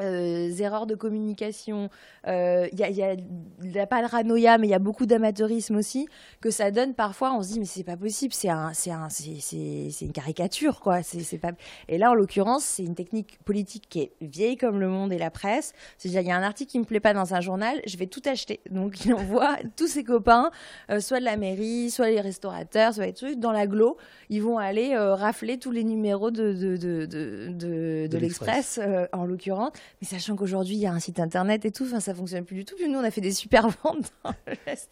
euh, 0.00 0.50
erreurs 0.58 0.86
de 0.86 0.94
communication, 0.96 1.88
il 2.26 2.30
euh, 2.30 2.68
y, 2.72 2.82
a, 2.82 2.90
y, 2.90 3.02
a, 3.02 3.14
y 3.62 3.78
a 3.78 3.86
pas 3.86 4.00
le 4.00 4.08
ranoïa, 4.08 4.58
mais 4.58 4.66
il 4.66 4.70
y 4.70 4.74
a 4.74 4.80
beaucoup 4.80 5.06
d'amateurisme 5.06 5.76
aussi, 5.76 6.08
que 6.40 6.50
ça 6.50 6.70
donne 6.70 6.94
parfois, 6.94 7.32
on 7.32 7.42
se 7.42 7.52
dit 7.52 7.60
mais 7.60 7.64
c'est 7.64 7.84
pas 7.84 7.96
possible, 7.96 8.32
c'est 8.32 8.48
un, 8.48 8.72
c'est 8.72 8.90
un, 8.90 9.08
une 9.52 10.12
caricature 10.12 10.80
quoi. 10.80 11.02
C'est, 11.02 11.38
pas. 11.38 11.52
Et 11.88 11.98
là 11.98 12.10
en 12.10 12.14
l'occurrence, 12.14 12.64
c'est 12.64 12.82
une 12.82 12.96
technique 12.96 13.38
politique 13.44 13.84
qui 13.88 14.00
est 14.00 14.12
vieille 14.20 14.56
comme 14.56 14.80
le 14.80 14.88
monde 14.88 15.12
et 15.12 15.18
la 15.18 15.30
presse. 15.30 15.72
C'est-à-dire 15.96 16.22
il 16.22 16.26
y 16.26 16.32
a 16.32 16.36
un 16.36 16.42
article 16.42 16.72
qui 16.72 16.78
me 16.80 16.84
plaît 16.84 17.00
pas 17.00 17.14
dans 17.14 17.34
un 17.34 17.40
journal, 17.40 17.80
je 17.86 17.96
vais 17.96 18.06
tout 18.06 18.22
acheter. 18.24 18.60
Donc 18.70 19.04
il 19.04 19.14
envoie 19.14 19.56
tous 19.76 19.86
ses 19.86 20.02
copains, 20.02 20.50
euh, 20.90 20.98
soit 20.98 21.20
de 21.20 21.24
la 21.24 21.36
mairie, 21.36 21.90
soit 21.90 22.08
les 22.08 22.20
restaurateurs, 22.20 22.94
soit 22.94 23.06
les 23.06 23.12
trucs, 23.12 23.38
dans 23.38 23.52
l'aglo, 23.52 23.96
ils 24.28 24.42
vont 24.42 24.58
aller 24.58 24.96
rafler 24.96 25.58
tous 25.58 25.70
les 25.70 25.84
numéros 25.84 26.30
de 26.32 26.52
de 26.52 26.76
de 26.76 27.06
de, 27.06 27.48
de, 27.52 28.06
de 28.08 28.18
l'Express 28.18 28.80
en 29.12 29.24
l'occurrence 29.24 29.72
mais 30.00 30.06
sachant 30.06 30.36
qu'aujourd'hui, 30.36 30.74
il 30.74 30.80
y 30.80 30.86
a 30.86 30.92
un 30.92 31.00
site 31.00 31.20
internet 31.20 31.64
et 31.64 31.70
tout, 31.70 31.84
enfin, 31.84 32.00
ça 32.00 32.14
fonctionne 32.14 32.44
plus 32.44 32.56
du 32.56 32.64
tout. 32.64 32.74
Puis 32.76 32.88
nous, 32.88 32.98
on 32.98 33.04
a 33.04 33.10
fait 33.10 33.20
des 33.20 33.32
super 33.32 33.68
ventes. 33.84 34.12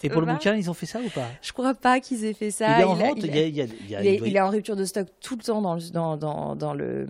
et 0.03 0.11
pour 0.11 0.20
le 0.20 0.26
bouquin, 0.26 0.55
ils 0.55 0.70
ont 0.70 0.74
fait 0.74 0.86
ça 0.86 1.01
ou 1.01 1.09
pas? 1.11 1.26
Je 1.40 1.53
crois 1.53 1.74
pas 1.74 2.01
qu'ils 2.01 2.24
aient 2.24 2.34
fait 2.34 2.51
ça. 2.51 2.78
Il 2.78 2.82
est 2.82 2.84
en 2.84 2.95
vente 2.95 3.18
il, 3.22 4.36
est, 4.36 4.40
en 4.40 4.51
rupture 4.51 4.76
de 4.76 4.84
stock 4.84 5.09
tout 5.20 5.36
le 5.36 5.43
temps 5.43 5.61
dans, 5.61 5.74
le, 5.74 5.90
dans, 5.90 6.16
dans, 6.16 6.57
dans 6.57 6.74
le 6.74 7.07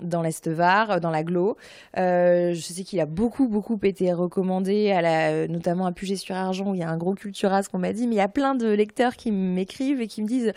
dans 0.00 0.22
l'Est 0.22 0.48
Var, 0.48 1.00
dans 1.00 1.10
l'aglo. 1.10 1.56
Euh, 1.96 2.54
je 2.54 2.60
sais 2.60 2.82
qu'il 2.82 3.00
a 3.00 3.06
beaucoup, 3.06 3.48
beaucoup 3.48 3.78
été 3.82 4.12
recommandé, 4.12 4.90
à 4.90 5.02
la, 5.02 5.48
notamment 5.48 5.86
à 5.86 5.92
Puget-sur-Argent, 5.92 6.70
où 6.70 6.74
il 6.74 6.80
y 6.80 6.82
a 6.82 6.90
un 6.90 6.96
gros 6.96 7.14
Culturas 7.14 7.64
qu'on 7.70 7.78
m'a 7.78 7.92
dit. 7.92 8.06
Mais 8.06 8.16
il 8.16 8.18
y 8.18 8.22
a 8.22 8.28
plein 8.28 8.54
de 8.54 8.68
lecteurs 8.68 9.16
qui 9.16 9.30
m'écrivent 9.30 10.00
et 10.00 10.06
qui 10.06 10.22
me 10.22 10.28
disent 10.28 10.52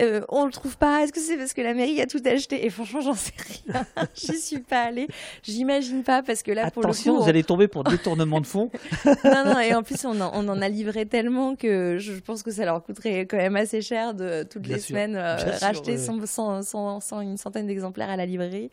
euh, 0.00 0.22
on 0.28 0.44
le 0.44 0.52
trouve 0.52 0.76
pas. 0.76 1.02
Est-ce 1.02 1.12
que 1.12 1.20
c'est 1.20 1.36
parce 1.36 1.52
que 1.52 1.62
la 1.62 1.74
mairie 1.74 2.00
a 2.00 2.06
tout 2.06 2.22
acheté? 2.24 2.64
Et 2.64 2.70
franchement, 2.70 3.00
j'en 3.00 3.14
sais 3.14 3.32
rien. 3.66 3.86
J'y 4.14 4.38
suis 4.38 4.60
pas 4.60 4.82
allée. 4.82 5.08
J'imagine 5.42 6.01
pas 6.02 6.22
parce 6.22 6.42
que 6.42 6.52
là, 6.52 6.70
pour 6.70 6.82
le 6.82 6.92
coup, 6.92 7.22
vous 7.22 7.28
allez 7.28 7.44
tomber 7.44 7.68
pour 7.68 7.84
détournement 7.84 8.40
de 8.40 8.46
fonds. 8.46 8.70
non, 9.24 9.44
non, 9.44 9.58
et 9.60 9.74
en 9.74 9.82
plus, 9.82 10.04
on 10.04 10.20
en, 10.20 10.62
a 10.62 10.68
livré 10.68 11.06
tellement 11.06 11.56
que 11.56 11.98
je 11.98 12.12
pense 12.20 12.42
que 12.42 12.50
ça 12.50 12.64
leur 12.64 12.82
coûterait 12.82 13.26
quand 13.26 13.36
même 13.36 13.56
assez 13.56 13.80
cher 13.80 14.14
de 14.14 14.42
toutes 14.44 14.66
les 14.66 14.78
semaines 14.78 15.16
euh, 15.16 15.36
racheter 15.60 15.96
une 15.96 17.36
centaine 17.36 17.66
d'exemplaires 17.66 18.10
à 18.10 18.16
la 18.16 18.26
librairie. 18.26 18.70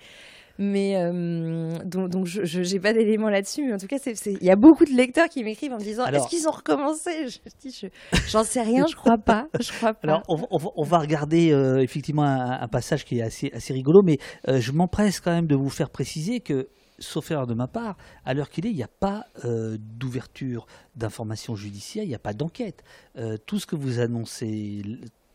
Mais 0.61 0.97
euh, 0.97 1.77
donc, 1.85 2.25
je 2.25 2.73
n'ai 2.73 2.79
pas 2.81 2.91
d'éléments 2.91 3.29
là-dessus. 3.29 3.65
Mais 3.65 3.73
en 3.73 3.77
tout 3.77 3.87
cas, 3.87 3.95
il 4.25 4.43
y 4.43 4.51
a 4.51 4.57
beaucoup 4.57 4.83
de 4.83 4.91
lecteurs 4.91 5.29
qui 5.29 5.41
m'écrivent 5.41 5.71
en 5.71 5.77
me 5.77 5.83
disant 5.83 6.05
Est-ce 6.05 6.27
qu'ils 6.27 6.49
ont 6.49 6.51
recommencé? 6.51 7.29
Je 7.29 7.39
dis 7.61 7.89
J'en 8.27 8.43
sais 8.43 8.61
rien, 8.61 8.85
je 8.85 8.95
crois 8.95 9.17
pas. 9.17 9.47
Je 9.59 9.71
crois 9.71 9.93
pas. 9.93 10.07
Alors, 10.07 10.23
on, 10.27 10.83
va 10.83 10.97
regarder 10.99 11.53
euh, 11.53 11.79
effectivement 11.79 12.23
un, 12.23 12.67
passage 12.67 13.05
qui 13.05 13.19
est 13.19 13.21
assez, 13.21 13.51
assez 13.53 13.73
rigolo, 13.73 14.01
mais 14.03 14.17
je 14.47 14.71
m'empresse 14.73 15.21
quand 15.21 15.31
même 15.31 15.47
de 15.47 15.55
vous 15.55 15.69
faire 15.69 15.89
préciser 15.89 16.41
que 16.41 16.67
sauf 16.99 17.31
erreur 17.31 17.47
de 17.47 17.53
ma 17.53 17.67
part, 17.67 17.97
à 18.25 18.33
l'heure 18.33 18.49
qu'il 18.49 18.65
est, 18.65 18.71
il 18.71 18.75
n'y 18.75 18.83
a 18.83 18.87
pas 18.87 19.25
euh, 19.45 19.77
d'ouverture 19.79 20.67
d'information 20.95 21.55
judiciaire, 21.55 22.03
il 22.03 22.09
n'y 22.09 22.15
a 22.15 22.19
pas 22.19 22.33
d'enquête. 22.33 22.83
Euh, 23.17 23.37
tout 23.45 23.59
ce 23.59 23.65
que 23.65 23.75
vous 23.75 23.99
annoncez, 23.99 24.81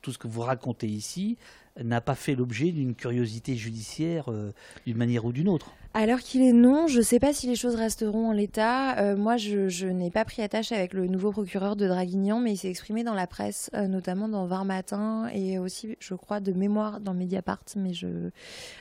tout 0.03 0.13
ce 0.13 0.19
que 0.19 0.29
vous 0.29 0.43
racontez 0.43 0.89
ici, 0.89 1.39
n'a 1.83 2.01
pas 2.01 2.15
fait 2.15 2.35
l'objet 2.35 2.71
d'une 2.71 2.95
curiosité 2.95 3.57
judiciaire 3.57 4.31
euh, 4.31 4.53
d'une 4.87 4.97
manière 4.97 5.25
ou 5.25 5.33
d'une 5.33 5.49
autre. 5.49 5.73
Alors 5.97 6.19
qu'il 6.19 6.43
est 6.43 6.53
non, 6.53 6.89
je 6.89 6.99
ne 6.99 7.03
sais 7.03 7.21
pas 7.21 7.33
si 7.33 7.47
les 7.47 7.55
choses 7.55 7.77
resteront 7.77 8.29
en 8.29 8.33
l'état. 8.33 8.99
Euh, 8.99 9.17
moi, 9.17 9.37
je, 9.37 9.87
n'ai 9.87 10.11
pas 10.11 10.25
pris 10.25 10.43
attache 10.43 10.73
avec 10.73 10.93
le 10.93 11.07
nouveau 11.07 11.31
procureur 11.31 11.77
de 11.77 11.87
Draguignan, 11.87 12.41
mais 12.41 12.53
il 12.53 12.57
s'est 12.57 12.69
exprimé 12.69 13.05
dans 13.05 13.15
la 13.15 13.29
presse, 13.29 13.71
euh, 13.75 13.87
notamment 13.87 14.29
dans 14.29 14.47
Var 14.47 14.65
Matin 14.65 15.29
et 15.33 15.59
aussi, 15.59 15.97
je 16.01 16.15
crois, 16.15 16.41
de 16.41 16.53
mémoire 16.53 17.01
dans 17.01 17.15
Mediapart, 17.15 17.65
mais 17.77 17.93
je, 17.95 18.31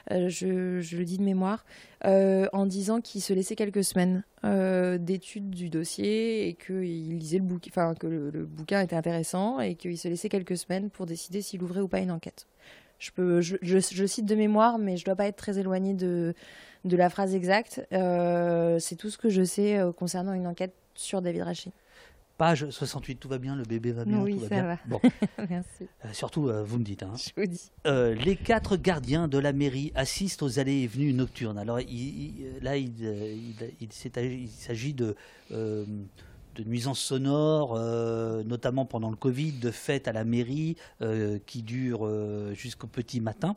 le 0.10 1.04
dis 1.04 1.18
de 1.20 1.24
mémoire, 1.24 1.66
en 2.04 2.66
disant 2.66 3.00
qu'il 3.00 3.22
se 3.22 3.34
laissait 3.34 3.56
quelques 3.56 3.84
semaines 3.84 4.24
d'études 5.00 5.52
du 5.52 5.70
dossier 5.70 6.48
et 6.48 6.54
qu'il 6.56 7.18
lisait 7.20 7.38
le 7.38 7.44
bouquin, 7.44 7.70
enfin 7.72 7.94
que 7.94 8.08
le 8.08 8.46
bouquin 8.46 8.82
était 8.82 8.96
intéressant 8.96 9.60
et 9.60 9.76
qu'il 9.76 9.98
se 9.98 10.08
laissait 10.08 10.30
quelques 10.30 10.58
semaines 10.58 10.90
pour 10.90 11.06
décider 11.06 11.42
s'il 11.42 11.62
ouvrait 11.64 11.82
ou 11.82 11.88
pas 11.88 12.00
une 12.00 12.12
enquête. 12.12 12.48
Je, 13.04 13.12
peux, 13.12 13.42
je, 13.42 14.06
cite 14.08 14.26
de 14.26 14.36
mémoire, 14.36 14.78
mais 14.78 14.96
je 14.96 15.02
ne 15.02 15.06
dois 15.08 15.16
pas 15.18 15.28
être 15.28 15.36
très 15.36 15.60
éloignée 15.60 15.94
de, 15.94 16.34
de 16.86 16.96
la 16.96 17.10
phrase 17.10 17.36
exacte. 17.36 17.86
Euh, 17.92 18.80
c'est 18.80 18.96
tout 18.96 19.10
ce 19.10 19.18
que 19.18 19.30
je 19.30 19.44
sais 19.44 19.78
euh, 19.78 19.92
concernant 19.92 20.32
une 20.32 20.48
enquête 20.48 20.74
sur 20.96 21.22
David 21.22 21.42
Rachin. 21.42 21.72
Page 22.38 22.70
68, 22.70 23.18
tout 23.18 23.28
va 23.28 23.40
bien, 23.40 23.56
le 23.58 23.64
bébé 23.64 23.92
va 23.92 24.06
bien, 24.06 24.22
Oui, 24.22 24.36
tout 24.36 24.40
va 24.40 24.48
ça 24.48 24.56
bien. 24.56 24.64
va. 24.64 24.78
Bon, 24.86 25.02
Merci. 25.50 25.84
euh, 26.06 26.14
surtout, 26.14 26.48
euh, 26.48 26.64
vous 26.64 26.80
me 26.80 26.84
dites. 26.86 27.04
hein. 27.04 27.12
Je 27.18 27.30
vous 27.40 27.46
dis. 27.48 27.70
Euh, 27.86 28.16
les 28.16 28.38
quatre 28.38 28.78
gardiens 28.78 29.28
de 29.28 29.38
la 29.38 29.52
mairie 29.52 29.92
assistent 29.96 30.42
aux 30.44 30.58
allées 30.60 30.84
et 30.84 30.88
venues 30.88 31.12
nocturnes. 31.14 31.58
Alors 31.58 31.82
il- 31.82 31.90
il- 31.92 32.60
là, 32.64 32.78
il, 32.78 32.92
s'agit 33.92 34.94
de, 34.94 35.16
de 36.56 36.64
nuisances 36.64 37.00
sonores, 37.00 37.76
euh, 37.76 38.44
notamment 38.44 38.86
pendant 38.86 39.10
le 39.10 39.16
Covid, 39.16 39.54
de 39.54 39.72
fêtes 39.72 40.08
à 40.08 40.12
la 40.12 40.24
mairie 40.24 40.76
euh, 41.02 41.40
qui 41.46 41.64
durent 41.64 42.06
euh, 42.06 42.54
jusqu'au 42.54 42.88
petit 42.88 43.22
matin. 43.22 43.56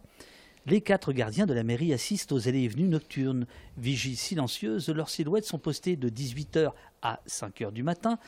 Les 0.67 0.81
quatre 0.81 1.13
gardiens 1.13 1.47
de 1.47 1.55
la 1.55 1.63
mairie 1.63 1.93
assistent 1.93 2.33
aux 2.33 2.49
allées 2.49 2.63
et 2.63 2.69
venues 2.69 2.89
nocturnes. 2.89 3.47
Vigies 3.77 4.17
silencieuses, 4.17 4.89
leurs 4.89 5.11
silhouettes 5.11 5.45
sont 5.45 5.59
postées 5.59 5.95
de 5.95 6.09
18h 6.09 6.73
à 7.03 7.21
5h 7.29 7.73
du 7.73 7.85
matin 7.85 8.19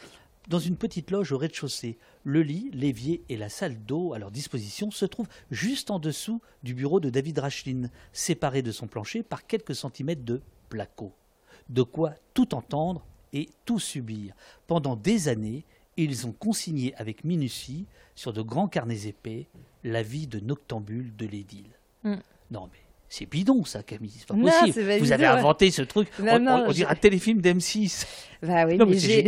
dans 0.48 0.58
une 0.58 0.76
petite 0.76 1.10
loge 1.10 1.32
au 1.32 1.38
rez-de-chaussée. 1.38 1.98
Le 2.24 2.42
lit, 2.42 2.70
l'évier 2.72 3.22
et 3.28 3.36
la 3.36 3.48
salle 3.48 3.76
d'eau 3.84 4.14
à 4.14 4.18
leur 4.18 4.30
disposition 4.30 4.90
se 4.90 5.04
trouvent 5.04 5.28
juste 5.50 5.90
en 5.90 5.98
dessous 5.98 6.40
du 6.62 6.74
bureau 6.74 7.00
de 7.00 7.10
David 7.10 7.38
Rachlin, 7.38 7.90
séparé 8.12 8.62
de 8.62 8.72
son 8.72 8.86
plancher 8.86 9.22
par 9.22 9.46
quelques 9.46 9.74
centimètres 9.74 10.24
de 10.24 10.40
placo. 10.68 11.12
De 11.68 11.82
quoi 11.82 12.14
tout 12.34 12.54
entendre 12.54 13.04
et 13.32 13.48
tout 13.64 13.78
subir. 13.78 14.34
Pendant 14.66 14.96
des 14.96 15.28
années, 15.28 15.64
ils 15.96 16.26
ont 16.26 16.32
consigné 16.32 16.94
avec 16.96 17.24
minutie, 17.24 17.86
sur 18.14 18.32
de 18.32 18.42
grands 18.42 18.68
carnets 18.68 19.06
épais, 19.06 19.46
la 19.84 20.02
vie 20.02 20.26
de 20.26 20.40
noctambule 20.40 21.14
de 21.16 21.26
l'édile. 21.26 21.70
Mm. 22.04 22.16
Non 22.50 22.68
mais 22.72 22.87
c'est 23.08 23.26
bidon 23.26 23.64
ça 23.64 23.82
Camille, 23.82 24.12
c'est 24.16 24.26
pas 24.28 24.34
Non, 24.34 24.48
possible. 24.50 24.86
pas 24.86 24.98
Vous 24.98 25.12
avez 25.12 25.22
ouais. 25.24 25.28
inventé 25.30 25.70
ce 25.70 25.82
truc, 25.82 26.08
Non, 26.20 26.34
on, 26.34 26.38
non, 26.40 26.52
on- 26.52 26.64
on 26.64 26.68
je- 26.68 26.74
dirait 26.74 26.92
un 26.92 26.96
téléfilm 26.96 27.40
d'M6. 27.40 28.06
Bah 28.40 28.66
oui, 28.66 28.76
Non, 28.76 28.86
mais, 28.86 28.96
j'ai, 28.96 29.24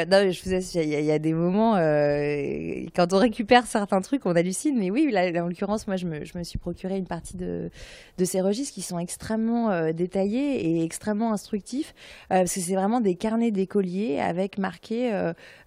euh, 0.00 0.04
non, 0.06 0.28
je 0.32 0.42
vous 0.42 0.54
assure, 0.54 0.82
il 0.82 0.88
y, 0.88 0.96
a- 0.96 0.98
il 1.00 1.06
y 1.06 1.12
a 1.12 1.20
des 1.20 1.32
moments 1.32 1.76
euh, 1.76 2.84
quand 2.96 3.12
on 3.12 3.18
récupère 3.18 3.64
certains 3.64 4.00
trucs, 4.00 4.26
on 4.26 4.34
hallucine. 4.34 4.76
Mais 4.76 4.90
oui, 4.90 5.08
là, 5.12 5.30
en 5.40 5.46
l'occurrence, 5.46 5.86
moi, 5.86 5.94
je 5.94 6.06
me, 6.06 6.24
je 6.24 6.36
me 6.36 6.42
suis 6.42 6.58
procuré 6.58 6.96
une 6.96 7.06
partie 7.06 7.36
de, 7.36 7.70
de 8.18 8.24
ces 8.24 8.40
registres 8.40 8.74
qui 8.74 8.82
sont 8.82 8.98
extrêmement 8.98 9.70
euh, 9.70 9.92
détaillés 9.92 10.66
et 10.66 10.82
extrêmement 10.82 11.32
instructifs, 11.32 11.94
euh, 12.32 12.38
parce 12.38 12.54
que 12.54 12.60
c'est 12.60 12.74
vraiment 12.74 13.00
des 13.00 13.14
carnets 13.14 13.52
d'écoliers 13.52 14.18
avec 14.18 14.58
marqué 14.58 15.12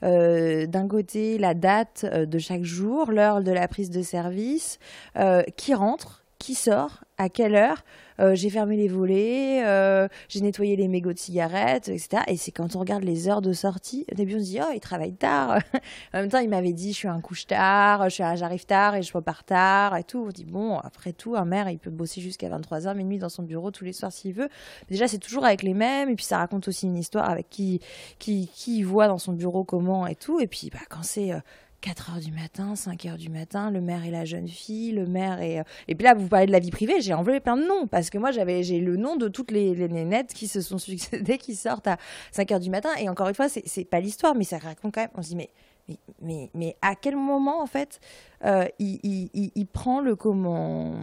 d'un 0.02 0.88
côté 0.90 1.38
la 1.38 1.54
date 1.54 2.06
de 2.06 2.40
chaque 2.40 2.64
jour, 2.64 3.12
l'heure 3.12 3.42
de 3.42 3.52
la 3.52 3.68
prise 3.70 3.90
de 3.90 4.02
service, 4.02 4.80
qui 5.56 5.74
rentre, 5.74 6.24
qui 6.40 6.54
sort, 6.56 7.04
à 7.18 7.30
quelle 7.30 7.56
heure. 7.56 7.84
Euh, 8.20 8.34
j'ai 8.34 8.50
fermé 8.50 8.78
les 8.78 8.88
volets, 8.88 9.64
euh, 9.64 10.08
j'ai 10.28 10.42
nettoyé 10.42 10.76
les 10.76 10.88
mégots 10.88 11.14
de 11.14 11.20
cigarettes, 11.20 11.88
etc. 11.90 12.24
Et 12.28 12.36
c'est 12.36 12.52
quand 12.52 12.76
on 12.76 12.80
regarde 12.80 13.04
les 13.04 13.30
heures 13.30 13.42
de 13.42 13.54
sortie, 13.54 14.06
au 14.12 14.16
début 14.16 14.36
on 14.36 14.40
se 14.40 14.46
dit 14.46 14.60
oh 14.60 14.72
il 14.74 14.80
travaille 14.80 15.14
tard. 15.14 15.60
en 16.14 16.22
même 16.22 16.30
temps 16.30 16.40
il 16.40 16.50
m'avait 16.50 16.74
dit 16.74 16.94
je 16.94 16.98
suis 16.98 17.08
un 17.08 17.22
couche 17.22 17.46
tard, 17.46 18.10
j'arrive 18.10 18.66
tard 18.66 18.96
et 18.96 19.04
je 19.04 19.14
repars 19.14 19.44
tard 19.44 19.96
et 19.98 20.04
tout. 20.04 20.26
On 20.28 20.32
dit 20.32 20.46
bon 20.46 20.80
après 20.80 21.14
tout 21.14 21.36
un 21.36 21.46
maire 21.46 21.70
il 21.70 21.78
peut 21.78 21.92
bosser 21.92 22.22
jusqu'à 22.22 22.50
23h 22.50 22.96
minuit 22.96 23.20
dans 23.20 23.30
son 23.30 23.44
bureau 23.44 23.70
tous 23.70 23.86
les 23.86 23.94
soirs 23.94 24.12
s'il 24.12 24.34
veut. 24.34 24.50
Déjà 24.90 25.08
c'est 25.08 25.20
toujours 25.20 25.46
avec 25.46 25.62
les 25.62 25.76
mêmes 25.76 26.10
et 26.10 26.16
puis 26.16 26.26
ça 26.26 26.40
raconte 26.40 26.68
aussi 26.68 26.88
une 26.88 26.98
histoire 26.98 27.30
avec 27.30 27.50
qui 27.50 27.82
qui 28.18 28.48
qui 28.48 28.82
voit 28.82 29.08
dans 29.08 29.20
son 29.20 29.34
bureau 29.34 29.64
comment 29.64 30.08
et 30.08 30.16
tout. 30.16 30.40
Et 30.40 30.48
puis 30.48 30.72
bah 30.74 30.80
quand 30.90 31.04
c'est 31.04 31.34
euh, 31.34 31.40
4 31.88 32.12
heures 32.12 32.20
du 32.20 32.32
matin, 32.34 32.76
5 32.76 33.06
heures 33.06 33.18
du 33.18 33.30
matin, 33.30 33.72
le 33.72 33.80
maire 33.80 34.04
et 34.04 34.12
la 34.12 34.26
jeune 34.26 34.48
fille, 34.50 34.92
le 34.92 35.06
maire 35.06 35.42
et... 35.42 35.60
euh, 35.60 35.64
Et 35.88 35.96
puis 35.96 36.04
là, 36.04 36.14
vous 36.16 36.28
parlez 36.28 36.46
de 36.46 36.52
la 36.52 36.60
vie 36.60 36.70
privée, 36.72 37.00
j'ai 37.00 37.14
enlevé 37.14 37.40
plein 37.40 37.56
de 37.56 37.66
noms, 37.66 37.88
parce 37.88 38.10
que 38.10 38.18
moi, 38.18 38.32
j'avais 38.32 38.62
j'ai 38.64 38.80
le 38.82 38.98
nom 38.98 39.16
de 39.16 39.30
toutes 39.30 39.52
les, 39.52 39.74
les 39.74 39.88
nénettes 39.88 40.34
qui 40.34 40.48
se 40.50 40.60
sont 40.60 40.78
succédées, 40.90 41.38
qui 41.38 41.56
sortent 41.56 41.88
à 41.88 41.98
5 42.34 42.52
heures 42.52 42.60
du 42.60 42.70
matin. 42.70 42.90
Et 43.00 43.08
encore 43.08 43.30
une 43.30 43.36
fois, 43.36 43.48
c'est 43.48 43.64
c'est 43.66 43.86
pas 43.86 44.02
l'histoire, 44.02 44.36
mais 44.36 44.44
ça 44.44 44.58
raconte 44.58 44.94
quand 44.96 45.02
même... 45.02 45.10
On 45.16 45.22
se 45.22 45.30
dit, 45.30 45.36
mais, 45.38 45.50
mais, 46.22 46.50
mais, 46.54 46.76
à 46.82 46.96
quel 46.96 47.16
moment, 47.16 47.62
en 47.62 47.68
fait, 47.68 48.02
euh, 48.44 48.66
il, 48.80 49.00
il- 49.04 49.30
il- 49.34 49.52
il 49.56 49.66
prend 49.66 50.02
le 50.02 50.18
comment... 50.18 50.94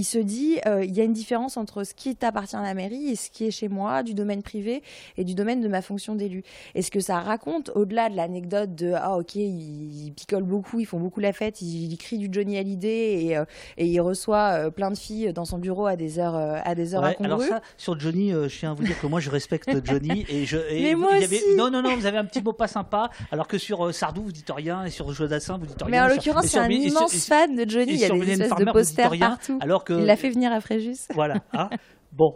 Il 0.00 0.04
se 0.04 0.16
dit, 0.18 0.58
euh, 0.66 0.82
il 0.82 0.96
y 0.96 1.00
a 1.02 1.04
une 1.04 1.12
différence 1.12 1.58
entre 1.58 1.84
ce 1.84 1.92
qui 1.92 2.16
appartient 2.22 2.56
à 2.56 2.62
la 2.62 2.72
mairie 2.72 3.10
et 3.10 3.16
ce 3.16 3.28
qui 3.28 3.44
est 3.44 3.50
chez 3.50 3.68
moi, 3.68 4.02
du 4.02 4.14
domaine 4.14 4.42
privé 4.42 4.82
et 5.18 5.24
du 5.24 5.34
domaine 5.34 5.60
de 5.60 5.68
ma 5.68 5.82
fonction 5.82 6.14
d'élu. 6.14 6.42
Et 6.74 6.80
ce 6.80 6.90
que 6.90 7.00
ça 7.00 7.20
raconte, 7.20 7.70
au-delà 7.74 8.08
de 8.08 8.16
l'anecdote 8.16 8.74
de 8.74 8.94
ah 8.96 9.18
ok, 9.18 9.34
ils, 9.34 10.10
picolent 10.16 10.42
beaucoup, 10.44 10.80
ils 10.80 10.86
font 10.86 10.98
beaucoup 10.98 11.20
la 11.20 11.34
fête, 11.34 11.60
ils, 11.60 11.98
crient 11.98 12.16
du 12.16 12.28
Johnny 12.32 12.56
Hallyday 12.56 13.24
et, 13.26 13.36
euh, 13.36 13.44
et 13.76 13.86
il 13.88 14.00
reçoit 14.00 14.52
euh, 14.54 14.70
plein 14.70 14.90
de 14.90 14.96
filles 14.96 15.34
dans 15.34 15.44
son 15.44 15.58
bureau 15.58 15.84
à 15.84 15.96
des 15.96 16.18
heures 16.18 16.34
euh, 16.34 16.56
à 16.64 16.74
des 16.74 16.94
heures 16.94 17.02
Ouais, 17.02 17.08
incongrues. 17.10 17.26
alors 17.26 17.42
ça, 17.42 17.60
sur 17.76 18.00
Johnny, 18.00 18.30
je 18.30 18.58
tiens 18.58 18.70
à 18.70 18.74
vous 18.74 18.84
dire 18.84 18.98
que 18.98 19.06
moi 19.06 19.20
je 19.20 19.28
respecte 19.28 19.68
Johnny 19.84 20.24
et 20.30 20.46
je. 20.46 20.56
et 20.70 20.82
Mais 20.82 20.94
vous- 20.94 21.02
moi 21.02 21.10
il 21.16 21.20
y 21.20 21.24
avait- 21.26 21.36
aussi. 21.44 21.56
Non, 21.58 21.70
non, 21.70 21.82
non, 21.82 21.94
vous 21.94 22.06
avez 22.06 22.16
un 22.16 22.24
petit 22.24 22.40
mot 22.40 22.54
pas 22.54 22.68
sympa, 22.68 23.10
alors 23.30 23.48
que 23.48 23.58
sur 23.58 23.94
Sardou 23.94 24.22
vous 24.22 24.32
dites 24.32 24.50
rien 24.50 24.82
et 24.86 24.90
sur 24.90 25.12
Jodassin 25.12 25.58
vous 25.58 25.66
dites 25.66 25.82
rien. 25.82 25.90
Mais 25.90 26.00
en 26.00 26.08
l'occurrence, 26.08 26.46
c'est 26.46 26.58
un 26.58 26.70
immense 26.70 27.10
sur- 27.12 27.20
fan 27.36 27.54
de 27.54 27.68
Johnny. 27.68 27.92
Il 27.92 27.98
y 27.98 28.04
a 28.06 28.08
des 28.08 28.30
espèces 28.30 28.48
Farmer, 28.48 28.64
de 28.64 28.70
posters 28.72 29.10
partout. 29.18 29.58
Alors 29.60 29.84
que. 29.84 29.89
Il 29.98 30.06
l'a 30.06 30.16
fait 30.16 30.30
venir 30.30 30.52
à 30.52 30.60
Fréjus. 30.60 31.08
Voilà. 31.14 31.36
hein. 31.52 31.70
bon. 32.12 32.34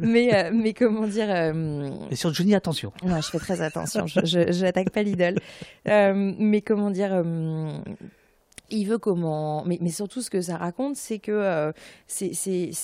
mais, 0.00 0.34
euh, 0.34 0.50
mais 0.54 0.72
comment 0.72 1.06
dire 1.06 1.28
euh, 1.30 1.90
Et 2.10 2.16
sur 2.16 2.32
Johnny, 2.32 2.54
attention. 2.54 2.92
Non, 3.04 3.20
je 3.20 3.28
fais 3.28 3.38
très 3.38 3.60
attention. 3.60 4.06
je 4.06 4.62
n'attaque 4.62 4.90
pas 4.90 5.02
l'idole. 5.02 5.36
Euh, 5.88 6.32
mais 6.38 6.60
comment 6.62 6.90
dire 6.90 7.10
euh, 7.12 7.78
il 8.72 8.84
veut 8.86 8.98
comment 8.98 9.64
mais, 9.64 9.78
mais 9.80 9.90
surtout 9.90 10.22
ce 10.22 10.30
que 10.30 10.40
ça 10.40 10.56
raconte 10.56 10.94
c'est 10.94 11.18
que 11.18 11.32
euh, 11.32 11.72
c'est 12.06 12.30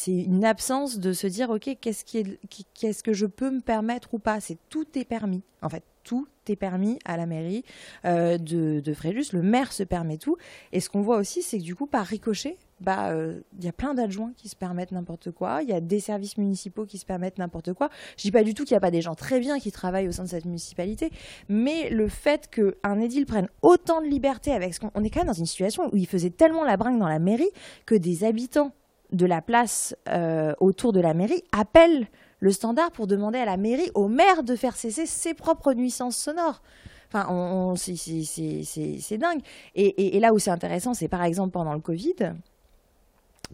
une 0.08 0.44
absence 0.44 0.98
de 0.98 1.12
se 1.12 1.28
dire 1.28 1.50
ok 1.50 1.76
qu'est-ce 1.80 2.04
qui 2.04 2.18
est 2.18 2.38
qui- 2.50 2.66
qu'est-ce 2.74 3.04
que 3.04 3.12
je 3.12 3.24
peux 3.26 3.50
me 3.52 3.60
permettre 3.60 4.12
ou 4.14 4.18
pas? 4.18 4.40
C'est 4.40 4.58
tout 4.68 4.86
est 4.98 5.04
permis 5.04 5.42
en 5.62 5.68
fait 5.68 5.84
tout 6.02 6.26
est 6.48 6.56
permis 6.56 6.98
à 7.04 7.16
la 7.16 7.26
mairie 7.26 7.64
euh, 8.04 8.36
de, 8.36 8.80
de 8.80 8.94
Fréjus 8.94 9.32
le 9.32 9.42
maire 9.42 9.72
se 9.72 9.84
permet 9.84 10.18
tout 10.18 10.36
et 10.72 10.80
ce 10.80 10.88
qu'on 10.90 11.02
voit 11.02 11.18
aussi 11.18 11.42
c'est 11.42 11.58
que 11.58 11.62
du 11.64 11.76
coup 11.76 11.86
par 11.86 12.04
ricochet 12.04 12.56
bah 12.80 13.10
euh, 13.10 13.40
il 13.58 13.64
y 13.64 13.68
a 13.68 13.72
plein 13.72 13.94
d'adjoints 13.94 14.32
qui 14.36 14.48
se 14.50 14.56
permettent 14.56 14.92
n'importe 14.92 15.30
quoi 15.30 15.62
il 15.62 15.68
y 15.68 15.72
a 15.72 15.80
des 15.80 15.98
services 15.98 16.36
municipaux 16.36 16.84
qui 16.84 16.98
se 16.98 17.06
permettent 17.06 17.38
n'importe 17.38 17.72
quoi 17.72 17.88
je 18.18 18.22
dis 18.22 18.30
pas 18.30 18.42
du 18.44 18.52
tout 18.52 18.64
qu'il 18.64 18.74
n'y 18.74 18.78
a 18.78 18.80
pas 18.80 18.90
des 18.90 19.00
gens 19.00 19.14
très 19.14 19.40
bien 19.40 19.58
qui 19.58 19.72
travaillent 19.72 20.08
au 20.08 20.12
sein 20.12 20.24
de 20.24 20.28
cette 20.28 20.44
municipalité 20.44 21.10
mais 21.48 21.88
le 21.88 22.06
fait 22.08 22.50
qu'un 22.50 23.00
édile 23.00 23.24
prenne 23.24 23.48
autant 23.62 24.02
de 24.02 24.06
liberté 24.06 24.52
avec 24.52 24.74
ce 24.74 24.80
qu'on 24.80 24.90
on 24.94 25.02
est 25.04 25.08
quand 25.10 25.20
même 25.20 25.28
dans 25.28 25.32
une 25.32 25.46
situation 25.46 25.88
où 25.92 25.96
il 25.96 26.06
faisait 26.06 26.28
tellement 26.30 26.64
la 26.64 26.76
bringue 26.76 26.98
dans 26.98 27.08
la 27.08 27.18
mairie 27.18 27.48
que 27.86 27.94
des 27.94 28.24
habitants 28.24 28.72
de 29.12 29.24
la 29.24 29.40
place 29.40 29.96
euh, 30.08 30.52
autour 30.60 30.92
de 30.92 31.00
la 31.00 31.14
mairie 31.14 31.42
appellent 31.52 32.08
le 32.40 32.50
standard 32.52 32.90
pour 32.90 33.06
demander 33.06 33.38
à 33.38 33.46
la 33.46 33.56
mairie, 33.56 33.90
au 33.94 34.08
maire, 34.08 34.42
de 34.42 34.54
faire 34.56 34.76
cesser 34.76 35.06
ses 35.06 35.32
propres 35.32 35.72
nuisances 35.72 36.16
sonores. 36.18 36.60
Enfin, 37.08 37.26
on, 37.30 37.70
on- 37.72 37.76
c'est- 37.76 39.16
dingue. 39.16 39.40
Et- 39.74 40.16
et 40.16 40.20
là 40.20 40.34
où 40.34 40.38
c'est 40.38 40.50
intéressant, 40.50 40.92
c'est 40.92 41.08
par 41.08 41.22
exemple 41.22 41.52
pendant 41.52 41.72
le 41.72 41.80
Covid. 41.80 42.14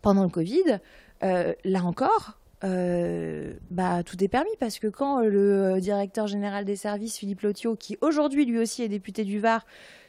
Pendant 0.00 0.22
le 0.22 0.30
Covid, 0.30 0.80
euh, 1.22 1.52
là 1.64 1.84
encore, 1.84 2.38
euh, 2.64 3.54
bah, 3.70 4.02
tout 4.04 4.22
est 4.22 4.28
permis 4.28 4.50
parce 4.58 4.78
que 4.78 4.86
quand 4.86 5.20
le 5.20 5.80
directeur 5.80 6.26
général 6.26 6.64
des 6.64 6.76
services, 6.76 7.18
Philippe 7.18 7.42
Lotiot, 7.42 7.76
qui 7.76 7.98
aujourd'hui 8.00 8.44
lui 8.44 8.58
aussi 8.58 8.82
est 8.82 8.88
député 8.88 9.24
du 9.24 9.38
Var, 9.38 9.66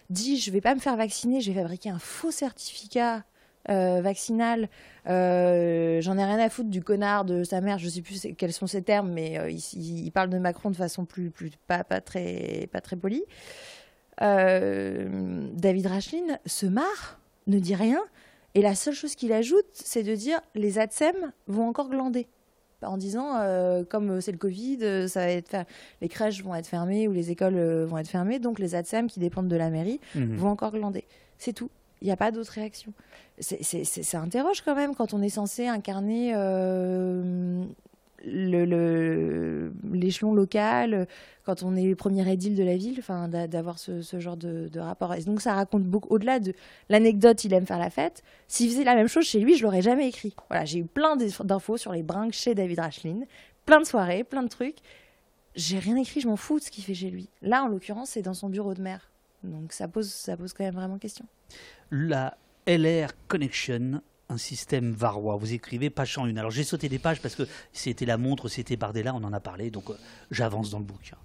dit 0.09 0.38
je 0.38 0.51
vais 0.51 0.61
pas 0.61 0.75
me 0.75 0.79
faire 0.79 0.95
vacciner, 0.95 1.41
je 1.41 1.51
vais 1.51 1.59
fabriquer 1.59 1.89
un 1.89 1.99
faux 1.99 2.31
certificat 2.31 3.23
euh, 3.69 4.01
vaccinal, 4.01 4.67
euh, 5.07 6.01
j'en 6.01 6.17
ai 6.17 6.25
rien 6.25 6.39
à 6.39 6.49
foutre 6.49 6.69
du 6.69 6.84
connard 6.84 7.23
de 7.23 7.43
sa 7.43 7.61
mère, 7.61 7.77
je 7.77 7.88
sais 7.88 8.01
plus 8.01 8.27
quels 8.38 8.53
sont 8.53 8.67
ses 8.67 8.81
termes, 8.81 9.11
mais 9.11 9.39
euh, 9.39 9.49
il, 9.49 10.05
il 10.05 10.11
parle 10.11 10.29
de 10.29 10.38
Macron 10.38 10.69
de 10.69 10.75
façon 10.75 11.05
plus, 11.05 11.31
pas, 11.67 11.84
très 11.84 12.67
pas 12.71 12.81
très 12.81 12.95
polie. 12.95 13.23
Euh, 14.21 15.47
David 15.53 15.88
Rachlin 15.88 16.38
se 16.45 16.65
marre, 16.65 17.19
ne 17.47 17.59
dit 17.59 17.75
rien, 17.75 18.01
et 18.55 18.61
la 18.61 18.75
seule 18.75 18.93
chose 18.93 19.15
qu'il 19.15 19.33
ajoute, 19.33 19.65
c'est 19.73 20.03
de 20.03 20.15
dire 20.15 20.39
les 20.55 20.79
ATSEM 20.79 21.31
vont 21.47 21.67
encore 21.67 21.89
glander. 21.89 22.27
En 22.81 22.97
disant, 22.97 23.37
euh, 23.37 23.83
comme 23.85 24.19
c'est 24.19 24.33
le 24.33 24.37
Covid, 24.37 24.79
euh, 24.81 25.07
ça 25.07 25.21
va 25.21 25.31
être 25.31 25.47
fer- 25.47 25.65
les 26.01 26.09
crèches 26.09 26.43
vont 26.43 26.53
être 26.53 26.67
fermées 26.67 27.07
ou 27.07 27.13
les 27.13 27.31
écoles 27.31 27.55
euh, 27.55 27.85
vont 27.85 27.97
être 27.97 28.09
fermées, 28.09 28.39
donc 28.39 28.59
les 28.59 28.75
ATSEM 28.75 29.07
qui 29.07 29.21
dépendent 29.21 29.47
de 29.47 29.55
la 29.55 29.69
mairie 29.69 30.01
Mhm. 30.15 30.35
vont 30.35 30.49
encore 30.49 30.71
glander. 30.73 31.05
C'est 31.37 31.53
tout. 31.53 31.69
Il 32.01 32.05
n'y 32.07 32.11
a 32.11 32.17
pas 32.17 32.31
d'autre 32.31 32.51
réaction. 32.51 32.91
C'est- 33.39 33.63
c'est- 33.63 33.85
c'est- 33.85 34.03
Ça 34.03 34.19
interroge 34.19 34.61
quand 34.61 34.75
même 34.75 34.95
quand 34.95 35.13
on 35.13 35.21
est 35.21 35.29
censé 35.29 35.67
incarner 35.67 36.33
euh, 36.35 37.63
l'échelon 38.24 40.34
local, 40.34 41.07
quand 41.45 41.63
on 41.63 41.76
est 41.76 41.93
premier 41.95 42.32
édile 42.32 42.55
de 42.55 42.63
la 42.63 42.78
ville, 42.78 43.01
d'avoir 43.49 43.80
ce, 43.80 44.01
genre 44.19 44.38
de, 44.38 44.80
rapport. 44.80 45.15
Donc 45.26 45.41
ça 45.41 45.53
raconte 45.53 45.84
beaucoup, 45.84 46.09
au-delà 46.09 46.39
de 46.39 46.53
l'anecdote, 46.89 47.43
il 47.43 47.53
aime 47.53 47.65
faire 47.65 47.80
la 47.80 47.89
fête. 47.89 48.24
S'il 48.47 48.69
faisait 48.69 48.84
la 48.84 48.95
même 48.95 49.07
chose 49.07 49.26
chez 49.26 49.39
lui, 49.39 49.57
je 49.57 49.63
l'aurais 49.63 49.82
jamais 49.82 50.07
écrit. 50.07 50.36
Voilà, 50.49 50.65
j'ai 50.65 50.80
eu 50.80 50.86
plein 50.86 51.15
d'inf- 51.15 51.45
d'infos 51.45 51.78
sur 51.78 51.91
les 51.91 52.03
brinques 52.03 52.34
chez 52.34 52.55
David 52.55 52.80
Rachlin, 52.80 53.21
plein 53.65 53.80
de 53.80 53.86
soirées, 53.86 54.24
plein 54.24 54.43
de 54.43 54.49
trucs. 54.49 54.78
J'ai 55.55 55.80
rien 55.80 55.95
écrit, 55.97 56.21
je 56.21 56.28
m'en 56.28 56.36
fous 56.36 56.59
de 56.59 56.63
ce 56.63 56.71
qu'il 56.71 56.84
fait 56.84 56.95
chez 56.95 57.09
lui. 57.09 57.30
Là, 57.41 57.63
en 57.63 57.67
l'occurrence, 57.67 58.11
c'est 58.11 58.21
dans 58.21 58.34
son 58.34 58.49
bureau 58.49 58.74
de 58.74 58.82
maire. 58.82 59.09
Donc 59.43 59.74
ça 59.74 59.88
pose, 59.88 60.09
ça 60.09 60.38
pose 60.38 60.53
quand 60.53 60.63
même 60.63 60.74
vraiment 60.74 60.97
question. 60.97 61.26
La 61.91 62.38
LR 62.65 63.09
Connection, 63.28 64.01
un 64.34 64.38
système 64.38 64.91
varois. 64.91 65.38
Vous 65.38 65.53
écrivez 65.53 65.89
page 65.89 66.15
101. 66.15 66.36
Alors 66.38 66.51
j'ai 66.51 66.63
sauté 66.63 66.89
des 66.89 66.99
pages 66.99 67.21
parce 67.21 67.36
que 67.36 67.43
c'était 67.71 68.05
la 68.05 68.17
montre, 68.17 68.49
c'était 68.49 68.75
Bardella, 68.75 69.13
on 69.13 69.23
en 69.23 69.31
a 69.31 69.39
parlé, 69.39 69.69
donc 69.69 69.89
euh, 69.89 69.97
j'avance 70.31 70.71
dans 70.71 70.79
le 70.79 70.86
bouquin. 70.86 71.17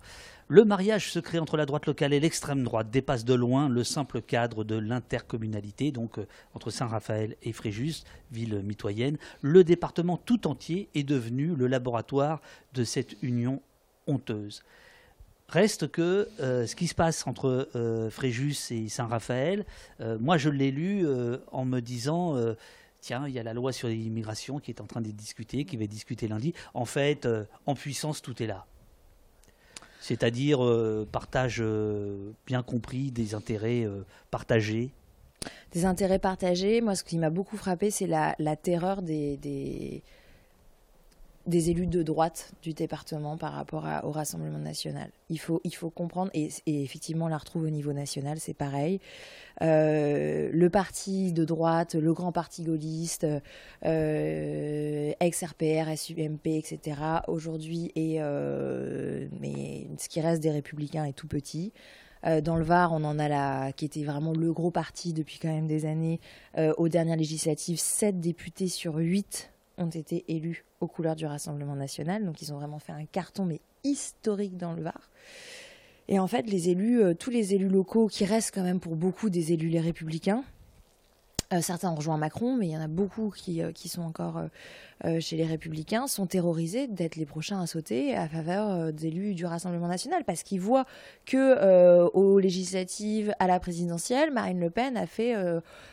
Le 0.50 0.64
mariage 0.64 1.10
secret 1.10 1.38
entre 1.38 1.56
la 1.56 1.66
droite 1.66 1.86
locale 1.86 2.14
et 2.14 2.20
l'extrême 2.20 2.64
droite 2.64 2.90
dépasse 2.90 3.24
de 3.24 3.34
loin 3.34 3.68
le 3.68 3.84
simple 3.84 4.22
cadre 4.22 4.64
de 4.64 4.76
l'intercommunalité, 4.76 5.90
donc 5.90 6.18
euh, 6.18 6.26
entre 6.54 6.70
Saint-Raphaël 6.70 7.36
et 7.42 7.52
Fréjus, 7.52 8.04
ville 8.30 8.62
mitoyenne. 8.62 9.16
Le 9.40 9.64
département 9.64 10.18
tout 10.18 10.46
entier 10.46 10.88
est 10.94 11.02
devenu 11.02 11.54
le 11.56 11.66
laboratoire 11.66 12.40
de 12.74 12.84
cette 12.84 13.16
union 13.22 13.60
honteuse. 14.06 14.62
Reste 15.48 15.90
que 15.90 16.28
euh, 16.40 16.66
ce 16.66 16.76
qui 16.76 16.88
se 16.88 16.94
passe 16.94 17.26
entre 17.26 17.70
Fréjus 18.10 18.70
et 18.70 18.90
Saint-Raphaël, 18.90 19.64
moi 20.20 20.36
je 20.36 20.50
l'ai 20.50 20.70
lu 20.70 21.06
en 21.52 21.64
me 21.64 21.80
disant 21.80 22.36
tiens, 23.00 23.26
il 23.26 23.34
y 23.34 23.38
a 23.38 23.42
la 23.42 23.54
loi 23.54 23.72
sur 23.72 23.88
l'immigration 23.88 24.58
qui 24.58 24.70
est 24.70 24.80
en 24.80 24.86
train 24.86 25.00
de 25.00 25.10
discuter, 25.10 25.64
qui 25.64 25.76
va 25.76 25.86
discuter 25.86 26.28
lundi. 26.28 26.54
En 26.74 26.84
fait, 26.84 27.28
en 27.66 27.74
puissance, 27.74 28.22
tout 28.22 28.42
est 28.42 28.46
là. 28.46 28.66
C'est-à-dire 30.00 30.64
euh, 30.64 31.06
partage 31.10 31.58
euh, 31.60 32.30
bien 32.46 32.62
compris 32.62 33.10
des 33.10 33.34
intérêts 33.34 33.84
euh, 33.84 34.04
partagés. 34.30 34.90
Des 35.72 35.84
intérêts 35.84 36.18
partagés, 36.18 36.80
moi 36.80 36.94
ce 36.94 37.04
qui 37.04 37.18
m'a 37.18 37.30
beaucoup 37.30 37.56
frappé, 37.56 37.90
c'est 37.90 38.06
la, 38.06 38.34
terreur 38.56 39.02
des 39.02 40.02
élus 41.56 41.86
de 41.86 42.02
droite 42.02 42.52
du 42.62 42.72
département 42.72 43.36
par 43.36 43.52
rapport 43.52 43.86
au 44.04 44.10
Rassemblement 44.10 44.58
national. 44.58 45.10
Il 45.28 45.38
faut, 45.38 45.60
il 45.64 45.74
faut 45.74 45.90
comprendre, 45.90 46.30
et, 46.34 46.50
effectivement 46.66 47.26
on 47.26 47.28
la 47.28 47.38
retrouve 47.38 47.64
au 47.64 47.70
niveau 47.70 47.92
national, 47.92 48.38
c'est 48.38 48.54
pareil. 48.54 49.00
Euh, 49.62 50.50
le 50.52 50.70
parti 50.70 51.32
de 51.32 51.44
droite, 51.44 51.94
le 51.94 52.12
grand 52.12 52.32
parti 52.32 52.62
gaulliste, 52.62 53.26
euh, 53.84 55.12
ex-RPR, 55.20 55.96
SUMP, 55.96 56.46
etc., 56.46 57.00
aujourd'hui, 57.26 57.90
et 57.96 58.16
euh, 58.20 59.26
mais 59.40 59.88
ce 59.98 60.08
qui 60.08 60.20
reste 60.20 60.42
des 60.42 60.50
républicains 60.50 61.04
est 61.04 61.12
tout 61.12 61.28
petit. 61.28 61.72
dans 62.42 62.56
le 62.56 62.64
Var, 62.64 62.92
on 62.92 63.04
en 63.04 63.18
a 63.18 63.28
la, 63.28 63.72
qui 63.72 63.84
était 63.84 64.04
vraiment 64.04 64.32
le 64.32 64.52
gros 64.52 64.70
parti 64.70 65.12
depuis 65.12 65.38
quand 65.38 65.48
même 65.48 65.66
des 65.66 65.86
années. 65.86 66.20
aux 66.76 66.88
dernières 66.88 67.16
législatives, 67.16 67.78
7 67.78 68.20
députés 68.20 68.68
sur 68.68 68.96
8 68.96 69.50
ont 69.78 69.88
été 69.88 70.24
élus 70.28 70.64
aux 70.80 70.86
couleurs 70.86 71.16
du 71.16 71.26
Rassemblement 71.26 71.76
national. 71.76 72.24
Donc 72.24 72.42
ils 72.42 72.52
ont 72.52 72.56
vraiment 72.56 72.78
fait 72.78 72.92
un 72.92 73.06
carton, 73.06 73.44
mais 73.44 73.60
historique 73.84 74.56
dans 74.56 74.72
le 74.72 74.82
Var. 74.82 75.10
Et 76.08 76.18
en 76.18 76.26
fait, 76.26 76.48
les 76.48 76.70
élus, 76.70 77.02
euh, 77.02 77.14
tous 77.14 77.30
les 77.30 77.54
élus 77.54 77.68
locaux 77.68 78.08
qui 78.08 78.24
restent 78.24 78.54
quand 78.54 78.62
même 78.62 78.80
pour 78.80 78.96
beaucoup 78.96 79.30
des 79.30 79.52
élus 79.52 79.68
les 79.68 79.80
républicains, 79.80 80.42
euh, 81.54 81.62
certains 81.62 81.90
ont 81.90 81.94
rejoint 81.94 82.18
Macron, 82.18 82.56
mais 82.56 82.66
il 82.66 82.72
y 82.72 82.76
en 82.76 82.80
a 82.82 82.88
beaucoup 82.88 83.32
qui, 83.34 83.62
euh, 83.62 83.72
qui 83.72 83.88
sont 83.88 84.02
encore 84.02 84.42
euh, 85.04 85.18
chez 85.20 85.36
les 85.36 85.46
Républicains 85.46 86.06
sont 86.06 86.26
terrorisés 86.26 86.88
d'être 86.88 87.16
les 87.16 87.24
prochains 87.24 87.60
à 87.60 87.66
sauter 87.66 88.14
à 88.14 88.28
faveur 88.28 88.92
d'élus 88.92 89.34
du 89.34 89.46
Rassemblement 89.46 89.86
national 89.86 90.24
parce 90.24 90.42
qu'ils 90.42 90.60
voient 90.60 90.84
que 91.24 92.04
aux 92.12 92.38
législatives, 92.40 93.32
à 93.38 93.46
la 93.46 93.60
présidentielle, 93.60 94.32
Marine 94.32 94.58
Le 94.58 94.70
Pen 94.70 94.96
a 94.96 95.06
fait 95.06 95.36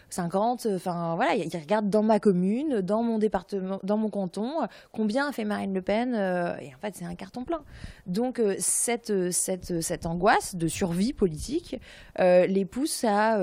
50. 0.10 0.68
Enfin 0.74 1.14
voilà, 1.16 1.36
ils 1.36 1.56
regardent 1.56 1.90
dans 1.90 2.02
ma 2.02 2.20
commune, 2.20 2.82
dans 2.82 3.04
mon 3.04 3.20
département, 3.20 3.80
dans 3.84 3.98
mon 3.98 4.10
canton, 4.10 4.68
combien 4.92 5.28
a 5.28 5.32
fait 5.32 5.46
Marine 5.46 5.74
Le 5.74 5.84
Pen 5.84 6.16
et 6.16 6.74
en 6.74 6.80
fait 6.82 6.96
c'est 6.96 7.06
un 7.06 7.14
carton 7.14 7.44
plein. 7.44 7.62
Donc 8.08 8.42
cette, 8.58 9.30
cette, 9.30 9.82
cette 9.82 10.08
angoisse 10.08 10.56
de 10.56 10.68
survie 10.68 11.14
politique 11.14 11.80
les 12.18 12.66
pousse 12.66 13.04
à, 13.04 13.40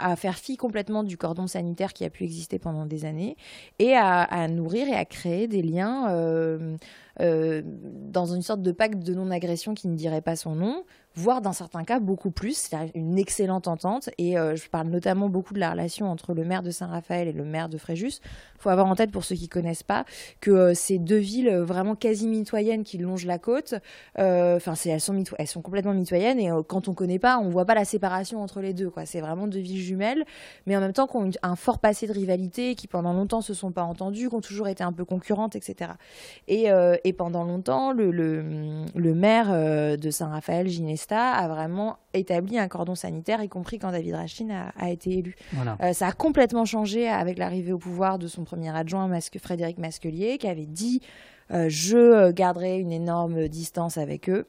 à 0.00 0.16
faire 0.16 0.34
fi 0.36 0.56
complètement 0.56 1.04
du 1.04 1.13
cordon 1.16 1.46
sanitaire 1.46 1.92
qui 1.92 2.04
a 2.04 2.10
pu 2.10 2.24
exister 2.24 2.58
pendant 2.58 2.86
des 2.86 3.04
années 3.04 3.36
et 3.78 3.94
à, 3.94 4.48
nous 4.48 4.66
et 4.74 4.94
à 4.94 5.04
créer 5.04 5.46
des 5.46 5.62
liens 5.62 6.10
euh, 6.10 6.76
euh, 7.20 7.62
dans 7.64 8.26
une 8.26 8.42
sorte 8.42 8.62
de 8.62 8.72
pacte 8.72 8.98
de 8.98 9.14
non-agression 9.14 9.74
qui 9.74 9.88
ne 9.88 9.94
dirait 9.94 10.22
pas 10.22 10.36
son 10.36 10.54
nom, 10.54 10.84
voire 11.16 11.40
dans 11.40 11.52
certains 11.52 11.84
cas 11.84 12.00
beaucoup 12.00 12.30
plus. 12.30 12.56
C'est 12.56 12.76
une 12.94 13.18
excellente 13.18 13.68
entente. 13.68 14.10
Et 14.18 14.38
euh, 14.38 14.56
je 14.56 14.68
parle 14.68 14.88
notamment 14.88 15.28
beaucoup 15.28 15.54
de 15.54 15.60
la 15.60 15.70
relation 15.70 16.10
entre 16.10 16.34
le 16.34 16.44
maire 16.44 16.62
de 16.62 16.70
Saint-Raphaël 16.70 17.28
et 17.28 17.32
le 17.32 17.44
maire 17.44 17.68
de 17.68 17.78
Fréjus. 17.78 18.20
Il 18.56 18.60
faut 18.60 18.70
avoir 18.70 18.86
en 18.86 18.94
tête, 18.94 19.10
pour 19.10 19.24
ceux 19.24 19.36
qui 19.36 19.48
connaissent 19.48 19.82
pas, 19.82 20.04
que 20.40 20.50
euh, 20.50 20.74
ces 20.74 20.98
deux 20.98 21.18
villes 21.18 21.54
vraiment 21.58 21.94
quasi 21.94 22.26
mitoyennes 22.26 22.82
qui 22.82 22.98
longent 22.98 23.26
la 23.26 23.38
côte, 23.38 23.74
enfin, 24.16 24.74
elles, 24.86 25.00
sont 25.00 25.22
elles 25.38 25.46
sont 25.46 25.62
complètement 25.62 25.94
mitoyennes. 25.94 26.40
Et 26.40 26.50
quand 26.66 26.88
on 26.88 26.94
connaît 26.94 27.18
pas, 27.18 27.38
on 27.38 27.48
voit 27.48 27.64
pas 27.64 27.74
la 27.74 27.84
séparation 27.84 28.42
entre 28.42 28.60
les 28.60 28.72
deux. 28.72 28.90
C'est 29.04 29.20
vraiment 29.20 29.46
deux 29.46 29.60
villes 29.60 29.82
jumelles, 29.82 30.24
mais 30.66 30.76
en 30.76 30.80
même 30.80 30.92
temps 30.92 31.06
qui 31.06 31.16
ont 31.16 31.30
un 31.42 31.56
fort 31.56 31.78
passé 31.78 32.06
de 32.06 32.12
rivalité, 32.12 32.74
qui 32.74 32.86
pendant 32.86 33.12
longtemps 33.12 33.40
se 33.40 33.54
sont 33.54 33.72
pas 33.72 33.82
entendues, 33.82 34.28
qui 34.28 34.34
ont 34.34 34.40
toujours 34.40 34.68
été 34.68 34.82
un 34.82 34.92
peu 34.92 35.04
concurrentes, 35.04 35.56
etc. 35.56 35.92
Et, 36.48 36.68
et 37.04 37.12
pendant 37.12 37.44
longtemps, 37.44 37.92
le, 37.92 38.10
le, 38.10 39.14
maire 39.14 39.52
de 39.96 40.10
Saint-Raphaël, 40.10 40.68
A 41.12 41.48
vraiment 41.48 41.98
établi 42.12 42.58
un 42.58 42.68
cordon 42.68 42.94
sanitaire, 42.94 43.42
y 43.42 43.48
compris 43.48 43.78
quand 43.78 43.92
David 43.92 44.14
Rachin 44.14 44.70
a, 44.76 44.90
été 44.90 45.18
élu. 45.18 45.36
Euh, 45.80 45.92
ça 45.92 46.08
a 46.08 46.12
complètement 46.12 46.64
changé 46.64 47.08
avec 47.08 47.38
l'arrivée 47.38 47.72
au 47.72 47.78
pouvoir 47.78 48.18
de 48.18 48.26
son 48.26 48.44
premier 48.44 48.74
adjoint, 48.74 49.08
Frédéric 49.42 49.78
Masquelier, 49.78 50.38
qui 50.38 50.48
avait 50.48 50.66
dit 50.66 51.00
euh, 51.50 51.66
Je 51.68 52.30
garderai 52.32 52.78
une 52.78 52.92
énorme 52.92 53.48
distance 53.48 53.98
avec 53.98 54.28
eux. 54.28 54.46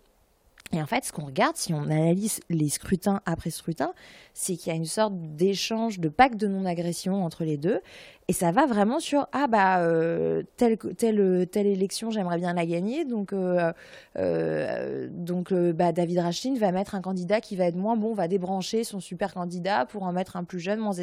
Et 0.71 0.81
en 0.81 0.87
fait, 0.87 1.05
ce 1.05 1.13
qu'on 1.13 1.25
regarde, 1.25 1.55
si 1.55 1.73
on 1.73 1.83
analyse 1.83 2.39
les 2.49 2.69
scrutins 2.69 3.21
après 3.25 3.51
scrutin, 3.51 3.93
c'est 4.33 4.55
qu'il 4.55 4.71
y 4.71 4.75
a 4.75 4.77
une 4.77 4.85
sorte 4.85 5.13
d'échange, 5.15 5.99
de 5.99 6.09
pacte 6.09 6.37
de 6.37 6.47
non-agression 6.47 7.23
entre 7.23 7.43
les 7.43 7.57
deux. 7.57 7.81
Et 8.27 8.33
ça 8.33 8.51
va 8.51 8.65
vraiment 8.65 8.99
sur 8.99 9.27
ah 9.33 9.45
bah 9.45 9.81
euh, 9.81 10.41
telle, 10.57 10.77
telle, 10.77 11.47
telle 11.47 11.67
élection 11.67 12.09
j'aimerais 12.09 12.39
bien 12.39 12.53
la 12.53 12.65
gagner. 12.65 13.05
Donc 13.05 13.33
euh, 13.33 13.71
euh, 14.17 15.07
donc 15.11 15.53
bah, 15.53 15.91
David 15.91 16.19
Rachlin 16.19 16.55
va 16.57 16.71
mettre 16.71 16.95
un 16.95 17.01
candidat 17.01 17.39
qui 17.39 17.55
va 17.55 17.65
être 17.65 17.75
moins 17.75 17.95
bon 17.95 18.15
va 18.15 18.27
débrancher 18.27 18.83
son 18.83 18.99
super 18.99 19.35
candidat 19.35 19.85
pour 19.85 20.03
en 20.03 20.11
mettre 20.11 20.37
un 20.37 20.43
plus 20.43 20.59
jeune 20.59 20.79
moins, 20.79 20.95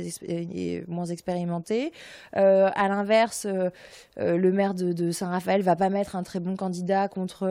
moins 0.89 1.07
expérimenté. 1.07 1.93
À 2.33 2.89
l'inverse 2.89 3.47
le 4.17 4.51
maire 4.51 4.75
de, 4.75 5.13
Saint-Raphaël 5.13 5.63
va 5.63 5.77
pas 5.77 5.91
mettre 5.91 6.17
un 6.17 6.25
très 6.25 6.41
bon 6.41 6.57
candidat 6.57 7.07
contre 7.07 7.47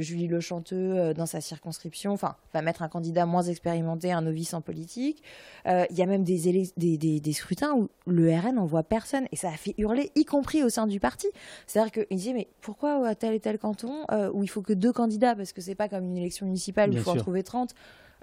Julie 0.00 0.28
Le 0.28 0.40
Chanteux 0.40 1.12
dans 1.12 1.26
sa 1.26 1.42
circonscription. 1.42 2.12
Enfin 2.12 2.36
va 2.54 2.62
mettre 2.62 2.82
un 2.82 2.88
candidat 2.88 3.26
moins 3.26 3.42
expérimenté 3.42 4.12
un 4.12 4.22
novice 4.22 4.54
en 4.54 4.62
politique. 4.62 5.22
Il 5.66 5.96
y 5.96 6.00
a 6.00 6.06
même 6.06 6.24
des 6.24 7.32
scrutins 7.34 7.74
où 7.74 7.88
le 8.06 8.34
RN 8.34 8.45
on 8.58 8.64
voit 8.64 8.82
personne. 8.82 9.26
Et 9.32 9.36
ça 9.36 9.48
a 9.48 9.56
fait 9.56 9.74
hurler, 9.78 10.10
y 10.14 10.24
compris 10.24 10.62
au 10.62 10.68
sein 10.68 10.86
du 10.86 11.00
parti. 11.00 11.26
C'est-à-dire 11.66 11.92
qu'ils 11.92 12.16
disaient, 12.16 12.32
mais 12.32 12.48
pourquoi 12.60 13.06
à 13.06 13.14
tel 13.14 13.34
et 13.34 13.40
tel 13.40 13.58
canton, 13.58 14.04
euh, 14.12 14.30
où 14.32 14.42
il 14.42 14.48
faut 14.48 14.62
que 14.62 14.72
deux 14.72 14.92
candidats, 14.92 15.34
parce 15.34 15.52
que 15.52 15.60
c'est 15.60 15.74
pas 15.74 15.88
comme 15.88 16.04
une 16.04 16.16
élection 16.16 16.46
municipale 16.46 16.90
où 16.90 16.92
il 16.94 17.00
faut 17.00 17.10
en 17.10 17.16
trouver 17.16 17.42
30, 17.42 17.74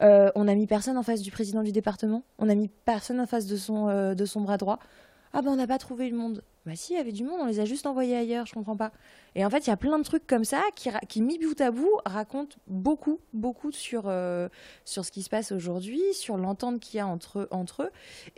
euh, 0.02 0.32
on 0.36 0.48
a 0.48 0.56
mis 0.56 0.68
personne 0.68 0.98
en 0.98 1.04
face 1.04 1.22
du 1.22 1.32
président 1.32 1.64
du 1.64 1.72
département, 1.72 2.24
on 2.40 2.50
a 2.50 2.56
mis 2.56 2.68
personne 2.68 3.20
en 3.20 3.28
face 3.28 3.46
de 3.46 3.56
son, 3.56 3.90
euh, 3.90 4.16
de 4.16 4.26
son 4.26 4.42
bras 4.42 4.58
droit. 4.58 4.80
Ah 5.36 5.42
ben 5.42 5.52
on 5.52 5.56
n'a 5.56 5.66
pas 5.66 5.80
trouvé 5.80 6.10
le 6.10 6.16
monde. 6.16 6.44
Bah 6.66 6.74
si, 6.76 6.94
il 6.94 6.96
y 6.96 7.00
avait 7.00 7.12
du 7.12 7.24
monde, 7.24 7.40
on 7.42 7.48
les 7.48 7.60
a 7.60 7.66
juste 7.66 7.88
envoyés 7.88 8.16
ailleurs, 8.16 8.46
je 8.46 8.54
comprends 8.54 8.78
pas. 8.78 8.92
Et 9.34 9.44
en 9.44 9.50
fait, 9.50 9.66
il 9.66 9.70
y 9.72 9.74
a 9.74 9.78
plein 9.78 9.98
de 9.98 10.04
trucs 10.04 10.28
comme 10.28 10.46
ça 10.46 10.62
qui, 10.76 10.90
qui 11.10 11.24
mis 11.24 11.40
bout 11.40 11.60
à 11.60 11.72
bout, 11.72 11.90
racontent 12.06 12.56
beaucoup, 12.68 13.20
beaucoup 13.34 13.72
sur, 13.72 14.04
euh, 14.06 14.48
sur 14.86 15.04
ce 15.04 15.12
qui 15.12 15.24
se 15.24 15.30
passe 15.30 15.52
aujourd'hui, 15.52 16.02
sur 16.14 16.38
l'entente 16.38 16.80
qu'il 16.80 17.00
y 17.00 17.00
a 17.02 17.08
entre, 17.08 17.48
entre 17.50 17.84
eux. 17.84 17.90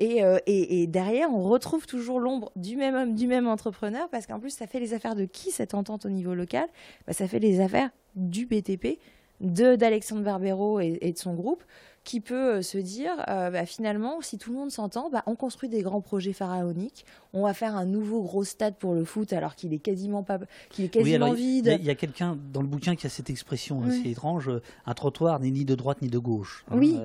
Euh, 0.02 0.40
et, 0.48 0.82
et, 0.82 0.88
derrière, 0.88 1.30
on 1.32 1.44
retrouve 1.44 1.86
toujours 1.86 2.22
l'ombre 2.22 2.52
du 2.56 2.78
même 2.78 2.96
homme, 2.96 3.14
du 3.14 3.28
même 3.28 3.46
entrepreneur, 3.48 4.08
parce 4.10 4.26
qu'en 4.26 4.40
plus, 4.40 4.52
ça 4.52 4.66
fait 4.66 4.80
les 4.80 4.94
affaires 4.94 5.16
de 5.16 5.26
qui 5.26 5.52
cette 5.52 5.74
entente 5.74 6.06
au 6.06 6.10
niveau 6.10 6.34
local? 6.34 6.68
Bah, 7.06 7.14
Ça 7.14 7.28
fait 7.28 7.40
les 7.40 7.60
affaires 7.60 7.90
du 8.16 8.46
BTP, 8.46 9.00
d'Alexandre 9.42 10.24
Barbero 10.24 10.80
et, 10.80 10.98
et 11.02 11.12
de 11.12 11.18
son 11.18 11.34
groupe 11.34 11.64
qui 12.06 12.22
peut 12.22 12.58
euh, 12.58 12.62
se 12.62 12.78
dire 12.78 13.12
euh, 13.28 13.50
bah, 13.50 13.66
finalement, 13.66 14.22
si 14.22 14.38
tout 14.38 14.52
le 14.52 14.58
monde 14.58 14.72
s'entend, 14.72 15.10
bah, 15.10 15.24
on 15.26 15.36
construit 15.36 15.68
des 15.68 15.82
grands 15.82 16.02
projets 16.02 16.34
pharaoniques, 16.34 17.04
on 17.34 17.44
va 17.44 17.54
faire 17.54 17.76
un 17.76 17.86
nouveau 17.86 18.22
gros 18.22 18.44
stade 18.44 18.76
pour 18.76 18.94
le 18.94 19.04
foot 19.04 19.34
alors 19.34 19.56
qu'il 19.56 19.74
est 19.74 19.80
quasiment 19.80 20.24
pas, 20.24 20.40
qu'il 20.70 20.86
est 20.86 20.90
quasiment 20.90 21.34
vide. 21.34 21.78
Il 21.80 21.86
y 21.86 21.90
a, 21.90 21.96
quelqu'un 21.96 22.38
dans 22.54 22.62
le 22.62 22.68
bouquin 22.68 22.96
qui 22.96 23.08
a 23.08 23.10
cette 23.10 23.30
expression 23.30 23.84
assez 23.84 24.12
étrange 24.12 24.48
euh, 24.48 24.62
un 24.86 24.94
trottoir 24.94 25.40
n'est 25.40 25.50
ni 25.50 25.66
de 25.66 25.74
droite 25.74 26.02
ni 26.04 26.08
de 26.08 26.20
gauche. 26.20 26.64
Hein, 26.70 26.78
oui, 26.78 27.00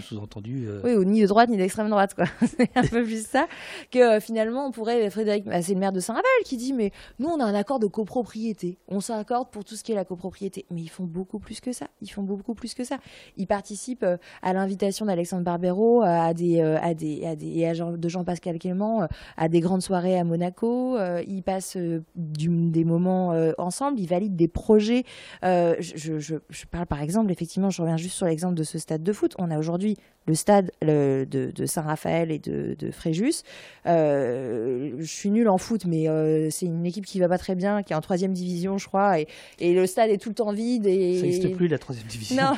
sous-entendu. 0.00 0.68
Oui, 0.82 0.94
ou 0.94 1.04
ni 1.04 1.20
de 1.20 1.26
droite 1.26 1.50
ni 1.50 1.58
d'extrême 1.58 1.90
droite, 1.90 2.14
quoi. 2.14 2.24
c'est 2.46 2.74
un 2.74 2.82
peu 2.82 3.04
plus 3.04 3.26
ça 3.26 3.46
que 3.90 4.18
finalement 4.20 4.66
on 4.66 4.70
pourrait. 4.70 5.08
Frédéric, 5.10 5.44
bah, 5.44 5.60
c'est 5.60 5.74
le 5.74 5.80
maire 5.80 5.92
de 5.92 6.00
Saint-Raval 6.00 6.24
qui 6.44 6.56
dit 6.56 6.72
mais 6.72 6.92
nous 7.18 7.28
on 7.28 7.38
a 7.38 7.44
un 7.44 7.54
accord 7.54 7.78
de 7.78 7.86
copropriété, 7.86 8.78
on 8.88 9.00
s'accorde 9.00 9.50
pour 9.50 9.64
tout 9.64 9.76
ce 9.76 9.84
qui 9.84 9.92
est 9.92 9.94
la 9.94 10.06
copropriété, 10.06 10.64
mais 10.70 10.80
ils 10.80 10.88
font 10.88 11.04
beaucoup 11.04 11.38
plus 11.38 11.60
que 11.60 11.72
ça. 11.72 11.88
Ils 12.00 12.10
font 12.10 12.22
beaucoup 12.22 12.54
plus 12.54 12.72
que 12.74 12.84
ça. 12.84 12.98
Ils 13.36 13.46
participent 13.46 14.06
à 14.46 14.52
l'invitation 14.52 15.06
d'Alexandre 15.06 15.42
Barbero, 15.42 16.02
à 16.02 16.32
des, 16.32 16.60
à 16.60 16.94
des, 16.94 17.26
à 17.26 17.34
des, 17.34 17.46
et 17.46 17.72
de 17.72 18.08
Jean-Pascal 18.08 18.58
Clément, 18.60 19.08
à 19.36 19.48
des 19.48 19.58
grandes 19.58 19.82
soirées 19.82 20.16
à 20.16 20.22
Monaco. 20.22 20.96
ils 21.26 21.42
passent 21.42 21.76
des 22.14 22.84
moments 22.84 23.34
ensemble, 23.58 23.98
ils 23.98 24.06
valident 24.06 24.36
des 24.36 24.48
projets. 24.48 25.02
Je, 25.42 26.18
je, 26.18 26.36
je, 26.48 26.64
parle 26.66 26.86
par 26.86 27.02
exemple, 27.02 27.32
effectivement, 27.32 27.70
je 27.70 27.82
reviens 27.82 27.96
juste 27.96 28.14
sur 28.14 28.26
l'exemple 28.26 28.54
de 28.54 28.62
ce 28.62 28.78
stade 28.78 29.02
de 29.02 29.12
foot. 29.12 29.34
On 29.38 29.50
a 29.50 29.58
aujourd'hui 29.58 29.96
le 30.26 30.34
stade 30.34 30.70
de, 30.82 31.26
de 31.30 31.66
Saint-Raphaël 31.66 32.30
et 32.30 32.38
de, 32.38 32.76
de 32.78 32.90
Fréjus. 32.90 33.42
je 33.84 35.04
suis 35.04 35.30
nulle 35.30 35.48
en 35.48 35.58
foot, 35.58 35.84
mais 35.86 36.06
c'est 36.50 36.66
une 36.66 36.84
équipe 36.86 37.06
qui 37.06 37.20
va 37.20 37.28
pas 37.28 37.38
très 37.38 37.54
bien, 37.54 37.82
qui 37.82 37.92
est 37.92 37.96
en 37.96 38.00
troisième 38.00 38.32
division, 38.32 38.78
je 38.78 38.86
crois, 38.86 39.20
et, 39.20 39.28
et 39.58 39.74
le 39.74 39.86
stade 39.86 40.10
est 40.10 40.18
tout 40.18 40.28
le 40.30 40.34
temps 40.34 40.52
vide. 40.52 40.86
Et... 40.86 41.16
Ça 41.18 41.22
n'existe 41.26 41.52
plus 41.56 41.68
la 41.68 41.78
troisième 41.78 42.06
division. 42.06 42.36
Non, 42.42 42.52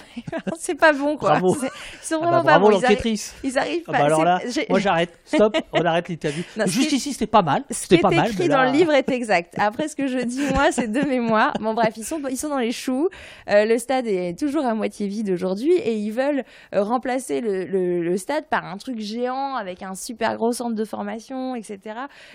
c'est 0.58 0.74
pas 0.74 0.92
bon, 0.92 1.16
quoi. 1.16 1.38
Bravo. 1.38 1.56
Ils 1.62 1.68
sont 2.06 2.16
Ah 2.22 2.26
vraiment 2.26 2.30
bah, 2.38 2.58
bravo 2.58 2.66
pas 2.66 2.72
bons. 2.72 2.80
l'enquêtrice. 2.80 3.34
Ils 3.44 3.58
arrivent 3.58 3.82
Ah 3.86 3.92
pas. 3.92 3.98
bah 3.98 4.04
alors 4.04 4.24
là, 4.24 4.40
moi 4.68 4.78
j'arrête. 4.78 5.10
Stop, 5.24 5.56
on 5.72 5.84
arrête 5.84 6.08
l'interview. 6.08 6.42
Juste 6.66 6.92
ici, 6.92 7.12
c'était 7.12 7.26
pas 7.26 7.42
mal. 7.42 7.62
Ce 7.70 7.74
qui 7.74 7.80
C'était 7.82 7.96
est 7.96 8.00
pas 8.00 8.10
mal. 8.10 8.30
écrit 8.30 8.48
dans 8.48 8.62
là- 8.62 8.70
le 8.70 8.76
livre 8.76 8.92
est 8.92 9.08
exact. 9.10 9.54
Après, 9.58 9.88
ce 9.88 9.96
que 9.96 10.06
je 10.06 10.18
dis, 10.18 10.40
moi, 10.54 10.72
c'est 10.72 10.88
de 10.90 11.00
mémoire. 11.06 11.52
Bon, 11.60 11.74
bref, 11.74 11.94
ils 11.96 12.04
sont, 12.04 12.20
ils 12.30 12.36
sont 12.36 12.49
dans 12.49 12.58
les 12.58 12.72
choux. 12.72 13.08
Euh, 13.50 13.64
le 13.64 13.78
stade 13.78 14.07
est 14.07 14.38
toujours 14.38 14.64
à 14.64 14.74
moitié 14.74 15.07
vide 15.07 15.30
aujourd'hui 15.30 15.72
et 15.72 15.95
ils 15.95 16.11
veulent 16.12 16.45
euh, 16.74 16.82
remplacer 16.82 17.40
le, 17.40 17.58
le- 17.67 18.17
stade 18.17 18.47
par 18.47 18.64
un 18.64 18.76
truc 18.76 18.99
géant 18.99 19.55
avec 19.55 19.83
un 19.83 19.95
super 19.95 20.37
gros 20.37 20.53
centre 20.53 20.75
de 20.75 20.85
formation, 20.85 21.55
etc. 21.55 21.79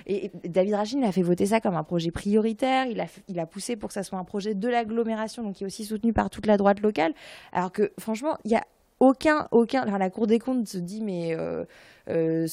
Et, 0.07 0.31
David 0.45 0.75
Rachin 0.75 1.03
a 1.03 1.11
fait 1.11 1.21
voter 1.21 1.45
ça 1.45 1.59
comme 1.59 1.75
un 1.75 1.83
projet 1.83 2.11
prioritaire. 2.11 2.85
Il 2.87 3.01
a, 3.01 3.05
il 3.27 3.39
a 3.39 3.45
poussé 3.45 3.75
pour 3.75 3.89
que 3.89 3.93
ça 3.93 4.03
soit 4.03 4.17
un 4.17 4.23
projet 4.23 4.53
de 4.53 4.67
l'agglomération, 4.67 5.43
donc 5.43 5.55
qui 5.55 5.63
est 5.63 5.67
aussi 5.67 5.85
soutenu 5.85 6.13
par 6.13 6.29
toute 6.29 6.45
la 6.45 6.57
droite 6.57 6.79
locale. 6.79 7.13
Alors 7.51 7.71
que, 7.71 7.91
franchement, 7.99 8.37
il 8.45 8.51
y 8.51 8.55
a 8.55 8.63
aucun, 8.99 9.47
aucun. 9.51 9.85
la 9.85 10.09
Cour 10.09 10.27
des 10.27 10.39
comptes 10.39 10.67
se 10.67 10.77
dit, 10.77 11.01
mais 11.01 11.35
euh, 11.37 11.65
euh, 12.09 12.47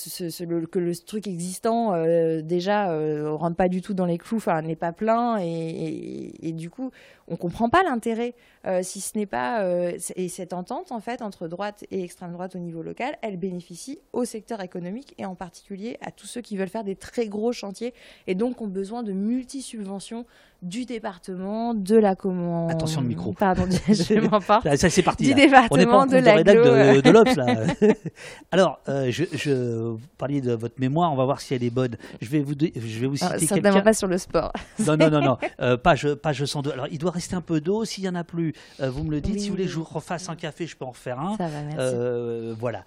que 0.70 0.78
le 0.78 0.96
truc 0.96 1.26
existant 1.26 1.94
euh, 1.94 2.40
déjà 2.40 2.90
euh, 2.90 3.32
rentre 3.32 3.56
pas 3.56 3.68
du 3.68 3.82
tout 3.82 3.94
dans 3.94 4.06
les 4.06 4.18
clous, 4.18 4.36
enfin 4.36 4.62
n'est 4.62 4.76
pas 4.76 4.92
plein 4.92 5.38
et 5.40 6.52
du 6.52 6.70
coup 6.70 6.90
on 7.30 7.36
comprend 7.36 7.68
pas 7.68 7.82
l'intérêt 7.82 8.34
euh, 8.66 8.80
si 8.82 9.00
ce 9.00 9.16
n'est 9.16 9.26
pas 9.26 9.62
euh, 9.62 9.96
et 10.16 10.28
cette 10.28 10.52
entente 10.52 10.92
en 10.92 11.00
fait 11.00 11.22
entre 11.22 11.48
droite 11.48 11.84
et 11.90 12.02
extrême 12.02 12.32
droite 12.32 12.56
au 12.56 12.58
niveau 12.58 12.82
local, 12.82 13.16
elle 13.22 13.36
bénéficie 13.36 14.00
au 14.12 14.24
secteur 14.24 14.60
économique 14.60 15.14
et 15.16 15.24
en 15.24 15.34
particulier 15.34 15.96
à 16.04 16.10
tous 16.10 16.26
ceux 16.26 16.40
qui 16.40 16.56
veulent 16.56 16.68
faire 16.68 16.84
des 16.84 16.96
très 16.96 17.28
gros 17.28 17.52
chantiers 17.52 17.94
et 18.26 18.34
donc 18.34 18.60
ont 18.60 18.66
besoin 18.66 19.02
de 19.02 19.12
multi-subventions 19.12 20.26
du 20.62 20.84
département, 20.84 21.72
de 21.74 21.96
la 21.96 22.14
commande. 22.14 22.70
Attention, 22.70 23.00
le 23.00 23.08
micro. 23.08 23.32
Pardon, 23.32 23.66
je. 23.88 24.60
Ah, 24.68 24.76
Ça, 24.76 24.90
c'est 24.90 25.02
parti. 25.02 25.32
Du 25.32 25.48
là. 25.48 25.66
On 25.70 25.76
n'est 25.76 25.86
pas 25.86 26.04
département 26.04 26.06
de 26.06 26.52
cours 26.52 26.96
de 26.96 27.00
de, 27.00 27.10
l'Obs, 27.10 27.36
là. 27.36 27.46
Alors, 28.52 28.80
euh, 28.88 29.10
je, 29.10 29.24
je 29.32 29.52
vous 29.92 30.00
parliez 30.18 30.40
de 30.40 30.52
votre 30.52 30.78
mémoire, 30.78 31.12
on 31.12 31.16
va 31.16 31.24
voir 31.24 31.40
si 31.40 31.54
elle 31.54 31.64
est 31.64 31.70
bonne. 31.70 31.96
Je 32.20 32.28
vais 32.28 32.40
vous, 32.40 32.52
je 32.60 32.98
vais 32.98 33.06
vous 33.06 33.16
Ah, 33.22 33.34
citer 33.34 33.46
certainement 33.46 33.70
quelqu'un. 33.70 33.84
pas 33.84 33.94
sur 33.94 34.08
le 34.08 34.18
sport. 34.18 34.52
Non, 34.86 34.96
non, 34.96 35.10
non, 35.10 35.20
non. 35.20 35.38
Euh, 35.60 35.76
page, 35.76 36.12
page 36.14 36.44
102. 36.44 36.72
Alors, 36.72 36.88
il 36.90 36.98
doit 36.98 37.10
rester 37.20 37.36
un 37.36 37.40
peu 37.40 37.60
d'eau. 37.60 37.84
S'il 37.84 38.04
y 38.04 38.08
en 38.08 38.14
a 38.14 38.24
plus, 38.24 38.54
euh, 38.80 38.90
vous 38.90 39.04
me 39.04 39.10
le 39.10 39.20
dites. 39.20 39.34
Oui, 39.34 39.40
si 39.40 39.48
vous 39.48 39.54
voulez, 39.56 39.68
je 39.68 39.76
vous 39.76 39.84
refasse 39.84 40.28
un 40.28 40.36
café, 40.36 40.66
je 40.66 40.76
peux 40.76 40.84
en 40.84 40.90
refaire 40.90 41.20
un. 41.20 41.36
Ça 41.36 41.48
va, 41.48 41.62
merci. 41.62 41.76
Euh, 41.78 42.54
voilà. 42.58 42.84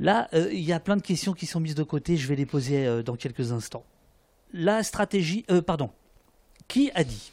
Là, 0.00 0.28
euh, 0.34 0.48
il 0.52 0.60
y 0.62 0.72
a 0.72 0.80
plein 0.80 0.96
de 0.96 1.02
questions 1.02 1.32
qui 1.32 1.46
sont 1.46 1.60
mises 1.60 1.74
de 1.74 1.82
côté. 1.82 2.16
Je 2.16 2.26
vais 2.28 2.36
les 2.36 2.46
poser 2.46 3.02
dans 3.02 3.16
quelques 3.16 3.52
instants. 3.52 3.84
La 4.52 4.82
stratégie. 4.82 5.44
pardon. 5.66 5.90
Qui 6.68 6.90
a 6.94 7.04
dit 7.04 7.32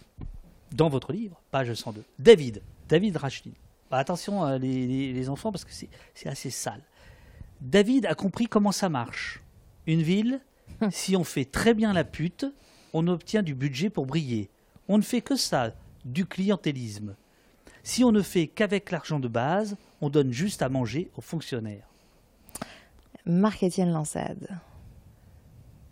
dans 0.73 0.89
votre 0.89 1.11
livre, 1.13 1.39
page 1.51 1.73
102 1.73 2.03
David. 2.19 2.61
David 2.89 3.17
Rachlin. 3.17 3.51
Bah, 3.89 3.97
attention, 3.97 4.45
euh, 4.45 4.57
les, 4.57 4.85
les- 4.87 5.13
les 5.13 5.29
enfants, 5.29 5.51
parce 5.51 5.65
que 5.65 5.71
c'est 5.71 6.29
assez 6.29 6.49
sale. 6.49 6.81
David 7.61 8.05
a 8.05 8.13
compris 8.15 8.45
comment 8.47 8.71
ça 8.71 8.89
marche. 8.89 9.41
Une 9.87 10.01
ville, 10.01 10.41
si 10.91 11.15
on 11.15 11.23
fait 11.23 11.45
très 11.45 11.73
bien 11.73 11.91
la 11.93 12.03
pute, 12.03 12.45
on 12.93 13.07
obtient 13.07 13.41
du 13.43 13.55
budget 13.55 13.89
pour 13.89 14.05
briller. 14.05 14.49
On 14.87 14.97
ne 14.97 15.03
fait 15.03 15.21
que 15.21 15.35
ça, 15.35 15.73
du 16.05 16.25
clientélisme. 16.25 17.15
Si 17.83 18.03
on 18.03 18.11
ne 18.11 18.21
fait 18.21 18.47
qu'avec 18.47 18.91
l'argent 18.91 19.19
de 19.19 19.27
base, 19.27 19.77
on 20.01 20.09
donne 20.09 20.31
juste 20.31 20.61
à 20.61 20.69
manger 20.69 21.09
aux 21.17 21.21
fonctionnaires. 21.21 21.87
Marc-Étienne 23.25 23.91
Lansade. 23.91 24.47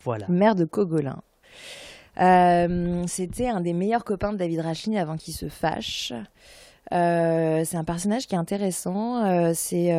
Voilà. 0.03 0.25
maire 0.29 0.55
de 0.55 0.65
Cogolin. 0.65 1.21
Euh, 2.19 3.03
C'était 3.07 3.49
un 3.49 3.61
des 3.61 3.73
meilleurs 3.73 4.05
copains 4.05 4.31
de 4.31 4.37
David 4.37 4.61
Rachlin 4.61 4.95
avant 4.95 5.17
qu'il 5.17 5.33
se 5.33 5.49
fâche. 5.49 6.13
Euh, 6.93 7.63
c'est 7.65 7.77
un 7.77 7.83
personnage 7.83 8.27
qui 8.27 8.35
est 8.35 8.37
intéressant. 8.37 9.25
Euh, 9.25 9.51
c'est, 9.53 9.93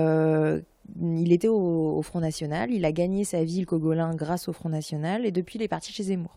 il 1.01 1.33
était 1.33 1.49
au, 1.49 1.97
au 1.99 2.03
Front 2.03 2.21
National. 2.21 2.71
Il 2.71 2.85
a 2.85 2.93
gagné 2.93 3.25
sa 3.25 3.45
ville 3.45 3.67
Cogolin 3.67 4.15
grâce 4.15 4.49
au 4.49 4.53
Front 4.53 4.71
National 4.71 5.27
et 5.27 5.31
depuis 5.31 5.59
il 5.59 5.63
est 5.63 5.69
parti 5.69 5.93
chez 5.93 6.05
Zemmour. 6.05 6.35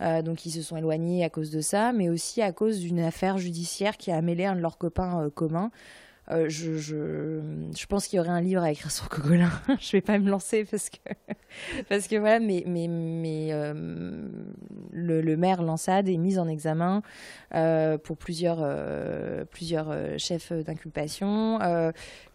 Euh, 0.00 0.22
donc 0.22 0.46
ils 0.46 0.50
se 0.50 0.62
sont 0.62 0.76
éloignés 0.76 1.24
à 1.24 1.30
cause 1.30 1.50
de 1.50 1.60
ça, 1.60 1.92
mais 1.92 2.08
aussi 2.08 2.42
à 2.42 2.52
cause 2.52 2.80
d'une 2.80 3.00
affaire 3.00 3.38
judiciaire 3.38 3.96
qui 3.96 4.10
a 4.10 4.20
mêlé 4.22 4.44
un 4.46 4.56
de 4.56 4.60
leurs 4.60 4.78
copains 4.78 5.24
euh, 5.24 5.30
communs. 5.30 5.70
Euh, 6.30 6.48
je, 6.48 7.86
pense 7.86 8.06
qu'il 8.06 8.18
y 8.18 8.20
aurait 8.20 8.28
un 8.28 8.40
livre 8.40 8.62
à 8.62 8.70
écrire 8.70 8.90
sur 8.90 9.08
Cogolin. 9.08 9.50
je 9.80 9.92
vais 9.92 10.00
pas 10.00 10.18
me 10.18 10.30
lancer 10.30 10.64
parce 10.64 10.88
que 10.88 10.98
parce 11.88 12.06
que 12.06 12.16
voilà, 12.16 12.38
mais, 12.38 12.62
euh, 13.52 14.28
le, 14.92 15.36
maire 15.36 15.62
Lansade 15.62 16.08
est 16.08 16.16
mis 16.16 16.38
en 16.38 16.46
examen 16.46 17.02
euh, 17.54 17.98
pour 17.98 18.16
plusieurs, 18.16 18.64
plusieurs 19.50 20.18
chefs 20.18 20.52
d'inculpation. 20.52 21.58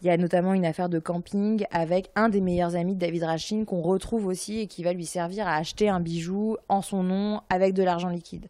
Il 0.02 0.08
y 0.08 0.10
a 0.10 0.18
notamment 0.18 0.54
une 0.54 0.66
affaire 0.66 0.90
de 0.90 1.00
camping 1.00 1.66
avec 1.72 2.10
un 2.16 2.30
des 2.30 2.42
meilleurs 2.42 2.76
amis 2.76 2.96
de 2.96 3.00
David 3.00 3.24
Rachin 3.24 3.64
qu'on 3.66 3.82
retrouve 3.82 4.28
aussi 4.28 4.60
et 4.60 4.68
qui 4.68 4.84
va 4.84 4.94
lui 4.94 5.06
servir 5.06 5.48
à 5.48 5.56
acheter 5.56 5.88
un 5.88 6.02
bijou 6.02 6.58
en 6.68 6.82
son 6.82 7.04
nom 7.04 7.42
avec 7.50 7.74
de 7.74 7.84
l'argent 7.84 8.10
liquide. 8.10 8.48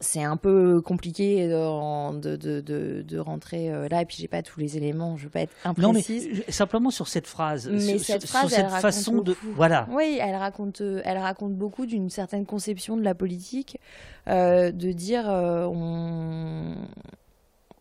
C'est 0.00 0.22
un 0.22 0.36
peu 0.36 0.80
compliqué 0.80 1.48
de, 1.48 2.36
de, 2.36 3.02
de, 3.02 3.18
rentrer 3.18 3.70
euh, 3.72 3.88
là, 3.88 4.02
et 4.02 4.04
puis 4.04 4.16
j'ai 4.18 4.28
pas 4.28 4.42
tous 4.42 4.60
les 4.60 4.76
éléments, 4.76 5.16
je 5.16 5.24
veux 5.24 5.30
pas 5.30 5.42
être 5.42 5.52
Non, 5.64 5.92
mais 5.92 6.00
imprécise. 6.00 6.42
simplement 6.48 6.90
sur 6.90 7.08
cette 7.08 7.26
phrase, 7.26 7.68
Mais 7.70 7.98
sur, 7.98 8.00
cette 8.00 8.26
phrase, 8.26 8.52
sur 8.52 8.70
façon 8.70 9.20
de, 9.22 9.36
voilà, 9.54 9.86
Oui, 9.90 10.18
elle 10.20 10.34
raconte, 10.36 10.80
euh, 10.80 11.00
elle 11.04 11.18
raconte 11.18 11.54
beaucoup 11.54 11.86
d'une 11.86 12.10
certaine 12.10 12.44
conception 12.44 12.96
de 12.96 13.02
la 13.02 13.14
politique, 13.14 13.78
euh, 14.28 14.72
de 14.72 14.92
dire 14.92 15.30
euh, 15.30 15.64
on... 15.66 16.74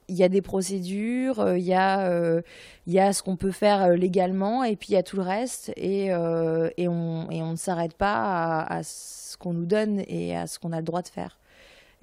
il 0.07 0.15
y 0.15 0.23
a 0.23 0.29
des 0.29 0.41
procédures, 0.41 1.55
il 1.57 1.63
y, 1.63 1.73
a, 1.73 2.07
euh, 2.07 2.41
il 2.87 2.93
y 2.93 2.99
a 2.99 3.11
ce 3.11 3.23
qu'on 3.23 3.35
peut 3.35 3.51
faire 3.51 3.89
légalement, 3.89 4.63
et 4.63 4.75
puis 4.75 4.89
il 4.89 4.93
y 4.93 4.97
a 4.97 5.03
tout 5.03 5.15
le 5.17 5.23
reste, 5.23 5.73
et, 5.75 6.13
euh, 6.13 6.69
et, 6.77 6.87
on, 6.87 7.29
et 7.31 7.41
on 7.41 7.51
ne 7.51 7.57
s'arrête 7.57 7.93
pas 7.95 8.13
à, 8.61 8.77
à 8.77 8.83
ce 8.83 9.35
qu'on 9.37 9.53
nous 9.53 9.65
donne 9.65 10.03
et 10.07 10.37
à 10.37 10.45
ce 10.47 10.59
qu'on 10.59 10.71
a 10.71 10.77
le 10.77 10.83
droit 10.85 11.01
de 11.01 11.07
faire. 11.07 11.39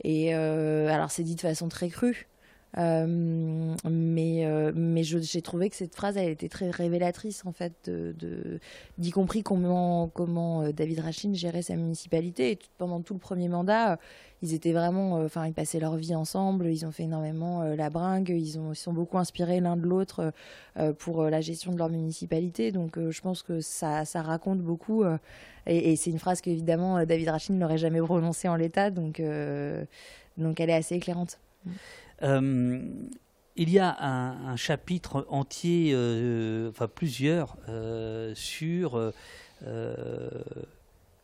Et 0.04 0.34
euh, 0.34 0.88
alors 0.88 1.10
c'est 1.10 1.22
dit 1.22 1.34
de 1.36 1.40
façon 1.40 1.68
très 1.68 1.88
crue. 1.88 2.29
Euh, 2.78 3.74
mais 3.84 4.46
euh, 4.46 4.70
mais 4.74 5.02
j'ai 5.02 5.42
trouvé 5.42 5.70
que 5.70 5.74
cette 5.74 5.96
phrase 5.96 6.16
elle 6.16 6.28
était 6.28 6.48
très 6.48 6.70
révélatrice 6.70 7.44
en 7.44 7.50
fait 7.50 7.90
d'y 8.98 9.10
compris 9.10 9.42
comment 9.42 10.06
comment 10.06 10.62
euh, 10.62 10.72
David 10.72 11.00
Rachin 11.00 11.34
gérait 11.34 11.62
sa 11.62 11.74
municipalité. 11.74 12.58
Pendant 12.78 13.00
tout 13.00 13.14
le 13.14 13.18
premier 13.18 13.48
mandat 13.48 13.98
ils 14.42 14.54
étaient 14.54 14.72
vraiment 14.72 15.14
enfin 15.14 15.46
ils 15.46 15.52
passaient 15.52 15.80
leur 15.80 15.96
vie 15.96 16.14
ensemble. 16.14 16.66
Ils 16.68 16.86
ont 16.86 16.92
fait 16.92 17.02
énormément 17.04 17.64
la 17.64 17.90
bringue. 17.90 18.28
Ils 18.28 18.58
ont 18.58 18.72
ils 18.72 18.76
sont 18.76 18.92
beaucoup 18.92 19.18
inspirés 19.18 19.58
l'un 19.60 19.76
de 19.76 19.86
l'autre 19.86 20.32
pour 20.98 21.24
la 21.24 21.40
gestion 21.40 21.72
de 21.72 21.78
leur 21.78 21.88
municipalité. 21.88 22.70
Donc 22.70 22.98
je 22.98 23.20
pense 23.20 23.42
que 23.42 23.60
ça 23.60 24.04
ça 24.04 24.22
raconte 24.22 24.60
beaucoup 24.60 25.04
et, 25.66 25.96
c'est 25.96 26.10
une 26.10 26.18
phrase 26.18 26.40
qu'évidemment 26.40 27.04
David 27.04 27.28
Rachin 27.30 27.54
n'aurait 27.54 27.78
jamais 27.78 28.00
prononcée 28.00 28.48
en 28.48 28.56
l'état. 28.56 28.90
Donc 28.90 29.20
donc 30.38 30.60
elle 30.60 30.70
est 30.70 30.74
assez 30.74 30.94
éclairante 30.94 31.38
Euh, 32.22 32.80
il 33.56 33.70
y 33.70 33.78
a 33.78 33.96
un, 34.00 34.52
un 34.52 34.56
chapitre 34.56 35.26
entier, 35.28 35.92
euh, 35.92 36.70
enfin 36.70 36.88
plusieurs, 36.88 37.56
euh, 37.68 38.32
sur 38.34 39.12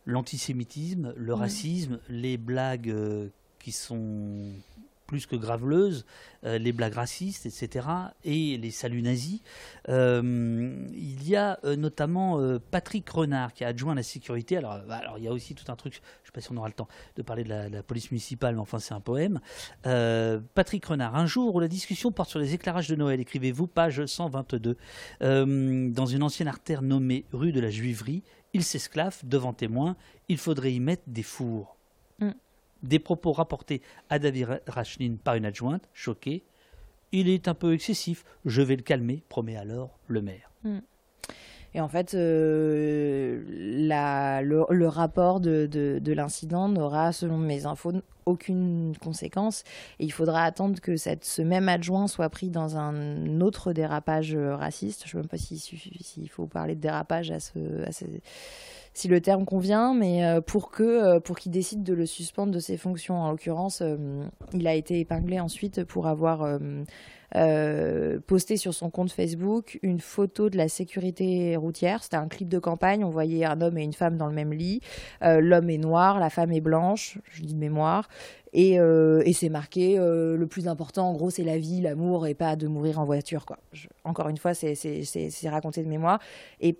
l'antisémitisme, 0.05 1.15
le 1.17 1.35
racisme, 1.35 1.99
les 2.09 2.37
blagues 2.37 2.95
qui 3.59 3.73
sont 3.73 4.53
plus 5.07 5.27
que 5.27 5.37
graveleuses, 5.37 6.05
euh, 6.45 6.59
les 6.59 6.73
blagues 6.73 6.95
racistes, 6.95 7.47
etc., 7.47 7.87
et 8.25 8.57
les 8.57 8.71
saluts 8.71 9.03
nazis. 9.03 9.41
Euh, 9.89 10.89
il 10.95 11.29
y 11.29 11.37
a 11.37 11.59
euh, 11.65 11.77
notamment 11.77 12.41
Patrick 12.71 13.09
Renard 13.09 13.53
qui 13.53 13.65
est 13.65 13.67
adjoint 13.67 13.95
la 13.95 14.03
sécurité. 14.03 14.57
Alors, 14.57 14.81
bah, 14.89 14.97
alors 14.97 15.19
il 15.19 15.25
y 15.25 15.29
a 15.29 15.33
aussi 15.33 15.55
tout 15.55 15.71
un 15.71 15.77
truc, 15.77 15.95
je 15.95 15.99
ne 15.99 16.27
sais 16.27 16.33
pas 16.33 16.41
si 16.41 16.53
on 16.53 16.57
aura 16.57 16.69
le 16.69 16.75
temps 16.75 16.89
de 17.17 17.23
parler 17.23 17.45
de 17.45 17.49
la, 17.49 17.83
police 17.83 18.11
municipale, 18.11 18.55
mais 18.55 18.61
enfin 18.61 18.79
c'est 18.79 18.95
un 18.95 19.01
poème. 19.01 19.41
Patrick 20.55 20.85
Renard, 20.85 21.15
un 21.17 21.27
jour 21.27 21.55
où 21.55 21.61
la 21.61 21.69
discussion 21.69 22.13
porte 22.13 22.31
sur 22.31 22.39
les 22.39 22.55
éclairages 22.55 22.89
de 22.89 22.97
Noël, 22.97 23.21
écrivez-vous, 23.21 23.67
page 23.67 24.05
122. 24.05 24.77
Euh, 25.23 25.91
dans 25.91 26.07
une 26.07 26.23
ancienne 26.23 26.49
artère 26.49 26.83
nommée 26.83 27.25
rue 27.33 27.53
de 27.53 27.61
la 27.61 27.71
Juiverie, 27.71 28.23
il 28.53 28.65
s'esclaffe 28.65 29.25
devant 29.25 29.53
témoins, 29.53 29.97
il 30.29 30.39
faudrait 30.39 30.73
y 30.73 30.81
mettre 30.81 31.03
des 31.07 31.23
fours. 31.23 31.77
Mm. 32.19 32.31
Des 32.83 32.99
propos 32.99 33.33
rapportés 33.33 33.83
à 34.11 34.19
David 34.19 34.61
Rachlin 34.67 35.17
par 35.23 35.35
une 35.35 35.47
adjointe, 35.47 35.89
choquée. 35.93 36.45
Il 37.13 37.29
est 37.29 37.49
un 37.49 37.55
peu 37.55 37.73
excessif, 37.73 38.25
je 38.45 38.63
vais 38.63 38.77
le 38.77 38.83
calmer, 38.83 39.23
promet 39.29 39.57
alors 39.57 39.99
le 40.09 40.23
maire. 40.23 40.51
Mm. 40.65 40.79
Et 41.75 41.81
en 41.81 41.89
fait, 41.89 42.15
euh, 42.15 43.43
le, 43.49 44.87
rapport 44.87 45.41
de, 45.41 46.13
l'incident 46.13 46.69
n'aura, 46.69 47.13
selon 47.13 47.37
mes 47.37 47.67
infos, 47.67 47.93
aucune 48.25 48.95
conséquence. 49.03 49.63
Il 50.01 50.11
faudra 50.13 50.43
attendre 50.43 50.81
que 50.81 50.97
ce 50.97 51.43
même 51.43 51.69
adjoint 51.69 52.09
soit 52.09 52.29
pris 52.29 52.51
dans 52.51 52.77
un 52.77 53.41
autre 53.41 53.73
dérapage 53.73 54.35
raciste. 54.35 55.03
Je 55.07 55.07
ne 55.07 55.11
sais 55.11 55.19
même 55.19 55.29
pas 55.29 55.39
s'il 55.39 56.29
faut 56.31 56.47
parler 56.47 56.75
de 56.75 56.81
dérapage 56.81 57.33
si 58.97 59.09
le 59.09 59.21
terme 59.21 59.45
convient, 59.45 59.93
mais 59.93 60.25
euh, 60.25 60.41
euh, 60.81 61.21
pour 61.21 61.39
qu'il 61.39 61.53
décide 61.53 61.83
de 61.83 61.93
le 61.93 62.07
suspendre 62.07 62.51
de 62.51 62.59
ses 62.59 62.79
fonctions. 62.79 63.21
En 63.21 63.31
l'occurrence, 63.31 63.83
il 64.55 64.67
a 64.67 64.75
été 64.75 65.01
épinglé 65.01 65.39
ensuite 65.39 65.85
pour 65.85 66.07
avoir 66.07 66.59
euh, 67.35 68.19
posté 68.27 68.57
sur 68.57 68.75
son 68.75 68.91
compte 68.91 69.11
Facebook 69.11 69.79
une 69.83 70.01
photo 70.01 70.51
de 70.51 70.57
la 70.57 70.69
sécurité 70.69 71.57
routière. 71.57 72.03
C'était 72.03 72.17
un 72.17 72.29
clip 72.29 72.49
de 72.49 72.59
campagne. 72.59 73.05
On 73.05 73.11
voyait 73.11 73.45
un 73.45 73.61
homme 73.61 73.79
et 73.79 73.83
une 73.83 73.93
femme 73.93 74.17
dans 74.17 74.27
le 74.27 74.35
même 74.35 74.53
lit. 74.53 74.81
Euh, 75.23 75.41
l'homme 75.41 75.71
est 75.71 75.79
noir, 75.79 76.21
la 76.21 76.31
femme 76.31 76.53
est 76.53 76.61
blanche. 76.61 77.19
Je 77.31 77.43
dis 77.43 77.55
de 77.55 77.59
mémoire. 77.59 78.09
Et, 78.53 78.81
euh, 78.81 79.23
c'est 79.33 79.49
marqué 79.51 79.97
le 79.99 80.47
plus 80.47 80.67
important, 80.67 81.11
en 81.11 81.13
gros, 81.13 81.29
c'est 81.29 81.45
la 81.45 81.59
vie, 81.59 81.83
l'amour 81.83 82.27
et 82.27 82.33
pas 82.33 82.57
de 82.57 82.67
mourir 82.67 82.99
en 82.99 83.05
voiture. 83.05 83.45
Quoi. 83.45 83.59
encore 84.05 84.29
une 84.29 84.39
fois, 84.39 84.55
c'est 84.55 85.49
raconté 85.49 85.83
de 85.83 85.89
mémoire. 85.89 86.21
Et 86.61 86.79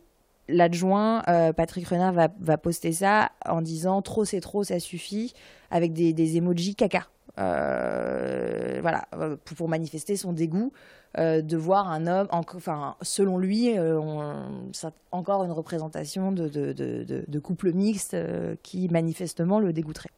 l'adjoint 0.49 1.23
Patrick 1.57 1.87
Renard 1.89 2.13
va, 2.39 2.59
poster 2.59 2.93
ça 2.93 3.33
en 3.45 3.63
disant 3.63 4.03
trop 4.03 4.25
c'est 4.25 4.41
trop, 4.41 4.65
ça 4.65 4.79
suffit, 4.81 5.33
avec 5.71 5.93
des, 5.93 6.37
emojis 6.37 6.75
caca. 6.75 7.07
Euh, 7.39 8.79
voilà, 8.81 9.07
euh, 9.15 9.37
pour, 9.57 9.69
manifester 9.69 10.17
son 10.17 10.33
dégoût 10.33 10.73
euh, 11.19 11.43
de 11.43 11.57
voir 11.57 11.91
un 11.91 12.07
homme, 12.07 12.29
enfin, 12.31 12.97
selon 13.03 13.37
lui, 13.37 13.75
encore 15.11 15.45
une 15.45 15.53
représentation 15.53 16.33
de, 16.33 16.49
de, 16.49 17.39
couple 17.39 17.73
mixte 17.73 18.17
qui 18.63 18.89
manifestement 18.89 19.61
le 19.61 19.73
dégoûterait. 19.73 20.11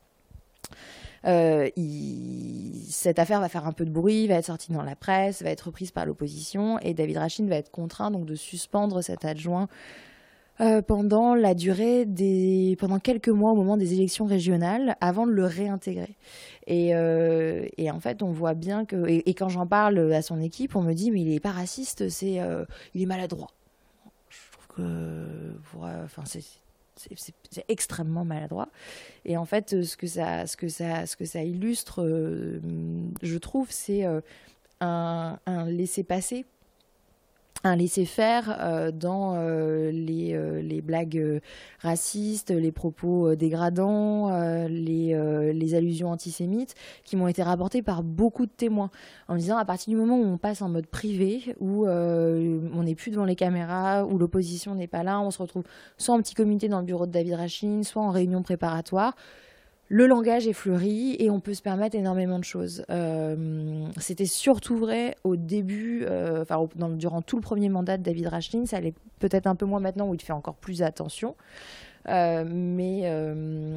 cette 1.25 3.19
affaire 3.19 3.41
va 3.41 3.49
faire 3.49 3.67
un 3.67 3.73
peu 3.73 3.85
de 3.85 3.91
bruit, 3.91 4.29
va 4.29 4.35
être 4.37 4.47
sortie 4.47 4.73
dans 4.73 4.83
la 4.83 4.95
presse, 4.95 5.43
va 5.43 5.51
être 5.51 5.63
reprise 5.63 5.91
par 5.91 6.07
l'opposition 6.07 6.79
et 6.81 6.95
David 6.95 7.17
Rachin 7.17 7.47
va 7.47 7.57
être 7.57 7.73
contraint 7.73 8.13
donc 8.13 8.27
de 8.27 8.37
suspendre 8.37 9.03
cet 9.03 9.25
adjoint 9.25 9.69
euh, 10.61 10.83
pendant 10.83 11.37
la 11.37 11.55
durée 11.55 12.05
des 12.05 12.77
pendant 12.81 12.99
quelques 12.99 13.29
mois 13.29 13.53
au 13.53 13.55
moment 13.55 13.77
des 13.77 13.95
élections 13.95 14.25
régionales 14.25 14.97
avant 15.01 15.25
de 15.25 15.31
le 15.31 15.45
réintégrer. 15.45 16.17
Et, 16.67 16.97
euh, 16.97 17.67
et 17.77 17.93
en 17.93 18.01
fait, 18.01 18.25
on 18.25 18.33
voit 18.33 18.55
bien 18.55 18.85
que 18.85 19.07
et, 19.07 19.35
quand 19.35 19.49
j'en 19.49 19.69
parle 19.69 20.13
à 20.13 20.21
son 20.21 20.41
équipe, 20.41 20.75
on 20.75 20.83
me 20.83 20.95
dit 20.95 21.13
mais 21.13 21.21
il 21.21 21.33
est 21.33 21.39
pas 21.39 21.53
raciste, 21.53 22.09
c'est 22.09 22.41
euh, 22.41 22.65
il 22.95 23.03
est 23.03 23.07
maladroit. 23.07 23.51
Je 24.31 24.39
trouve 24.51 24.67
que 24.75 25.53
enfin 26.05 26.23
c'est 26.27 26.43
c'est 26.97 27.65
extrêmement 27.69 28.25
maladroit. 28.25 28.69
Et 29.25 29.37
en 29.37 29.45
fait, 29.45 29.85
ce 29.85 29.97
que 29.97 30.09
ça, 30.09 30.49
ce 30.49 30.57
que 30.57 30.67
ça, 30.67 31.07
ce 31.07 31.17
que 31.17 31.25
ça 31.25 31.45
illustre, 31.45 32.03
je 33.23 33.39
trouve, 33.39 33.69
c'est 33.71 34.05
un, 34.81 35.39
un 35.47 35.65
laisser-passer 35.67 36.45
un 37.65 37.77
laisser-faire 37.77 38.57
euh, 38.61 38.93
dans 38.93 39.35
euh, 39.35 39.91
les, 39.91 40.35
euh, 40.35 40.63
les, 40.63 40.81
blagues 40.81 41.41
racistes, 41.81 42.51
les 42.51 42.73
propos 42.73 43.35
dégradants, 43.35 44.31
les, 44.69 45.53
les, 45.53 45.75
allusions 45.75 46.11
antisémites 46.11 46.75
qui 47.05 47.17
m'ont 47.17 47.29
été 47.29 47.43
rapportées 47.43 47.83
par 47.83 48.03
beaucoup 48.03 48.47
de 48.47 48.51
témoins 48.51 48.91
en 49.29 49.37
disant 49.37 49.57
à 49.57 49.65
partir 49.65 49.91
du 49.91 49.97
moment 49.97 50.19
où 50.19 50.25
on 50.25 50.39
passe 50.39 50.63
en 50.63 50.69
mode 50.69 50.87
privé, 50.87 51.55
où 51.61 51.87
on 51.87 52.83
n'est 52.83 52.95
plus 52.95 53.11
devant 53.11 53.25
les 53.25 53.37
caméras, 53.37 54.07
où 54.07 54.19
l'opposition 54.19 54.75
n'est 54.75 54.87
pas 54.87 55.03
là, 55.03 55.21
on 55.21 55.31
se 55.31 55.43
retrouve 55.43 55.65
soit 55.99 56.15
en 56.15 56.19
petit 56.23 56.35
comité 56.35 56.69
dans 56.69 56.81
le 56.81 56.87
bureau 56.87 57.07
de 57.07 57.13
David 57.13 57.35
Rachin, 57.35 57.83
soit 57.83 58.03
en 58.03 58.11
réunion 58.11 58.43
préparatoire 58.43 59.15
le 59.89 60.07
langage 60.07 60.47
est 60.47 60.53
fleuri 60.53 61.17
et 61.19 61.31
on 61.31 61.41
peut 61.41 61.55
se 61.55 61.63
permettre 61.63 61.97
énormément 61.97 62.39
de 62.39 62.45
choses. 62.45 62.85
Euh, 62.91 63.87
c'était 63.97 64.27
surtout 64.27 64.77
vrai 64.77 65.17
au 65.25 65.37
début, 65.37 66.05
euh, 66.05 66.43
enfin 66.43 66.69
durant 66.97 67.23
tout 67.23 67.37
le 67.37 67.43
premier 67.43 67.71
mandat 67.71 67.97
de 67.97 68.03
David 68.03 68.27
Rachlin, 68.27 68.67
ça 68.67 68.77
allait 68.77 68.95
peut-être 69.19 69.47
un 69.47 69.55
peu 69.55 69.65
moins 69.65 69.81
maintenant 69.81 70.09
où 70.09 70.15
il 70.15 70.21
fait 70.21 70.33
encore 70.33 70.57
plus 70.57 70.83
attention. 70.83 71.37
Euh, 72.07 72.45
mais 72.47 73.11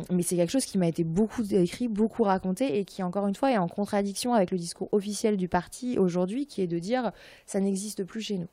mais 0.10 0.22
c'est 0.22 0.36
quelque 0.36 0.52
chose 0.52 0.66
qui 0.66 0.78
m'a 0.78 0.88
été 0.88 1.04
beaucoup 1.04 1.44
écrit, 1.44 1.88
beaucoup 1.88 2.24
raconté 2.24 2.78
et 2.78 2.86
qui 2.86 3.04
encore 3.04 3.28
une 3.28 3.36
fois 3.36 3.52
est 3.52 3.58
en 3.58 3.68
contradiction 3.68 4.34
avec 4.34 4.52
le 4.52 4.58
discours 4.58 4.90
officiel 4.92 5.38
du 5.38 5.48
parti 5.48 5.98
aujourd'hui, 5.98 6.46
qui 6.46 6.62
est 6.62 6.68
de 6.68 6.80
dire 6.80 7.12
ça 7.46 7.60
n'existe 7.60 8.04
plus 8.04 8.22
chez 8.22 8.38
nous. 8.38 8.48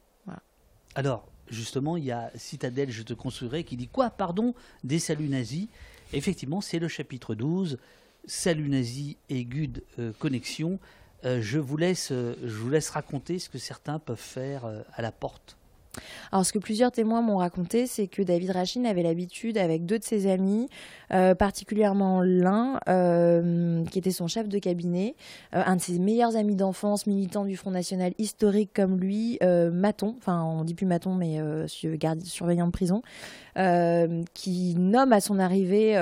Alors 0.94 1.26
justement, 1.50 1.96
il 1.96 2.04
y 2.04 2.12
a 2.12 2.30
Citadelle, 2.34 2.90
je 2.90 3.02
te 3.02 3.14
construirai, 3.14 3.64
qui 3.64 3.76
dit 3.76 3.88
quoi? 3.88 4.10
Pardon, 4.10 4.54
des 4.84 4.98
saluts 4.98 5.28
nazis. 5.28 5.68
Effectivement, 6.12 6.60
c'est 6.60 6.78
le 6.78 6.88
chapitre 6.88 7.34
12, 7.34 7.78
Salut 8.26 8.68
nazi 8.68 9.16
et 9.28 9.44
Good 9.44 9.82
euh, 9.98 10.12
Connexion. 10.18 10.78
Euh, 11.24 11.38
euh, 11.38 11.42
je 11.42 11.58
vous 11.58 11.76
laisse 11.76 12.90
raconter 12.90 13.38
ce 13.38 13.48
que 13.48 13.58
certains 13.58 13.98
peuvent 13.98 14.16
faire 14.16 14.64
à 14.94 15.02
la 15.02 15.12
porte. 15.12 15.57
Alors, 16.32 16.44
ce 16.44 16.52
que 16.52 16.58
plusieurs 16.58 16.92
témoins 16.92 17.22
m'ont 17.22 17.38
raconté, 17.38 17.86
c'est 17.86 18.06
que 18.06 18.22
David 18.22 18.50
Rachin 18.50 18.84
avait 18.84 19.02
l'habitude, 19.02 19.58
avec 19.58 19.86
deux 19.86 19.98
de 19.98 20.04
ses 20.04 20.30
amis, 20.30 20.68
euh, 21.12 21.34
particulièrement 21.34 22.20
l'un 22.22 22.80
euh, 22.88 23.82
qui 23.86 23.98
était 23.98 24.10
son 24.10 24.26
chef 24.26 24.48
de 24.48 24.58
cabinet, 24.58 25.14
euh, 25.54 25.62
un 25.64 25.76
de 25.76 25.80
ses 25.80 25.98
meilleurs 25.98 26.36
amis 26.36 26.54
d'enfance, 26.54 27.06
militant 27.06 27.44
du 27.46 27.56
Front 27.56 27.70
National 27.70 28.12
historique 28.18 28.70
comme 28.74 28.98
lui, 28.98 29.38
Maton, 29.40 30.14
enfin 30.18 30.42
on 30.42 30.64
dit 30.64 30.74
plus 30.74 30.86
Maton, 30.86 31.14
mais 31.14 31.38
surveillant 31.66 32.66
de 32.66 32.72
prison, 32.72 33.02
qui 34.34 34.74
nomme 34.76 35.12
à 35.12 35.20
son 35.20 35.38
arrivée 35.38 35.94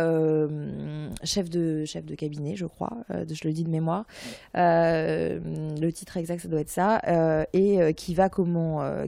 chef, 1.22 1.48
de, 1.50 1.84
chef 1.84 2.04
de 2.04 2.14
cabinet, 2.14 2.56
je 2.56 2.66
crois, 2.66 2.92
je 3.10 3.46
le 3.46 3.52
dis 3.52 3.64
de 3.64 3.70
mémoire. 3.70 4.06
le 4.54 5.90
titre 5.90 6.16
exact, 6.16 6.40
ça 6.40 6.48
doit 6.48 6.60
être 6.60 6.70
ça, 6.70 7.00
et 7.52 7.94
qui 7.94 8.14
va 8.14 8.28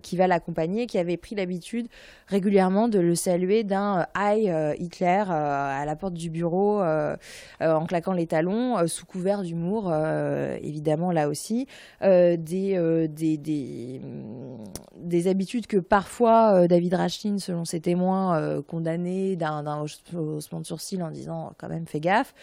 qui 0.03 0.17
va 0.17 0.27
l'accompagner 0.27 0.78
qui 0.87 0.99
avait 0.99 1.17
pris 1.17 1.35
l'habitude 1.35 1.89
régulièrement 2.27 2.89
de 2.89 2.99
le 2.99 3.15
saluer 3.15 3.65
d'un 3.65 4.07
Hi 4.17 4.51
euh, 4.51 4.75
Hitler 4.79 5.25
euh, 5.29 5.81
à 5.81 5.85
la 5.85 5.97
porte 5.97 6.15
du 6.15 6.31
bureau 6.31 6.81
euh, 6.81 7.17
en 7.61 7.87
claquant 7.87 8.13
les 8.13 8.27
talons, 8.27 8.87
sous 8.87 9.07
couvert 9.07 9.43
d'humour, 9.43 9.93
évidemment 10.63 11.13
là 11.13 11.29
aussi. 11.29 11.67
des, 12.01 12.39
des, 12.39 13.37
des, 13.37 14.01
des, 14.97 15.29
habitudes 15.29 15.67
que 15.67 15.79
parfois 15.79 16.69
David 16.69 16.95
Rachin, 16.95 17.39
selon 17.39 17.65
ses 17.65 17.81
témoins, 17.81 18.63
condamné 18.63 19.37
d'un 19.37 19.81
haussement 19.81 20.61
de 20.61 20.67
sourcil 20.67 21.03
en 21.03 21.11
disant 21.11 21.53
quand 21.59 21.69
même 21.69 21.87
fais 21.87 22.01
gaffe. 22.01 22.35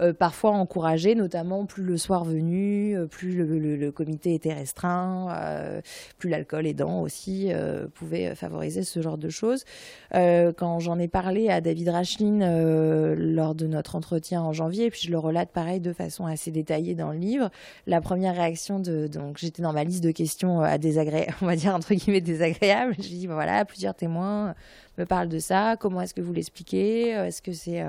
Euh, 0.00 0.12
parfois 0.14 0.52
encouragé, 0.52 1.14
notamment 1.14 1.66
plus 1.66 1.82
le 1.82 1.98
soir 1.98 2.24
venu, 2.24 2.96
euh, 2.96 3.06
plus 3.06 3.34
le, 3.34 3.90
comité 3.92 4.34
était 4.34 4.52
restreint, 4.52 5.28
euh, 5.30 5.80
plus 6.18 6.30
l'alcool 6.30 6.66
aidant 6.66 7.02
aussi 7.02 7.50
pouvait 7.94 8.34
favoriser 8.34 8.82
ce 8.82 9.02
genre 9.02 9.18
de 9.18 9.28
choses. 9.28 9.64
quand 10.12 10.78
j'en 10.78 10.98
ai 10.98 11.08
parlé 11.08 11.48
à 11.48 11.60
David 11.60 11.88
Rachlin 11.88 13.14
lors 13.14 13.54
de 13.54 13.66
notre 13.66 13.96
entretien 13.96 14.42
en 14.42 14.52
janvier, 14.52 14.90
puis 14.90 15.00
je 15.04 15.10
le 15.10 15.18
relate 15.18 15.50
pareil 15.50 15.80
de 15.80 15.92
façon 15.92 16.26
assez 16.26 16.50
détaillée 16.50 16.94
dans 16.94 17.10
le 17.12 17.18
livre, 17.18 17.50
la 17.86 18.00
première 18.00 18.34
réaction 18.34 18.78
de 18.78 19.06
donc 19.06 19.38
j'étais 19.38 19.62
dans 19.62 19.72
ma 19.72 19.84
liste 19.84 20.04
de 20.04 20.12
questions 20.12 20.60
à 20.60 20.78
désagréables, 20.78 21.34
on 21.42 21.46
va 21.46 21.56
dire 21.56 21.74
entre 21.74 21.94
guillemets 21.94 22.20
désagréables. 22.20 22.94
Je 22.96 23.08
dis 23.08 23.26
voilà 23.26 23.64
plusieurs 23.64 23.94
témoins 23.94 24.54
me 24.98 25.04
parlent 25.04 25.28
de 25.28 25.38
ça. 25.38 25.76
Comment 25.78 26.02
est-ce 26.02 26.14
que 26.14 26.20
vous 26.20 26.32
l'expliquez 26.32 27.08
Est-ce 27.10 27.42
que 27.42 27.52
c'est 27.52 27.82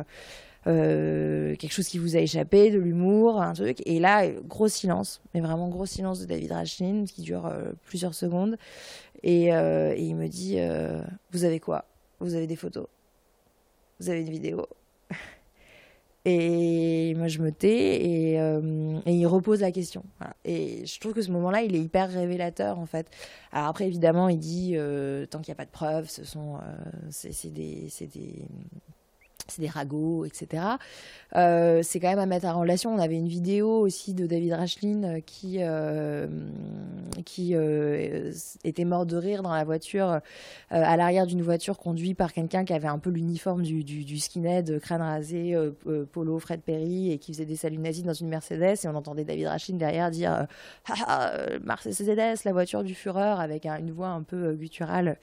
euh, 0.68 1.56
quelque 1.56 1.72
chose 1.72 1.88
qui 1.88 1.98
vous 1.98 2.16
a 2.16 2.20
échappé, 2.20 2.70
de 2.70 2.78
l'humour, 2.78 3.42
un 3.42 3.54
truc. 3.54 3.82
Et 3.86 4.00
là, 4.00 4.28
gros 4.30 4.68
silence, 4.68 5.22
mais 5.34 5.42
vraiment 5.42 5.68
gros 5.70 5.86
silence 5.86 6.20
de 6.20 6.26
David 6.26 6.52
Rachlin 6.52 7.06
qui 7.06 7.22
dure 7.22 7.48
euh, 7.48 7.72
plusieurs 7.86 8.14
secondes. 8.14 8.58
Et, 9.24 9.54
euh, 9.54 9.94
et 9.96 10.04
il 10.04 10.16
me 10.16 10.28
dit 10.28 10.58
Vous 11.32 11.44
avez 11.44 11.60
quoi? 11.60 11.86
Vous 12.20 12.36
avez 12.36 12.48
des 12.48 12.56
photos? 12.56 12.88
Vous 14.00 14.10
avez 14.10 14.22
une 14.22 14.30
vidéo 14.30 14.68
Et 16.26 17.16
moi, 17.16 17.28
je 17.28 17.40
me 17.40 17.52
tais 17.52 18.04
et, 18.04 18.36
et 18.36 19.12
il 19.12 19.26
repose 19.26 19.62
la 19.62 19.72
question. 19.72 20.04
Et 20.46 20.86
je 20.86 21.00
trouve 21.00 21.14
que 21.14 21.22
ce 21.24 21.32
moment-là, 21.32 21.64
il 21.64 21.76
est 21.76 21.82
hyper 21.82 22.12
révélateur, 22.12 22.78
en 22.78 22.86
fait. 22.86 23.08
Alors 23.52 23.70
après, 23.70 23.88
évidemment, 23.88 24.30
il 24.30 24.38
dit 24.38 24.76
Tant 25.32 25.40
qu'il 25.40 25.52
n'y 25.52 25.56
a 25.56 25.58
pas 25.58 25.66
de 25.66 25.72
preuves, 25.72 26.10
ce 26.10 26.24
sont. 26.24 26.60
c'est 27.10 27.52
des. 27.52 27.90
C'est 29.48 29.62
des 29.62 29.70
ragots, 29.70 30.26
etc. 30.26 30.64
Euh, 31.36 31.82
c'est 31.84 32.00
quand 32.00 32.10
même 32.10 32.20
à 32.20 32.26
mettre 32.26 32.46
en 32.48 32.60
relation. 32.60 32.94
On 32.94 33.00
avait 33.00 33.16
une 33.16 33.28
vidéo 33.28 33.70
aussi 33.70 34.14
de 34.14 34.26
David 34.26 34.54
Rachlin 34.54 35.04
euh, 35.04 35.20
qui, 35.26 35.58
euh, 35.62 36.28
qui 37.26 37.56
était 38.64 38.86
mort 38.86 39.06
de 39.06 39.18
rire 39.18 39.44
dans 39.44 39.54
la 39.54 39.64
voiture, 39.64 40.20
à 40.70 40.98
l'arrière 40.98 41.26
d'une 41.26 41.42
voiture 41.42 41.78
conduite 41.78 42.18
par 42.18 42.34
quelqu'un 42.34 42.66
qui 42.66 42.74
avait 42.74 42.88
un 42.88 43.00
peu 43.00 43.10
l'uniforme 43.10 43.64
du, 43.64 43.84
du, 43.84 44.20
skinhead, 44.20 44.80
crâne 44.80 45.02
rasé, 45.02 45.56
polo 46.12 46.40
Fred 46.40 46.62
Perry, 46.62 47.12
et 47.12 47.18
qui 47.18 47.34
faisait 47.34 47.46
des 47.46 47.56
saluts 47.56 47.78
nazis 47.78 48.04
dans 48.04 48.14
une 48.14 48.28
Mercedes. 48.28 48.78
Et 48.84 48.88
on 48.88 48.96
entendait 48.96 49.24
David 49.24 49.48
Rachlin 49.48 49.76
derrière 49.76 50.12
dire 50.12 50.48
ah, 50.90 50.94
ah, 51.08 51.32
Mercedes, 51.64 52.44
la 52.46 52.54
voiture 52.54 52.84
du 52.84 52.96
Führer, 52.96 53.40
avec 53.40 53.66
une 53.66 53.92
voix 53.92 54.10
un 54.10 54.24
peu 54.24 54.54
gutturale. 54.54 55.18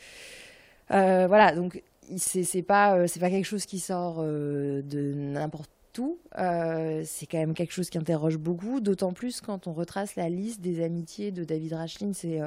voilà, 0.89 1.55
donc 1.55 1.83
c'est 2.17 2.63
pas 2.63 2.97
euh, 2.97 3.07
c'est 3.07 3.21
pas 3.21 3.31
quelque 3.31 3.45
chose 3.45 3.67
qui 3.67 3.79
sort 3.79 4.19
euh, 4.21 4.83
de 4.83 5.13
n'importe 5.15 5.71
où. 5.99 6.19
Euh, 6.39 7.03
c'est 7.05 7.27
quand 7.27 7.39
même 7.39 7.55
quelque 7.55 7.73
chose 7.73 7.91
qui 7.91 7.99
interroge 7.99 8.37
beaucoup, 8.37 8.81
d'autant 8.81 9.13
plus 9.13 9.41
quand 9.41 9.67
on 9.67 9.73
retrace 9.73 10.15
la 10.15 10.29
liste 10.29 10.61
des 10.61 10.83
amitiés 10.85 11.33
de 11.33 11.43
David 11.43 11.73
Rachlin 11.73 12.13
ces, 12.13 12.41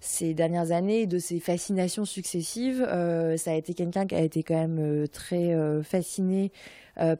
ces 0.00 0.34
dernières 0.34 0.72
années, 0.72 1.06
de 1.06 1.20
ses 1.20 1.38
fascinations 1.38 2.04
successives. 2.04 2.84
ça 3.36 3.52
a 3.52 3.54
été 3.54 3.74
quelqu'un 3.74 4.06
qui 4.06 4.16
a 4.16 4.20
été 4.20 4.42
quand 4.42 4.56
même 4.56 5.06
très 5.06 5.54
fasciné 5.84 6.50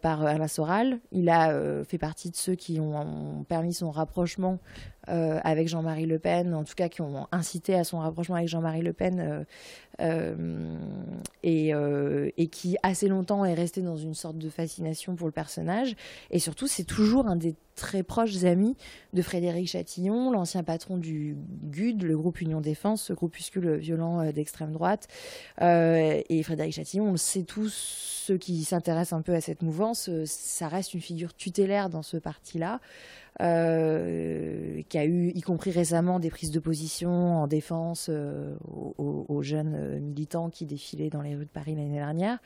par 0.00 0.24
Alain 0.24 0.48
Soral. 0.48 0.98
Il 1.12 1.28
a 1.28 1.84
fait 1.84 1.98
partie 1.98 2.30
de 2.30 2.36
ceux 2.36 2.54
qui 2.54 2.78
ont 2.80 3.44
permis 3.48 3.72
son 3.72 3.90
rapprochement 3.90 4.58
euh, 5.08 5.40
avec 5.42 5.66
Jean-Marie 5.66 6.06
Le 6.06 6.20
Pen, 6.20 6.54
en 6.54 6.62
tout 6.62 6.74
cas 6.76 6.88
qui 6.88 7.00
ont 7.00 7.26
incité 7.32 7.74
à 7.74 7.82
son 7.82 7.98
rapprochement 7.98 8.36
avec 8.36 8.48
Jean-Marie 8.48 8.82
Le 8.82 8.92
Pen, 8.92 9.44
euh, 10.00 10.36
euh, 11.44 12.30
et, 12.36 12.46
qui 12.46 12.76
assez 12.84 13.08
longtemps 13.08 13.44
est 13.44 13.54
resté 13.54 13.82
dans 13.82 13.96
une 13.96 14.14
sorte 14.14 14.38
de 14.38 14.48
fascination 14.48 15.16
pour 15.16 15.26
le 15.26 15.32
personnage. 15.32 15.96
Et 16.30 16.38
surtout, 16.38 16.68
c'est 16.68 16.84
toujours 16.84 17.26
un 17.26 17.34
des 17.34 17.56
très 17.74 18.02
proches 18.02 18.44
amis 18.44 18.76
de 19.12 19.22
Frédéric 19.22 19.68
Chatillon, 19.68 20.30
l'ancien 20.30 20.62
patron 20.62 20.96
du 20.96 21.36
GUD, 21.64 22.02
le 22.02 22.16
groupe 22.16 22.40
Union 22.40 22.60
Défense, 22.60 23.02
ce 23.02 23.12
groupuscule 23.12 23.76
violent 23.76 24.30
d'extrême 24.32 24.72
droite. 24.72 25.08
et 25.60 26.42
Frédéric 26.42 26.74
Chatillon, 26.74 27.08
on 27.08 27.12
le 27.12 27.16
sait 27.16 27.42
tous, 27.42 28.22
ceux 28.22 28.36
qui 28.36 28.62
s'intéressent 28.64 29.18
un 29.18 29.22
peu 29.22 29.34
à 29.34 29.40
cette 29.40 29.62
mouvance, 29.62 30.08
ça 30.24 30.68
reste 30.68 30.94
une 30.94 31.00
figure 31.00 31.34
tutélaire 31.34 31.90
dans 31.90 32.02
ce 32.02 32.16
parti-là. 32.16 32.80
Euh, 33.40 34.82
qui 34.90 34.98
a 34.98 35.06
eu, 35.06 35.30
y 35.34 35.40
compris 35.40 35.70
récemment, 35.70 36.20
des 36.20 36.28
prises 36.28 36.50
de 36.50 36.60
position 36.60 37.10
en 37.10 37.46
défense 37.46 38.08
euh, 38.10 38.54
aux, 38.98 39.42
jeunes 39.42 39.74
euh, 39.74 40.00
militants 40.00 40.50
qui 40.50 40.66
défilaient 40.66 41.08
dans 41.08 41.22
les 41.22 41.34
rues 41.34 41.46
de 41.46 41.50
Paris 41.50 41.74
l'année 41.74 41.94
dernière. 41.94 42.38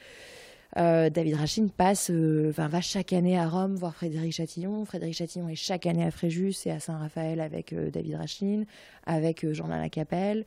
Euh, 0.77 1.09
David 1.09 1.37
Rachin 1.37 1.69
passe, 1.75 2.11
euh, 2.11 2.53
va 2.55 2.81
chaque 2.83 3.15
année 3.15 3.39
à 3.39 3.49
Rome 3.49 3.77
voir 3.77 3.95
Frédéric 3.95 4.33
Chatillon. 4.33 4.85
Frédéric 4.85 5.15
Chatillon 5.15 5.49
est 5.49 5.55
chaque 5.55 5.87
année 5.87 6.05
à 6.05 6.11
Fréjus 6.11 6.55
et 6.67 6.71
à 6.71 6.81
Saint-Raphaël 6.81 7.41
avec 7.41 7.73
euh, 7.73 7.91
David 7.91 8.17
Rachin, 8.17 8.65
avec 9.07 9.51
Jean-Alain 9.51 9.81
Lacapelle, 9.81 10.45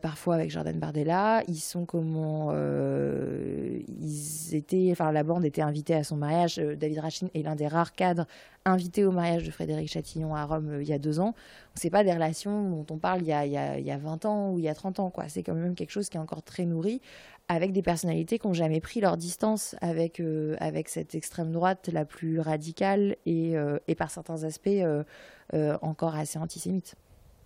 parfois 0.00 0.36
avec 0.36 0.50
Jordan 0.50 0.78
Bardella. 0.78 1.42
Ils 1.46 1.60
sont 1.60 1.84
comment 1.84 2.50
ils 4.00 4.54
étaient, 4.54 4.88
enfin 4.90 5.12
la 5.12 5.22
bande 5.22 5.44
était 5.44 5.60
invitée 5.60 5.94
à 5.94 6.02
son 6.02 6.16
mariage. 6.16 6.56
David 6.56 6.98
Rachin 7.00 7.28
est 7.34 7.42
l'un 7.42 7.56
des 7.56 7.68
rares 7.68 7.92
cadres 7.92 8.26
invités 8.64 9.04
au 9.04 9.10
mariage 9.10 9.44
de 9.44 9.50
Frédéric 9.50 9.90
Chatillon 9.90 10.34
à 10.34 10.44
Rome 10.44 10.78
il 10.80 10.88
y 10.88 10.94
a 10.94 10.98
deux 10.98 11.20
ans. 11.20 11.34
C'est 11.74 11.90
pas 11.90 12.02
des 12.02 12.12
relations 12.12 12.70
dont 12.70 12.86
on 12.90 12.98
parle 12.98 13.20
il 13.20 13.28
y, 13.28 13.32
a, 13.32 13.44
il, 13.44 13.52
y 13.52 13.58
a, 13.58 13.78
il 13.78 13.84
y 13.84 13.90
a 13.90 13.98
20 13.98 14.24
ans 14.24 14.50
ou 14.50 14.58
il 14.58 14.64
y 14.64 14.68
a 14.68 14.74
30 14.74 15.00
ans. 15.00 15.12
C'est 15.28 15.42
quand 15.42 15.54
même 15.54 15.74
quelque 15.74 15.90
chose 15.90 16.08
qui 16.08 16.16
est 16.16 16.20
encore 16.20 16.42
très 16.42 16.64
nourri 16.64 17.02
avec 17.50 17.72
des 17.72 17.82
personnalités 17.82 18.38
qui 18.38 18.46
n'ont 18.46 18.54
jamais 18.54 18.80
pris 18.80 19.00
leur 19.00 19.16
distance 19.16 19.74
avec, 19.80 20.20
euh, 20.20 20.56
avec 20.60 20.88
cette 20.88 21.16
extrême 21.16 21.50
droite 21.50 21.90
la 21.92 22.04
plus 22.04 22.38
radicale 22.38 23.16
et, 23.26 23.56
euh, 23.56 23.76
et 23.88 23.96
par 23.96 24.08
certains 24.08 24.44
aspects 24.44 24.68
euh, 24.68 25.02
encore 25.82 26.14
assez 26.14 26.38
antisémite. 26.38 26.94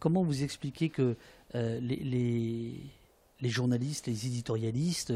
Comment 0.01 0.23
vous 0.23 0.43
expliquez 0.43 0.91
que 0.91 1.17
les, 1.55 2.77
les, 3.41 3.49
journalistes, 3.49 4.07
les 4.07 4.27
éditorialistes 4.27 5.15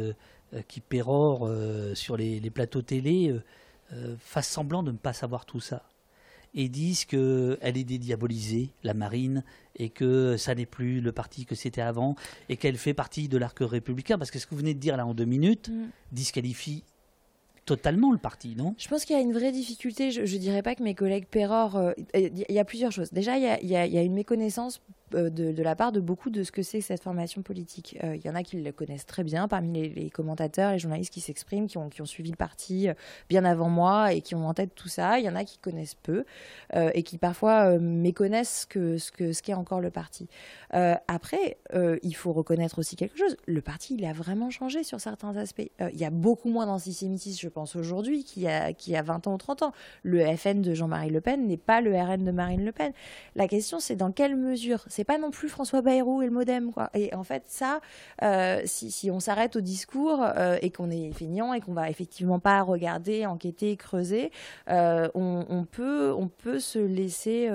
qui 0.69 0.81
pérorent 0.81 1.51
sur 1.93 2.17
les, 2.17 2.41
plateaux 2.49 2.81
télé 2.81 3.37
fassent 4.19 4.49
semblant 4.49 4.83
de 4.83 4.93
ne 4.93 4.97
pas 4.97 5.13
savoir 5.13 5.45
tout 5.45 5.61
ça? 5.61 5.83
Et 6.55 6.69
disent 6.69 7.05
qu'elle 7.05 7.59
est 7.63 7.85
dédiabolisée, 7.85 8.71
la 8.83 8.95
marine, 8.95 9.45
et 9.77 9.91
que 9.91 10.37
ça 10.37 10.55
n'est 10.55 10.67
plus 10.67 11.01
le 11.01 11.13
parti 11.13 11.47
que 11.47 11.55
c'était 11.55 11.81
avant, 11.81 12.17
et 12.49 12.57
qu'elle 12.57 12.77
fait 12.77 12.95
partie 12.95 13.29
de 13.29 13.39
l'arc 13.39 13.59
républicain, 13.61 14.19
parce 14.19 14.31
que 14.31 14.39
ce 14.39 14.47
que 14.47 14.51
vous 14.55 14.61
venez 14.61 14.75
de 14.75 14.81
dire 14.81 14.97
là 14.97 15.07
en 15.07 15.15
deux 15.15 15.25
minutes 15.25 15.69
mm. 15.69 15.89
disqualifie 16.13 16.85
totalement 17.69 18.13
le 18.13 18.19
parti, 18.19 18.57
non? 18.57 18.75
Je 18.79 18.89
pense 18.89 19.05
qu'il 19.05 19.15
y 19.15 19.19
a 19.19 19.23
une 19.23 19.35
vraie 19.35 19.53
difficulté. 19.53 20.11
Je 20.11 20.23
ne 20.23 20.41
dirais 20.41 20.63
pas 20.63 20.75
que 20.75 20.83
mes 20.83 20.95
collègues 20.95 21.27
Péror. 21.27 21.77
Euh, 21.77 21.93
il 22.15 22.45
y 22.49 22.59
a 22.59 22.65
plusieurs 22.65 22.93
choses. 22.93 23.13
Déjà, 23.13 23.37
il 23.37 23.43
y 23.43 23.77
a, 23.77 23.87
y 23.87 23.99
a, 23.99 24.03
une 24.03 24.15
méconnaissance 24.15 24.81
euh, 25.15 25.31
de, 25.31 25.63
la 25.63 25.75
part 25.75 25.93
de 25.93 26.01
beaucoup 26.01 26.31
de 26.31 26.43
ce 26.43 26.53
que 26.53 26.63
c'est 26.63 26.81
cette 26.81 27.03
formation 27.03 27.43
politique. 27.43 27.99
Euh, 28.05 28.17
il 28.17 28.25
y 28.25 28.31
en 28.31 28.35
a 28.35 28.43
qui 28.43 28.61
le 28.61 28.73
connaissent 28.73 29.07
très 29.07 29.25
bien 29.25 29.49
parmi 29.49 29.89
les, 29.89 30.11
commentateurs, 30.11 30.73
les 30.73 30.79
journalistes 30.79 31.13
qui 31.13 31.21
s'expriment, 31.21 31.67
qui 31.67 31.79
ont, 31.79 31.89
suivi 32.05 32.31
le 32.31 32.37
parti 32.37 32.89
euh, 32.89 32.95
bien 33.29 33.45
avant 33.45 33.69
moi 33.69 34.13
et 34.13 34.21
qui 34.21 34.35
ont 34.35 34.47
en 34.47 34.55
tête 34.55 34.75
tout 34.75 34.89
ça. 34.89 35.19
Il 35.19 35.25
y 35.25 35.29
en 35.29 35.35
a 35.35 35.45
qui 35.45 35.59
connaissent 35.59 35.95
peu 35.95 36.25
et 36.75 37.03
qui 37.03 37.19
parfois 37.19 37.79
méconnaissent 37.79 38.67
que, 38.69 38.99
ce 38.99 39.43
qu'est 39.43 39.55
encore 39.55 39.81
le 39.81 39.91
parti. 39.91 40.29
après, 40.71 41.59
il 41.75 42.15
faut 42.15 42.33
reconnaître 42.33 42.79
aussi 42.79 42.97
quelque 42.97 43.19
chose. 43.19 43.37
Le 43.47 43.61
parti, 43.61 43.95
il 43.95 44.05
a 44.05 44.13
vraiment 44.13 44.51
changé 44.51 44.85
sur 44.85 45.01
certains 45.01 45.37
aspects. 45.37 45.71
il 45.81 45.99
y 45.99 46.05
a 46.05 46.11
beaucoup 46.11 46.49
moins 46.49 46.67
d'antisémitisme, 46.67 47.41
je 47.41 47.49
pense, 47.49 47.77
aujourd'hui 47.77 48.25
qu'il 48.25 48.43
y 48.43 48.49
a 48.97 49.03
20 49.03 49.27
ans 49.27 49.35
ou 49.35 49.39
30 49.39 49.63
ans. 49.63 49.73
Le 50.03 50.25
FN 50.37 50.63
de 50.63 50.75
Jean-Marie 50.75 51.11
Le 51.11 51.21
Pen 51.21 51.47
n'est 51.47 51.57
pas 51.57 51.81
le 51.81 51.97
RN 51.97 52.25
de 52.25 52.31
Marine 52.31 52.65
Le 52.65 52.73
Pen. 52.73 52.93
La 53.35 53.49
question, 53.49 53.81
c'est 53.81 53.97
dans 53.97 54.13
quelle 54.13 54.37
mesure 54.37 54.85
c'est 54.99 55.05
pas 55.05 55.19
non 55.19 55.31
plus 55.31 55.49
François 55.49 55.81
Bayrou 55.81 56.23
et 56.23 56.25
le 56.25 56.33
modem, 56.33 56.73
quoi. 56.73 56.91
Et 56.93 57.15
en 57.15 57.23
fait, 57.23 57.45
ça, 57.47 57.81
euh, 58.25 58.61
si, 58.65 59.13
on 59.13 59.21
s'arrête 59.21 59.55
au 59.55 59.61
discours 59.61 60.25
euh, 60.25 60.59
et 60.61 60.71
qu'on 60.71 60.91
est 60.91 61.13
feignant 61.13 61.53
et 61.55 61.61
qu'on 61.61 61.73
va 61.73 61.89
effectivement 61.89 62.41
pas 62.41 62.63
regarder, 62.63 63.25
enquêter, 63.25 63.77
creuser, 63.77 64.33
euh, 64.69 65.09
on, 65.15 65.65
peut, 65.71 66.13
on 66.13 66.27
peut 66.27 66.59
se 66.59 66.81
laisser, 66.81 67.49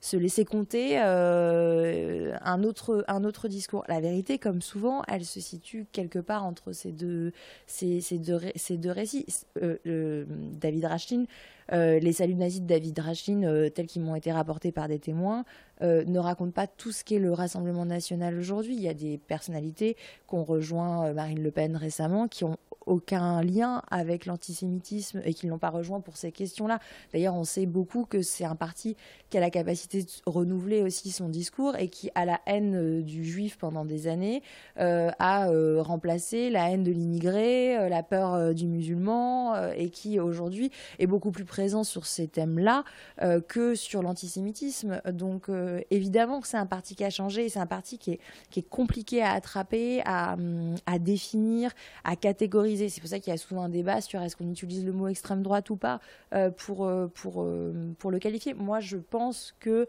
se 0.00 0.16
laisser 0.16 0.44
compter 0.44 0.98
un 0.98 2.62
autre, 2.62 3.04
un 3.08 3.24
autre 3.24 3.48
discours. 3.48 3.82
La 3.88 3.98
vérité, 3.98 4.38
comme 4.38 4.62
souvent, 4.62 5.02
elle 5.08 5.24
se 5.24 5.40
situe 5.40 5.84
quelque 5.90 6.20
part 6.20 6.44
entre 6.44 6.70
ces 6.70 6.92
deux, 6.92 7.32
ces, 7.66 8.00
deux, 8.20 8.38
ces 8.54 8.76
deux 8.76 8.92
récits. 8.92 9.26
David 9.56 10.84
Rachlin 10.84 11.24
euh, 11.24 11.24
les 11.70 12.12
saluts 12.12 12.34
nazis 12.34 12.62
de 12.62 12.66
David 12.66 12.98
Rachin, 12.98 13.42
euh, 13.42 13.68
tels 13.68 13.86
qu'ils 13.86 14.02
m'ont 14.02 14.14
été 14.14 14.32
rapportés 14.32 14.72
par 14.72 14.88
des 14.88 14.98
témoins, 14.98 15.44
euh, 15.82 16.04
ne 16.06 16.18
racontent 16.18 16.52
pas 16.52 16.66
tout 16.66 16.92
ce 16.92 17.04
qu'est 17.04 17.18
le 17.18 17.32
Rassemblement 17.32 17.84
national 17.84 18.38
aujourd'hui. 18.38 18.74
Il 18.74 18.82
y 18.82 18.88
a 18.88 18.94
des 18.94 19.18
personnalités 19.18 19.96
qui 20.28 20.34
ont 20.34 20.44
rejoint 20.44 21.12
Marine 21.12 21.42
Le 21.42 21.50
Pen 21.50 21.76
récemment, 21.76 22.28
qui 22.28 22.44
ont 22.44 22.56
aucun 22.88 23.42
lien 23.42 23.82
avec 23.90 24.26
l'antisémitisme 24.26 25.20
et 25.24 25.34
qui 25.34 25.46
ne 25.46 25.50
l'ont 25.50 25.58
pas 25.58 25.70
rejoint 25.70 26.00
pour 26.00 26.16
ces 26.16 26.32
questions-là. 26.32 26.80
D'ailleurs, 27.12 27.34
on 27.34 27.44
sait 27.44 27.66
beaucoup 27.66 28.04
que 28.04 28.22
c'est 28.22 28.44
un 28.44 28.56
parti 28.56 28.96
qui 29.30 29.36
a 29.36 29.40
la 29.40 29.50
capacité 29.50 30.02
de 30.02 30.08
renouveler 30.26 30.82
aussi 30.82 31.10
son 31.10 31.28
discours 31.28 31.76
et 31.76 31.88
qui 31.88 32.10
a 32.14 32.24
la 32.24 32.40
haine 32.46 32.74
euh, 32.74 33.02
du 33.02 33.24
juif 33.24 33.58
pendant 33.58 33.84
des 33.84 34.08
années, 34.08 34.42
euh, 34.78 35.10
a 35.18 35.50
euh, 35.50 35.82
remplacé 35.82 36.50
la 36.50 36.70
haine 36.70 36.82
de 36.82 36.90
l'immigré, 36.90 37.88
la 37.88 38.02
peur 38.02 38.54
du 38.54 38.66
musulman, 38.66 39.70
et 39.72 39.90
qui 39.90 40.18
aujourd'hui 40.18 40.70
est 40.98 41.06
beaucoup 41.06 41.30
plus 41.30 41.44
présent 41.58 41.82
sur 41.82 42.06
ces 42.06 42.28
thèmes-là 42.28 42.84
que 43.48 43.74
sur 43.74 44.02
l'antisémitisme. 44.02 45.00
Donc 45.10 45.48
évidemment 45.90 46.40
que 46.40 46.46
c'est 46.46 46.56
un 46.56 46.66
parti 46.66 46.94
qui 46.94 47.02
a 47.02 47.10
changé, 47.10 47.48
c'est 47.48 47.58
un 47.58 47.66
parti 47.66 47.98
qui 47.98 48.12
est, 48.12 48.68
compliqué 48.68 49.22
à 49.22 49.32
attraper, 49.32 50.02
à, 50.04 50.36
définir, 51.00 51.72
à 52.04 52.14
catégoriser 52.14 52.88
c'est 52.88 53.00
pour 53.00 53.10
ça 53.10 53.18
qu'il 53.18 53.32
y 53.32 53.34
a 53.34 53.38
souvent 53.38 53.62
un 53.62 53.68
débat 53.68 54.00
sur 54.00 54.22
est-ce 54.22 54.36
qu'on 54.36 54.50
utilise 54.50 54.84
le 54.84 54.92
mot 54.92 55.08
extrême 55.08 55.42
droite 55.42 55.70
ou 55.70 55.76
pas 55.76 56.00
euh, 56.34 56.50
pour, 56.50 56.86
euh, 56.86 57.10
pour, 57.14 57.42
euh, 57.42 57.72
le 58.04 58.18
qualifier. 58.18 58.54
Moi, 58.54 58.80
je 58.80 58.96
pense 58.96 59.54
que 59.60 59.86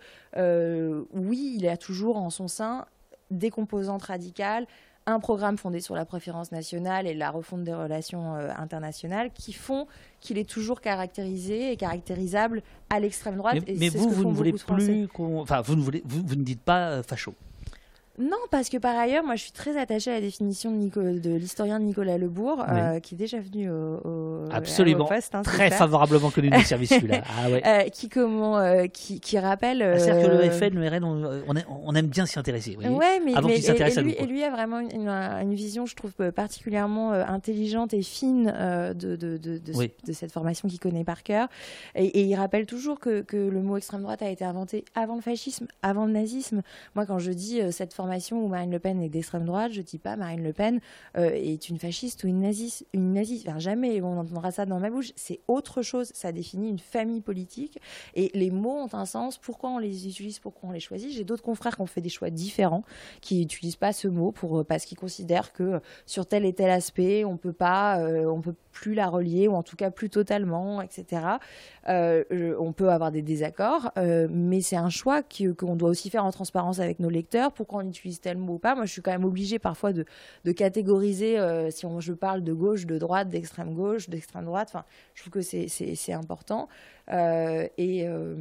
oui, 1.14 1.56
il 1.58 1.68
a 1.68 1.78
toujours 1.78 2.18
en 2.18 2.30
son 2.30 2.48
sein 2.48 2.86
des 3.32 3.52
composantes 3.52 4.04
radicales, 4.04 4.66
un 5.06 5.20
programme 5.20 5.58
fondé 5.58 5.82
sur 5.82 5.96
la 5.96 6.06
préférence 6.06 6.52
nationale 6.52 7.08
et 7.08 7.14
la 7.14 7.32
refonte 7.32 7.64
des 7.64 7.74
relations 7.74 8.36
internationales 8.36 9.32
qui 9.34 9.54
font 9.54 9.88
qu'il 10.20 10.38
est 10.38 10.48
toujours 10.48 10.82
caractérisé 10.82 11.72
et 11.72 11.78
caractérisable 11.78 12.62
à 12.90 13.00
l'extrême 13.00 13.38
droite. 13.38 13.64
Mais, 13.68 13.90
vous, 13.90 14.10
vous 14.10 14.30
ne 14.30 14.34
voulez 14.34 14.54
plus 14.54 15.08
Enfin, 15.18 15.62
vous 15.62 15.76
ne, 15.76 15.82
voulez, 15.82 16.04
vous, 16.06 16.22
vous 16.26 16.36
ne 16.36 16.44
dites 16.44 16.62
pas 16.62 17.02
facho 17.04 17.34
Non, 18.20 18.38
parce 18.52 18.68
que 18.68 18.78
par 18.78 18.98
ailleurs, 18.98 19.24
moi, 19.24 19.36
je 19.36 19.44
suis 19.44 19.54
très 19.54 19.80
attachée 19.80 20.12
à 20.12 20.16
la 20.16 20.20
définition 20.22 20.72
de, 20.72 21.20
de 21.20 21.36
l'historien 21.36 21.80
Nicolas 21.80 22.18
Lebourg, 22.18 22.66
euh, 22.68 23.00
qui 23.00 23.16
est 23.16 23.18
déjà 23.18 23.40
venu 23.40 23.72
au, 23.72 24.44
Absolument. 24.52 25.10
Hein, 25.10 25.42
très 25.42 25.72
favorablement 25.72 26.30
connu 26.30 26.50
du 26.50 26.62
service 26.64 26.90
celui-là. 26.90 27.22
Ah, 27.30 27.50
ouais. 27.50 27.62
Euh, 27.66 27.90
qui 27.90 28.10
comment, 28.10 28.58
euh, 28.58 28.88
qui, 28.88 29.22
qui, 29.22 29.40
rappelle. 29.40 29.82
Ah, 29.82 30.00
c'est-à-dire 30.00 30.30
que 30.30 30.36
le 30.36 30.50
FN, 30.50 30.76
le 30.76 30.88
RN, 30.90 31.04
on, 31.06 31.54
on, 31.86 31.96
aime 31.96 32.08
bien 32.08 32.26
s'y 32.26 32.38
intéresser. 32.40 32.76
Oui. 32.78 32.88
Ouais, 32.88 33.22
mais, 33.24 33.36
Avant 33.36 33.48
mais 33.48 33.60
et, 33.60 34.02
lui, 34.02 34.14
et, 34.14 34.26
lui, 34.26 34.44
a 34.44 34.50
vraiment 34.50 34.80
une, 34.80 35.08
une, 35.08 35.54
vision, 35.54 35.86
je 35.86 35.96
trouve, 35.96 36.12
particulièrement 36.32 37.12
intelligente 37.12 37.94
et 37.94 38.02
fine 38.02 38.46
de, 38.48 39.16
de, 39.16 39.38
de, 39.38 39.58
de, 39.60 40.14
cette 40.14 40.32
formation 40.32 40.68
qu'il 40.68 40.80
connaît 40.80 41.06
par 41.06 41.24
cœur. 41.24 41.48
Et, 41.96 42.06
et, 42.06 42.24
il 42.24 42.36
rappelle 42.36 42.66
toujours 42.66 43.00
que, 43.00 43.22
que 43.22 43.38
le 43.38 43.62
mot 43.62 43.78
extrême 43.78 44.02
droite 44.02 44.22
a 44.22 44.30
été 44.30 44.44
inventé 44.44 44.84
avant 44.96 45.16
le 45.16 45.22
fascisme, 45.22 45.68
avant 45.84 46.06
le 46.06 46.12
nazisme. 46.12 46.62
Moi, 46.96 47.06
quand 47.06 47.20
je 47.20 47.32
dis 47.32 47.62
cette 47.72 47.94
formation 47.94 48.09
où 48.32 48.48
Marine 48.48 48.72
Le 48.72 48.80
Pen 48.80 49.02
est 49.02 49.10
d'extrême 49.10 49.46
droite, 49.46 49.72
je 49.72 49.82
dis 49.82 49.98
pas 49.98 50.16
Marine 50.16 50.44
Le 50.44 50.54
Pen 50.54 50.80
euh, 51.18 51.32
est 51.34 51.70
une 51.70 51.78
fasciste 51.78 52.24
ou 52.24 52.28
une 52.28 52.42
naziste. 52.42 52.86
Une. 52.94 53.18
Enfin, 53.20 53.60
jamais 53.60 54.02
on 54.02 54.20
entendra 54.20 54.52
ça 54.52 54.66
dans 54.66 54.80
ma 54.80 54.90
bouche. 54.90 55.12
C'est 55.16 55.40
autre 55.48 55.82
chose. 55.82 56.12
Ça 56.14 56.32
définit 56.32 56.70
une 56.70 56.80
famille 56.80 57.22
politique. 57.22 57.80
Et 58.16 58.32
les 58.34 58.52
mots 58.52 58.78
ont 58.84 58.94
un 58.94 59.06
sens. 59.06 59.38
Pourquoi 59.38 59.72
on 59.72 59.78
les 59.78 60.08
utilise 60.08 60.40
Pourquoi 60.40 60.70
on 60.70 60.72
les 60.72 60.80
choisit 60.80 61.12
J'ai 61.12 61.24
d'autres 61.24 61.44
confrères 61.44 61.76
qui 61.76 61.82
ont 61.82 61.88
fait 61.88 62.02
des 62.02 62.10
choix 62.10 62.30
différents, 62.30 62.84
qui 63.22 63.40
n'utilisent 63.40 63.76
pas 63.76 63.94
ce 63.94 64.08
mot 64.08 64.32
pour, 64.32 64.60
euh, 64.60 64.64
parce 64.64 64.86
qu'ils 64.86 64.98
considèrent 64.98 65.54
que 65.54 65.64
euh, 65.64 65.80
sur 66.06 66.26
tel 66.26 66.46
et 66.46 66.54
tel 66.54 66.70
aspect, 66.70 67.26
on 67.26 67.38
peut 67.38 67.54
pas, 67.54 68.00
on 68.00 68.42
peut 68.42 68.56
plus 68.72 68.94
la 68.94 69.08
relier, 69.08 69.48
ou 69.48 69.54
en 69.54 69.64
tout 69.64 69.76
cas 69.76 69.92
plus 69.92 70.10
totalement, 70.10 70.82
etc. 70.82 71.22
on 71.88 72.74
peut 72.76 72.90
avoir 72.90 73.12
des 73.12 73.22
désaccords, 73.22 73.92
mais 74.30 74.62
c'est 74.62 74.76
un 74.76 74.90
choix 74.90 75.22
qu'on 75.58 75.76
doit 75.76 75.90
aussi 75.90 76.10
faire 76.10 76.26
en 76.26 76.32
transparence 76.32 76.80
avec 76.80 77.00
nos 77.00 77.10
lecteurs. 77.10 77.52
Pourquoi 77.52 77.84
on 77.84 77.88
utilise 77.88 77.99
tel 78.22 78.38
mot 78.38 78.54
ou 78.54 78.60
pas 78.60 78.76
Moi, 78.76 78.86
je 78.86 78.92
suis 78.92 79.02
quand 79.02 79.12
même 79.12 79.26
obligée 79.26 79.60
parfois 79.60 79.94
de, 79.94 80.06
catégoriser 80.52 81.40
euh, 81.40 81.70
si 81.72 81.86
on, 81.86 82.00
je 82.00 82.14
parle 82.14 82.44
de 82.44 82.54
gauche, 82.54 82.86
de 82.86 82.98
droite, 82.98 83.30
d'extrême 83.30 83.74
gauche, 83.74 84.10
d'extrême 84.10 84.46
droite. 84.46 84.70
Enfin, 84.72 84.86
je 85.14 85.22
trouve 85.22 85.34
que 85.34 85.42
c'est 85.42 86.14
important. 86.14 86.68
Euh, 87.12 87.68
et, 87.78 88.08
euh, 88.08 88.36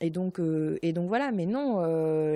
et, 0.00 0.10
donc, 0.10 0.40
et 0.82 0.92
donc 0.92 1.08
voilà, 1.08 1.30
mais 1.32 1.46
non, 1.46 1.82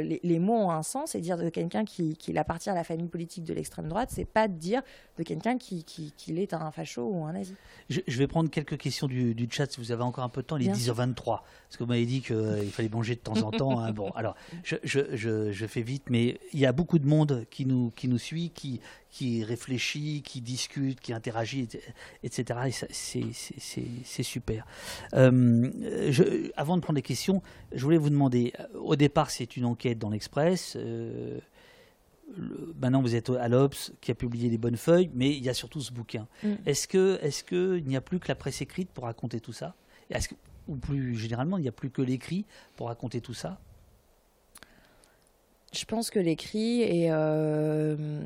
les, 0.00 0.38
mots 0.38 0.54
ont 0.54 0.70
un 0.70 0.82
sens. 0.82 1.14
Et 1.14 1.20
dire 1.20 1.38
de 1.38 1.48
quelqu'un 1.48 1.84
qui, 1.84 2.16
qui 2.16 2.36
appartient 2.36 2.70
à 2.70 2.74
la 2.74 2.84
famille 2.84 3.08
politique 3.08 3.44
de 3.44 3.54
l'extrême 3.54 3.88
droite, 3.88 4.10
c'est 4.12 4.24
pas 4.24 4.48
de 4.48 4.54
dire 4.54 4.82
de 5.18 5.22
quelqu'un 5.22 5.58
qui, 5.58 5.84
qui, 5.84 6.12
qui, 6.16 6.38
est 6.40 6.54
un 6.54 6.70
facho 6.70 7.02
ou 7.02 7.24
un 7.24 7.32
nazi. 7.32 7.54
Je, 7.88 8.18
vais 8.18 8.26
prendre 8.26 8.50
quelques 8.50 8.78
questions 8.78 9.06
du, 9.06 9.34
du, 9.34 9.48
chat 9.50 9.70
si 9.70 9.80
vous 9.80 9.92
avez 9.92 10.02
encore 10.02 10.24
un 10.24 10.28
peu 10.28 10.42
de 10.42 10.46
temps. 10.46 10.56
Il 10.56 10.68
est 10.68 10.72
10h23. 10.72 11.24
Parce 11.24 11.76
que 11.76 11.84
vous 11.84 11.88
m'avez 11.88 12.06
dit 12.06 12.20
qu'il 12.20 12.70
fallait 12.70 12.88
manger 12.88 13.14
de 13.14 13.20
temps 13.20 13.40
en 13.42 13.50
temps. 13.50 13.80
Hein. 13.80 13.92
Bon, 13.92 14.10
alors, 14.10 14.34
je, 14.62 14.76
je, 14.82 15.52
je, 15.52 15.66
fais 15.66 15.82
vite, 15.82 16.04
mais 16.10 16.38
il 16.52 16.60
y 16.60 16.66
a 16.66 16.72
beaucoup 16.72 16.98
de 16.98 17.06
monde 17.06 17.46
qui 17.50 17.66
nous, 17.66 17.92
qui 17.96 18.08
nous 18.08 18.18
suit, 18.18 18.50
qui, 18.50 18.80
qui 19.10 19.44
réfléchit, 19.44 20.22
qui 20.22 20.40
discute, 20.40 21.00
qui 21.00 21.12
interagit, 21.12 21.68
etc. 22.22 22.60
c'est 22.90 24.22
super. 24.22 24.66
Euh, 25.14 25.70
je, 26.10 26.50
avant 26.56 26.76
de 26.76 26.82
prendre 26.82 26.96
les 26.96 27.02
questions, 27.02 27.42
je 27.72 27.82
voulais 27.82 27.98
vous 27.98 28.10
demander, 28.10 28.52
au 28.74 28.96
départ 28.96 29.30
c'est 29.30 29.56
une 29.56 29.64
enquête 29.64 29.98
dans 29.98 30.10
l'Express, 30.10 30.76
euh, 30.76 31.40
maintenant 32.80 33.02
vous 33.02 33.16
êtes 33.16 33.30
à 33.30 33.48
l'Obs 33.48 33.92
qui 34.00 34.10
a 34.10 34.14
publié 34.14 34.48
les 34.48 34.58
bonnes 34.58 34.76
feuilles, 34.76 35.10
mais 35.14 35.30
il 35.30 35.44
y 35.44 35.48
a 35.48 35.54
surtout 35.54 35.80
ce 35.80 35.92
bouquin. 35.92 36.28
Mm. 36.44 36.54
Est-ce 36.66 37.44
qu'il 37.44 37.84
n'y 37.86 37.96
a 37.96 38.00
plus 38.00 38.20
que 38.20 38.28
la 38.28 38.36
presse 38.36 38.62
écrite 38.62 38.90
pour 38.90 39.04
raconter 39.04 39.40
tout 39.40 39.52
ça? 39.52 39.74
Que, 40.08 40.34
Ou 40.68 40.76
plus 40.76 41.16
généralement, 41.16 41.58
il 41.58 41.62
n'y 41.62 41.68
a 41.68 41.72
plus 41.72 41.90
que 41.90 42.02
l'écrit 42.02 42.46
pour 42.76 42.86
raconter 42.88 43.20
tout 43.20 43.34
ça? 43.34 43.60
Je 45.72 45.84
pense 45.84 46.10
que 46.10 46.18
l'écrit 46.18 46.82
est, 46.82 47.10
euh, 47.10 48.22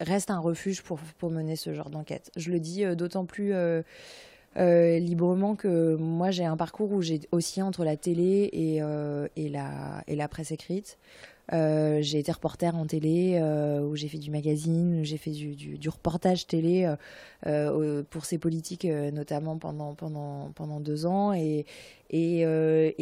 reste 0.00 0.30
un 0.30 0.38
refuge 0.38 0.82
pour, 0.82 0.98
pour 1.18 1.30
mener 1.30 1.56
ce 1.56 1.72
genre 1.72 1.90
d'enquête. 1.90 2.30
Je 2.36 2.50
le 2.50 2.60
dis 2.60 2.84
euh, 2.84 2.94
d'autant 2.94 3.24
plus 3.24 3.52
euh, 3.52 3.82
euh, 4.56 4.98
librement 4.98 5.54
que 5.54 5.96
moi 5.96 6.30
j'ai 6.30 6.44
un 6.44 6.56
parcours 6.56 6.92
où 6.92 7.02
j'ai 7.02 7.20
aussi 7.32 7.62
entre 7.62 7.84
la 7.84 7.96
télé 7.96 8.50
et, 8.52 9.50
la, 9.50 10.02
et 10.06 10.16
la 10.16 10.28
presse 10.28 10.50
écrite. 10.50 10.98
j'ai 11.52 12.18
été 12.18 12.32
reporter 12.32 12.74
en 12.74 12.86
télé, 12.86 13.38
où 13.82 13.94
j'ai 13.96 14.08
fait 14.08 14.18
du 14.18 14.30
magazine, 14.30 15.04
j'ai 15.04 15.18
fait 15.18 15.30
du, 15.30 15.88
reportage 15.90 16.46
télé 16.46 16.90
pour 18.10 18.24
ces 18.24 18.38
politiques, 18.38 18.86
notamment 18.86 19.58
pendant, 19.58 19.94
pendant, 19.94 20.50
pendant 20.54 20.80
deux 20.80 21.04
ans. 21.04 21.34
Et, 21.34 21.66
et, 22.10 22.44
euh, 22.44 22.92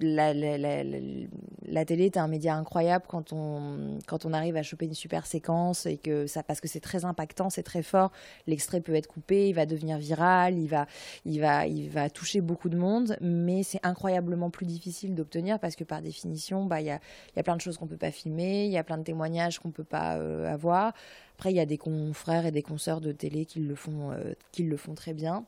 la, 0.00 1.84
télé 1.84 2.06
est 2.06 2.16
un 2.16 2.28
média 2.28 2.54
incroyable 2.54 3.04
quand 3.06 3.32
on, 3.32 3.98
quand 4.06 4.24
on 4.24 4.32
arrive 4.32 4.56
à 4.56 4.62
choper 4.62 4.86
une 4.86 4.94
super 4.94 5.26
séquence 5.26 5.84
et 5.86 5.98
que 5.98 6.26
ça, 6.26 6.42
parce 6.42 6.60
que 6.60 6.68
c'est 6.68 6.80
très 6.80 7.04
impactant, 7.04 7.50
c'est 7.50 7.62
très 7.62 7.82
fort. 7.82 8.12
L'extrait 8.46 8.80
peut 8.80 8.94
être 8.94 9.08
coupé, 9.08 9.48
il 9.48 9.52
va 9.54 9.66
devenir 9.66 9.98
viral, 9.98 10.56
il 10.56 10.68
va, 10.68 10.86
il 11.26 11.40
va, 11.40 11.66
il 11.66 11.90
va 11.90 12.08
toucher 12.08 12.40
beaucoup 12.40 12.70
de 12.70 12.76
monde, 12.76 13.16
mais 13.20 13.62
c'est 13.62 13.80
incroyablement 13.82 14.50
plus 14.50 14.66
difficile 14.66 15.14
d'obtenir 15.14 15.58
parce 15.58 15.76
que 15.76 15.84
par 15.84 16.00
définition, 16.00 16.64
bah, 16.64 16.80
il 16.80 16.86
y 16.86 16.90
a, 16.90 17.00
y 17.36 17.40
a 17.40 17.42
plein 17.42 17.56
de 17.56 17.60
choses 17.60 17.76
qu'on 17.76 17.86
peut 17.86 17.96
pas 17.96 18.10
filmer, 18.10 18.64
il 18.64 18.72
y 18.72 18.78
a 18.78 18.84
plein 18.84 18.98
de 18.98 19.04
témoignages 19.04 19.58
qu'on 19.58 19.70
peut 19.70 19.84
pas 19.84 20.16
euh, 20.16 20.50
avoir. 20.50 20.94
Après, 21.36 21.50
il 21.52 21.56
y 21.56 21.60
a 21.60 21.66
des 21.66 21.78
confrères 21.78 22.46
et 22.46 22.50
des 22.50 22.62
consoeurs 22.62 23.00
de 23.00 23.12
télé 23.12 23.44
qui 23.44 23.60
le 23.60 23.74
font, 23.74 24.12
euh, 24.12 24.32
qui 24.52 24.62
le 24.62 24.76
font 24.76 24.94
très 24.94 25.14
bien 25.14 25.44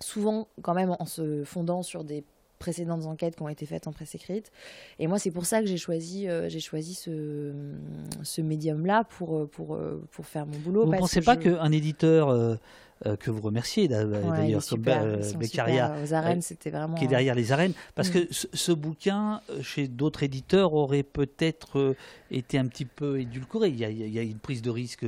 souvent 0.00 0.48
quand 0.62 0.74
même 0.74 0.94
en 0.98 1.06
se 1.06 1.44
fondant 1.44 1.82
sur 1.82 2.04
des 2.04 2.24
précédentes 2.58 3.04
enquêtes 3.04 3.36
qui 3.36 3.42
ont 3.42 3.48
été 3.48 3.66
faites 3.66 3.86
en 3.86 3.92
presse 3.92 4.14
écrite. 4.14 4.50
Et 4.98 5.06
moi, 5.06 5.18
c'est 5.18 5.30
pour 5.30 5.44
ça 5.44 5.60
que 5.60 5.66
j'ai 5.66 5.76
choisi, 5.76 6.28
euh, 6.28 6.48
j'ai 6.48 6.60
choisi 6.60 6.94
ce, 6.94 7.52
ce 8.22 8.40
médium-là 8.40 9.04
pour, 9.04 9.36
euh, 9.36 9.46
pour, 9.46 9.74
euh, 9.74 10.02
pour 10.10 10.26
faire 10.26 10.46
mon 10.46 10.58
boulot. 10.58 10.86
Vous 10.86 10.92
ne 10.92 10.98
pensez 10.98 11.20
pas 11.20 11.36
qu'un 11.36 11.70
éditeur 11.72 12.28
euh, 12.28 12.56
que 13.20 13.30
vous 13.30 13.42
remerciez 13.42 13.88
d'ailleurs, 13.88 14.66
comme 14.66 14.82
Beccaria, 15.38 15.92
euh, 15.92 16.36
c'était 16.40 16.70
vraiment 16.70 16.94
qui 16.94 17.04
est 17.04 17.08
derrière 17.08 17.34
les 17.34 17.52
arènes, 17.52 17.72
parce 17.94 18.08
mm. 18.08 18.12
que 18.12 18.18
ce, 18.30 18.72
bouquin 18.72 19.40
euh, 19.50 19.62
chez 19.62 19.88
d'autres 19.88 20.22
éditeurs 20.22 20.74
aurait 20.74 21.02
peut-être 21.02 21.94
été 22.30 22.58
un 22.58 22.66
petit 22.66 22.84
peu 22.84 23.20
édulcoré. 23.20 23.68
Il 23.68 23.78
y 23.78 23.84
a, 23.84 23.90
il 23.90 24.12
y 24.12 24.18
a 24.18 24.22
une 24.22 24.38
prise 24.38 24.62
de 24.62 24.70
risque 24.70 25.06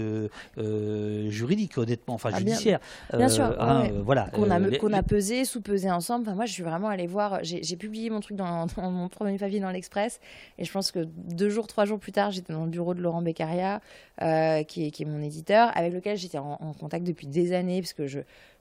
juridique, 1.29 1.79
honnêtement, 1.79 2.15
enfin 2.15 2.31
ah, 2.33 2.39
judiciaire. 2.39 2.81
Bien, 3.15 3.29
sûr, 3.29 3.45
hein, 3.61 3.89
voilà. 4.05 4.31
Qu'on 4.33 4.51
a, 4.93 5.03
pesé, 5.03 5.45
sous-pesé 5.45 5.91
ensemble. 5.91 6.27
Enfin, 6.27 6.35
moi, 6.35 6.47
je 6.47 6.53
suis 6.53 6.63
vraiment 6.63 6.89
allée 6.89 7.07
voir. 7.07 7.41
J'ai 7.43 7.77
publié 7.77 8.11
mon 8.11 8.21
truc 8.21 8.37
dans, 8.37 8.67
mon 8.77 9.09
premier 9.09 9.39
papier 9.39 9.61
dans 9.61 9.71
l'Express, 9.71 10.21
et 10.59 10.65
je 10.65 10.73
pense 10.73 10.93
que 10.93 11.01
deux 11.05 11.49
jours, 11.49 11.67
trois 11.67 11.85
jours 11.85 11.99
plus 11.99 12.13
tard, 12.13 12.31
j'étais 12.31 12.53
dans 12.53 12.65
le 12.65 12.71
bureau 12.71 12.95
de 12.95 13.01
Laurent 13.01 13.23
Beccaria, 13.23 13.81
qui, 14.21 14.25
est, 14.25 14.91
qui, 14.91 15.03
est, 15.03 15.07
mon 15.07 15.23
éditeur, 15.23 15.71
avec 15.75 15.93
lequel 15.93 16.17
j'étais 16.17 16.39
en 16.39 16.75
contact 16.79 17.07
depuis 17.07 17.27
des 17.27 17.53
années 17.53 17.78
parce 17.81 17.93
que 17.93 18.07
je, 18.07 18.21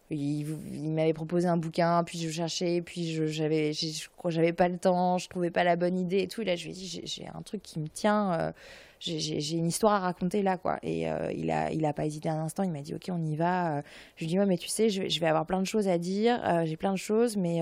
il, 0.10 0.92
m'avait 0.92 1.14
proposé 1.14 1.48
un 1.48 1.58
bouquin, 1.58 2.04
puis 2.04 2.20
je 2.20 2.30
cherchais, 2.30 2.82
puis 2.82 3.12
je 3.12 3.26
j'avais, 3.26 3.74
je 3.74 4.08
crois 4.16 4.32
j'avais 4.32 4.54
pas 4.54 4.70
le 4.70 4.78
temps, 4.78 5.18
je 5.18 5.28
trouvais 5.28 5.52
pas 5.52 5.64
la 5.64 5.76
bonne 5.76 5.98
idée 5.98 6.20
et 6.20 6.28
tout. 6.28 6.42
Et 6.42 6.46
là, 6.46 6.56
je 6.56 6.66
lui 6.66 6.72
ai 6.72 6.74
dit, 6.74 7.02
j'ai 7.04 7.28
un 7.28 7.42
truc 7.42 7.62
qui 7.62 7.80
me 7.80 7.88
tient, 7.88 8.34
euh, 8.34 8.52
j'ai 9.00 9.58
une 9.58 9.68
histoire 9.68 9.94
à 9.94 10.00
raconter 10.00 10.42
là, 10.44 10.58
quoi. 10.58 10.80
Et 10.82 11.10
euh, 11.10 11.32
il 11.34 11.52
a, 11.52 11.72
il 11.72 11.86
a 11.86 11.94
pas 11.94 12.06
hésité 12.06 12.30
un 12.30 12.40
instant. 12.40 12.64
Il 12.64 12.72
m'a 12.72 12.82
dit, 12.82 12.96
ok, 12.96 13.10
on 13.10 13.24
y 13.26 13.36
va. 13.36 13.82
Je 14.16 14.26
lui 14.26 14.34
ai 14.34 14.38
dit, 14.40 14.46
mais 14.46 14.58
tu 14.58 14.70
sais, 14.70 14.90
je, 14.90 15.20
vais 15.20 15.28
avoir 15.28 15.46
plein 15.46 15.60
de 15.60 15.68
choses 15.68 15.88
à 15.88 15.98
dire, 15.98 16.40
euh, 16.46 16.66
j'ai 16.66 16.78
plein 16.78 16.94
de 16.94 16.98
choses, 16.98 17.36
mais 17.36 17.62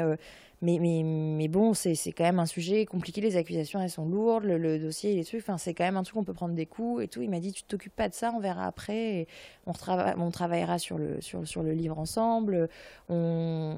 mais, 0.62 0.78
mais, 0.80 1.04
mais 1.04 1.48
bon, 1.48 1.74
c'est 1.74 1.96
quand 2.12 2.24
même 2.24 2.40
un 2.40 2.46
sujet 2.46 2.86
compliqué. 2.86 3.22
Les 3.22 3.38
accusations, 3.38 3.82
elles 3.82 3.90
sont 3.90 4.06
lourdes. 4.06 4.46
Le, 4.46 4.80
dossier, 4.80 5.16
les 5.16 5.24
trucs, 5.24 5.42
enfin, 5.42 5.58
c'est 5.58 5.74
quand 5.74 5.84
même 5.84 5.98
un 5.98 6.04
truc, 6.04 6.18
on 6.18 6.24
peut 6.24 6.34
prendre 6.34 6.56
des 6.56 6.66
coups 6.66 7.04
et 7.04 7.08
tout. 7.08 7.22
Il 7.22 7.30
m'a 7.30 7.40
dit, 7.40 7.52
tu 7.52 7.64
t'occupes 7.64 7.96
pas 7.96 8.10
de 8.10 8.14
ça, 8.14 8.32
on 8.36 8.40
verra 8.40 8.66
après. 8.66 9.28
on, 9.66 9.74
on 10.18 10.32
travaillera 10.32 10.80
sur 10.80 10.98
le, 10.98 11.22
sur, 11.22 11.48
sur 11.48 11.64
le 11.64 11.74
livre 11.74 12.00
ensemble. 12.00 12.70
On, 13.10 13.76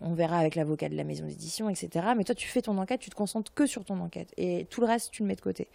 on 0.00 0.14
verra 0.14 0.38
avec 0.38 0.54
l'avocat 0.54 0.88
de 0.88 0.96
la 0.96 1.04
maison 1.04 1.26
d'édition, 1.26 1.68
etc. 1.68 2.06
Mais 2.16 2.24
toi, 2.24 2.34
tu 2.34 2.48
fais 2.48 2.62
ton 2.62 2.78
enquête, 2.78 3.00
tu 3.00 3.10
te 3.10 3.14
concentres 3.14 3.52
que 3.54 3.66
sur 3.66 3.84
ton 3.84 4.00
enquête. 4.00 4.32
Et 4.36 4.66
tout 4.70 4.80
le 4.80 4.86
reste, 4.86 5.10
tu 5.12 5.22
le 5.22 5.28
mets 5.28 5.36
de 5.36 5.40
côté. 5.40 5.68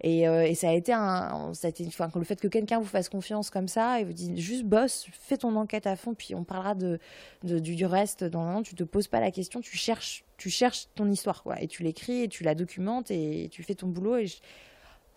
Et, 0.00 0.28
euh, 0.28 0.44
et, 0.44 0.54
ça 0.54 0.70
a 0.70 0.72
été 0.72 0.92
un, 0.92 1.52
ça 1.54 1.68
a 1.68 1.70
le 2.14 2.24
fait 2.24 2.40
que 2.40 2.46
quelqu'un 2.46 2.78
vous 2.78 2.86
fasse 2.86 3.08
confiance 3.08 3.50
comme 3.50 3.66
ça 3.66 4.00
et 4.00 4.04
vous 4.04 4.12
dit 4.12 4.40
juste 4.40 4.64
bosse, 4.64 5.06
fais 5.12 5.36
ton 5.36 5.56
enquête 5.56 5.86
à 5.88 5.96
fond, 5.96 6.14
puis 6.14 6.34
on 6.36 6.44
parlera 6.44 6.74
de, 6.76 6.98
du, 7.42 7.84
reste 7.84 8.22
dans. 8.22 8.62
Tu 8.62 8.74
te 8.74 8.84
poses 8.84 9.08
pas 9.08 9.18
la 9.18 9.32
question, 9.32 9.60
tu 9.60 9.76
cherches, 9.76 10.24
tu 10.36 10.50
cherches 10.50 10.86
ton 10.94 11.10
histoire, 11.10 11.42
quoi, 11.42 11.60
et 11.60 11.66
tu 11.66 11.82
l'écris 11.82 12.22
et 12.22 12.28
tu 12.28 12.44
la 12.44 12.54
documentes 12.54 13.10
et 13.10 13.48
tu 13.50 13.62
fais 13.64 13.74
ton 13.74 13.88
boulot. 13.88 14.18
Et 14.18 14.26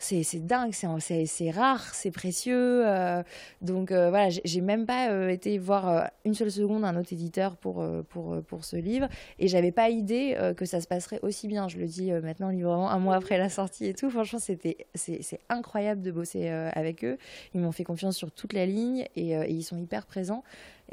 c'est 0.01 0.45
dingue, 0.45 0.73
c'est 0.73 1.51
rare, 1.51 1.93
c'est 1.93 2.11
précieux. 2.11 2.83
Euh, 2.85 3.23
donc 3.61 3.91
euh, 3.91 4.09
voilà, 4.09 4.29
j'ai 4.29 4.61
même 4.61 4.85
pas 4.85 5.11
euh, 5.11 5.29
été 5.29 5.57
voir 5.57 6.09
une 6.25 6.33
seule 6.33 6.51
seconde 6.51 6.83
un 6.83 6.95
autre 6.97 7.13
éditeur 7.13 7.55
pour, 7.55 7.85
pour, 8.09 8.41
pour 8.43 8.65
ce 8.65 8.75
livre. 8.75 9.07
Et 9.39 9.47
j'avais 9.47 9.71
pas 9.71 9.89
idée 9.89 10.37
que 10.57 10.65
ça 10.65 10.81
se 10.81 10.87
passerait 10.87 11.19
aussi 11.21 11.47
bien. 11.47 11.67
Je 11.67 11.77
le 11.77 11.85
dis 11.85 12.11
maintenant 12.11 12.49
librement, 12.49 12.89
un 12.89 12.99
mois 12.99 13.15
après 13.15 13.37
la 13.37 13.49
sortie 13.49 13.85
et 13.85 13.93
tout. 13.93 14.09
Franchement, 14.09 14.39
c'est 14.39 15.39
incroyable 15.49 16.01
de 16.01 16.11
bosser 16.11 16.49
avec 16.49 17.03
eux. 17.03 17.17
Ils 17.53 17.61
m'ont 17.61 17.71
fait 17.71 17.83
confiance 17.83 18.17
sur 18.17 18.31
toute 18.31 18.53
la 18.53 18.65
ligne 18.65 19.07
et, 19.15 19.31
et 19.31 19.51
ils 19.51 19.63
sont 19.63 19.77
hyper 19.77 20.05
présents. 20.05 20.43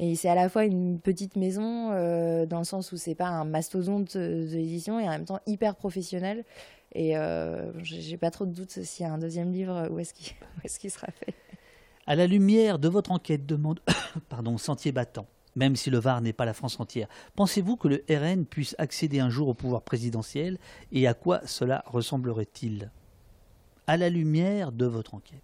Et 0.01 0.15
c'est 0.15 0.29
à 0.29 0.37
la 0.37 0.49
fois 0.49 0.65
une 0.65 1.01
petite 1.01 1.35
maison, 1.35 1.89
dans 1.89 2.59
le 2.59 2.65
sens 2.65 2.93
où 2.93 2.97
c'est 2.97 3.17
pas 3.17 3.27
un 3.27 3.45
mastodonte 3.45 4.17
de 4.17 4.57
l'édition, 4.57 5.01
et 5.01 5.09
en 5.09 5.11
même 5.11 5.25
temps 5.25 5.41
hyper 5.47 5.75
professionnel. 5.75 6.45
Et 6.94 7.15
j'ai 7.82 8.16
pas 8.16 8.31
trop 8.31 8.47
de 8.47 8.52
doute 8.52 8.70
s'il 8.70 9.06
y 9.06 9.09
a 9.09 9.12
un 9.12 9.19
deuxième 9.19 9.52
livre, 9.52 9.89
où 9.90 9.98
est-ce 9.98 10.15
qu'il 10.15 10.35
est 10.65 10.78
qu'il 10.78 10.90
sera 10.90 11.09
fait. 11.09 11.35
À 12.06 12.15
la 12.15 12.27
lumière 12.27 12.78
de 12.78 12.89
votre 12.89 13.10
enquête 13.10 13.44
demande, 13.44 13.81
pardon, 14.31 14.56
Sentier 14.56 14.93
battant, 14.93 15.27
même 15.56 15.77
si 15.77 15.90
le 15.90 15.98
Var 15.98 16.23
n'est 16.23 16.32
pas 16.32 16.47
la 16.47 16.55
France 16.55 16.81
entière, 16.81 17.06
pensez-vous 17.36 17.77
que 17.77 17.89
le 17.89 18.02
RN 18.09 18.47
puisse 18.47 18.74
accéder 18.78 19.20
un 19.20 19.28
jour 19.28 19.48
au 19.48 19.55
pouvoir 19.55 19.82
présidentiel 19.82 20.56
et 20.90 21.06
à 21.06 21.12
quoi 21.12 21.40
cela 21.47 21.85
ressemblerait-il? 21.86 22.90
À 23.86 23.98
la 23.98 24.09
lumière 24.09 24.73
de 24.73 24.86
votre 24.86 25.15
enquête. 25.15 25.43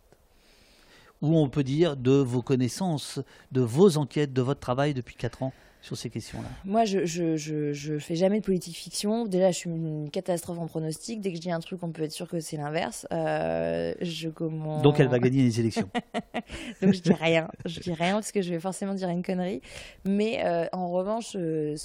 Ou 1.20 1.36
on 1.36 1.50
peut 1.50 1.64
dire 1.64 1.96
de 1.96 2.12
vos 2.12 2.42
connaissances, 2.42 3.20
de 3.52 3.60
vos 3.60 3.98
enquêtes, 3.98 4.32
de 4.32 4.42
votre 4.42 4.60
travail 4.60 4.94
depuis 4.94 5.16
4 5.16 5.42
ans 5.42 5.52
sur 5.85 5.98
ces 5.98 6.09
questions-là 6.09 6.48
Moi, 6.65 6.86
je, 6.86 7.05
je, 7.05 7.36
je, 7.36 7.98
fais 7.98 8.16
jamais 8.16 8.40
de 8.40 8.44
politique 8.44 8.74
fiction. 8.74 9.27
Déjà, 9.27 9.51
je 9.51 9.59
suis 9.59 9.70
une 9.70 10.09
catastrophe 10.11 10.59
en 10.59 10.66
pronostic. 10.66 11.20
Dès 11.20 11.31
que 11.31 11.36
je 11.36 11.43
dis 11.43 11.51
un 11.51 11.61
truc, 11.61 11.82
on 11.82 11.93
peut 11.93 12.02
être 12.02 12.12
sûr 12.12 12.27
que 12.27 12.40
c'est 12.40 12.56
l'inverse. 12.56 13.06
Euh, 13.12 13.93
je 14.01 14.31
comment... 14.31 14.81
Donc, 14.81 14.98
elle 14.98 15.09
va 15.09 15.19
gagner 15.19 15.43
les 15.43 15.61
élections. 15.61 15.90
Donc, 16.82 16.94
je 16.94 17.02
dis 17.02 17.12
rien. 17.12 17.48
Je 17.66 17.81
dis 17.81 17.93
rien 17.93 18.15
parce 18.15 18.32
que 18.32 18.40
je 18.40 18.48
vais 18.48 18.61
forcément 18.61 18.94
dire 18.94 19.11
une 19.11 19.23
connerie. 19.23 19.61
Mais 20.06 20.43
euh, 20.47 20.66
en 20.73 20.89
revanche, 20.89 21.36
euh, 21.36 21.77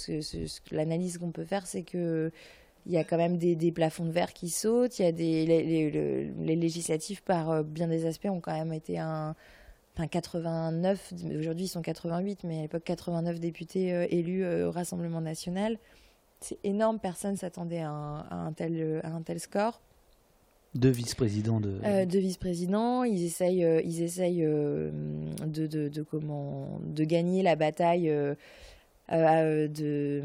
l'analyse 0.70 1.18
qu'on 1.18 1.30
peut 1.30 1.44
faire, 1.44 1.66
c'est 1.66 1.82
que 1.82 2.32
il 2.86 2.92
y 2.92 2.96
a 2.96 3.04
quand 3.04 3.18
même 3.18 3.36
des, 3.36 3.54
des, 3.54 3.70
plafonds 3.72 4.06
de 4.06 4.10
verre 4.10 4.32
qui 4.32 4.48
sautent. 4.48 4.98
Il 4.98 5.02
y 5.02 5.08
a 5.08 5.12
des 5.12 5.44
les, 5.44 6.30
les, 6.38 6.56
législatifs 6.56 7.20
par 7.20 7.50
euh, 7.50 7.62
bien 7.62 7.88
des 7.88 8.06
aspects 8.06 8.26
ont 8.30 8.40
quand 8.40 8.54
même 8.54 8.72
été 8.72 8.98
un 8.98 9.36
enfin 9.94 10.06
89. 10.06 11.14
Aujourd'hui 11.38 11.64
ils 11.64 11.68
sont 11.68 11.82
88, 11.82 12.44
mais 12.44 12.58
à 12.58 12.62
l'époque 12.62 12.84
89 12.84 13.40
députés 13.40 13.92
euh, 13.92 14.06
élus 14.10 14.44
euh, 14.44 14.68
au 14.68 14.70
Rassemblement 14.70 15.20
national. 15.20 15.78
C'est 16.40 16.58
énorme. 16.64 16.98
Personne 16.98 17.36
s'attendait 17.36 17.80
à, 17.80 17.90
un 17.90 18.52
tel 18.52 19.00
à 19.04 19.10
un 19.10 19.22
tel 19.22 19.40
score. 19.40 19.80
Deux 20.74 20.90
vice-présidents 20.90 21.60
de. 21.60 22.04
deux 22.04 22.20
vice-présidents, 22.20 23.02
ils 23.02 23.24
essayent, 23.24 23.66
ils 23.84 24.02
essayent 24.02 24.42
de, 24.42 25.66
de, 25.66 25.88
de, 25.88 26.02
comment 26.02 26.78
de 26.84 27.04
gagner 27.04 27.42
la 27.42 27.56
bataille 27.56 28.10
euh, 29.12 29.66
de, 29.66 30.22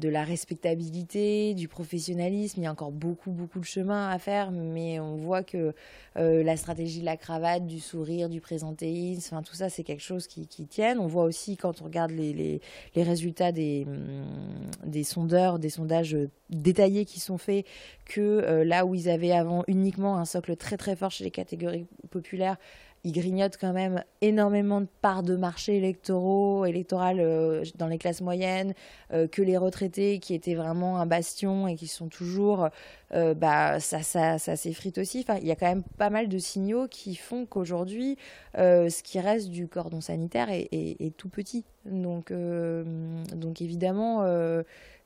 de 0.00 0.08
la 0.08 0.24
respectabilité, 0.24 1.52
du 1.52 1.68
professionnalisme. 1.68 2.60
Il 2.60 2.64
y 2.64 2.66
a 2.66 2.72
encore 2.72 2.90
beaucoup, 2.90 3.30
beaucoup 3.30 3.60
de 3.60 3.64
chemin 3.64 4.08
à 4.08 4.18
faire, 4.18 4.50
mais 4.50 4.98
on 4.98 5.16
voit 5.16 5.42
que 5.42 5.74
euh, 6.16 6.42
la 6.42 6.56
stratégie 6.56 7.00
de 7.00 7.04
la 7.04 7.18
cravate, 7.18 7.66
du 7.66 7.80
sourire, 7.80 8.30
du 8.30 8.40
présentéisme, 8.40 9.34
enfin, 9.34 9.42
tout 9.42 9.54
ça, 9.54 9.68
c'est 9.68 9.82
quelque 9.82 10.02
chose 10.02 10.26
qui, 10.26 10.46
qui 10.46 10.66
tienne. 10.66 10.98
On 10.98 11.06
voit 11.06 11.24
aussi, 11.24 11.58
quand 11.58 11.82
on 11.82 11.84
regarde 11.84 12.12
les, 12.12 12.60
résultats 12.96 13.52
des, 13.52 13.84
mm, 13.84 14.88
des 14.90 15.04
sondeurs, 15.04 15.58
des 15.58 15.70
sondages 15.70 16.16
détaillés 16.48 17.04
qui 17.04 17.20
sont 17.20 17.38
faits, 17.38 17.66
que 18.06 18.20
euh, 18.20 18.64
là 18.64 18.86
où 18.86 18.94
ils 18.94 19.10
avaient 19.10 19.32
avant 19.32 19.64
uniquement 19.66 20.16
un 20.16 20.24
socle 20.24 20.56
très, 20.56 20.76
très 20.76 20.96
fort 20.96 21.10
chez 21.10 21.24
les 21.24 21.30
catégories 21.30 21.86
populaires, 22.10 22.56
il 23.04 23.12
grignote 23.12 23.56
quand 23.60 23.72
même 23.72 24.04
énormément 24.20 24.80
de 24.80 24.86
parts 25.00 25.24
de 25.24 25.34
marché 25.34 25.76
électoraux, 25.76 26.64
électorales 26.66 27.18
euh, 27.18 27.64
dans 27.76 27.88
les 27.88 27.98
classes 27.98 28.20
moyennes, 28.20 28.74
euh, 29.12 29.26
que 29.26 29.42
les 29.42 29.56
retraités 29.56 30.20
qui 30.20 30.34
étaient 30.34 30.54
vraiment 30.54 30.98
un 30.98 31.06
bastion 31.06 31.66
et 31.66 31.74
qui 31.74 31.88
sont 31.88 32.08
toujours, 32.08 32.68
euh, 33.12 33.34
bah, 33.34 33.80
ça, 33.80 34.02
ça, 34.02 34.38
ça 34.38 34.54
s'effrite 34.54 34.98
aussi. 34.98 35.24
Enfin, 35.26 35.38
il 35.40 35.48
y 35.48 35.50
a 35.50 35.56
quand 35.56 35.66
même 35.66 35.82
pas 35.98 36.10
mal 36.10 36.28
de 36.28 36.38
signaux 36.38 36.86
qui 36.86 37.16
font 37.16 37.44
qu'aujourd'hui, 37.44 38.18
ce 38.54 39.02
qui 39.02 39.18
reste 39.18 39.50
du 39.50 39.66
cordon 39.66 40.00
sanitaire 40.00 40.48
est, 40.50 40.68
est 40.72 41.16
tout 41.16 41.28
petit. 41.28 41.64
Donc, 41.84 42.32
donc 42.32 43.60
évidemment, 43.60 44.24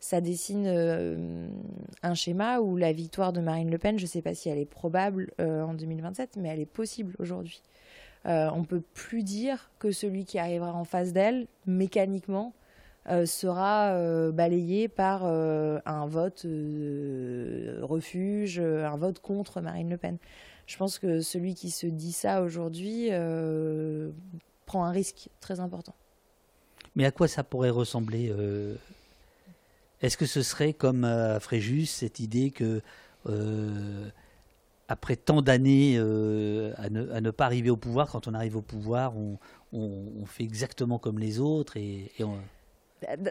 ça 0.00 0.20
dessine 0.20 0.66
un 2.02 2.14
schéma 2.14 2.60
où 2.60 2.76
la 2.76 2.92
victoire 2.92 3.32
de 3.32 3.40
Marine 3.40 3.70
Le 3.70 3.78
Pen, 3.78 3.98
je 3.98 4.04
ne 4.04 4.08
sais 4.08 4.22
pas 4.22 4.34
si 4.34 4.48
elle 4.50 4.58
est 4.58 4.66
probable 4.66 5.32
en 5.38 5.72
2027, 5.72 6.36
mais 6.36 6.50
elle 6.50 6.60
est 6.60 6.66
possible 6.66 7.14
aujourd'hui. 7.18 7.62
Euh, 8.26 8.50
on 8.52 8.60
ne 8.60 8.64
peut 8.64 8.82
plus 8.94 9.22
dire 9.22 9.70
que 9.78 9.92
celui 9.92 10.24
qui 10.24 10.38
arrivera 10.38 10.72
en 10.72 10.84
face 10.84 11.12
d'elle, 11.12 11.46
mécaniquement, 11.66 12.54
euh, 13.08 13.24
sera 13.24 13.90
euh, 13.90 14.32
balayé 14.32 14.88
par 14.88 15.24
un 15.24 16.06
vote 16.06 16.44
refuge, 17.82 18.58
un 18.58 18.96
vote 18.96 19.20
contre 19.20 19.60
Marine 19.60 19.90
Le 19.90 19.96
Pen. 19.96 20.18
Je 20.66 20.76
pense 20.76 20.98
que 20.98 21.20
celui 21.20 21.54
qui 21.54 21.70
se 21.70 21.86
dit 21.86 22.12
ça 22.12 22.42
aujourd'hui 22.42 23.10
prend 24.66 24.84
un 24.84 24.90
risque 24.90 25.28
très 25.40 25.60
important. 25.60 25.94
Mais 26.96 27.04
à 27.04 27.12
quoi 27.12 27.28
ça 27.28 27.44
pourrait 27.44 27.70
ressembler 27.70 28.34
Est-ce 30.02 30.16
que 30.16 30.26
ce 30.26 30.42
serait 30.42 30.72
comme 30.72 31.04
à 31.04 31.38
Fréjus, 31.38 31.86
cette 31.86 32.18
idée 32.18 32.50
que 32.50 32.82
après 34.88 35.16
tant 35.16 35.42
d'années 35.42 35.96
euh, 35.98 36.72
à, 36.76 36.90
ne, 36.90 37.30
pas 37.30 37.46
arriver 37.46 37.70
au 37.70 37.76
pouvoir, 37.76 38.08
quand 38.10 38.28
on 38.28 38.34
arrive 38.34 38.56
au 38.56 38.62
pouvoir, 38.62 39.14
on, 39.16 39.38
fait 40.26 40.44
exactement 40.44 40.98
comme 40.98 41.18
les 41.18 41.38
autres 41.38 41.76
et, 41.76 42.12
et 42.18 42.24
on, 42.24 42.38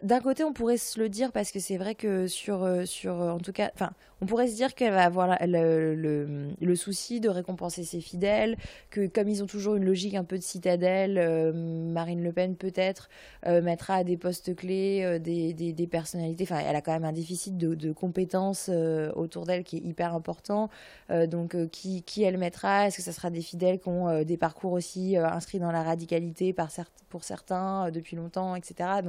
d'un 0.03 0.19
côté, 0.19 0.43
on 0.43 0.53
pourrait 0.53 0.77
se 0.77 0.99
le 0.99 1.09
dire 1.09 1.31
parce 1.31 1.51
que 1.51 1.59
c'est 1.59 1.77
vrai 1.77 1.95
que 1.95 2.27
sur, 2.27 2.63
euh, 2.63 2.85
sur, 2.85 3.19
euh, 3.19 3.31
en 3.31 3.39
tout 3.39 3.51
cas, 3.51 3.71
enfin, 3.73 3.91
on 4.21 4.27
pourrait 4.27 4.47
se 4.47 4.55
dire 4.55 4.75
qu'elle 4.75 4.93
va 4.93 5.03
avoir 5.03 5.37
le, 5.41 6.53
le, 6.59 6.75
souci 6.75 7.19
de 7.19 7.29
récompenser 7.29 7.83
ses 7.83 7.99
fidèles, 7.99 8.57
que 8.91 9.07
comme 9.07 9.27
ils 9.27 9.41
ont 9.41 9.47
toujours 9.47 9.75
une 9.75 9.83
logique 9.83 10.13
un 10.13 10.23
peu 10.23 10.37
de 10.37 10.43
citadelle, 10.43 11.17
euh, 11.17 11.51
Marine 11.51 12.23
Le 12.23 12.31
Pen 12.31 12.55
peut-être 12.55 13.09
mettra 13.45 13.95
à 13.95 14.03
des 14.03 14.17
postes 14.17 14.55
clés 14.55 15.19
des, 15.19 15.53
des, 15.53 15.87
personnalités. 15.87 16.43
Enfin, 16.43 16.59
elle 16.67 16.75
a 16.75 16.81
quand 16.81 16.93
même 16.93 17.05
un 17.05 17.13
déficit 17.13 17.57
de, 17.57 17.91
compétences 17.91 18.69
autour 19.15 19.45
d'elle 19.45 19.63
qui 19.63 19.77
est 19.77 19.81
hyper 19.81 20.13
important. 20.15 20.69
donc, 21.27 21.55
qui, 21.69 22.03
qui 22.03 22.23
elle 22.23 22.37
mettra? 22.37 22.87
Est-ce 22.87 22.97
que 22.97 23.03
ça 23.03 23.11
sera 23.11 23.29
des 23.29 23.41
fidèles 23.41 23.79
qui 23.79 23.89
ont 23.89 24.23
des 24.23 24.37
parcours 24.37 24.73
aussi 24.73 25.15
inscrits 25.17 25.59
dans 25.59 25.71
la 25.71 25.83
radicalité 25.83 26.53
par 26.53 26.71
pour 27.09 27.23
certains 27.23 27.91
depuis 27.91 28.15
longtemps, 28.15 28.55
etc. 28.55 29.01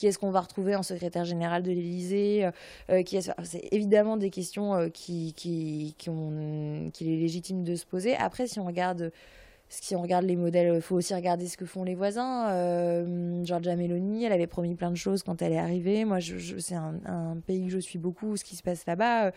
qui 0.00 0.06
est-ce 0.06 0.18
qu'on 0.18 0.30
va 0.30 0.40
retrouver 0.40 0.74
en 0.76 0.82
secrétaire 0.82 1.26
général 1.26 1.62
de 1.62 1.68
l'Élysée 1.68 2.46
euh, 2.46 2.50
euh, 2.90 3.20
C'est 3.44 3.68
évidemment 3.70 4.16
des 4.16 4.30
questions 4.30 4.74
euh, 4.74 4.88
qui, 4.88 5.34
qu'il 5.36 5.92
est 5.98 7.16
légitime 7.16 7.64
de 7.64 7.74
se 7.74 7.84
poser. 7.84 8.16
Après, 8.16 8.46
si 8.46 8.58
on 8.58 8.64
regarde 8.64 9.12
si 9.68 9.94
on 9.94 10.02
regarde 10.02 10.24
les 10.24 10.34
modèles, 10.34 10.74
il 10.74 10.80
faut 10.80 10.96
aussi 10.96 11.14
regarder 11.14 11.46
ce 11.46 11.56
que 11.56 11.64
font 11.64 11.84
les 11.84 11.94
voisins. 11.94 12.48
Euh, 12.48 13.44
Giorgia 13.44 13.76
Meloni, 13.76 14.24
elle 14.24 14.32
avait 14.32 14.48
promis 14.48 14.74
plein 14.74 14.90
de 14.90 14.96
choses 14.96 15.22
quand 15.22 15.42
elle 15.42 15.52
est 15.52 15.58
arrivée. 15.58 16.04
Moi, 16.04 16.18
c'est 16.58 16.74
un, 16.74 17.36
pays 17.46 17.66
que 17.66 17.70
je 17.70 17.78
suis 17.78 17.98
beaucoup, 17.98 18.36
ce 18.36 18.42
qui 18.42 18.56
se 18.56 18.64
passe 18.64 18.84
là-bas 18.86 19.30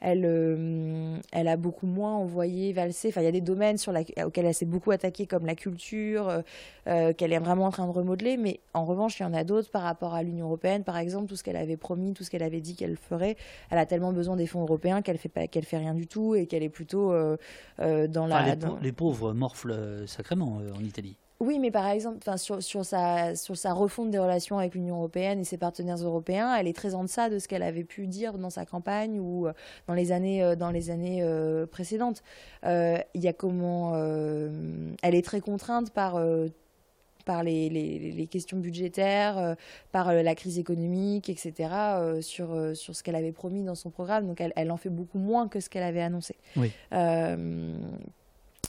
elle, 0.00 0.24
euh, 0.24 1.16
elle 1.32 1.48
a 1.48 1.56
beaucoup 1.56 1.86
moins 1.86 2.14
envoyé 2.14 2.72
valser. 2.72 3.08
Enfin, 3.08 3.20
il 3.20 3.24
y 3.24 3.28
a 3.28 3.32
des 3.32 3.40
domaines 3.40 3.78
sur 3.78 3.92
la, 3.92 4.02
auxquels 4.24 4.46
elle 4.46 4.54
s'est 4.54 4.66
beaucoup 4.66 4.90
attaquée, 4.90 5.26
comme 5.26 5.46
la 5.46 5.54
culture, 5.54 6.28
euh, 6.28 6.40
euh, 6.86 7.12
qu'elle 7.12 7.32
est 7.32 7.38
vraiment 7.38 7.66
en 7.66 7.70
train 7.70 7.86
de 7.86 7.92
remodeler. 7.92 8.36
Mais 8.36 8.60
en 8.74 8.84
revanche, 8.84 9.18
il 9.20 9.22
y 9.24 9.26
en 9.26 9.34
a 9.34 9.44
d'autres 9.44 9.70
par 9.70 9.82
rapport 9.82 10.14
à 10.14 10.22
l'Union 10.22 10.46
européenne, 10.46 10.84
par 10.84 10.96
exemple, 10.96 11.26
tout 11.26 11.36
ce 11.36 11.42
qu'elle 11.42 11.56
avait 11.56 11.76
promis, 11.76 12.14
tout 12.14 12.24
ce 12.24 12.30
qu'elle 12.30 12.42
avait 12.42 12.60
dit 12.60 12.76
qu'elle 12.76 12.96
ferait. 12.96 13.36
Elle 13.70 13.78
a 13.78 13.86
tellement 13.86 14.12
besoin 14.12 14.36
des 14.36 14.46
fonds 14.46 14.62
européens 14.62 15.02
qu'elle 15.02 15.18
fait 15.18 15.28
pas, 15.28 15.46
qu'elle 15.46 15.64
fait 15.64 15.78
rien 15.78 15.94
du 15.94 16.06
tout 16.06 16.34
et 16.34 16.46
qu'elle 16.46 16.62
est 16.62 16.68
plutôt 16.68 17.12
dans 17.78 18.26
la. 18.26 18.54
Les, 18.54 18.56
les, 18.82 18.92
pauvres 18.92 19.32
morflent 19.32 20.06
sacrément 20.06 20.60
en 20.74 20.84
Italie. 20.84 21.16
Oui, 21.40 21.60
mais 21.60 21.70
par 21.70 21.86
exemple, 21.86 22.18
sur, 22.36 22.60
sur, 22.60 22.84
sa, 22.84 23.36
sur 23.36 23.56
sa 23.56 23.72
refonte 23.72 24.10
des 24.10 24.18
relations 24.18 24.58
avec 24.58 24.74
l'Union 24.74 24.96
européenne 24.96 25.38
et 25.38 25.44
ses 25.44 25.56
partenaires 25.56 26.02
européens, 26.02 26.52
elle 26.56 26.66
est 26.66 26.76
très 26.76 26.96
en 26.96 27.04
deçà 27.04 27.28
de 27.28 27.38
ce 27.38 27.46
qu'elle 27.46 27.62
avait 27.62 27.84
pu 27.84 28.08
dire 28.08 28.38
dans 28.38 28.50
sa 28.50 28.66
campagne 28.66 29.20
ou 29.20 29.46
euh, 29.46 29.52
dans 29.86 29.94
les 29.94 30.10
années, 30.10 30.42
euh, 30.42 30.56
dans 30.56 30.72
les 30.72 30.90
années 30.90 31.20
euh, 31.22 31.64
précédentes. 31.64 32.24
Il 32.64 33.04
y 33.14 33.28
a 33.28 33.32
comment. 33.32 33.94
elle 33.96 35.14
est 35.14 35.24
très 35.24 35.40
contrainte 35.40 35.90
par 35.90 36.20
par 37.24 37.42
les, 37.42 37.68
les, 37.68 38.26
questions 38.26 38.56
budgétaires, 38.56 39.54
par 39.92 40.12
la 40.12 40.34
crise 40.34 40.58
économique, 40.58 41.28
etc., 41.28 41.70
sur, 42.20 42.74
sur 42.74 42.96
ce 42.96 43.02
qu'elle 43.02 43.14
avait 43.14 43.32
promis 43.32 43.62
dans 43.62 43.74
son 43.74 43.90
programme. 43.90 44.26
Donc 44.26 44.40
elle, 44.40 44.52
elle, 44.56 44.70
en 44.70 44.76
fait 44.76 44.88
beaucoup 44.88 45.18
moins 45.18 45.46
que 45.46 45.60
ce 45.60 45.68
qu'elle 45.68 45.82
avait 45.82 46.00
annoncé. 46.00 46.36
Oui 46.56 46.72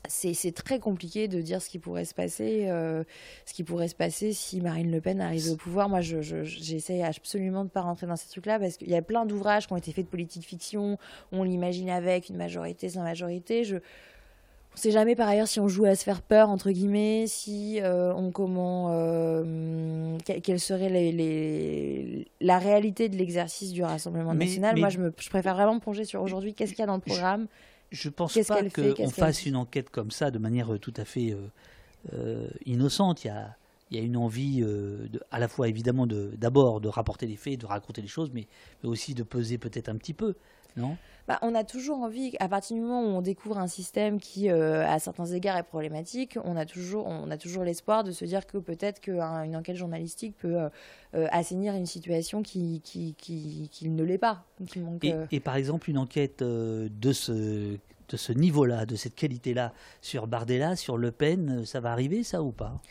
c'est 0.08 0.54
très 0.54 0.80
compliqué 0.80 1.28
de 1.28 1.42
dire 1.42 1.62
ce 1.62 1.70
qui 1.70 1.78
pourrait 1.78 2.06
se 2.06 2.14
passer, 2.14 2.68
euh, 2.68 3.04
ce 3.46 3.54
qui 3.54 3.64
pourrait 3.64 3.90
se 3.90 3.96
passer 3.96 4.32
si 4.32 4.62
Marine 4.62 4.92
Le 4.92 5.02
Pen 5.02 5.20
arrivait 5.20 5.50
au 5.50 5.58
pouvoir. 5.58 5.90
Moi, 5.90 6.00
j'essaie 6.02 7.00
je, 7.00 7.06
absolument 7.06 7.60
de 7.60 7.66
ne 7.66 7.70
pas 7.70 7.82
rentrer 7.82 8.08
dans 8.08 8.16
ces 8.16 8.30
trucs-là 8.30 8.60
parce 8.60 8.78
qu'il 8.78 8.90
y 8.90 8.96
a 8.96 9.02
plein 9.02 9.26
d'ouvrages 9.26 9.68
qui 9.68 9.74
ont 9.74 9.78
été 9.78 9.92
faits 9.92 10.06
de 10.06 10.10
politique 10.10 10.46
fiction. 10.46 10.98
On 11.32 11.44
l'imagine 11.44 11.90
avec 11.90 12.30
une 12.30 12.38
majorité 12.38 12.88
sans 12.90 13.04
majorité. 13.04 13.66
Je, 13.66 13.78
on 14.74 14.78
sait 14.78 14.92
jamais 14.92 15.16
par 15.16 15.28
ailleurs 15.28 15.48
si 15.48 15.60
on 15.60 15.68
joue 15.68 15.86
à 15.86 15.96
se 15.96 16.04
faire 16.04 16.22
peur 16.22 16.50
entre 16.50 16.72
guillemets, 16.72 17.26
si 17.28 17.82
euh, 17.82 18.14
on 18.14 18.32
comment, 18.32 18.90
euh, 18.92 20.18
quelle 20.44 20.60
serait 20.60 20.90
les, 20.90 22.28
la 22.40 22.58
réalité 22.60 23.10
de 23.10 23.18
l'exercice 23.18 23.74
du 23.74 23.84
Rassemblement 23.84 24.34
national. 24.34 24.78
Moi, 24.78 24.90
je, 24.90 25.00
me, 25.00 25.14
je 25.18 25.30
préfère 25.30 25.56
vraiment 25.56 25.76
me 25.76 25.80
plonger 25.80 26.06
sur 26.06 26.22
aujourd'hui. 26.22 26.54
Qu'est-ce 26.54 26.72
qu'il 26.72 26.80
y 26.80 26.84
a 26.84 26.88
dans 26.88 26.96
le 26.96 27.02
programme 27.02 27.48
je 27.92 28.10
pense 28.10 28.38
pas 28.48 28.62
qu'on 28.70 29.10
fasse 29.10 29.46
une 29.46 29.56
enquête 29.56 29.90
comme 29.90 30.12
ça 30.12 30.32
de 30.32 30.40
manière 30.40 30.74
euh, 30.74 30.80
tout 30.80 30.94
à 30.98 31.06
fait 31.06 31.32
euh, 31.32 31.48
euh, 32.14 32.48
innocente. 32.66 33.24
Il 33.24 33.28
y 33.28 33.32
a, 33.32 33.56
il 33.92 33.98
y 33.98 34.00
a 34.00 34.04
une 34.04 34.18
envie 34.18 34.62
euh, 34.62 35.08
de, 35.08 35.22
à 35.32 35.40
la 35.40 35.48
fois 35.48 35.68
évidemment 35.68 36.08
d'abord 36.08 36.82
de, 36.82 36.88
rapporter 36.88 37.26
les 37.26 37.36
faits, 37.36 37.60
de 37.60 37.66
raconter 37.66 38.02
les 38.02 38.08
choses, 38.08 38.32
mais, 38.34 38.48
mais 38.84 38.90
aussi 38.90 39.14
de 39.14 39.24
peser 39.24 39.58
peut-être 39.58 39.90
un 39.90 39.96
petit 39.96 40.14
peu, 40.14 40.36
non 40.78 40.98
bah, 41.30 41.38
on 41.44 41.54
a 41.54 41.64
toujours 41.64 42.00
envie, 42.00 42.36
à 42.40 42.50
partir 42.50 42.76
du 42.76 42.82
moment 42.82 43.04
où 43.04 43.16
on 43.16 43.22
découvre 43.22 43.60
un 43.60 43.68
système 43.68 44.20
qui, 44.20 44.50
euh, 44.50 44.84
à 44.88 44.98
certains 44.98 45.28
égards, 45.28 45.58
est 45.58 45.64
problématique, 45.64 46.40
on 46.44 46.58
a 46.58 46.66
toujours, 46.66 47.06
on 47.06 47.30
a 47.30 47.38
toujours 47.38 47.64
l'espoir 47.64 48.04
de 48.04 48.12
se 48.12 48.26
dire 48.26 48.48
que 48.48 48.58
peut-être 48.58 49.00
qu'une 49.00 49.22
enquête 49.56 49.76
journalistique 49.76 50.36
peut 50.40 50.58
euh, 51.14 51.28
assainir 51.30 51.76
une 51.76 51.86
situation 51.86 52.42
qui, 52.42 52.82
qui, 52.84 53.14
qui, 53.20 53.90
ne 53.90 54.04
l'est 54.04 54.18
pas. 54.18 54.44
et, 55.04 55.14
et, 55.32 55.40
par 55.40 55.56
exemple, 55.56 55.92
une 55.92 56.00
enquête 56.00 56.42
de 56.42 57.14
ce, 57.14 57.78
de 58.10 58.18
ce 58.18 58.34
niveau-là, 58.34 58.88
de 58.88 58.96
cette 58.96 59.14
qualité-là, 59.14 59.72
sur 60.02 60.26
Bardella, 60.26 60.76
sur 60.76 60.98
Le 60.98 61.12
Pen, 61.12 61.64
ça 61.64 61.80
va 61.80 61.92
arriver, 61.92 62.24
ça 62.24 62.42
ou 62.42 62.52
pas? 62.52 62.82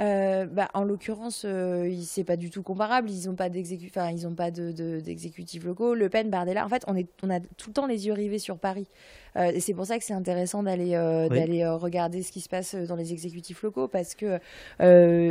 Euh, 0.00 0.46
bah, 0.46 0.68
en 0.74 0.82
l'occurrence, 0.82 1.44
euh, 1.44 1.92
c'est 2.02 2.24
pas 2.24 2.36
du 2.36 2.50
tout 2.50 2.62
comparable. 2.62 3.10
Ils 3.10 3.28
n'ont 3.28 3.36
pas 3.36 3.48
d'exécutifs 3.48 3.98
ils 4.12 4.26
ont 4.26 4.34
pas 4.34 4.50
de, 4.50 5.64
locaux. 5.64 5.94
Le 5.94 6.08
Pen, 6.08 6.30
Bardella, 6.30 6.64
en 6.64 6.68
fait, 6.68 6.82
on, 6.86 6.96
est, 6.96 7.08
on 7.22 7.30
a 7.30 7.40
tout 7.40 7.70
le 7.70 7.72
temps 7.74 7.86
les 7.86 8.06
yeux 8.06 8.12
rivés 8.12 8.38
sur 8.38 8.58
Paris. 8.58 8.88
Euh, 9.36 9.50
et 9.52 9.60
c'est 9.60 9.74
pour 9.74 9.86
ça 9.86 9.98
que 9.98 10.04
c'est 10.04 10.14
intéressant 10.14 10.62
d'aller 10.62 10.94
euh, 10.94 11.28
d'aller 11.28 11.66
regarder 11.66 12.22
ce 12.22 12.30
qui 12.30 12.40
se 12.40 12.48
passe 12.48 12.76
dans 12.76 12.94
les 12.94 13.12
exécutifs 13.12 13.62
locaux 13.62 13.88
parce 13.88 14.14
que 14.14 14.38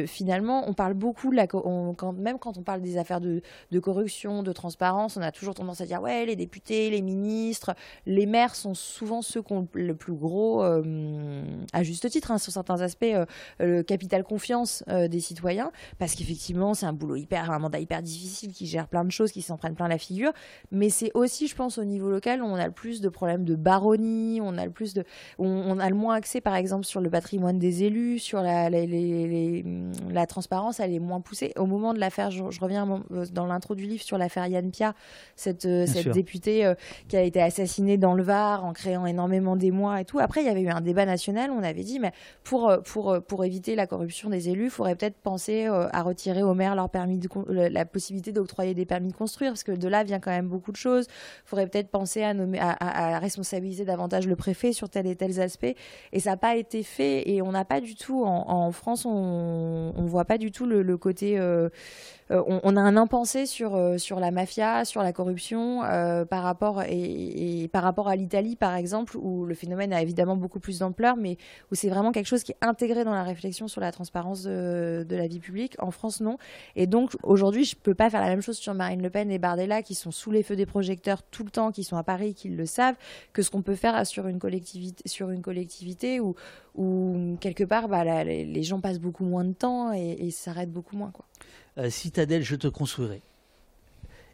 finalement, 0.07 0.68
on 0.68 0.73
parle 0.73 0.94
beaucoup 0.94 1.31
de 1.31 1.35
la, 1.35 1.48
quand, 1.48 2.14
même 2.14 2.40
quand 2.40 2.57
on 2.57 2.64
parle 2.64 2.81
des 2.81 2.98
affaires 2.98 3.22
de, 3.22 3.41
de, 3.72 3.80
corruption, 3.80 4.44
de 4.44 4.52
transparence, 4.52 5.18
on 5.18 5.22
a 5.22 5.31
toujours 5.31 5.53
tendance 5.53 5.81
à 5.81 5.85
dire 5.85 6.02
ouais, 6.02 6.26
les 6.26 6.35
députés, 6.35 6.90
les 6.90 7.02
ministres, 7.02 7.76
les 8.06 8.26
maires 8.26 8.56
sont 8.56 8.73
souvent 8.73 9.22
ceux 9.22 9.41
qui 9.41 9.53
ont 9.53 9.68
le 9.73 9.95
plus 9.95 10.14
gros, 10.14 10.61
à 10.61 11.84
juste 11.84 12.10
titre, 12.10 12.31
hein, 12.31 12.38
sur 12.38 12.52
certains 12.52 12.81
aspects, 12.81 13.06
le 13.60 13.81
capital 13.84 14.23
confiance 14.23 14.53
des 14.88 15.20
citoyens 15.20 15.72
parce 16.00 16.16
qu'effectivement, 16.16 16.74
c'est 16.74 16.86
un 16.86 16.94
boulot 16.94 17.16
hyper, 17.16 17.52
un 17.52 17.60
mandat 17.60 17.80
hyper 17.80 18.02
difficile 18.02 18.52
qui 18.52 18.66
gère 18.66 18.88
plein 18.88 19.06
de 19.06 19.12
choses, 19.12 19.32
qui 19.32 19.42
s'en 19.42 19.58
prennent 19.58 19.76
plein 19.76 19.88
la 19.88 19.98
figure. 19.98 20.32
Mais 20.72 20.90
c'est 20.90 21.12
aussi, 21.14 21.48
je 21.48 21.56
pense, 21.56 21.78
au 21.78 21.84
niveau 21.84 22.10
local, 22.10 22.42
où 22.42 22.46
on 22.46 22.56
a 22.56 22.66
le 22.66 22.74
plus 22.74 23.02
de 23.02 23.10
problèmes 23.10 23.46
de 23.46 23.56
barreau 23.56 23.94
on 24.42 24.58
a 24.58 24.66
le 24.66 24.72
plus 24.72 24.94
de, 24.94 25.04
on, 25.38 25.80
a 25.80 25.90
le 25.90 25.96
moins 25.96 26.16
accès, 26.16 26.42
par 26.42 26.56
exemple, 26.56 26.86
sur 26.86 27.02
le 27.02 27.10
patrimoine 27.10 27.60
des 27.60 27.84
élus, 27.84 28.20
sur 28.20 28.42
la, 28.42 28.70
la 28.70 30.26
transparence, 30.28 30.80
elle 30.80 30.94
est 30.94 31.00
moins 31.00 31.22
poussée. 31.22 31.54
Au 31.58 31.66
moment 31.66 31.94
de 31.94 32.00
l'affaire, 32.00 32.32
je, 32.32 32.44
reviens 32.60 33.04
euh, 33.12 33.26
dans 33.32 33.46
l'intro 33.46 33.76
du 33.76 33.86
livre 33.86 34.04
sur 34.04 34.18
l'affaire 34.18 34.48
Yann 34.48 34.72
Pia, 34.72 34.94
cette, 35.36 35.66
euh, 35.66 35.86
cette 35.86 36.10
députée 36.10 36.66
euh, 36.66 36.76
qui 37.08 37.18
a 37.18 37.22
été 37.22 37.42
assassinée 37.42 37.98
dans 37.98 38.14
le 38.14 38.24
Var 38.24 38.64
en 38.64 38.74
créant 38.74 39.06
énormément 39.06 39.56
d'émoi 39.56 40.02
et 40.02 40.06
tout. 40.06 40.20
Après, 40.20 40.42
il 40.42 40.48
y 40.48 40.50
avait 40.50 40.62
eu 40.62 40.70
un 40.70 40.82
débat 40.82 41.06
national 41.06 41.52
on 41.52 41.64
avait 41.64 41.84
dit, 41.84 42.00
mais 42.00 42.12
pour, 42.44 42.74
pour, 42.84 43.22
pour 43.28 43.46
éviter 43.46 43.76
la 43.76 43.88
corruption 43.88 44.30
des 44.30 44.43
élus, 44.49 44.65
il 44.65 44.70
faudrait 44.70 44.95
peut-être 44.95 45.18
penser 45.18 45.65
à 45.65 46.02
retirer 46.02 46.44
aux 46.44 46.53
maires 46.53 46.76
leur 46.76 46.90
permis 46.90 47.20
la 47.48 47.86
possibilité 47.86 48.32
d'octroyer 48.32 48.74
des 48.74 48.86
permis 48.86 49.10
de 49.10 49.15
construire, 49.15 49.52
parce 49.52 49.64
que 49.64 49.72
de 49.72 49.88
là 49.88 50.03
vient 50.03 50.20
quand 50.20 50.32
même 50.32 50.48
beaucoup 50.48 50.72
de 50.72 50.78
choses. 50.78 51.07
Il 51.10 51.48
faudrait 51.49 51.68
peut-être 51.68 51.90
penser 51.90 52.24
à, 52.24 52.34
nommer, 52.34 52.60
à 52.60 53.20
responsabiliser 53.20 53.86
davantage 53.86 54.28
le 54.28 54.36
préfet 54.36 54.74
sur 54.74 54.90
tel 54.90 55.07
et 55.07 55.15
tel 55.15 55.34
aspect. 55.40 55.76
Et 56.11 56.20
ça 56.20 56.32
n'a 56.32 56.38
pas 56.38 56.56
été 56.56 56.84
fait. 56.84 57.30
Et 57.30 57.41
on 57.41 57.52
n'a 57.52 57.65
pas 57.65 57.82
du 57.82 57.95
tout, 57.95 58.24
en, 58.26 58.72
France, 58.72 59.06
on 59.06 59.94
ne 59.95 60.07
voit 60.07 60.26
pas 60.26 60.38
du 60.38 60.52
tout 60.52 60.65
le, 60.65 60.98
côté 60.98 61.38
euh, 61.40 61.70
euh, 62.34 62.41
on, 62.64 62.76
a 62.76 62.81
un 62.81 62.97
impensé 62.97 63.45
sur, 63.45 63.76
euh, 63.76 63.97
sur 63.97 64.19
la 64.19 64.31
mafia, 64.31 64.85
sur 64.85 65.03
la 65.03 65.14
corruption, 65.14 65.84
euh, 65.84 66.26
par, 66.26 66.43
rapport 66.43 66.84
et, 66.88 67.69
par 67.72 67.84
rapport 67.84 68.07
à 68.07 68.15
l'Italie, 68.15 68.55
par 68.55 68.76
exemple, 68.76 69.18
où 69.18 69.45
le 69.45 69.53
phénomène 69.53 69.93
a 69.93 70.01
évidemment 70.01 70.35
beaucoup 70.35 70.60
plus 70.60 70.80
d'ampleur, 70.80 71.15
mais 71.15 71.38
où 71.72 71.76
c'est 71.76 71.89
vraiment 71.89 72.11
quelque 72.11 72.27
chose 72.27 72.43
qui 72.43 72.53
est 72.53 72.57
intégré 72.61 73.03
dans 73.03 73.14
la 73.14 73.23
réflexion 73.23 73.68
sur 73.68 73.81
la 73.81 73.91
transparence 73.91 74.43
de, 74.43 75.05
la 75.10 75.27
vie 75.27 75.39
publique. 75.39 75.76
En 75.80 75.91
France, 75.91 76.22
non. 76.22 76.38
Et 76.76 76.88
donc, 76.88 77.11
aujourd'hui, 77.22 77.65
je 77.65 77.76
ne 77.76 77.81
peux 77.81 77.93
pas 77.93 78.10
faire 78.10 78.22
la 78.22 78.27
même 78.27 78.41
chose 78.41 78.57
sur 78.57 78.73
Marine 78.73 79.01
Le 79.01 79.10
Pen 79.10 79.30
et 79.30 79.38
Bardella, 79.38 79.84
qui 79.84 79.93
sont 79.93 80.11
sous 80.11 80.31
les 80.31 80.41
feux 80.41 80.55
des 80.55 80.65
projecteurs 80.65 81.22
tout 81.22 81.43
le 81.43 81.51
temps, 81.51 81.72
qui 81.72 81.84
sont 81.84 81.97
à 81.97 82.03
Paris, 82.03 82.34
qui 82.34 82.49
le 82.49 82.65
savent, 82.65 82.95
que 83.31 83.43
ce 83.43 83.51
qu'on 83.51 83.61
peut 83.61 83.76
faire 83.76 84.05
sur 84.07 84.27
une 84.27 84.39
collectivité, 84.39 85.07
sur 85.07 85.30
une 85.30 85.41
collectivité 85.41 86.19
où, 86.19 86.35
quelque 87.39 87.64
part, 87.64 87.88
bah, 87.88 88.23
les 88.23 88.64
gens 88.64 88.80
passent 88.81 88.99
beaucoup 88.99 89.26
moins 89.26 89.45
de 89.45 89.53
temps 89.53 89.91
et, 89.93 90.31
s'arrêtent 90.31 90.72
beaucoup 90.72 90.97
moins. 90.97 91.11
Euh, 91.78 91.90
citadelle, 91.90 92.44
je 92.44 92.56
te 92.56 92.68
construirai. 92.68 93.22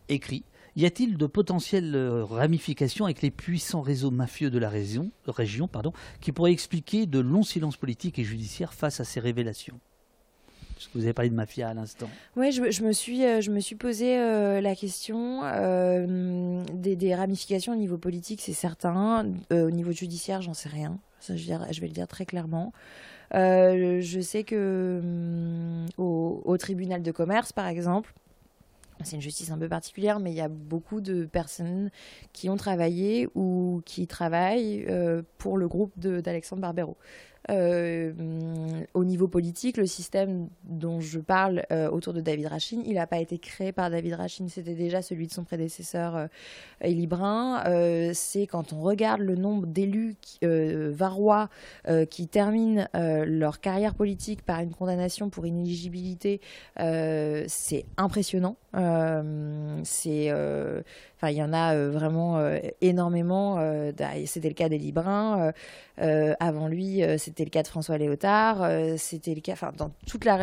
Écrit. 0.10 0.44
Y 0.76 0.86
a-t-il 0.86 1.18
de 1.18 1.26
potentielles 1.26 1.96
euh, 1.96 2.24
ramifications 2.24 3.06
avec 3.06 3.22
les 3.22 3.32
puissants 3.32 3.82
réseaux 3.82 4.12
mafieux 4.12 4.50
de 4.50 4.60
la 4.60 4.70
région, 4.70 5.12
région 5.28 5.68
pardon, 5.68 5.94
qui 6.22 6.32
pourraient 6.32 6.52
expliquer 6.52 7.06
de 7.06 7.20
longs 7.20 7.44
silences 7.44 7.78
politiques 7.78 8.20
et 8.20 8.24
judiciaires 8.24 8.74
face 8.74 9.00
à 9.00 9.04
ces 9.04 9.20
révélations? 9.20 9.80
Vous 10.96 11.04
avez 11.04 11.14
parlé 11.14 11.30
de 11.30 11.36
mafia 11.36 11.68
à 11.68 11.74
l'instant. 11.74 12.10
Oui, 12.38 12.54
je, 12.54 12.62
me 12.84 12.94
suis, 12.94 13.26
euh, 13.26 13.42
je 13.42 13.52
me 13.52 13.60
suis 13.60 13.76
posé 13.76 14.16
la 14.62 14.76
question 14.76 15.42
des, 15.42 17.16
ramifications 17.16 17.74
au 17.74 17.76
niveau 17.76 17.98
politique, 17.98 18.40
c'est 18.42 18.54
certain. 18.54 19.30
au 19.52 19.72
niveau 19.72 19.92
judiciaire, 19.92 20.42
j'en 20.42 20.54
sais 20.54 20.70
rien. 20.70 20.98
je, 21.28 21.82
vais 21.82 21.88
le 21.88 21.94
dire 21.94 22.08
très 22.08 22.26
clairement. 22.26 22.72
Euh, 23.36 24.02
je 24.02 24.20
sais 24.20 24.44
que 24.44 25.00
hum, 25.02 25.86
au, 25.98 26.58
tribunal 26.58 27.02
de 27.02 27.12
commerce, 27.12 27.54
par 27.54 27.68
exemple, 27.68 28.14
c'est 29.04 29.16
une 29.16 29.22
justice 29.22 29.52
un 29.52 29.58
peu 29.58 29.70
particulière, 29.70 30.20
mais 30.20 30.32
il 30.32 30.36
y 30.36 30.42
a 30.42 30.50
beaucoup 30.50 31.00
de 31.00 31.26
personnes 31.26 31.90
qui 32.34 32.50
ont 32.50 32.58
travaillé 32.58 33.30
ou 33.36 33.82
qui 33.86 34.08
travaillent 34.08 34.86
euh, 34.90 35.22
pour 35.38 35.58
le 35.58 35.68
groupe 35.68 35.98
d'Alexandre 35.98 36.62
Barbero. 36.62 36.98
Euh, 37.50 38.12
au 38.94 39.04
niveau 39.06 39.28
politique, 39.28 39.78
le 39.78 39.86
système 39.86 40.50
dont 40.64 41.00
je 41.00 41.20
parle 41.20 41.64
euh, 41.72 41.90
autour 41.90 42.14
de 42.14 42.22
David 42.22 42.48
Rachin, 42.48 42.82
il 42.86 42.96
n'a 42.96 43.08
pas 43.08 43.18
été 43.20 43.40
créé 43.40 43.72
par 43.72 43.90
David 43.90 44.14
Rachin, 44.14 44.48
c'était 44.50 44.76
déjà 44.76 45.02
celui 45.02 45.28
de 45.28 45.32
son 45.32 45.44
prédécesseur 45.44 46.16
euh, 46.16 46.28
Brun. 47.08 47.64
c'est 48.14 48.46
quand 48.46 48.74
on 48.74 48.82
regarde 48.82 49.22
le 49.22 49.36
nombre 49.36 49.66
d'élus 49.68 50.16
varois 50.42 51.50
qui 52.10 52.28
terminent 52.28 52.88
leur 52.94 53.60
carrière 53.62 53.96
politique 53.96 54.44
par 54.44 54.60
une 54.60 54.72
condamnation 54.72 55.30
pour 55.30 55.46
inéligibilité, 55.48 56.42
c'est 56.76 57.86
impressionnant. 57.98 58.58
il 58.74 58.80
y 61.24 61.44
en 61.44 61.54
a 61.54 61.88
vraiment 61.88 62.52
énormément. 62.82 63.58
c'était 64.26 64.50
le 64.50 64.56
cas 64.56 64.70
d'Elie 64.70 64.92
Brun. 64.92 65.54
avant 65.98 66.68
lui, 66.68 67.02
c'était 67.18 67.29
c'était 67.30 67.44
le 67.44 67.52
cas 67.52 67.62
de 67.62 67.68
François 67.68 68.00
Léotard, 68.00 68.64
euh, 68.64 68.96
c'était 68.98 69.36
le 69.36 69.42
cas, 69.42 69.54
enfin 69.54 69.72
dans 69.78 69.92
toute 70.08 70.26
la 70.26 70.36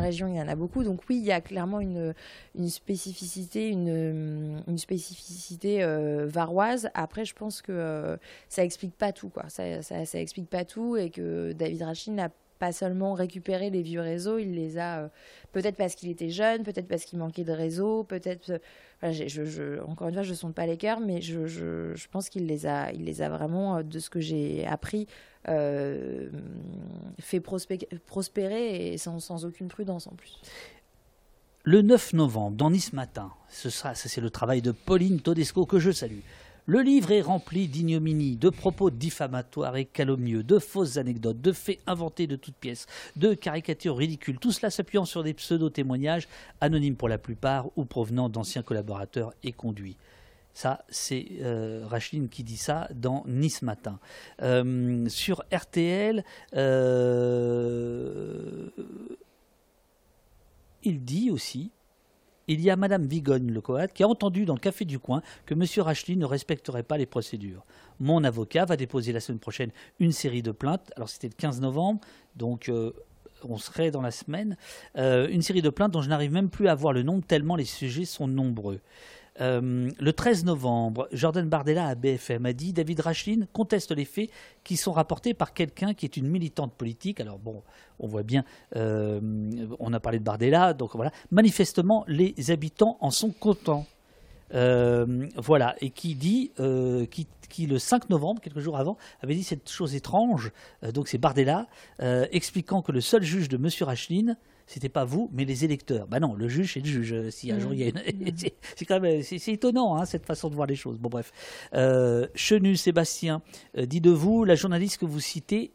région, 0.00 0.26
il 0.26 0.34
y 0.34 0.40
en 0.40 0.48
a 0.48 0.56
beaucoup. 0.56 0.82
Donc 0.82 1.02
oui, 1.08 1.18
il 1.18 1.24
y 1.24 1.30
a 1.30 1.40
clairement 1.40 1.78
une, 1.78 2.14
une 2.56 2.68
spécificité, 2.68 3.68
une, 3.68 4.60
spécificité 4.76 5.84
euh, 5.84 6.26
varoise. 6.26 6.90
Après, 6.94 7.24
je 7.24 7.34
pense 7.34 7.62
que 7.62 7.70
euh, 7.70 8.16
ça 8.48 8.64
explique 8.64 8.96
pas 8.96 9.12
tout, 9.12 9.28
quoi. 9.28 9.44
Ça, 9.48 9.82
ça, 9.82 10.18
explique 10.18 10.50
pas 10.50 10.64
tout 10.64 10.96
et 10.96 11.10
que 11.10 11.52
David 11.52 11.82
Rachin 11.82 12.12
n'a 12.12 12.30
pas 12.58 12.72
seulement 12.72 13.12
récupéré 13.12 13.70
les 13.70 13.82
vieux 13.82 14.00
réseaux, 14.00 14.38
il 14.38 14.54
les 14.54 14.78
a 14.78 15.10
peut-être 15.52 15.76
parce 15.76 15.94
qu'il 15.94 16.08
était 16.08 16.30
jeune, 16.30 16.62
peut-être 16.62 16.88
parce 16.88 17.04
qu'il 17.04 17.18
manquait 17.18 17.44
de 17.44 17.52
réseau, 17.52 18.02
peut-être. 18.02 18.60
encore 19.02 20.08
une 20.08 20.14
fois, 20.14 20.22
je 20.22 20.30
ne 20.30 20.34
sonde 20.34 20.54
pas 20.54 20.66
les 20.66 20.78
cœurs, 20.78 21.00
mais 21.00 21.20
je, 21.20 21.46
je 21.46 22.08
pense 22.10 22.30
qu'il 22.30 22.46
les 22.46 22.66
a, 22.66 22.92
il 22.92 23.04
les 23.04 23.20
a 23.20 23.28
vraiment, 23.28 23.82
de 23.82 23.98
ce 23.98 24.08
que 24.08 24.20
j'ai 24.20 24.66
appris, 24.66 25.06
euh, 25.48 26.28
fait 27.20 27.40
prospérer 27.40 28.92
et 28.92 28.98
sans, 28.98 29.44
aucune 29.44 29.68
prudence 29.68 30.06
en 30.06 30.12
plus. 30.12 30.40
Le 31.62 31.82
9 31.82 32.12
novembre, 32.12 32.56
dans 32.56 32.70
Nice 32.70 32.92
Matin, 32.92 33.32
ce 33.48 33.68
c'est 33.70 34.20
le 34.20 34.30
travail 34.30 34.62
de 34.62 34.70
Pauline 34.70 35.20
Todesco 35.20 35.66
que 35.66 35.78
je 35.78 35.90
salue. 35.90 36.20
Le 36.68 36.80
livre 36.80 37.12
est 37.12 37.20
rempli 37.20 37.68
d'ignominies, 37.68 38.34
de 38.34 38.50
propos 38.50 38.90
diffamatoires 38.90 39.76
et 39.76 39.84
calomnieux, 39.84 40.42
de 40.42 40.58
fausses 40.58 40.96
anecdotes, 40.96 41.40
de 41.40 41.52
faits 41.52 41.78
inventés 41.86 42.26
de 42.26 42.34
toutes 42.34 42.56
pièces, 42.56 42.86
de 43.14 43.34
caricatures 43.34 43.96
ridicules, 43.96 44.40
tout 44.40 44.50
cela 44.50 44.70
s'appuyant 44.70 45.04
sur 45.04 45.22
des 45.22 45.32
pseudo-témoignages, 45.32 46.26
anonymes 46.60 46.96
pour 46.96 47.08
la 47.08 47.18
plupart 47.18 47.66
ou 47.76 47.84
provenant 47.84 48.28
d'anciens 48.28 48.62
collaborateurs 48.62 49.32
et 49.44 49.52
conduits. 49.52 49.96
Ça, 50.56 50.86
c'est 50.88 51.26
euh, 51.42 51.86
qui 52.30 52.42
dit 52.42 52.56
ça 52.56 52.88
dans 52.94 53.24
Nice 53.26 53.60
Matin. 53.60 53.98
Euh, 54.40 55.06
sur 55.06 55.44
RTL, 55.52 56.24
euh, 56.54 58.70
il 60.82 61.04
dit 61.04 61.30
aussi 61.30 61.72
il 62.48 62.62
y 62.62 62.70
a 62.70 62.76
Madame 62.76 63.04
Vigogne, 63.04 63.50
le 63.50 63.60
Coat, 63.60 63.88
qui 63.88 64.02
a 64.02 64.08
entendu 64.08 64.46
dans 64.46 64.54
le 64.54 64.58
café 64.58 64.86
du 64.86 64.98
coin 64.98 65.20
que 65.44 65.52
M. 65.52 65.62
Racheline 65.84 66.20
ne 66.20 66.24
respecterait 66.24 66.84
pas 66.84 66.96
les 66.96 67.04
procédures. 67.04 67.66
Mon 68.00 68.24
avocat 68.24 68.64
va 68.64 68.78
déposer 68.78 69.12
la 69.12 69.20
semaine 69.20 69.40
prochaine 69.40 69.72
une 70.00 70.12
série 70.12 70.42
de 70.42 70.52
plaintes. 70.52 70.90
Alors 70.96 71.10
c'était 71.10 71.28
le 71.28 71.34
15 71.34 71.60
novembre, 71.60 72.00
donc 72.34 72.72
on 73.42 73.58
serait 73.58 73.90
dans 73.90 74.00
la 74.00 74.10
semaine. 74.10 74.56
une 74.94 75.42
série 75.42 75.60
de 75.60 75.68
plaintes 75.68 75.92
dont 75.92 76.00
je 76.00 76.08
n'arrive 76.08 76.32
même 76.32 76.48
plus 76.48 76.68
à 76.68 76.74
voir 76.74 76.94
le 76.94 77.02
nombre 77.02 77.26
tellement 77.26 77.56
les 77.56 77.66
sujets 77.66 78.06
sont 78.06 78.26
nombreux. 78.26 78.80
Euh, 79.40 79.90
le 79.98 80.12
13 80.12 80.44
novembre, 80.44 81.08
Jordan 81.12 81.48
Bardella 81.48 81.88
à 81.88 81.94
BFM 81.94 82.46
a 82.46 82.52
dit 82.52 82.72
David 82.72 83.00
Rachlin 83.00 83.46
conteste 83.52 83.92
les 83.92 84.04
faits 84.04 84.30
qui 84.64 84.76
sont 84.76 84.92
rapportés 84.92 85.34
par 85.34 85.52
quelqu'un 85.52 85.94
qui 85.94 86.06
est 86.06 86.16
une 86.16 86.28
militante 86.28 86.72
politique. 86.72 87.20
Alors 87.20 87.38
bon, 87.38 87.62
on 87.98 88.06
voit 88.06 88.22
bien, 88.22 88.44
euh, 88.76 89.20
on 89.78 89.92
a 89.92 90.00
parlé 90.00 90.18
de 90.18 90.24
Bardella, 90.24 90.72
donc 90.72 90.94
voilà. 90.94 91.12
Manifestement, 91.30 92.04
les 92.08 92.50
habitants 92.50 92.96
en 93.00 93.10
sont 93.10 93.30
contents. 93.30 93.86
Euh, 94.54 95.26
voilà, 95.36 95.74
et 95.80 95.90
qui 95.90 96.14
dit, 96.14 96.52
qui, 97.48 97.66
le 97.66 97.78
5 97.78 98.10
novembre, 98.10 98.40
quelques 98.40 98.60
jours 98.60 98.76
avant, 98.76 98.96
avait 99.20 99.34
dit 99.34 99.42
cette 99.42 99.68
chose 99.68 99.94
étrange, 99.94 100.52
donc 100.94 101.08
c'est 101.08 101.18
Bardella, 101.18 101.66
expliquant 101.98 102.80
que 102.80 102.92
le 102.92 103.00
seul 103.00 103.22
juge 103.22 103.48
de 103.48 103.56
M. 103.56 103.68
Rachlin, 103.80 104.36
c'était 104.66 104.88
pas 104.88 105.04
vous, 105.04 105.30
mais 105.32 105.44
les 105.44 105.64
électeurs. 105.64 106.06
Bah 106.08 106.20
non, 106.20 106.34
le 106.34 106.48
juge, 106.48 106.74
c'est 106.74 106.80
le 106.80 106.86
juge. 106.86 107.30
Si 107.30 107.52
un 107.52 107.58
jour 107.58 107.72
il 107.72 107.80
y 107.80 107.84
a 107.84 107.86
une... 107.86 108.00
c'est 108.76 108.84
quand 108.84 109.00
même, 109.00 109.22
c'est 109.22 109.48
étonnant 109.48 109.96
hein, 109.96 110.04
cette 110.04 110.26
façon 110.26 110.50
de 110.50 110.54
voir 110.54 110.66
les 110.66 110.74
choses. 110.74 110.98
Bon 110.98 111.08
bref, 111.08 111.32
euh, 111.74 112.26
Chenu 112.34 112.76
Sébastien 112.76 113.42
euh, 113.78 113.86
dit 113.86 114.00
de 114.00 114.10
vous, 114.10 114.44
la 114.44 114.56
journaliste 114.56 114.98
que 114.98 115.06
vous 115.06 115.20
citez, 115.20 115.70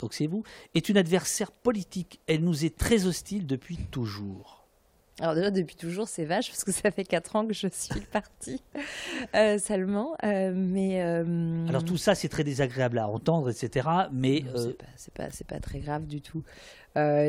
donc 0.00 0.12
c'est 0.12 0.26
vous, 0.26 0.42
est 0.74 0.88
une 0.88 0.96
adversaire 0.96 1.52
politique. 1.52 2.20
Elle 2.26 2.42
nous 2.42 2.64
est 2.64 2.76
très 2.76 3.06
hostile 3.06 3.46
depuis 3.46 3.76
toujours. 3.76 4.56
Alors 5.18 5.34
déjà 5.34 5.50
depuis 5.50 5.76
toujours 5.76 6.08
c'est 6.08 6.26
vache 6.26 6.50
parce 6.50 6.62
que 6.62 6.72
ça 6.72 6.90
fait 6.90 7.04
4 7.04 7.36
ans 7.36 7.46
que 7.46 7.54
je 7.54 7.68
suis 7.68 8.00
partie 8.12 8.62
euh, 9.34 9.58
seulement. 9.58 10.14
Euh, 10.24 10.52
mais 10.54 11.02
euh, 11.02 11.66
alors 11.68 11.84
tout 11.84 11.96
ça 11.96 12.14
c'est 12.14 12.28
très 12.28 12.44
désagréable 12.44 12.98
à 12.98 13.08
entendre 13.08 13.48
etc. 13.48 13.88
Mais 14.12 14.44
c'est 14.56 14.76
pas 15.14 15.30
c'est 15.30 15.46
pas, 15.46 15.54
pas, 15.54 15.60
très 15.60 15.78
grave 15.78 16.06
du 16.06 16.20
tout. 16.20 16.42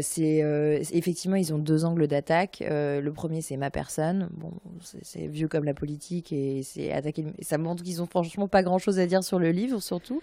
C'est 0.02 0.88
effectivement 0.94 1.36
ils 1.36 1.54
ont 1.54 1.58
deux 1.58 1.86
angles 1.86 2.08
d'attaque. 2.08 2.64
le 2.68 3.10
premier 3.10 3.42
c'est 3.42 3.58
ma 3.58 3.70
personne. 3.70 4.30
Bon 4.34 4.52
c'est 4.82 5.28
vieux 5.28 5.48
comme 5.48 5.66
la 5.66 5.74
politique 5.74 6.32
et 6.32 6.64
c'est 6.64 6.92
attaquer. 6.92 7.26
Ça 7.42 7.58
montre 7.58 7.84
qu'ils 7.84 8.02
ont 8.02 8.06
franchement 8.06 8.48
pas 8.48 8.64
grand 8.64 8.78
chose 8.78 9.00
à 9.00 9.06
dire 9.06 9.24
sur 9.24 9.40
le 9.40 9.52
livre 9.52 9.82
surtout. 9.82 10.22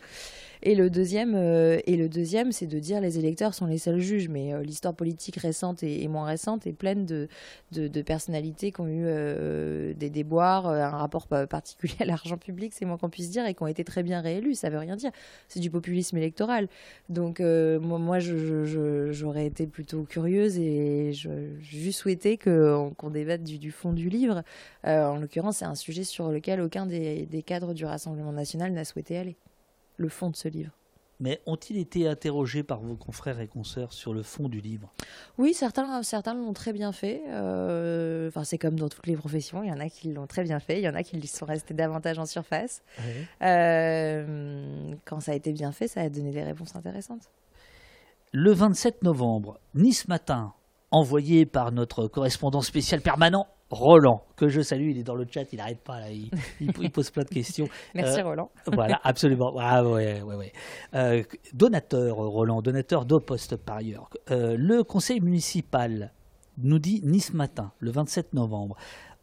Et 0.62 0.74
le 0.74 0.90
deuxième, 0.90 1.34
euh, 1.34 1.78
et 1.86 1.96
le 1.96 2.08
deuxième, 2.08 2.52
c'est 2.52 2.66
de 2.66 2.78
dire 2.78 3.00
les 3.00 3.18
électeurs 3.18 3.54
sont 3.54 3.66
les 3.66 3.78
seuls 3.78 4.00
juges, 4.00 4.28
mais 4.28 4.52
euh, 4.52 4.62
l'histoire 4.62 4.94
politique 4.94 5.36
récente 5.36 5.82
et, 5.82 6.06
moins 6.08 6.26
récente 6.26 6.66
est 6.66 6.72
pleine 6.72 7.06
de, 7.06 7.28
personnalités 8.02 8.70
qui 8.72 8.80
ont 8.80 8.86
eu 8.86 9.04
euh, 9.06 9.94
des 9.94 10.10
déboires, 10.10 10.66
un 10.66 10.90
rapport 10.90 11.26
particulier 11.26 11.94
à 12.00 12.04
l'argent 12.04 12.36
public, 12.36 12.72
c'est 12.74 12.84
moins 12.84 12.98
qu'on 12.98 13.08
puisse 13.08 13.30
dire, 13.30 13.46
et 13.46 13.54
qui 13.54 13.62
ont 13.62 13.66
été 13.66 13.84
très 13.84 14.02
bien 14.02 14.20
réélus. 14.20 14.54
Ça 14.54 14.70
veut 14.70 14.78
rien 14.78 14.96
dire. 14.96 15.10
C'est 15.48 15.60
du 15.60 15.70
populisme 15.70 16.16
électoral. 16.16 16.68
Donc 17.08 17.40
moi, 17.40 18.18
j'aurais 18.18 19.46
été 19.46 19.66
plutôt 19.66 20.04
curieuse 20.04 20.58
et 20.58 21.12
j'ai 21.12 21.92
souhaité 21.92 22.38
qu'on 22.38 23.10
débatte 23.10 23.42
du, 23.42 23.70
fond 23.70 23.92
du 23.92 24.08
livre. 24.08 24.42
en 24.84 25.16
l'occurrence, 25.16 25.58
c'est 25.58 25.64
un 25.64 25.74
sujet 25.74 26.04
sur 26.04 26.30
lequel 26.30 26.60
aucun 26.60 26.86
des 26.86 27.44
cadres 27.44 27.74
du 27.74 27.84
Rassemblement 27.84 28.32
national 28.32 28.72
n'a 28.72 28.84
souhaité 28.84 29.18
aller 29.18 29.36
le 29.96 30.08
fond 30.08 30.30
de 30.30 30.36
ce 30.36 30.48
livre. 30.48 30.72
Mais 31.20 31.40
ont-ils 31.46 31.78
été 31.78 32.08
interrogés 32.08 32.62
par 32.62 32.80
vos 32.80 32.96
confrères 32.96 33.40
et 33.40 33.46
consoeurs 33.46 33.92
sur 33.92 34.12
le 34.12 34.22
fond 34.22 34.48
du 34.48 34.60
livre? 34.60 34.92
Oui, 35.38 35.54
certains, 35.54 36.02
certains 36.02 36.34
l'ont 36.34 36.52
très 36.52 36.72
bien 36.72 36.90
fait. 36.92 37.22
Euh, 37.28 38.28
enfin, 38.28 38.42
c'est 38.42 38.58
comme 38.58 38.78
dans 38.78 38.88
toutes 38.88 39.06
les 39.06 39.16
professions. 39.16 39.62
Il 39.62 39.68
y 39.68 39.72
en 39.72 39.78
a 39.78 39.88
qui 39.88 40.12
l'ont 40.12 40.26
très 40.26 40.42
bien 40.42 40.58
fait. 40.58 40.78
Il 40.78 40.84
y 40.84 40.88
en 40.88 40.94
a 40.94 41.02
qui 41.02 41.24
sont 41.26 41.46
restés 41.46 41.72
davantage 41.72 42.18
en 42.18 42.26
surface. 42.26 42.82
Euh, 43.42 44.94
quand 45.04 45.20
ça 45.20 45.32
a 45.32 45.34
été 45.34 45.52
bien 45.52 45.70
fait, 45.70 45.86
ça 45.86 46.00
a 46.00 46.08
donné 46.08 46.32
des 46.32 46.42
réponses 46.42 46.74
intéressantes. 46.74 47.30
Le 48.32 48.52
27 48.52 49.04
novembre, 49.04 49.60
Nice 49.74 50.08
Matin, 50.08 50.52
envoyé 50.90 51.46
par 51.46 51.70
notre 51.70 52.08
correspondant 52.08 52.62
spécial 52.62 53.00
permanent 53.00 53.46
Roland, 53.74 54.22
que 54.36 54.48
je 54.48 54.60
salue, 54.60 54.90
il 54.90 54.98
est 54.98 55.02
dans 55.02 55.14
le 55.14 55.26
chat, 55.30 55.52
il 55.52 55.58
n'arrête 55.58 55.80
pas, 55.80 56.00
là, 56.00 56.06
il, 56.10 56.90
pose 56.90 57.10
plein 57.10 57.24
de 57.24 57.28
questions. 57.28 57.68
Merci 57.94 58.20
euh, 58.20 58.24
Roland. 58.24 58.50
voilà, 58.72 59.00
absolument. 59.04 59.54
Ah, 59.58 59.84
ouais, 59.84 60.22
ouais, 60.22 60.34
ouais. 60.34 60.52
Euh, 60.94 61.22
donateur, 61.52 62.16
Roland, 62.16 62.62
donateur 62.62 63.04
d'Opost 63.04 63.56
par 63.56 63.76
ailleurs. 63.76 64.08
Euh, 64.30 64.56
le 64.58 64.82
conseil 64.84 65.20
municipal 65.20 66.12
nous 66.58 66.78
dit 66.78 67.00
Nice 67.04 67.34
Matin, 67.34 67.72
le 67.80 67.90
27 67.90 68.32
novembre, 68.34 68.76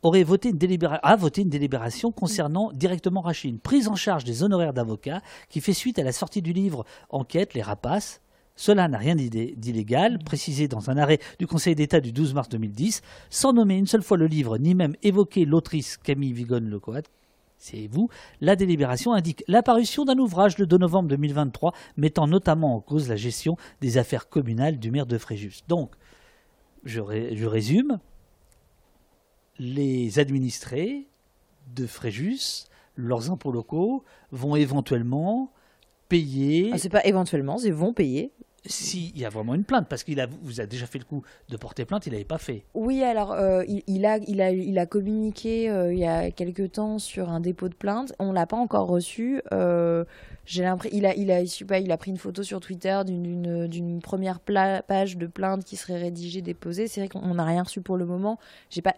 aurait 0.04 0.24
voté 0.24 0.50
une 0.50 0.58
délibération, 0.58 1.02
a 1.04 1.16
voté 1.16 1.42
une 1.42 1.50
délibération 1.50 2.12
concernant 2.12 2.72
directement 2.72 3.22
Rachine, 3.22 3.60
prise 3.60 3.88
en 3.88 3.96
charge 3.96 4.24
des 4.24 4.44
honoraires 4.44 4.74
d'avocat, 4.74 5.22
qui 5.50 5.62
fait 5.62 5.74
suite 5.74 6.00
à 6.00 6.04
la 6.04 6.12
sortie 6.12 6.42
du 6.42 6.54
livre 6.54 6.86
Enquête, 7.10 7.54
les 7.54 7.62
rapaces, 7.62 8.22
cela 8.62 8.88
n'a 8.88 9.00
rien 9.00 9.16
d'illégal, 9.16 10.20
précisé 10.20 10.68
dans 10.68 10.92
un 10.92 10.98
arrêt 10.98 11.18
du 11.40 11.48
Conseil 11.48 11.74
d'État 11.74 12.00
du 12.00 12.12
12 12.12 12.36
mars 12.36 12.48
2010, 12.48 13.02
sans 13.32 13.54
nommer 13.54 13.76
une 13.76 13.88
seule 13.88 14.04
fois 14.04 14.18
le 14.18 14.28
livre, 14.28 14.60
ni 14.60 14.76
même 14.76 14.96
évoquer 15.02 15.46
l'autrice 15.46 15.98
Camille 15.98 16.32
Vigonne-Lecoat, 16.32 17.02
c'est 17.58 17.88
vous, 17.88 18.10
la 18.40 18.56
délibération 18.56 19.14
indique 19.14 19.44
l'apparition 19.48 20.06
d'un 20.06 20.20
ouvrage 20.20 20.60
le 20.60 20.68
2 20.68 20.78
novembre 20.78 21.10
2023 21.10 21.74
mettant 21.98 22.28
notamment 22.28 22.76
en 22.76 22.82
cause 22.82 23.10
la 23.10 23.16
gestion 23.16 23.58
des 23.82 23.98
affaires 23.98 24.30
communales 24.30 24.78
du 24.78 24.92
maire 24.92 25.08
de 25.08 25.18
Fréjus. 25.18 25.62
Donc, 25.68 25.96
je, 26.84 27.02
résume, 27.02 28.00
les 29.58 30.20
administrés 30.20 31.08
de 31.76 31.88
Fréjus, 31.88 32.66
leurs 32.96 33.32
impôts 33.32 33.52
locaux, 33.52 34.04
vont 34.32 34.56
éventuellement 34.56 35.52
payer. 36.10 36.70
Ah, 36.74 36.78
c'est 36.78 36.90
pas 36.90 37.04
éventuellement, 37.06 37.58
ils 37.58 37.74
vont 37.74 37.94
payer 37.94 38.32
s'il 38.66 39.18
y 39.18 39.26
a 39.26 39.30
vraiment 39.30 39.56
une 39.56 39.64
plainte, 39.64 39.88
parce 39.90 40.04
qu'il 40.04 40.24
vous 40.44 40.62
a 40.62 40.68
déjà 40.68 40.86
fait 40.86 41.00
le 41.00 41.06
coup 41.06 41.24
de 41.50 41.58
porter 41.58 41.86
plainte, 41.86 42.06
il 42.06 42.12
n'avait 42.12 42.24
pas 42.24 42.38
fait. 42.38 42.64
Oui, 42.76 43.02
alors 43.04 43.32
euh, 43.32 43.64
il, 43.68 44.06
a, 44.06 44.18
il, 44.28 44.40
a, 44.40 44.52
il 44.52 44.78
a 44.78 44.86
communiqué 44.86 45.70
euh, 45.70 45.92
il 45.92 46.00
y 46.00 46.06
a 46.06 46.30
quelque 46.30 46.68
temps 46.68 47.00
sur 47.00 47.30
un 47.30 47.40
dépôt 47.40 47.70
de 47.70 47.74
plainte. 47.74 48.14
On 48.20 48.32
l'a 48.32 48.46
pas 48.46 48.58
encore 48.58 48.88
reçu. 48.88 49.42
Euh, 49.52 50.06
il 50.54 50.64
a, 51.06 51.16
il 51.16 51.32
a, 51.32 51.44
pas, 51.68 51.80
il 51.80 51.92
a 51.92 51.98
pris 51.98 52.12
une 52.12 52.18
photo 52.18 52.44
sur 52.44 52.60
Twitter 52.60 53.02
d'une, 53.06 54.00
première 54.04 54.40
page 54.40 55.18
de 55.18 55.28
plainte 55.28 55.64
qui 55.64 55.76
serait 55.76 56.00
rédigée, 56.00 56.42
déposée. 56.42 56.88
C'est 56.88 57.02
vrai 57.02 57.10
qu'on 57.10 57.34
n'a 57.34 57.46
rien 57.46 57.64
reçu 57.64 57.82
pour 57.82 57.98
le 57.98 58.06
moment. 58.06 58.38
J'ai 58.70 58.82
pas, 58.82 58.94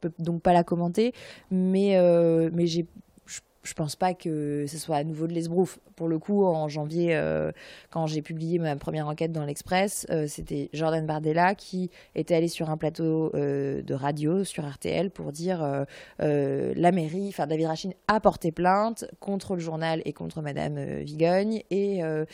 peux 0.00 0.12
donc 0.18 0.42
pas 0.42 0.52
la 0.52 0.62
commenter, 0.62 1.14
mais, 1.50 1.98
mais 2.52 2.66
j'ai 2.66 2.86
je 3.64 3.72
pense 3.74 3.96
pas 3.96 4.14
que 4.14 4.66
ce 4.68 4.78
soit 4.78 4.96
à 4.96 5.04
nouveau 5.04 5.26
de 5.26 5.32
l'esbrouf. 5.32 5.78
Pour 5.96 6.08
le 6.08 6.18
coup, 6.18 6.44
en 6.44 6.68
janvier, 6.68 7.16
euh, 7.16 7.50
quand 7.90 8.06
j'ai 8.06 8.20
publié 8.20 8.58
ma 8.58 8.76
première 8.76 9.08
enquête 9.08 9.32
dans 9.32 9.44
l'Express, 9.44 10.06
euh, 10.10 10.26
c'était 10.28 10.68
Jordan 10.72 11.06
Bardella 11.06 11.54
qui 11.54 11.90
était 12.14 12.34
allé 12.34 12.48
sur 12.48 12.68
un 12.68 12.76
plateau 12.76 13.30
euh, 13.34 13.82
de 13.82 13.94
radio 13.94 14.44
sur 14.44 14.68
RTL 14.68 15.10
pour 15.10 15.32
dire 15.32 15.84
la 16.18 16.92
mairie, 16.92 17.28
enfin 17.28 17.46
David 17.46 17.66
Rachin 17.66 17.90
a 18.08 18.20
porté 18.20 18.52
plainte 18.52 19.06
contre 19.20 19.54
le 19.54 19.60
journal 19.60 20.02
et 20.04 20.12
contre 20.12 20.42
Madame 20.42 21.00
Vigogne 21.00 21.62
et 21.70 22.02
un 22.02 22.26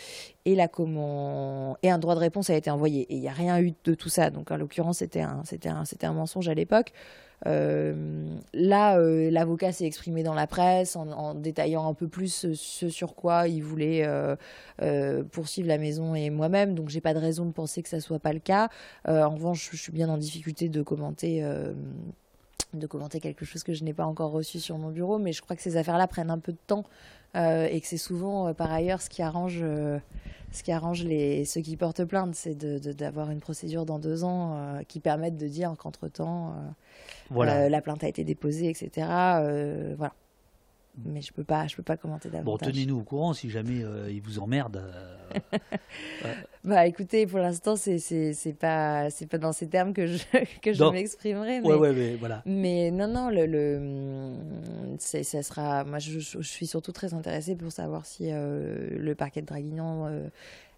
droit 1.98 2.14
de 2.14 2.20
réponse 2.20 2.50
a 2.50 2.56
été 2.56 2.70
envoyé. 2.70 3.02
Et 3.02 3.14
il 3.14 3.20
n'y 3.20 3.28
a 3.28 3.32
rien 3.32 3.60
eu 3.60 3.72
de 3.84 3.94
tout 3.94 4.08
ça. 4.08 4.30
Donc 4.30 4.50
en 4.50 4.56
l'occurrence, 4.56 4.98
c'était 4.98 5.20
un 5.20 6.12
mensonge 6.12 6.48
à 6.48 6.54
l'époque. 6.54 6.92
Euh, 7.46 7.94
là, 8.52 8.98
euh, 8.98 9.30
l'avocat 9.30 9.72
s'est 9.72 9.86
exprimé 9.86 10.22
dans 10.22 10.34
la 10.34 10.46
presse 10.46 10.96
en, 10.96 11.34
détaillant 11.34 11.88
un 11.88 11.94
peu 11.94 12.08
plus 12.08 12.46
ce, 12.54 12.88
sur 12.88 13.14
quoi 13.14 13.48
il 13.48 13.62
voulait 13.62 14.02
euh, 14.04 15.24
poursuivre 15.32 15.68
la 15.68 15.78
maison 15.78 16.14
et 16.14 16.30
moi-même, 16.30 16.74
donc 16.74 16.88
j'ai 16.88 17.00
pas 17.00 17.14
de 17.14 17.18
raison 17.18 17.46
de 17.46 17.52
penser 17.52 17.82
que 17.82 17.88
ça 17.88 18.00
soit 18.00 18.18
pas 18.18 18.32
le 18.32 18.40
cas. 18.40 18.68
en 19.06 19.30
revanche, 19.30 19.70
je 19.72 19.76
suis 19.76 19.92
bien 19.92 20.08
en 20.08 20.18
difficulté 20.18 20.68
de 20.68 20.82
commenter 20.82 21.44
de 22.72 22.86
commenter 22.86 23.18
quelque 23.18 23.44
chose 23.44 23.64
que 23.64 23.72
je 23.72 23.82
n'ai 23.82 23.92
pas 23.92 24.04
encore 24.04 24.30
reçu 24.30 24.60
sur 24.60 24.78
mon 24.78 24.90
bureau, 24.90 25.18
mais 25.18 25.32
je 25.32 25.42
crois 25.42 25.56
que 25.56 25.62
ces 25.62 25.76
affaires-là 25.76 26.06
prennent 26.06 26.30
un 26.30 26.38
peu 26.38 26.52
de 26.52 26.58
temps 26.68 26.84
et 27.34 27.80
que 27.80 27.86
c'est 27.86 27.96
souvent 27.96 28.52
par 28.54 28.72
ailleurs 28.72 29.00
ce 29.00 29.08
qui 29.08 29.22
arrange 29.22 29.62
ce 30.52 30.62
qui 30.62 30.72
arrange 30.72 31.04
les, 31.04 31.44
ceux 31.44 31.60
qui 31.60 31.76
portent 31.76 32.04
plainte, 32.04 32.34
c'est 32.34 32.56
d'avoir 32.56 33.30
une 33.30 33.40
procédure 33.40 33.86
dans 33.86 33.98
deux 33.98 34.24
ans 34.24 34.56
euh, 34.56 34.82
qui 34.82 35.00
permette 35.00 35.36
de 35.36 35.46
dire 35.46 35.74
qu'entre-temps, 35.78 36.48
euh, 36.48 36.52
voilà. 37.30 37.62
Euh, 37.62 37.68
la 37.68 37.80
plainte 37.80 38.02
a 38.02 38.08
été 38.08 38.24
déposée, 38.24 38.68
etc. 38.68 38.90
voilà 39.96 40.12
mais 41.04 41.22
je 41.22 41.32
peux 41.32 41.44
pas, 41.44 41.66
je 41.66 41.76
peux 41.76 41.82
pas 41.82 41.96
commenter 41.96 42.28
davantage. 42.28 42.44
Bon, 42.44 42.72
tenez-nous 42.72 42.98
au 42.98 43.02
courant 43.02 43.32
si 43.32 43.50
jamais 43.50 43.82
euh, 43.82 44.10
il 44.10 44.20
vous 44.20 44.38
emmerde. 44.38 44.76
Euh, 44.76 45.58
bah, 46.64 46.86
écoutez, 46.86 47.26
pour 47.26 47.38
l'instant, 47.38 47.76
c'est 47.76 47.98
c'est 47.98 48.52
pas 48.52 49.10
c'est 49.10 49.26
pas 49.26 49.38
dans 49.38 49.52
ces 49.52 49.68
termes 49.68 49.92
que 49.92 50.06
je 50.06 50.18
que 50.62 50.72
je 50.72 50.84
m'exprimerai. 50.84 51.60
Mais, 51.60 51.66
ouais, 51.66 51.76
ouais, 51.76 52.16
voilà. 52.16 52.42
Mais 52.46 52.90
non, 52.90 53.08
non, 53.08 53.30
le, 53.30 53.46
le 53.46 54.96
ça 54.98 55.42
sera. 55.42 55.84
Moi, 55.84 55.98
je, 55.98 56.18
je, 56.18 56.40
suis 56.42 56.66
surtout 56.66 56.92
très 56.92 57.14
intéressée 57.14 57.56
pour 57.56 57.72
savoir 57.72 58.06
si 58.06 58.30
euh, 58.30 58.88
le 58.98 59.14
parquet 59.14 59.40
de 59.40 59.46
Draguignan 59.46 60.08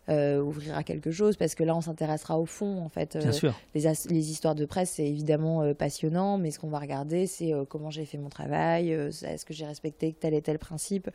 ouvrira 0.08 0.82
quelque 0.82 1.10
chose 1.10 1.36
parce 1.36 1.54
que 1.54 1.64
là, 1.64 1.74
on 1.74 1.80
s'intéressera 1.80 2.38
au 2.38 2.46
fond, 2.46 2.82
en 2.82 2.88
fait. 2.88 3.16
Bien 3.16 3.32
sûr. 3.32 3.54
Les, 3.74 3.82
les, 3.82 4.30
histoires 4.30 4.54
de 4.54 4.64
presse, 4.64 4.90
c'est 4.90 5.06
évidemment 5.06 5.74
passionnant, 5.74 6.38
mais 6.38 6.50
ce 6.50 6.58
qu'on 6.58 6.68
va 6.68 6.78
regarder, 6.78 7.26
c'est 7.26 7.52
comment 7.68 7.90
j'ai 7.90 8.04
fait 8.04 8.18
mon 8.18 8.28
travail, 8.28 8.90
est-ce 8.90 9.44
que 9.44 9.54
j'ai 9.54 9.66
respecté 9.66 10.12
tel 10.12 10.34
et 10.34 10.42
tel 10.42 10.58
principe, 10.58 11.10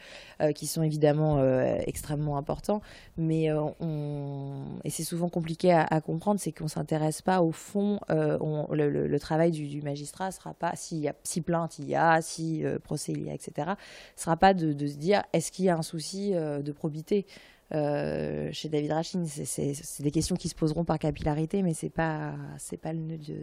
qui 0.56 0.68
sont 0.68 0.84
évidemment 0.84 1.44
extrêmement 1.86 2.38
importants. 2.38 2.82
Mais 3.18 3.52
on... 3.52 4.80
et 4.84 4.90
c'est 4.90 5.04
souvent 5.04 5.30
compliqué 5.30 5.72
à, 5.74 6.02
comprendre, 6.02 6.40
c'est 6.40 6.52
qu'on 6.52 6.68
s'intéresse 6.68 7.22
pas 7.22 7.42
au 7.42 7.52
fond. 7.52 8.00
On, 8.10 8.68
le, 8.72 9.18
travail 9.20 9.52
du, 9.52 9.68
du 9.68 9.82
magistrat 9.82 10.32
sera 10.32 10.54
pas 10.54 10.76
s'il 10.76 11.00
y 11.00 11.08
a 11.08 11.16
si 11.24 11.42
plainte 11.42 11.80
il 11.80 11.90
y 11.90 11.96
a, 11.96 12.22
si 12.22 12.64
procès 12.84 13.12
il 13.12 13.24
y 13.24 13.30
a, 13.30 13.34
etc. 13.34 13.72
Sera 14.16 14.38
pas 14.38 14.54
de, 14.54 14.74
de 14.74 14.88
se 14.88 14.96
dire 14.96 15.24
est-ce 15.34 15.52
qu'il 15.52 15.66
y 15.66 15.70
a 15.70 15.78
un 15.78 15.82
souci 15.82 16.32
de 16.32 16.72
probité? 16.72 17.26
Euh, 17.74 18.50
chez 18.54 18.70
David 18.70 18.92
Rachin. 18.92 19.26
C'est 19.26 20.04
des 20.04 20.12
questions 20.12 20.36
qui 20.36 20.50
se 20.50 20.56
poseront 20.56 20.86
par 20.86 21.00
capillarité, 21.00 21.64
mais 21.64 21.74
c'est 21.74 21.90
pas 21.90 22.36
pas 22.82 22.94
le 22.94 23.00
nœud 23.00 23.18
de, 23.18 23.36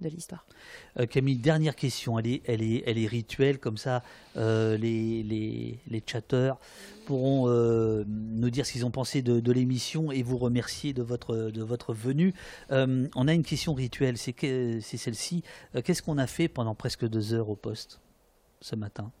de 0.00 0.08
l'histoire. 0.08 0.44
Euh, 0.98 1.06
Camille, 1.06 1.36
dernière 1.36 1.76
question. 1.76 2.18
Elle 2.18 2.26
est, 2.26 2.42
elle 2.46 2.62
est, 2.62 2.82
elle 2.86 2.98
est 2.98 3.06
rituelle 3.06 3.58
comme 3.58 3.76
ça. 3.76 4.02
Euh, 4.36 4.76
les, 4.76 5.22
les, 5.22 5.78
les 5.86 6.02
chatteurs 6.04 6.58
pourront 7.06 7.46
nous 8.06 8.50
dire 8.50 8.66
ce 8.66 8.72
qu'ils 8.72 8.86
ont 8.86 8.90
pensé 8.90 9.22
de, 9.22 9.52
l'émission 9.52 10.10
et 10.10 10.22
vous 10.22 10.38
remercier 10.38 10.92
de 10.92 11.02
votre 11.02 11.36
de 11.36 11.62
votre 11.62 11.92
venue. 11.92 12.34
on 12.70 13.28
a 13.28 13.32
une 13.32 13.44
question 13.44 13.74
rituelle. 13.74 14.18
C'est 14.18 14.82
celle-ci. 14.82 15.44
Qu'est-ce 15.84 16.02
qu'on 16.02 16.18
a 16.18 16.26
fait 16.26 16.48
pendant 16.48 16.74
presque 16.74 17.08
deux 17.08 17.32
heures 17.32 17.48
au 17.48 17.56
poste 17.56 18.00
ce 18.60 18.74
matin? 18.74 19.12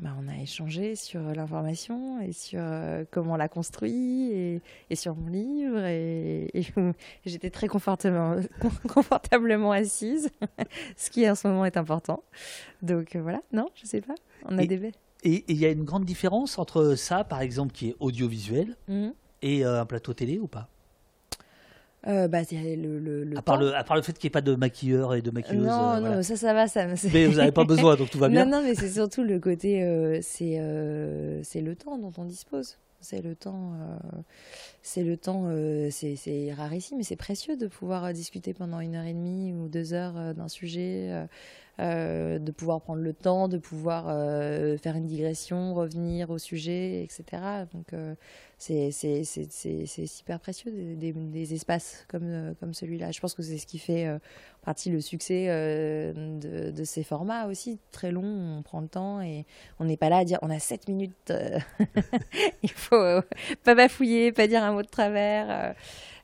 Bah, 0.00 0.10
on 0.18 0.26
a 0.26 0.36
échangé 0.40 0.96
sur 0.96 1.20
l'information 1.20 2.20
et 2.20 2.32
sur 2.32 2.60
euh, 2.60 3.04
comment 3.10 3.34
on 3.34 3.36
l'a 3.36 3.48
construit 3.48 4.32
et, 4.32 4.96
sur 4.96 5.14
mon 5.14 5.28
livre. 5.28 5.84
Et, 5.84 6.50
j'étais 7.26 7.50
très 7.50 7.68
confortablement, 7.68 8.36
confortablement 8.88 9.70
assise, 9.70 10.30
ce 10.96 11.10
qui 11.10 11.28
en 11.28 11.34
ce 11.34 11.46
moment 11.46 11.64
est 11.64 11.76
important. 11.76 12.22
Donc 12.80 13.14
euh, 13.14 13.22
voilà, 13.22 13.42
non, 13.52 13.68
je 13.74 13.86
sais 13.86 14.00
pas. 14.00 14.14
On 14.46 14.58
a 14.58 14.62
et, 14.62 14.66
des 14.66 14.92
Et 15.24 15.44
il 15.48 15.56
y 15.56 15.66
a 15.66 15.70
une 15.70 15.84
grande 15.84 16.04
différence 16.04 16.58
entre 16.58 16.94
ça, 16.94 17.22
par 17.22 17.40
exemple, 17.40 17.72
qui 17.72 17.90
est 17.90 17.96
audiovisuel, 18.00 18.76
mmh. 18.88 19.08
et 19.42 19.64
euh, 19.64 19.82
un 19.82 19.86
plateau 19.86 20.14
télé 20.14 20.38
ou 20.38 20.48
pas? 20.48 20.68
Euh, 22.08 22.26
bah, 22.26 22.40
le, 22.50 22.98
le, 22.98 23.24
le 23.24 23.38
à, 23.38 23.42
part 23.42 23.58
le, 23.58 23.74
à, 23.74 23.84
part 23.84 23.96
le, 23.96 24.02
fait 24.02 24.12
qu'il 24.12 24.26
n'y 24.26 24.30
ait 24.30 24.30
pas 24.30 24.40
de 24.40 24.54
maquilleur 24.56 25.14
et 25.14 25.22
de 25.22 25.30
maquilleuse. 25.30 25.66
Non, 25.66 25.94
euh, 25.94 26.00
non, 26.00 26.22
ça, 26.22 26.36
ça 26.36 26.52
va. 26.52 26.66
Ça, 26.66 26.86
mais 27.12 27.26
vous 27.26 27.36
n'avez 27.36 27.52
pas 27.52 27.64
besoin, 27.64 27.94
donc 27.94 28.10
tout 28.10 28.18
va 28.18 28.28
bien. 28.30 28.44
Non, 28.44 28.58
non, 28.58 28.62
mais 28.64 28.74
c'est 28.74 28.90
surtout 28.90 29.22
le 29.22 29.38
côté, 29.38 29.82
euh, 29.82 30.18
c'est 30.20 30.60
c'est 31.44 31.60
le 31.60 31.76
temps 31.76 31.98
dont 31.98 32.12
on 32.18 32.24
dispose. 32.24 32.78
C'est 33.00 33.20
le 33.20 33.34
temps, 33.34 33.72
c'est 34.80 35.02
le 35.02 35.16
temps, 35.16 35.50
c'est 35.90 36.54
rarissime, 36.56 36.98
mais 36.98 37.02
c'est 37.02 37.16
précieux 37.16 37.56
de 37.56 37.66
pouvoir 37.66 38.12
discuter 38.12 38.54
pendant 38.54 38.78
une 38.78 38.94
heure 38.94 39.06
et 39.06 39.12
demie 39.12 39.52
ou 39.52 39.68
deux 39.68 39.92
heures 39.92 40.34
d'un 40.34 40.46
sujet. 40.46 41.26
Euh, 41.80 42.38
de 42.38 42.52
pouvoir 42.52 42.82
prendre 42.82 43.00
le 43.00 43.14
temps, 43.14 43.48
de 43.48 43.56
pouvoir 43.56 44.04
euh, 44.08 44.76
faire 44.76 44.94
une 44.94 45.06
digression, 45.06 45.72
revenir 45.72 46.28
au 46.28 46.36
sujet, 46.36 47.02
etc. 47.02 47.42
Donc 47.72 47.94
euh, 47.94 48.14
c'est 48.62 50.06
super 50.06 50.40
précieux 50.40 50.70
des, 50.96 51.12
des, 51.12 51.54
espaces 51.54 52.04
comme, 52.08 52.54
comme 52.60 52.74
celui-là. 52.74 53.10
Je 53.10 53.20
pense 53.20 53.34
que 53.34 53.42
c'est 53.42 53.58
ce 53.58 53.66
qui 53.66 53.78
fait 53.78 54.08
en 54.08 54.18
partie 54.64 54.90
le 54.90 55.00
succès 55.00 55.46
de, 55.46 56.70
de, 56.70 56.84
ces 56.84 57.02
formats 57.02 57.46
aussi, 57.46 57.78
très 57.90 58.12
longs, 58.12 58.58
on 58.58 58.62
prend 58.62 58.80
le 58.80 58.88
temps 58.88 59.20
et 59.20 59.44
on 59.80 59.84
n'est 59.84 59.96
pas 59.96 60.08
là 60.08 60.18
à 60.18 60.24
dire 60.24 60.38
on 60.42 60.50
a 60.50 60.58
7 60.58 60.88
minutes, 60.88 61.32
il 62.62 62.70
faut 62.70 63.20
pas 63.64 63.74
bafouiller, 63.74 64.32
pas 64.32 64.46
dire 64.46 64.62
un 64.62 64.72
mot 64.72 64.82
de 64.82 64.88
travers. 64.88 65.74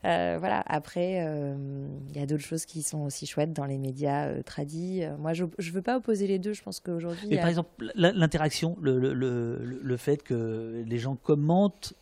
Euh, 0.04 0.36
voilà. 0.38 0.62
Après, 0.66 1.12
il 1.12 1.26
euh, 1.26 1.88
y 2.14 2.20
a 2.20 2.26
d'autres 2.26 2.44
choses 2.44 2.64
qui 2.64 2.82
sont 2.82 3.00
aussi 3.00 3.26
chouettes 3.26 3.52
dans 3.52 3.64
les 3.64 3.78
médias 3.78 4.26
euh, 4.26 4.42
tradis. 4.42 5.02
Moi, 5.18 5.32
je 5.32 5.44
ne 5.44 5.72
veux 5.72 5.82
pas 5.82 5.96
opposer 5.96 6.26
les 6.26 6.38
deux. 6.38 6.52
Je 6.52 6.62
pense 6.62 6.80
qu'aujourd'hui. 6.80 7.36
Par 7.36 7.48
exemple, 7.48 7.92
l'interaction, 7.94 8.76
le, 8.80 8.98
le, 8.98 9.12
le, 9.12 9.80
le, 9.82 9.96
fait 9.96 10.22
que 10.22 10.84
les 10.86 10.98
gens 10.98 11.16
commentent 11.16 11.94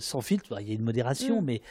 sans 0.00 0.20
filtre, 0.20 0.60
il 0.60 0.68
y 0.68 0.70
a 0.72 0.74
une 0.74 0.82
modération, 0.82 1.40
mm. 1.40 1.44
mais 1.44 1.62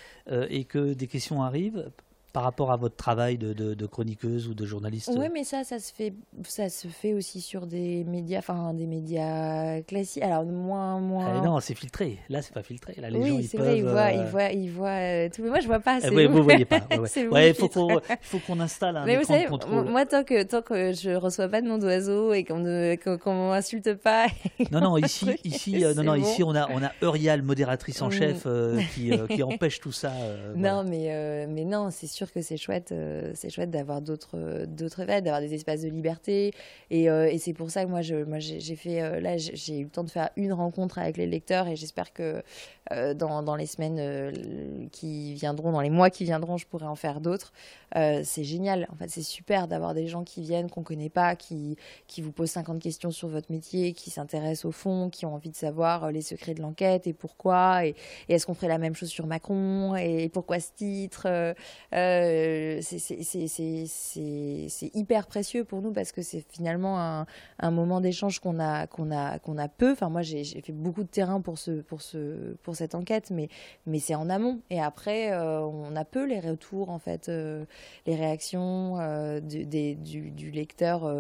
et 0.50 0.66
que 0.66 0.94
des 0.94 1.08
questions 1.08 1.44
arrivent 1.44 1.92
par 2.36 2.44
rapport 2.44 2.74
à 2.74 2.76
votre 2.76 2.98
travail 2.98 3.38
de, 3.38 3.54
de, 3.54 3.86
chroniqueuse 3.86 4.50
ou 4.50 4.54
de 4.54 4.66
journaliste 4.66 5.10
Oui, 5.18 5.28
mais 5.32 5.46
ça, 5.46 5.64
ça 5.64 5.80
se 5.80 5.94
fait, 5.94 6.14
ça 6.44 6.68
se 6.68 6.90
fait 6.90 7.14
aussi 7.14 7.40
sur 7.40 7.66
des 7.66 8.04
médias, 8.04 8.40
enfin 8.40 8.74
des 8.74 8.88
médias 8.88 9.82
classiques. 9.84 10.22
Alors 10.22 10.44
moins, 10.44 11.00
moins. 11.00 11.40
Ah, 11.42 11.46
non, 11.46 11.62
c'est 11.62 11.76
filtré. 11.76 12.20
Là, 12.28 12.42
c'est 12.42 12.54
pas 12.54 12.62
filtré. 12.62 12.94
Là, 13.00 13.10
les 13.10 13.20
oui, 13.20 13.30
gens, 13.30 13.38
ils 13.38 13.48
c'est 13.48 13.58
peuvent. 13.58 13.68
Vrai, 13.68 13.78
ils 13.78 13.86
voient, 13.86 14.12
ils 14.12 14.26
voient, 14.26 14.52
ils 14.52 14.70
voient 14.70 14.88
euh, 14.90 15.30
tout. 15.34 15.44
Mais 15.44 15.50
moi, 15.50 15.62
je 15.62 15.68
vois 15.68 15.80
pas. 15.80 16.00
Ah, 16.04 16.10
oui, 16.12 16.26
vous 16.26 16.44
voyez 16.44 16.66
pas. 16.66 16.82
Ouais, 16.96 17.28
ouais. 17.28 17.50
il 17.50 17.56
faut 17.56 17.70
qu'on, 17.70 18.02
faut 18.22 18.40
qu'on 18.40 18.60
installe 18.60 18.98
un 18.98 19.06
mais 19.06 19.14
écran 19.14 19.22
vous 19.22 19.28
savez, 19.28 19.46
de 19.46 19.50
contrôle. 19.50 19.86
Moi, 19.86 20.06
tant 20.06 20.24
que 20.24 20.44
tant 20.44 20.62
que 20.62 20.92
je 20.92 21.12
reçois 21.16 21.48
pas 21.48 21.62
de 21.62 21.68
nom 21.68 21.78
d'oiseau 21.78 22.34
et 22.34 22.44
qu'on 22.44 22.60
ne 22.60 22.96
qu'on 23.18 23.50
m'insulte 23.50 23.94
pas. 23.96 24.28
Non, 24.72 24.82
non, 24.82 24.98
ici, 24.98 25.28
ici, 25.44 25.86
euh, 25.86 25.94
non, 25.94 26.04
non, 26.04 26.16
bon. 26.16 26.22
ici, 26.22 26.44
on 26.44 26.56
a 26.56 26.70
on 26.72 26.84
a 26.84 26.92
Eurial, 27.02 27.44
modératrice 27.44 28.02
en 28.02 28.08
mm. 28.08 28.12
chef, 28.12 28.44
euh, 28.46 28.80
qui 28.94 29.12
qui 29.30 29.44
empêche 29.44 29.80
tout 29.80 29.92
ça. 29.92 30.12
non, 30.56 30.84
mais 30.84 31.48
mais 31.48 31.64
non, 31.66 31.90
c'est 31.92 32.08
sûr 32.08 32.25
que 32.32 32.42
c'est 32.42 32.58
chouette 32.58 32.92
euh, 32.92 33.32
c'est 33.36 33.50
chouette 33.50 33.72
d'avoir 33.72 34.02
d'autres 34.02 34.66
d'autres 34.68 35.04
d'avoir 35.06 35.42
des 35.42 35.54
espaces 35.54 35.82
de 35.82 35.90
liberté. 35.90 36.52
Et, 36.90 37.10
euh, 37.10 37.32
c'est 37.38 37.54
pour 37.54 37.70
ça 37.70 37.86
que 37.86 37.90
moi, 37.90 38.02
j'ai 38.02 38.76
fait 38.76 39.02
euh, 39.02 39.20
là, 39.20 39.38
j'ai 39.38 39.80
eu 39.80 39.84
le 39.84 39.90
temps 39.90 40.04
de 40.04 40.10
faire 40.10 40.30
une 40.36 40.54
rencontre 40.54 40.98
avec 40.98 41.18
les 41.18 41.28
lecteurs 41.28 41.68
et 41.68 41.76
j'espère 41.76 42.14
que 42.14 42.42
dans, 43.16 43.56
les 43.56 43.66
semaines 43.66 44.90
qui 44.92 45.34
viendront, 45.34 45.72
dans 45.72 45.82
les 45.82 45.90
mois 45.90 46.12
qui 46.12 46.24
viendront, 46.24 46.58
je 46.58 46.68
pourrai 46.68 46.86
en 46.86 46.96
faire 46.96 47.20
d'autres. 47.20 47.52
c'est 47.96 48.44
génial. 48.44 48.88
En 48.92 49.06
c'est 49.08 49.24
super 49.24 49.68
d'avoir 49.68 49.96
des 49.96 50.08
gens 50.08 50.24
qui 50.24 50.42
viennent 50.42 50.70
qu'on 50.70 50.84
connaît 50.84 51.10
pas, 51.10 51.36
qui 51.36 51.78
qui 52.08 52.22
vous 52.22 52.32
posent 52.32 52.52
50 52.52 52.80
questions 52.80 53.10
sur 53.10 53.28
votre 53.28 53.52
métier, 53.52 53.94
qui 53.94 54.12
s'intéressent 54.12 54.66
au 54.66 54.72
fond, 54.72 55.10
qui 55.10 55.26
ont 55.26 55.34
envie 55.34 55.50
de 55.50 55.56
savoir 55.56 56.12
les 56.12 56.22
secrets 56.22 56.54
de 56.54 56.62
l'enquête 56.62 57.08
et 57.08 57.14
pourquoi. 57.14 57.86
Et, 57.86 57.96
est-ce 58.30 58.46
qu'on 58.46 58.54
ferait 58.54 58.68
la 58.68 58.78
même 58.78 58.96
chose 58.96 59.10
sur 59.10 59.26
Macron 59.26 59.96
et 59.96 60.30
pourquoi 60.30 60.60
ce 60.60 60.72
titre 60.76 61.28
c'est 62.82 64.92
hyper 64.94 65.28
précieux 65.28 65.64
pour 65.64 65.82
nous 65.82 65.92
parce 65.92 66.12
que 66.12 66.22
c'est 66.22 66.44
finalement 66.50 67.26
un, 67.60 67.72
moment 67.72 68.02
d'échange 68.02 68.40
qu'on 68.40 68.60
a, 68.60 68.88
qu'on 68.88 69.12
a, 69.12 69.40
qu'on 69.40 69.58
a 69.58 69.68
peu. 69.68 69.92
Enfin, 69.92 70.10
moi, 70.10 70.22
j'ai 70.22 70.44
fait 70.44 70.72
beaucoup 70.72 71.04
de 71.04 71.10
terrain 71.10 71.42
pour, 71.42 71.58
ce, 71.58 71.82
pour, 71.82 72.02
ce, 72.02 72.54
pour 72.64 72.76
cette 72.76 72.96
enquête, 72.96 73.32
mais, 73.32 73.50
mais 73.86 74.00
c'est 74.00 74.16
en 74.16 74.30
amont. 74.30 74.62
Et 74.70 74.82
après, 74.82 75.32
euh, 75.32 75.62
on 75.62 75.96
a 75.96 76.06
peu 76.06 76.26
les 76.26 76.40
retours, 76.40 76.90
en 76.90 77.00
fait, 77.00 77.30
euh, 77.30 77.66
les 78.06 78.16
réactions 78.16 79.00
euh, 79.00 79.40
du, 79.40 79.66
des, 79.66 79.96
du, 79.96 80.52
lecteur 80.52 81.14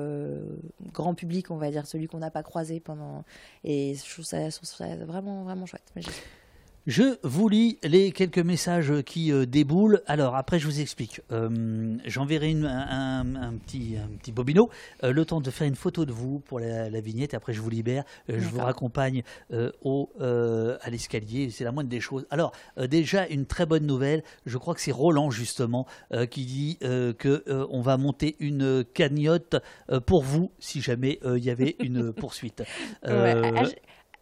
grand 0.93 1.13
public, 1.13 1.51
on 1.51 1.57
va 1.57 1.71
dire, 1.71 1.87
celui 1.87 2.07
qu'on 2.07 2.19
n'a 2.19 2.31
pas 2.31 2.43
croisé 2.43 2.79
pendant. 2.79 3.23
Et 3.63 3.95
je 3.95 4.11
trouve 4.11 4.25
ça, 4.25 4.49
je 4.49 4.55
trouve 4.55 4.69
ça 4.69 4.95
vraiment, 4.97 5.43
vraiment 5.43 5.65
chouette. 5.65 5.93
Je 6.87 7.17
vous 7.23 7.49
lis 7.49 7.79
les 7.81 8.11
quelques 8.11 8.37
messages 8.37 9.01
qui 9.07 9.31
euh, 9.31 9.47
déboulent. 9.47 10.03
Alors 10.05 10.35
après, 10.35 10.59
je 10.59 10.67
vous 10.67 10.81
explique. 10.81 11.19
Euh, 11.31 11.97
J'enverrai 12.05 12.51
un, 12.51 13.25
un, 13.35 13.53
petit, 13.53 13.95
un 13.97 14.15
petit 14.17 14.31
bobino, 14.31 14.69
euh, 15.03 15.11
le 15.11 15.25
temps 15.25 15.41
de 15.41 15.49
faire 15.49 15.67
une 15.67 15.75
photo 15.75 16.05
de 16.05 16.11
vous 16.11 16.41
pour 16.41 16.59
la, 16.59 16.91
la 16.91 17.01
vignette. 17.01 17.33
Après, 17.33 17.53
je 17.53 17.61
vous 17.61 17.71
libère. 17.71 18.03
Je 18.29 18.47
vous 18.47 18.59
raccompagne 18.59 19.23
au, 19.81 20.11
à 20.19 20.89
l'escalier. 20.91 21.49
C'est 21.49 21.63
la 21.63 21.71
moindre 21.71 21.89
des 21.89 21.99
choses. 21.99 22.27
Alors 22.29 22.51
déjà, 22.77 23.27
une 23.27 23.47
très 23.47 23.65
bonne 23.65 23.85
nouvelle. 23.87 24.23
Je 24.45 24.57
crois 24.59 24.75
que 24.75 24.81
c'est 24.81 24.91
Roland 24.91 25.31
justement 25.31 25.87
qui 26.29 26.45
dit 26.45 26.77
que 26.79 27.43
on 27.69 27.81
va 27.81 27.97
monter 27.97 28.35
une 28.39 28.83
cagnotte 28.83 29.55
pour 30.05 30.23
vous 30.23 30.51
si 30.59 30.81
jamais 30.81 31.19
il 31.25 31.43
y 31.43 31.49
avait 31.49 31.75
une 31.79 32.13
poursuite. 32.13 32.63
Ouais, 33.03 33.33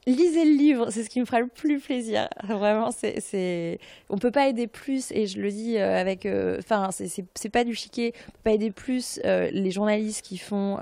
lisez 0.05 0.45
le 0.45 0.51
livre, 0.51 0.89
c'est 0.89 1.03
ce 1.03 1.09
qui 1.09 1.19
me 1.19 1.25
fera 1.25 1.39
le 1.39 1.47
plus 1.47 1.79
plaisir. 1.79 2.27
Vraiment, 2.43 2.91
c'est, 2.91 3.19
c'est, 3.19 3.79
on 4.09 4.17
peut 4.17 4.31
pas 4.31 4.47
aider 4.47 4.67
plus, 4.67 5.11
et 5.11 5.27
je 5.27 5.39
le 5.39 5.49
dis 5.49 5.77
euh, 5.77 5.99
avec, 5.99 6.25
euh, 6.25 6.57
enfin, 6.59 6.89
c'est, 6.91 7.07
c'est, 7.07 7.49
pas 7.49 7.63
du 7.63 7.73
chiquet, 7.73 8.13
on 8.27 8.31
peut 8.31 8.39
pas 8.43 8.51
aider 8.51 8.71
plus 8.71 9.19
euh, 9.25 9.49
les 9.51 9.71
journalistes 9.71 10.25
qui 10.25 10.37
font, 10.37 10.77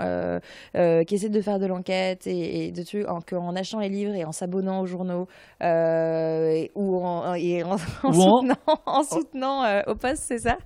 qui 0.73 1.15
essaient 1.15 1.30
de 1.30 1.41
faire 1.41 1.60
de 1.60 1.65
l'enquête 1.65 2.27
et, 2.27 2.72
de 2.72 2.84
trucs, 2.84 3.07
en, 3.07 3.22
qu'en 3.22 3.56
achetant 3.56 3.80
les 3.80 3.89
livres 3.89 4.15
et 4.15 4.23
en 4.23 4.31
s'abonnant 4.31 4.81
aux 4.81 4.85
journaux, 4.85 5.27
ou 5.61 5.65
en, 5.65 7.34
et 7.35 7.64
en, 7.64 7.77
soutenant, 8.02 8.56
en 8.85 9.03
soutenant 9.03 9.84
au 9.88 9.95
poste, 9.95 10.23
c'est 10.27 10.39
ça? 10.39 10.57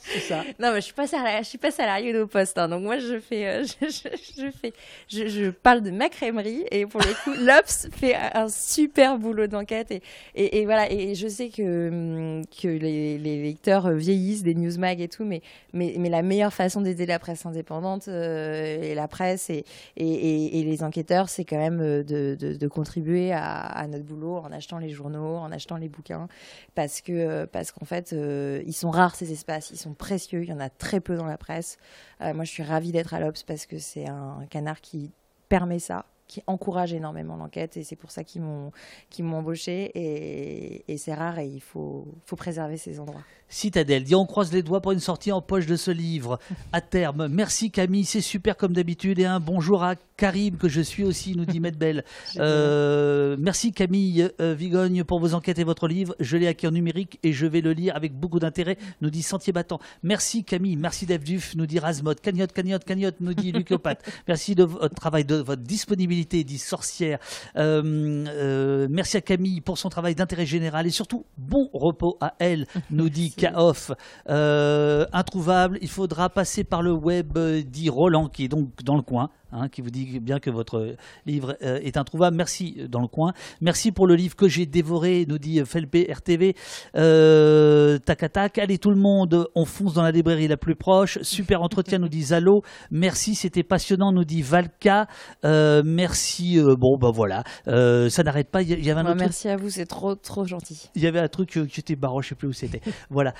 C'est 0.00 0.20
ça. 0.20 0.42
non, 0.58 0.72
mais 0.72 0.76
je 0.76 0.86
suis 0.86 0.94
pas 0.94 1.06
salarié, 1.06 1.42
je 1.42 1.48
suis 1.48 1.58
pas 1.58 1.70
salarié 1.70 2.16
au 2.16 2.26
poste, 2.26 2.58
hein, 2.58 2.68
donc 2.68 2.82
moi 2.82 2.98
je 2.98 3.18
fais, 3.18 3.64
je, 3.64 3.86
je, 3.86 4.08
je, 4.40 4.50
fais, 4.50 4.72
je, 5.08 5.26
je 5.26 5.50
parle 5.50 5.82
de 5.82 5.90
ma 5.90 6.08
crèmerie 6.08 6.64
et 6.70 6.86
pour 6.86 7.00
le 7.00 7.12
coup, 7.24 7.32
l'Obs 7.44 7.89
fait 7.90 8.14
un 8.14 8.48
super 8.48 9.18
boulot 9.18 9.46
d'enquête 9.46 9.90
et, 9.90 10.02
et, 10.34 10.64
voilà. 10.64 10.90
Et 10.90 11.14
je 11.14 11.28
sais 11.28 11.48
que, 11.48 12.42
que 12.60 12.68
les, 12.68 13.18
lecteurs 13.18 13.90
vieillissent 13.92 14.42
des 14.42 14.54
newsmag 14.54 15.00
et 15.00 15.08
tout, 15.08 15.24
mais, 15.24 15.42
mais, 15.72 15.94
mais 15.98 16.08
la 16.08 16.22
meilleure 16.22 16.52
façon 16.52 16.80
d'aider 16.80 17.06
la 17.06 17.18
presse 17.18 17.46
indépendante 17.46 18.08
euh, 18.08 18.82
et 18.82 18.94
la 18.94 19.08
presse 19.08 19.50
et, 19.50 19.64
et, 19.96 20.62
les 20.62 20.82
enquêteurs, 20.82 21.28
c'est 21.28 21.44
quand 21.44 21.58
même 21.58 21.80
euh, 21.80 22.02
de, 22.02 22.36
de, 22.36 22.68
contribuer 22.68 23.32
à, 23.32 23.86
notre 23.88 24.04
boulot 24.04 24.36
en 24.36 24.52
achetant 24.52 24.78
les 24.78 24.90
journaux, 24.90 25.36
en 25.36 25.50
achetant 25.52 25.76
les 25.76 25.88
bouquins, 25.88 26.28
parce 26.74 27.00
que 27.00 27.44
parce 27.46 27.72
qu'en 27.72 27.84
fait, 27.84 28.12
euh, 28.12 28.62
ils 28.66 28.72
sont 28.72 28.90
rares 28.90 29.14
ces 29.14 29.32
espaces, 29.32 29.70
ils 29.70 29.78
sont 29.78 29.94
précieux, 29.94 30.42
il 30.42 30.48
y 30.48 30.52
en 30.52 30.60
a 30.60 30.70
très 30.70 31.00
peu 31.00 31.16
dans 31.16 31.26
la 31.26 31.38
presse. 31.38 31.78
moi, 32.20 32.44
je 32.44 32.50
suis 32.50 32.62
ravie 32.62 32.92
d'être 32.92 33.14
à 33.14 33.20
l'Obs 33.20 33.42
parce 33.42 33.66
que 33.66 33.78
c'est 33.78 34.06
un 34.06 34.44
canard 34.50 34.80
qui 34.80 35.10
permet 35.48 35.78
ça 35.78 36.04
qui 36.30 36.42
encourage 36.46 36.92
énormément 36.92 37.36
l'enquête 37.36 37.76
et 37.76 37.82
c'est 37.82 37.96
pour 37.96 38.12
ça 38.12 38.22
qu'ils 38.22 38.42
m'ont 38.42 38.70
m'ont 39.18 39.38
embauché 39.38 39.90
et, 39.94 40.84
et 40.86 40.96
c'est 40.96 41.12
rare 41.12 41.40
et 41.40 41.46
il 41.46 41.60
faut, 41.60 42.06
faut 42.24 42.36
préserver 42.36 42.76
ces 42.76 43.00
endroits. 43.00 43.22
Citadelle. 43.50 44.04
Dit 44.04 44.14
on 44.14 44.26
croise 44.26 44.52
les 44.52 44.62
doigts 44.62 44.80
pour 44.80 44.92
une 44.92 45.00
sortie 45.00 45.32
en 45.32 45.42
poche 45.42 45.66
de 45.66 45.74
ce 45.76 45.90
livre 45.90 46.38
à 46.72 46.80
terme. 46.80 47.26
Merci 47.26 47.70
Camille, 47.70 48.04
c'est 48.04 48.20
super 48.20 48.56
comme 48.56 48.72
d'habitude 48.72 49.18
et 49.18 49.24
un 49.24 49.40
bonjour 49.40 49.82
à 49.82 49.96
Karim 50.16 50.56
que 50.56 50.68
je 50.68 50.80
suis 50.80 51.02
aussi, 51.02 51.34
nous 51.34 51.44
dit 51.44 51.58
Medbel. 51.58 52.04
euh, 52.38 53.36
merci 53.38 53.72
Camille 53.72 54.30
euh, 54.40 54.54
Vigogne 54.54 55.02
pour 55.02 55.18
vos 55.18 55.34
enquêtes 55.34 55.58
et 55.58 55.64
votre 55.64 55.88
livre. 55.88 56.14
Je 56.20 56.36
l'ai 56.36 56.46
acquis 56.46 56.68
en 56.68 56.70
numérique 56.70 57.18
et 57.24 57.32
je 57.32 57.46
vais 57.46 57.60
le 57.60 57.72
lire 57.72 57.96
avec 57.96 58.14
beaucoup 58.14 58.38
d'intérêt, 58.38 58.78
nous 59.00 59.10
dit 59.10 59.22
Sentier 59.22 59.52
Battant. 59.52 59.80
Merci 60.04 60.44
Camille, 60.44 60.76
merci 60.76 61.06
Dave 61.06 61.24
Duf, 61.24 61.56
nous 61.56 61.66
dit 61.66 61.80
Razmod. 61.80 62.20
Cagnotte, 62.20 62.52
cagnotte, 62.52 62.84
cagnotte, 62.84 63.16
nous 63.20 63.34
dit 63.34 63.50
Lucopat. 63.50 63.96
merci 64.28 64.54
de 64.54 64.62
votre 64.62 64.94
travail, 64.94 65.24
de 65.24 65.36
votre 65.36 65.62
disponibilité, 65.62 66.19
dit 66.26 66.58
Sorcière. 66.58 67.18
Euh, 67.56 67.82
euh, 68.28 68.86
merci 68.90 69.16
à 69.16 69.20
Camille 69.20 69.60
pour 69.60 69.78
son 69.78 69.88
travail 69.88 70.14
d'intérêt 70.14 70.46
général 70.46 70.86
et 70.86 70.90
surtout 70.90 71.24
bon 71.38 71.68
repos 71.72 72.16
à 72.20 72.34
elle, 72.38 72.66
nous 72.90 73.08
dit 73.08 73.34
off 73.54 73.92
euh, 74.28 75.06
introuvable. 75.12 75.78
Il 75.82 75.88
faudra 75.88 76.28
passer 76.28 76.64
par 76.64 76.82
le 76.82 76.92
web, 76.92 77.38
dit 77.38 77.88
Roland, 77.88 78.28
qui 78.28 78.44
est 78.44 78.48
donc 78.48 78.82
dans 78.84 78.96
le 78.96 79.02
coin. 79.02 79.30
Hein, 79.52 79.68
qui 79.68 79.80
vous 79.80 79.90
dit 79.90 80.20
bien 80.20 80.38
que 80.38 80.48
votre 80.48 80.94
livre 81.26 81.56
euh, 81.62 81.80
est 81.82 81.96
introuvable. 81.96 82.36
Merci 82.36 82.76
euh, 82.78 82.88
dans 82.88 83.00
le 83.00 83.08
coin. 83.08 83.32
Merci 83.60 83.90
pour 83.90 84.06
le 84.06 84.14
livre 84.14 84.36
que 84.36 84.46
j'ai 84.46 84.64
dévoré, 84.64 85.26
nous 85.28 85.38
dit 85.38 85.60
Felpe 85.64 85.96
RTV. 86.08 86.54
Euh, 86.94 87.98
tac, 87.98 88.30
tac. 88.32 88.58
Allez 88.58 88.78
tout 88.78 88.90
le 88.90 88.96
monde, 88.96 89.48
on 89.56 89.64
fonce 89.64 89.94
dans 89.94 90.02
la 90.02 90.12
librairie 90.12 90.46
la 90.46 90.56
plus 90.56 90.76
proche. 90.76 91.18
Super 91.22 91.62
entretien, 91.62 91.98
nous 91.98 92.08
dit 92.08 92.22
Zalo. 92.22 92.62
Merci, 92.92 93.34
c'était 93.34 93.64
passionnant, 93.64 94.12
nous 94.12 94.24
dit 94.24 94.42
Valka. 94.42 95.08
Euh, 95.44 95.82
merci. 95.84 96.60
bon, 96.78 96.96
ben 96.96 97.10
voilà. 97.10 97.42
ça 97.64 98.22
n'arrête 98.22 98.50
pas. 98.50 98.62
Il 98.62 98.84
y, 98.84 98.90
avait 98.90 99.00
un 99.00 99.06
autre 99.06 99.16
Merci 99.16 99.48
à 99.48 99.56
vous, 99.56 99.68
c'est 99.68 99.86
trop, 99.86 100.14
trop 100.14 100.44
gentil. 100.44 100.90
Il 100.94 101.02
y 101.02 101.08
avait 101.08 101.18
un 101.18 101.28
truc 101.28 101.50
qui 101.50 101.80
était 101.80 101.96
barré, 101.96 102.22
je 102.22 102.28
sais 102.28 102.34
plus 102.36 102.48
où 102.48 102.52
c'était. 102.52 102.80
voilà. 103.10 103.34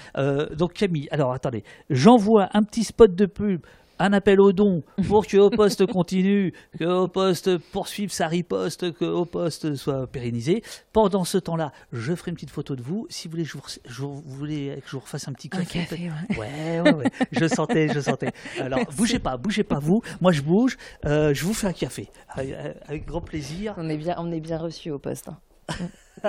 donc 0.56 0.72
Camille, 0.72 1.06
alors 1.12 1.32
attendez, 1.32 1.62
j'envoie 1.88 2.48
un 2.52 2.64
petit 2.64 2.82
spot 2.82 3.14
de 3.14 3.26
pub 3.26 3.60
un 4.00 4.14
appel 4.14 4.40
au 4.40 4.52
don 4.52 4.82
pour 5.06 5.26
que 5.26 5.36
Au 5.36 5.50
Poste 5.50 5.86
continue, 5.86 6.54
que 6.78 6.84
Au 6.84 7.06
Poste 7.06 7.58
poursuive 7.58 8.10
sa 8.10 8.26
riposte, 8.26 8.92
que 8.94 9.04
Au 9.04 9.26
Poste 9.26 9.76
soit 9.76 10.06
pérennisé. 10.06 10.64
Pendant 10.92 11.24
ce 11.24 11.38
temps-là, 11.38 11.72
je 11.92 12.14
ferai 12.14 12.30
une 12.30 12.34
petite 12.34 12.50
photo 12.50 12.74
de 12.74 12.82
vous. 12.82 13.06
Si 13.10 13.28
vous 13.28 13.32
voulez, 13.32 13.44
je 13.44 14.02
vous, 14.02 14.20
voulez 14.22 14.80
que 14.82 14.88
je 14.88 14.92
vous 14.92 15.00
refasse 15.00 15.28
un 15.28 15.32
petit 15.34 15.50
café. 15.50 15.86
ouais. 16.38 16.80
ouais, 16.80 16.92
ouais, 16.92 17.10
Je 17.30 17.46
sentais, 17.46 17.88
je 17.92 18.00
sentais. 18.00 18.32
Alors, 18.58 18.80
bougez 18.96 19.18
pas, 19.18 19.36
bougez 19.36 19.64
pas 19.64 19.78
vous. 19.78 20.02
Moi, 20.20 20.32
je 20.32 20.40
bouge. 20.40 20.78
Euh, 21.04 21.34
je 21.34 21.44
vous 21.44 21.54
fais 21.54 21.66
un 21.66 21.72
café 21.72 22.08
avec, 22.28 23.06
grand 23.06 23.20
plaisir. 23.20 23.74
On 23.76 23.88
est 23.88 23.98
bien, 23.98 24.14
on 24.18 24.32
est 24.32 24.40
bien 24.40 24.58
reçu 24.58 24.90
au 24.90 24.98
poste. 24.98 25.28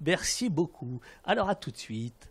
Merci 0.00 0.50
beaucoup. 0.50 1.00
Alors, 1.24 1.48
à 1.48 1.54
tout 1.54 1.70
de 1.70 1.76
suite. 1.76 2.27